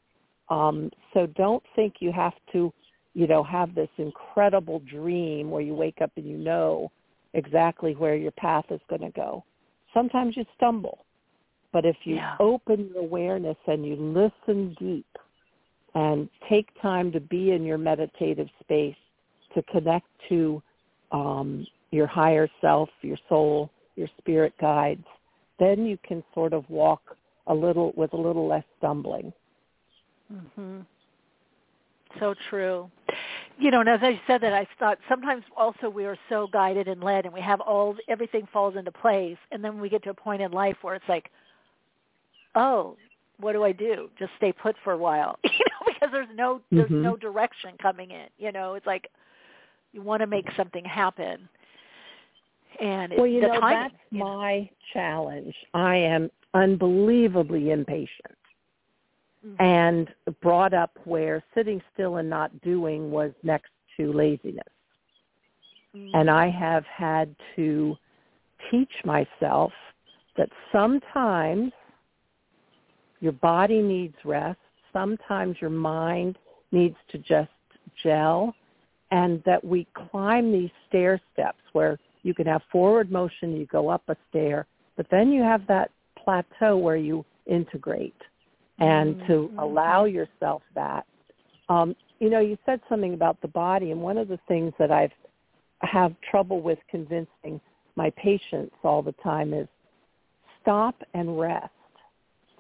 Um, 0.50 0.92
so 1.14 1.28
don't 1.28 1.64
think 1.76 1.96
you 2.00 2.12
have 2.12 2.34
to, 2.54 2.74
you 3.14 3.28
know, 3.28 3.44
have 3.44 3.76
this 3.76 3.90
incredible 3.98 4.80
dream 4.80 5.52
where 5.52 5.62
you 5.62 5.76
wake 5.76 6.02
up 6.02 6.12
and 6.16 6.26
you 6.26 6.38
know 6.38 6.92
exactly 7.34 7.96
where 7.96 8.16
your 8.16 8.32
path 8.32 8.66
is 8.70 8.82
going 8.90 9.02
to 9.02 9.12
go. 9.12 9.44
Sometimes 9.94 10.36
you 10.36 10.46
stumble. 10.56 11.06
But 11.72 11.86
if 11.86 11.98
you 12.06 12.16
Yeah. 12.16 12.36
open 12.40 12.90
your 12.94 13.04
awareness 13.04 13.58
and 13.68 13.86
you 13.86 13.96
listen 13.96 14.76
deep 14.80 15.18
and 15.96 16.30
take 16.48 16.70
time 16.82 17.12
to 17.12 17.20
be 17.20 17.52
in 17.52 17.64
your 17.64 17.78
meditative 17.78 18.50
space, 18.60 18.96
to 19.54 19.62
connect 19.64 20.08
to 20.30 20.62
um, 21.12 21.66
your 21.92 22.08
higher 22.08 22.50
self, 22.62 22.90
your 23.02 23.18
soul, 23.30 23.70
your 23.96 24.08
spirit 24.18 24.54
guides, 24.60 25.06
then 25.60 25.86
you 25.86 25.98
can 26.08 26.24
sort 26.34 26.54
of 26.54 26.70
walk 26.70 27.16
a 27.48 27.54
little 27.54 27.94
with 27.96 28.14
a 28.14 28.18
little 28.18 28.48
less 28.48 28.64
stumbling. 28.78 29.34
Mhm. 30.32 30.86
So 32.20 32.34
true. 32.50 32.90
You 33.58 33.72
know, 33.72 33.82
and 33.82 33.90
as 33.90 34.02
I 34.02 34.20
said 34.28 34.42
that, 34.42 34.54
I 34.54 34.68
thought 34.80 34.98
sometimes 35.08 35.44
also 35.56 35.90
we 35.90 36.06
are 36.06 36.18
so 36.30 36.48
guided 36.48 36.88
and 36.88 37.04
led, 37.04 37.26
and 37.26 37.34
we 37.34 37.42
have 37.42 37.62
all 37.62 37.96
everything 38.08 38.48
falls 38.48 38.76
into 38.76 38.92
place, 38.92 39.38
and 39.52 39.64
then 39.64 39.80
we 39.80 39.90
get 39.90 40.04
to 40.04 40.10
a 40.10 40.14
point 40.14 40.42
in 40.42 40.52
life 40.52 40.78
where 40.82 40.96
it's 40.96 41.08
like, 41.08 41.32
oh, 42.56 42.98
what 43.40 43.54
do 43.54 43.64
I 43.64 43.72
do? 43.72 44.10
Just 44.18 44.32
stay 44.38 44.52
put 44.52 44.76
for 44.84 44.94
a 44.94 44.98
while, 44.98 45.38
you 45.44 45.50
know, 45.52 45.86
because 45.94 46.10
there's 46.12 46.36
no 46.36 46.62
there's 46.72 46.90
Mhm. 46.92 47.02
no 47.04 47.18
direction 47.18 47.78
coming 47.82 48.12
in. 48.12 48.28
You 48.38 48.52
know, 48.52 48.74
it's 48.76 48.88
like 48.88 49.10
you 49.92 50.02
want 50.02 50.22
to 50.22 50.28
make 50.28 50.50
something 50.54 50.86
happen, 50.86 51.48
and 52.82 53.14
Well, 53.18 53.28
you 53.28 53.42
the 53.42 53.48
know, 53.48 53.60
timing, 53.60 53.80
that's 53.80 53.96
my 54.12 54.70
challenge. 54.94 55.56
I 55.74 55.98
am 55.98 56.30
unbelievably 56.54 57.72
impatient 57.72 58.38
Mm-hmm. 59.46 59.62
and 59.62 60.10
brought 60.42 60.74
up 60.74 60.98
where 61.04 61.44
sitting 61.54 61.82
still 61.94 62.16
and 62.16 62.30
not 62.30 62.62
doing 62.62 63.12
was 63.12 63.34
next 63.44 63.72
to 63.98 64.14
laziness. 64.14 64.64
Mm-hmm. 65.94 66.16
And 66.16 66.30
I 66.30 66.50
have 66.50 66.86
had 66.86 67.36
to 67.58 67.98
teach 68.72 68.94
myself 69.04 69.74
that 70.38 70.48
sometimes 70.72 71.74
your 73.20 73.34
body 73.34 73.82
needs 73.82 74.16
rest, 74.24 74.60
sometimes 74.94 75.58
your 75.60 75.70
mind 75.70 76.38
needs 76.72 76.96
to 77.10 77.18
just 77.18 77.52
gel, 78.02 78.56
and 79.12 79.44
that 79.46 79.62
we 79.62 79.86
climb 80.10 80.54
these 80.54 80.72
stair 80.88 81.20
steps 81.34 81.60
where 81.74 82.00
you 82.24 82.34
can 82.34 82.48
have 82.48 82.62
forward 82.72 83.12
motion, 83.12 83.56
you 83.56 83.66
go 83.68 83.90
up 83.90 84.02
a 84.08 84.16
stair, 84.30 84.66
but 84.98 85.06
then 85.12 85.32
you 85.32 85.42
have 85.42 85.68
that 85.68 85.92
plateau 86.18 86.78
where 86.78 86.96
you 86.96 87.26
integrate 87.46 88.16
and 88.80 89.16
to 89.28 89.52
allow 89.60 90.06
yourself 90.06 90.62
that. 90.76 91.06
Um, 91.70 91.96
you 92.20 92.30
know, 92.30 92.40
you 92.40 92.58
said 92.66 92.82
something 92.90 93.14
about 93.14 93.40
the 93.42 93.48
body, 93.48 93.92
and 93.92 94.02
one 94.02 94.18
of 94.18 94.28
the 94.28 94.40
things 94.48 94.74
that 94.80 94.92
I've 94.92 95.12
have 95.82 96.16
trouble 96.32 96.62
with 96.62 96.80
convincing 96.90 97.60
my 97.96 98.10
patients 98.12 98.74
all 98.84 99.02
the 99.02 99.14
time 99.24 99.54
is 99.54 99.68
stop 100.62 100.96
and 101.14 101.38
rest. 101.40 101.70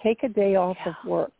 Take 0.03 0.23
a 0.23 0.29
day 0.29 0.55
off 0.55 0.77
of 0.85 0.93
work. 1.05 1.31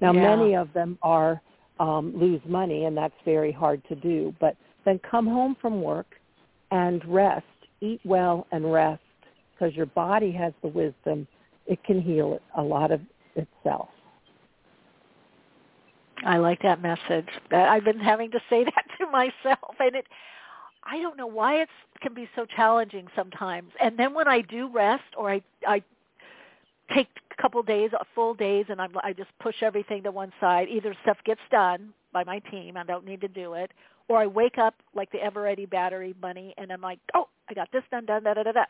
Now, 0.00 0.12
Yeah. 0.12 0.36
many 0.36 0.54
of 0.54 0.72
them 0.72 0.98
are 1.02 1.40
um, 1.80 2.16
lose 2.16 2.40
money, 2.46 2.84
and 2.84 2.96
that's 2.96 3.14
very 3.24 3.50
hard 3.50 3.82
to 3.88 3.96
do. 3.96 4.32
But 4.38 4.56
then 4.84 5.00
come 5.00 5.26
home 5.26 5.56
from 5.56 5.82
work 5.82 6.20
and 6.70 7.04
rest. 7.06 7.44
Eat 7.80 8.00
well 8.04 8.46
and 8.52 8.72
rest 8.72 9.02
because 9.52 9.74
your 9.74 9.86
body 9.86 10.32
has 10.32 10.52
the 10.62 10.68
wisdom. 10.68 11.26
It 11.66 11.82
can 11.84 12.00
heal 12.00 12.40
a 12.56 12.62
lot 12.62 12.90
of 12.90 13.00
itself. 13.36 13.88
I 16.24 16.38
like 16.38 16.62
that 16.62 16.80
message. 16.80 17.28
I've 17.50 17.84
been 17.84 17.98
having 17.98 18.30
to 18.30 18.40
say 18.48 18.64
that 18.64 18.84
to 18.98 19.06
myself, 19.10 19.74
and 19.78 19.96
it. 19.96 20.06
I 20.86 20.98
don't 20.98 21.16
know 21.16 21.26
why 21.26 21.62
it 21.62 21.68
can 22.02 22.12
be 22.12 22.28
so 22.36 22.44
challenging 22.44 23.08
sometimes. 23.16 23.70
And 23.80 23.98
then 23.98 24.12
when 24.12 24.28
I 24.28 24.42
do 24.42 24.68
rest, 24.68 25.04
or 25.16 25.30
I 25.30 25.42
I 25.66 25.82
take 26.94 27.08
a 27.36 27.42
couple 27.42 27.62
days, 27.62 27.90
a 27.98 28.04
full 28.14 28.34
days, 28.34 28.66
and 28.68 28.80
I'm, 28.80 28.92
I 29.02 29.12
just 29.12 29.30
push 29.40 29.56
everything 29.62 30.02
to 30.02 30.10
one 30.10 30.32
side. 30.40 30.68
Either 30.68 30.94
stuff 31.02 31.18
gets 31.24 31.40
done 31.50 31.92
by 32.12 32.24
my 32.24 32.38
team, 32.38 32.76
I 32.76 32.84
don't 32.84 33.06
need 33.06 33.20
to 33.22 33.28
do 33.28 33.54
it, 33.54 33.70
or 34.08 34.18
I 34.18 34.26
wake 34.26 34.58
up 34.58 34.74
like 34.94 35.10
the 35.12 35.22
ever 35.22 35.42
ready 35.42 35.66
battery 35.66 36.12
bunny, 36.12 36.54
and 36.58 36.70
I'm 36.72 36.80
like, 36.80 36.98
oh, 37.14 37.28
I 37.48 37.54
got 37.54 37.70
this 37.72 37.82
done, 37.90 38.06
done, 38.06 38.24
da 38.24 38.34
da 38.34 38.42
da 38.42 38.52
da. 38.52 38.64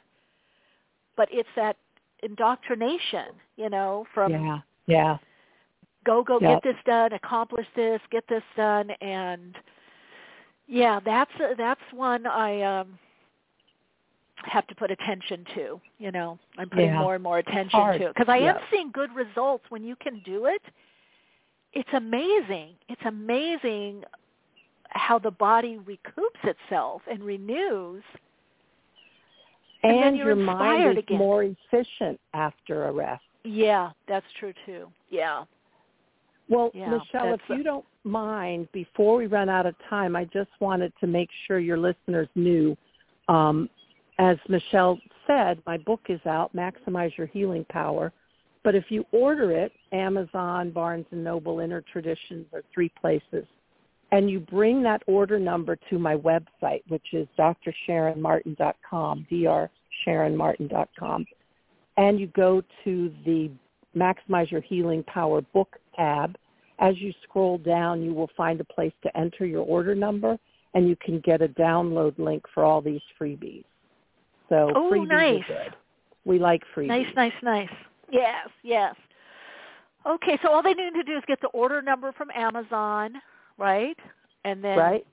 But 1.16 1.28
it's 1.30 1.48
that 1.56 1.76
indoctrination, 2.22 3.26
you 3.56 3.68
know, 3.70 4.06
from 4.14 4.32
yeah, 4.32 4.58
yeah. 4.86 5.16
go 6.04 6.22
go 6.22 6.38
Yep. 6.40 6.62
get 6.62 6.72
this 6.72 6.82
done 6.84 7.12
accomplish 7.12 7.66
this 7.76 8.00
get 8.10 8.24
this 8.28 8.42
done 8.56 8.90
and 9.00 9.54
yeah 10.66 11.00
that's 11.04 11.30
that's 11.58 11.80
one 11.92 12.26
i 12.26 12.60
um 12.62 12.98
have 14.44 14.66
to 14.66 14.74
put 14.74 14.90
attention 14.90 15.44
to 15.54 15.80
you 15.98 16.10
know 16.10 16.38
i'm 16.58 16.68
putting 16.68 16.86
Yeah. 16.86 16.98
more 16.98 17.14
and 17.14 17.22
more 17.22 17.38
attention 17.38 17.78
hard. 17.80 18.00
to 18.00 18.08
because 18.08 18.28
i 18.28 18.38
am 18.38 18.56
seeing 18.70 18.90
good 18.92 19.14
results 19.14 19.64
when 19.70 19.84
you 19.84 19.96
can 19.96 20.20
do 20.24 20.46
it 20.46 20.62
it's 21.72 21.88
amazing 21.94 22.74
it's 22.88 23.02
amazing 23.06 24.04
how 24.94 25.18
the 25.18 25.30
body 25.30 25.78
recoups 25.78 26.42
itself 26.44 27.02
and 27.10 27.22
renews 27.22 28.02
and, 29.82 30.16
you're 30.16 30.28
your 30.28 30.36
mind 30.36 30.92
is 30.92 30.98
again 30.98 31.18
more 31.18 31.44
efficient 31.44 32.18
after 32.32 32.86
a 32.86 32.92
rest. 32.92 33.22
yeah 33.44 33.90
that's 34.08 34.26
true 34.38 34.54
too 34.64 34.86
yeah 35.10 35.44
Well, 36.48 36.70
Yeah, 36.74 36.90
Michele, 36.90 37.34
if 37.34 37.40
you 37.48 37.62
don't 37.62 37.84
mind, 38.04 38.68
before 38.72 39.16
we 39.16 39.26
run 39.26 39.48
out 39.48 39.66
of 39.66 39.74
time, 39.88 40.14
I 40.16 40.24
just 40.26 40.50
wanted 40.60 40.92
to 41.00 41.06
make 41.06 41.28
sure 41.46 41.58
your 41.58 41.78
listeners 41.78 42.28
knew, 42.34 42.76
um, 43.28 43.68
as 44.18 44.36
Michele 44.48 44.98
said, 45.26 45.60
my 45.66 45.78
book 45.78 46.00
is 46.08 46.20
out, 46.26 46.54
Maximize 46.54 47.16
Your 47.16 47.26
Healing 47.28 47.64
Power. 47.70 48.12
But 48.62 48.74
if 48.74 48.84
you 48.90 49.04
order 49.12 49.52
it, 49.52 49.72
Amazon, 49.92 50.70
Barnes 50.70 51.06
and 51.10 51.24
Noble, 51.24 51.60
Inner 51.60 51.82
Traditions 51.92 52.46
are 52.52 52.62
three 52.72 52.90
places, 53.00 53.46
and 54.14 54.30
you 54.30 54.38
bring 54.38 54.80
that 54.80 55.02
order 55.08 55.40
number 55.40 55.76
to 55.90 55.98
my 55.98 56.14
website, 56.14 56.82
which 56.86 57.12
is 57.12 57.26
drsharonmartin.com, 57.36 59.26
drsharonmartin.com, 59.28 61.26
and 61.96 62.20
you 62.20 62.28
go 62.28 62.62
to 62.84 63.12
the 63.24 63.50
Maximize 63.96 64.52
Your 64.52 64.60
Healing 64.60 65.02
Power 65.02 65.40
book 65.40 65.76
tab. 65.96 66.36
As 66.78 66.96
you 66.98 67.12
scroll 67.24 67.58
down, 67.58 68.02
you 68.02 68.14
will 68.14 68.30
find 68.36 68.60
a 68.60 68.64
place 68.64 68.92
to 69.02 69.16
enter 69.16 69.46
your 69.46 69.64
order 69.64 69.96
number, 69.96 70.38
and 70.74 70.88
you 70.88 70.94
can 71.04 71.18
get 71.18 71.42
a 71.42 71.48
download 71.48 72.16
link 72.16 72.44
for 72.54 72.62
all 72.62 72.80
these 72.80 73.02
freebies. 73.20 73.64
So 74.48 74.70
Oh, 74.76 74.92
freebies 74.92 75.08
nice. 75.08 75.42
are 75.50 75.64
good. 75.64 75.74
We 76.24 76.38
like 76.38 76.62
freebies. 76.72 76.86
Nice, 76.86 77.14
nice, 77.16 77.42
nice. 77.42 77.68
Yes, 78.12 78.48
yes. 78.62 78.94
Okay, 80.06 80.38
so 80.40 80.52
all 80.52 80.62
they 80.62 80.74
need 80.74 80.94
to 80.94 81.02
do 81.02 81.16
is 81.16 81.24
get 81.26 81.40
the 81.40 81.48
order 81.48 81.82
number 81.82 82.12
from 82.12 82.30
Amazon, 82.32 83.20
right? 83.58 83.98
And 84.44 84.62
then 84.62 84.78
Right? 84.78 85.06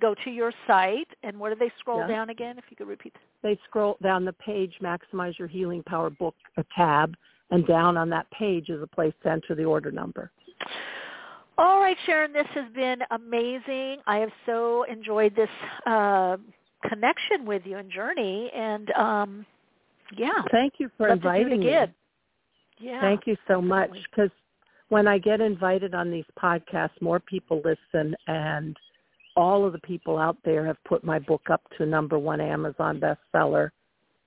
go 0.00 0.14
to 0.14 0.30
your 0.30 0.52
site. 0.66 1.08
And 1.22 1.38
where 1.38 1.52
do 1.54 1.58
they 1.58 1.70
scroll 1.78 2.00
Yeah. 2.00 2.06
down 2.06 2.30
again? 2.30 2.58
If 2.58 2.70
you 2.70 2.76
could 2.76 2.88
repeat. 2.88 3.16
They 3.42 3.56
scroll 3.64 3.96
down 4.02 4.24
the 4.24 4.32
page, 4.34 4.78
Maximize 4.80 5.38
Your 5.38 5.48
Healing 5.48 5.82
Power 5.84 6.10
book, 6.10 6.34
a 6.56 6.64
tab, 6.74 7.16
and 7.50 7.66
down 7.66 7.96
on 7.96 8.08
that 8.10 8.28
page 8.30 8.70
is 8.70 8.82
a 8.82 8.86
place 8.86 9.14
to 9.22 9.30
enter 9.30 9.54
the 9.54 9.64
order 9.64 9.90
number. 9.90 10.30
All 11.58 11.80
right, 11.80 11.96
Sharon, 12.04 12.32
this 12.32 12.46
has 12.48 12.70
been 12.72 13.02
amazing. 13.10 14.02
I 14.06 14.18
have 14.18 14.32
so 14.44 14.82
enjoyed 14.84 15.34
this 15.34 15.48
uh, 15.86 16.36
connection 16.86 17.46
with 17.46 17.64
you 17.64 17.78
and 17.78 17.90
journey. 17.90 18.50
And 18.54 18.90
um, 18.92 19.46
yeah, 20.16 20.42
Thank 20.50 20.74
you 20.78 20.90
for 20.96 21.08
love 21.08 21.22
to 21.22 21.22
do 21.22 21.28
it 21.28 21.40
inviting 21.40 21.60
me. 21.60 21.86
Yeah. 22.78 23.00
Thank 23.00 23.26
you 23.26 23.36
so 23.48 23.62
much 23.62 23.90
because 24.10 24.30
when 24.88 25.08
I 25.08 25.18
get 25.18 25.40
invited 25.40 25.94
on 25.94 26.10
these 26.10 26.24
podcasts, 26.40 27.00
more 27.00 27.20
people 27.20 27.62
listen, 27.64 28.14
and 28.26 28.76
all 29.36 29.66
of 29.66 29.72
the 29.72 29.80
people 29.80 30.18
out 30.18 30.36
there 30.44 30.64
have 30.64 30.82
put 30.84 31.04
my 31.04 31.18
book 31.18 31.42
up 31.50 31.62
to 31.76 31.86
number 31.86 32.18
one 32.18 32.40
Amazon 32.40 33.00
bestseller. 33.00 33.70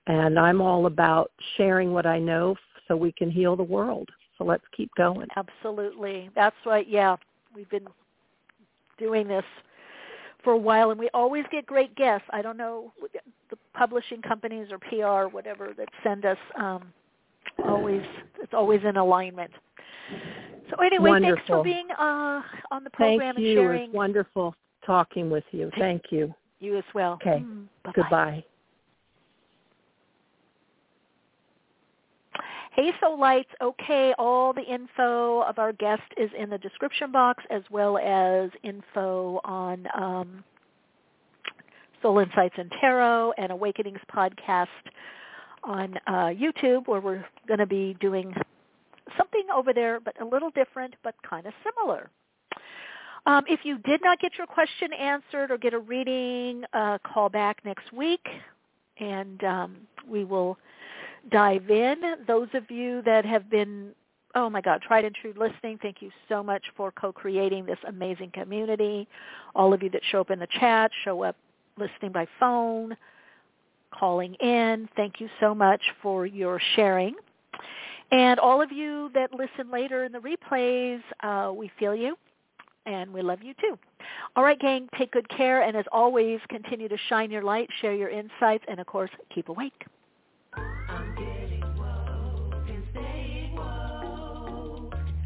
And 0.08 0.40
I'm 0.40 0.62
all 0.62 0.86
about 0.86 1.32
sharing 1.58 1.94
what 1.94 2.06
I 2.06 2.20
know 2.20 2.56
so 2.88 2.96
we 2.96 3.12
can 3.12 3.32
heal 3.32 3.56
the 3.56 3.64
world. 3.64 4.10
So 4.38 4.44
let's 4.44 4.64
keep 4.76 4.90
going. 4.96 5.28
Absolutely. 5.36 6.30
That's 6.36 6.56
right. 6.66 6.88
Yeah. 6.88 7.16
We've 7.56 7.70
been 7.70 7.88
doing 8.98 9.28
this 9.28 9.46
for 10.44 10.54
a 10.54 10.58
while 10.58 10.92
and 10.92 11.00
we 11.00 11.10
always 11.14 11.46
get 11.52 11.66
great 11.66 11.96
guests. 11.96 12.28
I 12.32 12.42
don't 12.42 12.58
know 12.58 12.94
the 13.50 13.58
publishing 13.74 14.22
companies 14.22 14.68
or 14.72 14.78
PR 14.78 15.06
or 15.06 15.30
whatever 15.30 15.74
that 15.78 15.90
send 16.04 16.26
us 16.26 16.38
um 16.56 16.94
always 17.68 18.04
it's 18.42 18.54
always 18.54 18.82
in 18.84 18.98
alignment. 18.98 19.52
So 20.70 20.78
anyway, 20.84 21.20
thanks 21.22 21.42
for 21.48 21.64
being 21.64 21.88
uh 21.92 22.42
on 22.72 22.84
the 22.84 22.90
Thank 22.98 23.20
program 23.20 23.38
you. 23.38 23.50
and 23.52 23.58
sharing 23.58 23.84
It's 23.86 23.94
wonderful 23.94 24.56
talking 24.86 25.30
with 25.30 25.44
you. 25.52 25.72
Thank 25.78 26.04
you. 26.12 26.34
you 26.60 26.78
as 26.78 26.84
well. 26.94 27.14
Okay. 27.14 27.44
Mm. 27.46 27.68
Goodbye. 27.94 28.44
Hey 32.74 32.94
Soul 33.02 33.20
Lights, 33.20 33.50
okay, 33.62 34.14
all 34.18 34.54
the 34.54 34.62
info 34.62 35.42
of 35.42 35.60
our 35.60 35.74
guest 35.74 36.04
is 36.16 36.30
in 36.38 36.50
the 36.50 36.58
description 36.60 37.12
box 37.12 37.44
as 37.50 37.64
well 37.70 37.98
as 37.98 38.52
info 38.64 39.42
on 39.44 39.86
um, 39.98 40.44
Soul 42.02 42.20
Insights 42.20 42.56
and 42.58 42.72
Tarot 42.80 43.34
and 43.38 43.52
Awakenings 43.52 44.00
podcast 44.16 44.68
on 45.64 45.96
uh, 46.08 46.28
YouTube 46.28 46.88
where 46.88 47.02
we're 47.02 47.26
going 47.48 47.60
to 47.60 47.66
be 47.66 47.96
doing 48.00 48.34
something 49.18 49.44
over 49.54 49.74
there 49.74 50.00
but 50.00 50.20
a 50.22 50.26
little 50.26 50.50
different 50.52 50.96
but 51.04 51.16
kind 51.28 51.46
of 51.46 51.54
similar. 51.64 52.10
Um, 53.26 53.44
if 53.48 53.62
you 53.64 53.78
did 53.80 54.02
not 54.04 54.20
get 54.20 54.34
your 54.38 54.48
question 54.48 54.94
answered 54.94 55.52
or 55.52 55.58
get 55.58 55.74
a 55.74 55.80
reading, 55.80 56.64
uh, 56.74 56.98
call 57.04 57.30
back 57.30 57.58
next 57.66 57.92
week, 57.92 58.26
and 59.00 59.44
um, 59.44 59.78
we 60.08 60.24
will 60.24 60.58
dive 61.32 61.70
in. 61.70 61.96
Those 62.28 62.48
of 62.54 62.72
you 62.72 63.02
that 63.06 63.26
have 63.26 63.50
been, 63.50 63.92
oh 64.36 64.50
my 64.50 64.62
God, 64.62 64.82
tried 64.82 65.06
and 65.06 65.14
true 65.14 65.34
listening, 65.38 65.78
thank 65.82 66.02
you 66.02 66.12
so 66.30 66.42
much 66.42 66.64
for 66.78 66.92
co-creating 66.92 67.66
this 67.66 67.78
amazing 67.88 68.32
community. 68.34 69.08
All 69.54 69.74
of 69.74 69.84
you 69.84 69.90
that 69.92 70.02
show 70.12 70.22
up 70.22 70.32
in 70.32 70.40
the 70.40 70.48
chat, 70.60 70.92
show 71.04 71.24
up 71.24 71.36
listening 71.78 72.12
by 72.12 72.26
phone, 72.40 72.96
calling 73.92 74.34
in, 74.36 74.88
thank 74.96 75.20
you 75.20 75.30
so 75.40 75.54
much 75.54 75.82
for 76.02 76.26
your 76.26 76.62
sharing. 76.76 77.16
And 78.12 78.40
all 78.40 78.62
of 78.62 78.72
you 78.72 79.12
that 79.14 79.34
listen 79.34 79.72
later 79.72 80.04
in 80.04 80.12
the 80.12 80.20
replays, 80.20 81.02
uh, 81.22 81.54
we 81.54 81.72
feel 81.78 81.96
you 81.96 82.18
and 82.86 83.14
we 83.14 83.22
love 83.22 83.44
you 83.44 83.54
too. 83.62 83.78
All 84.36 84.44
right, 84.44 84.60
gang, 84.60 84.90
take 84.98 85.12
good 85.12 85.30
care, 85.30 85.62
and 85.62 85.78
as 85.78 85.86
always, 85.92 86.40
continue 86.50 86.88
to 86.88 86.98
shine 87.08 87.30
your 87.30 87.44
light, 87.44 87.70
share 87.82 87.94
your 87.94 88.10
insights, 88.10 88.64
and 88.68 88.80
of 88.80 88.88
course, 88.88 89.12
keep 89.34 89.50
awake. 89.50 89.86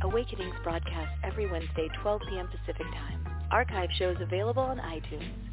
Awakenings 0.01 0.55
broadcast 0.63 1.11
every 1.23 1.49
Wednesday, 1.49 1.89
12 2.01 2.21
p.m. 2.29 2.47
Pacific 2.47 2.85
Time. 2.91 3.25
Archive 3.51 3.89
shows 3.97 4.17
available 4.19 4.63
on 4.63 4.77
iTunes. 4.77 5.52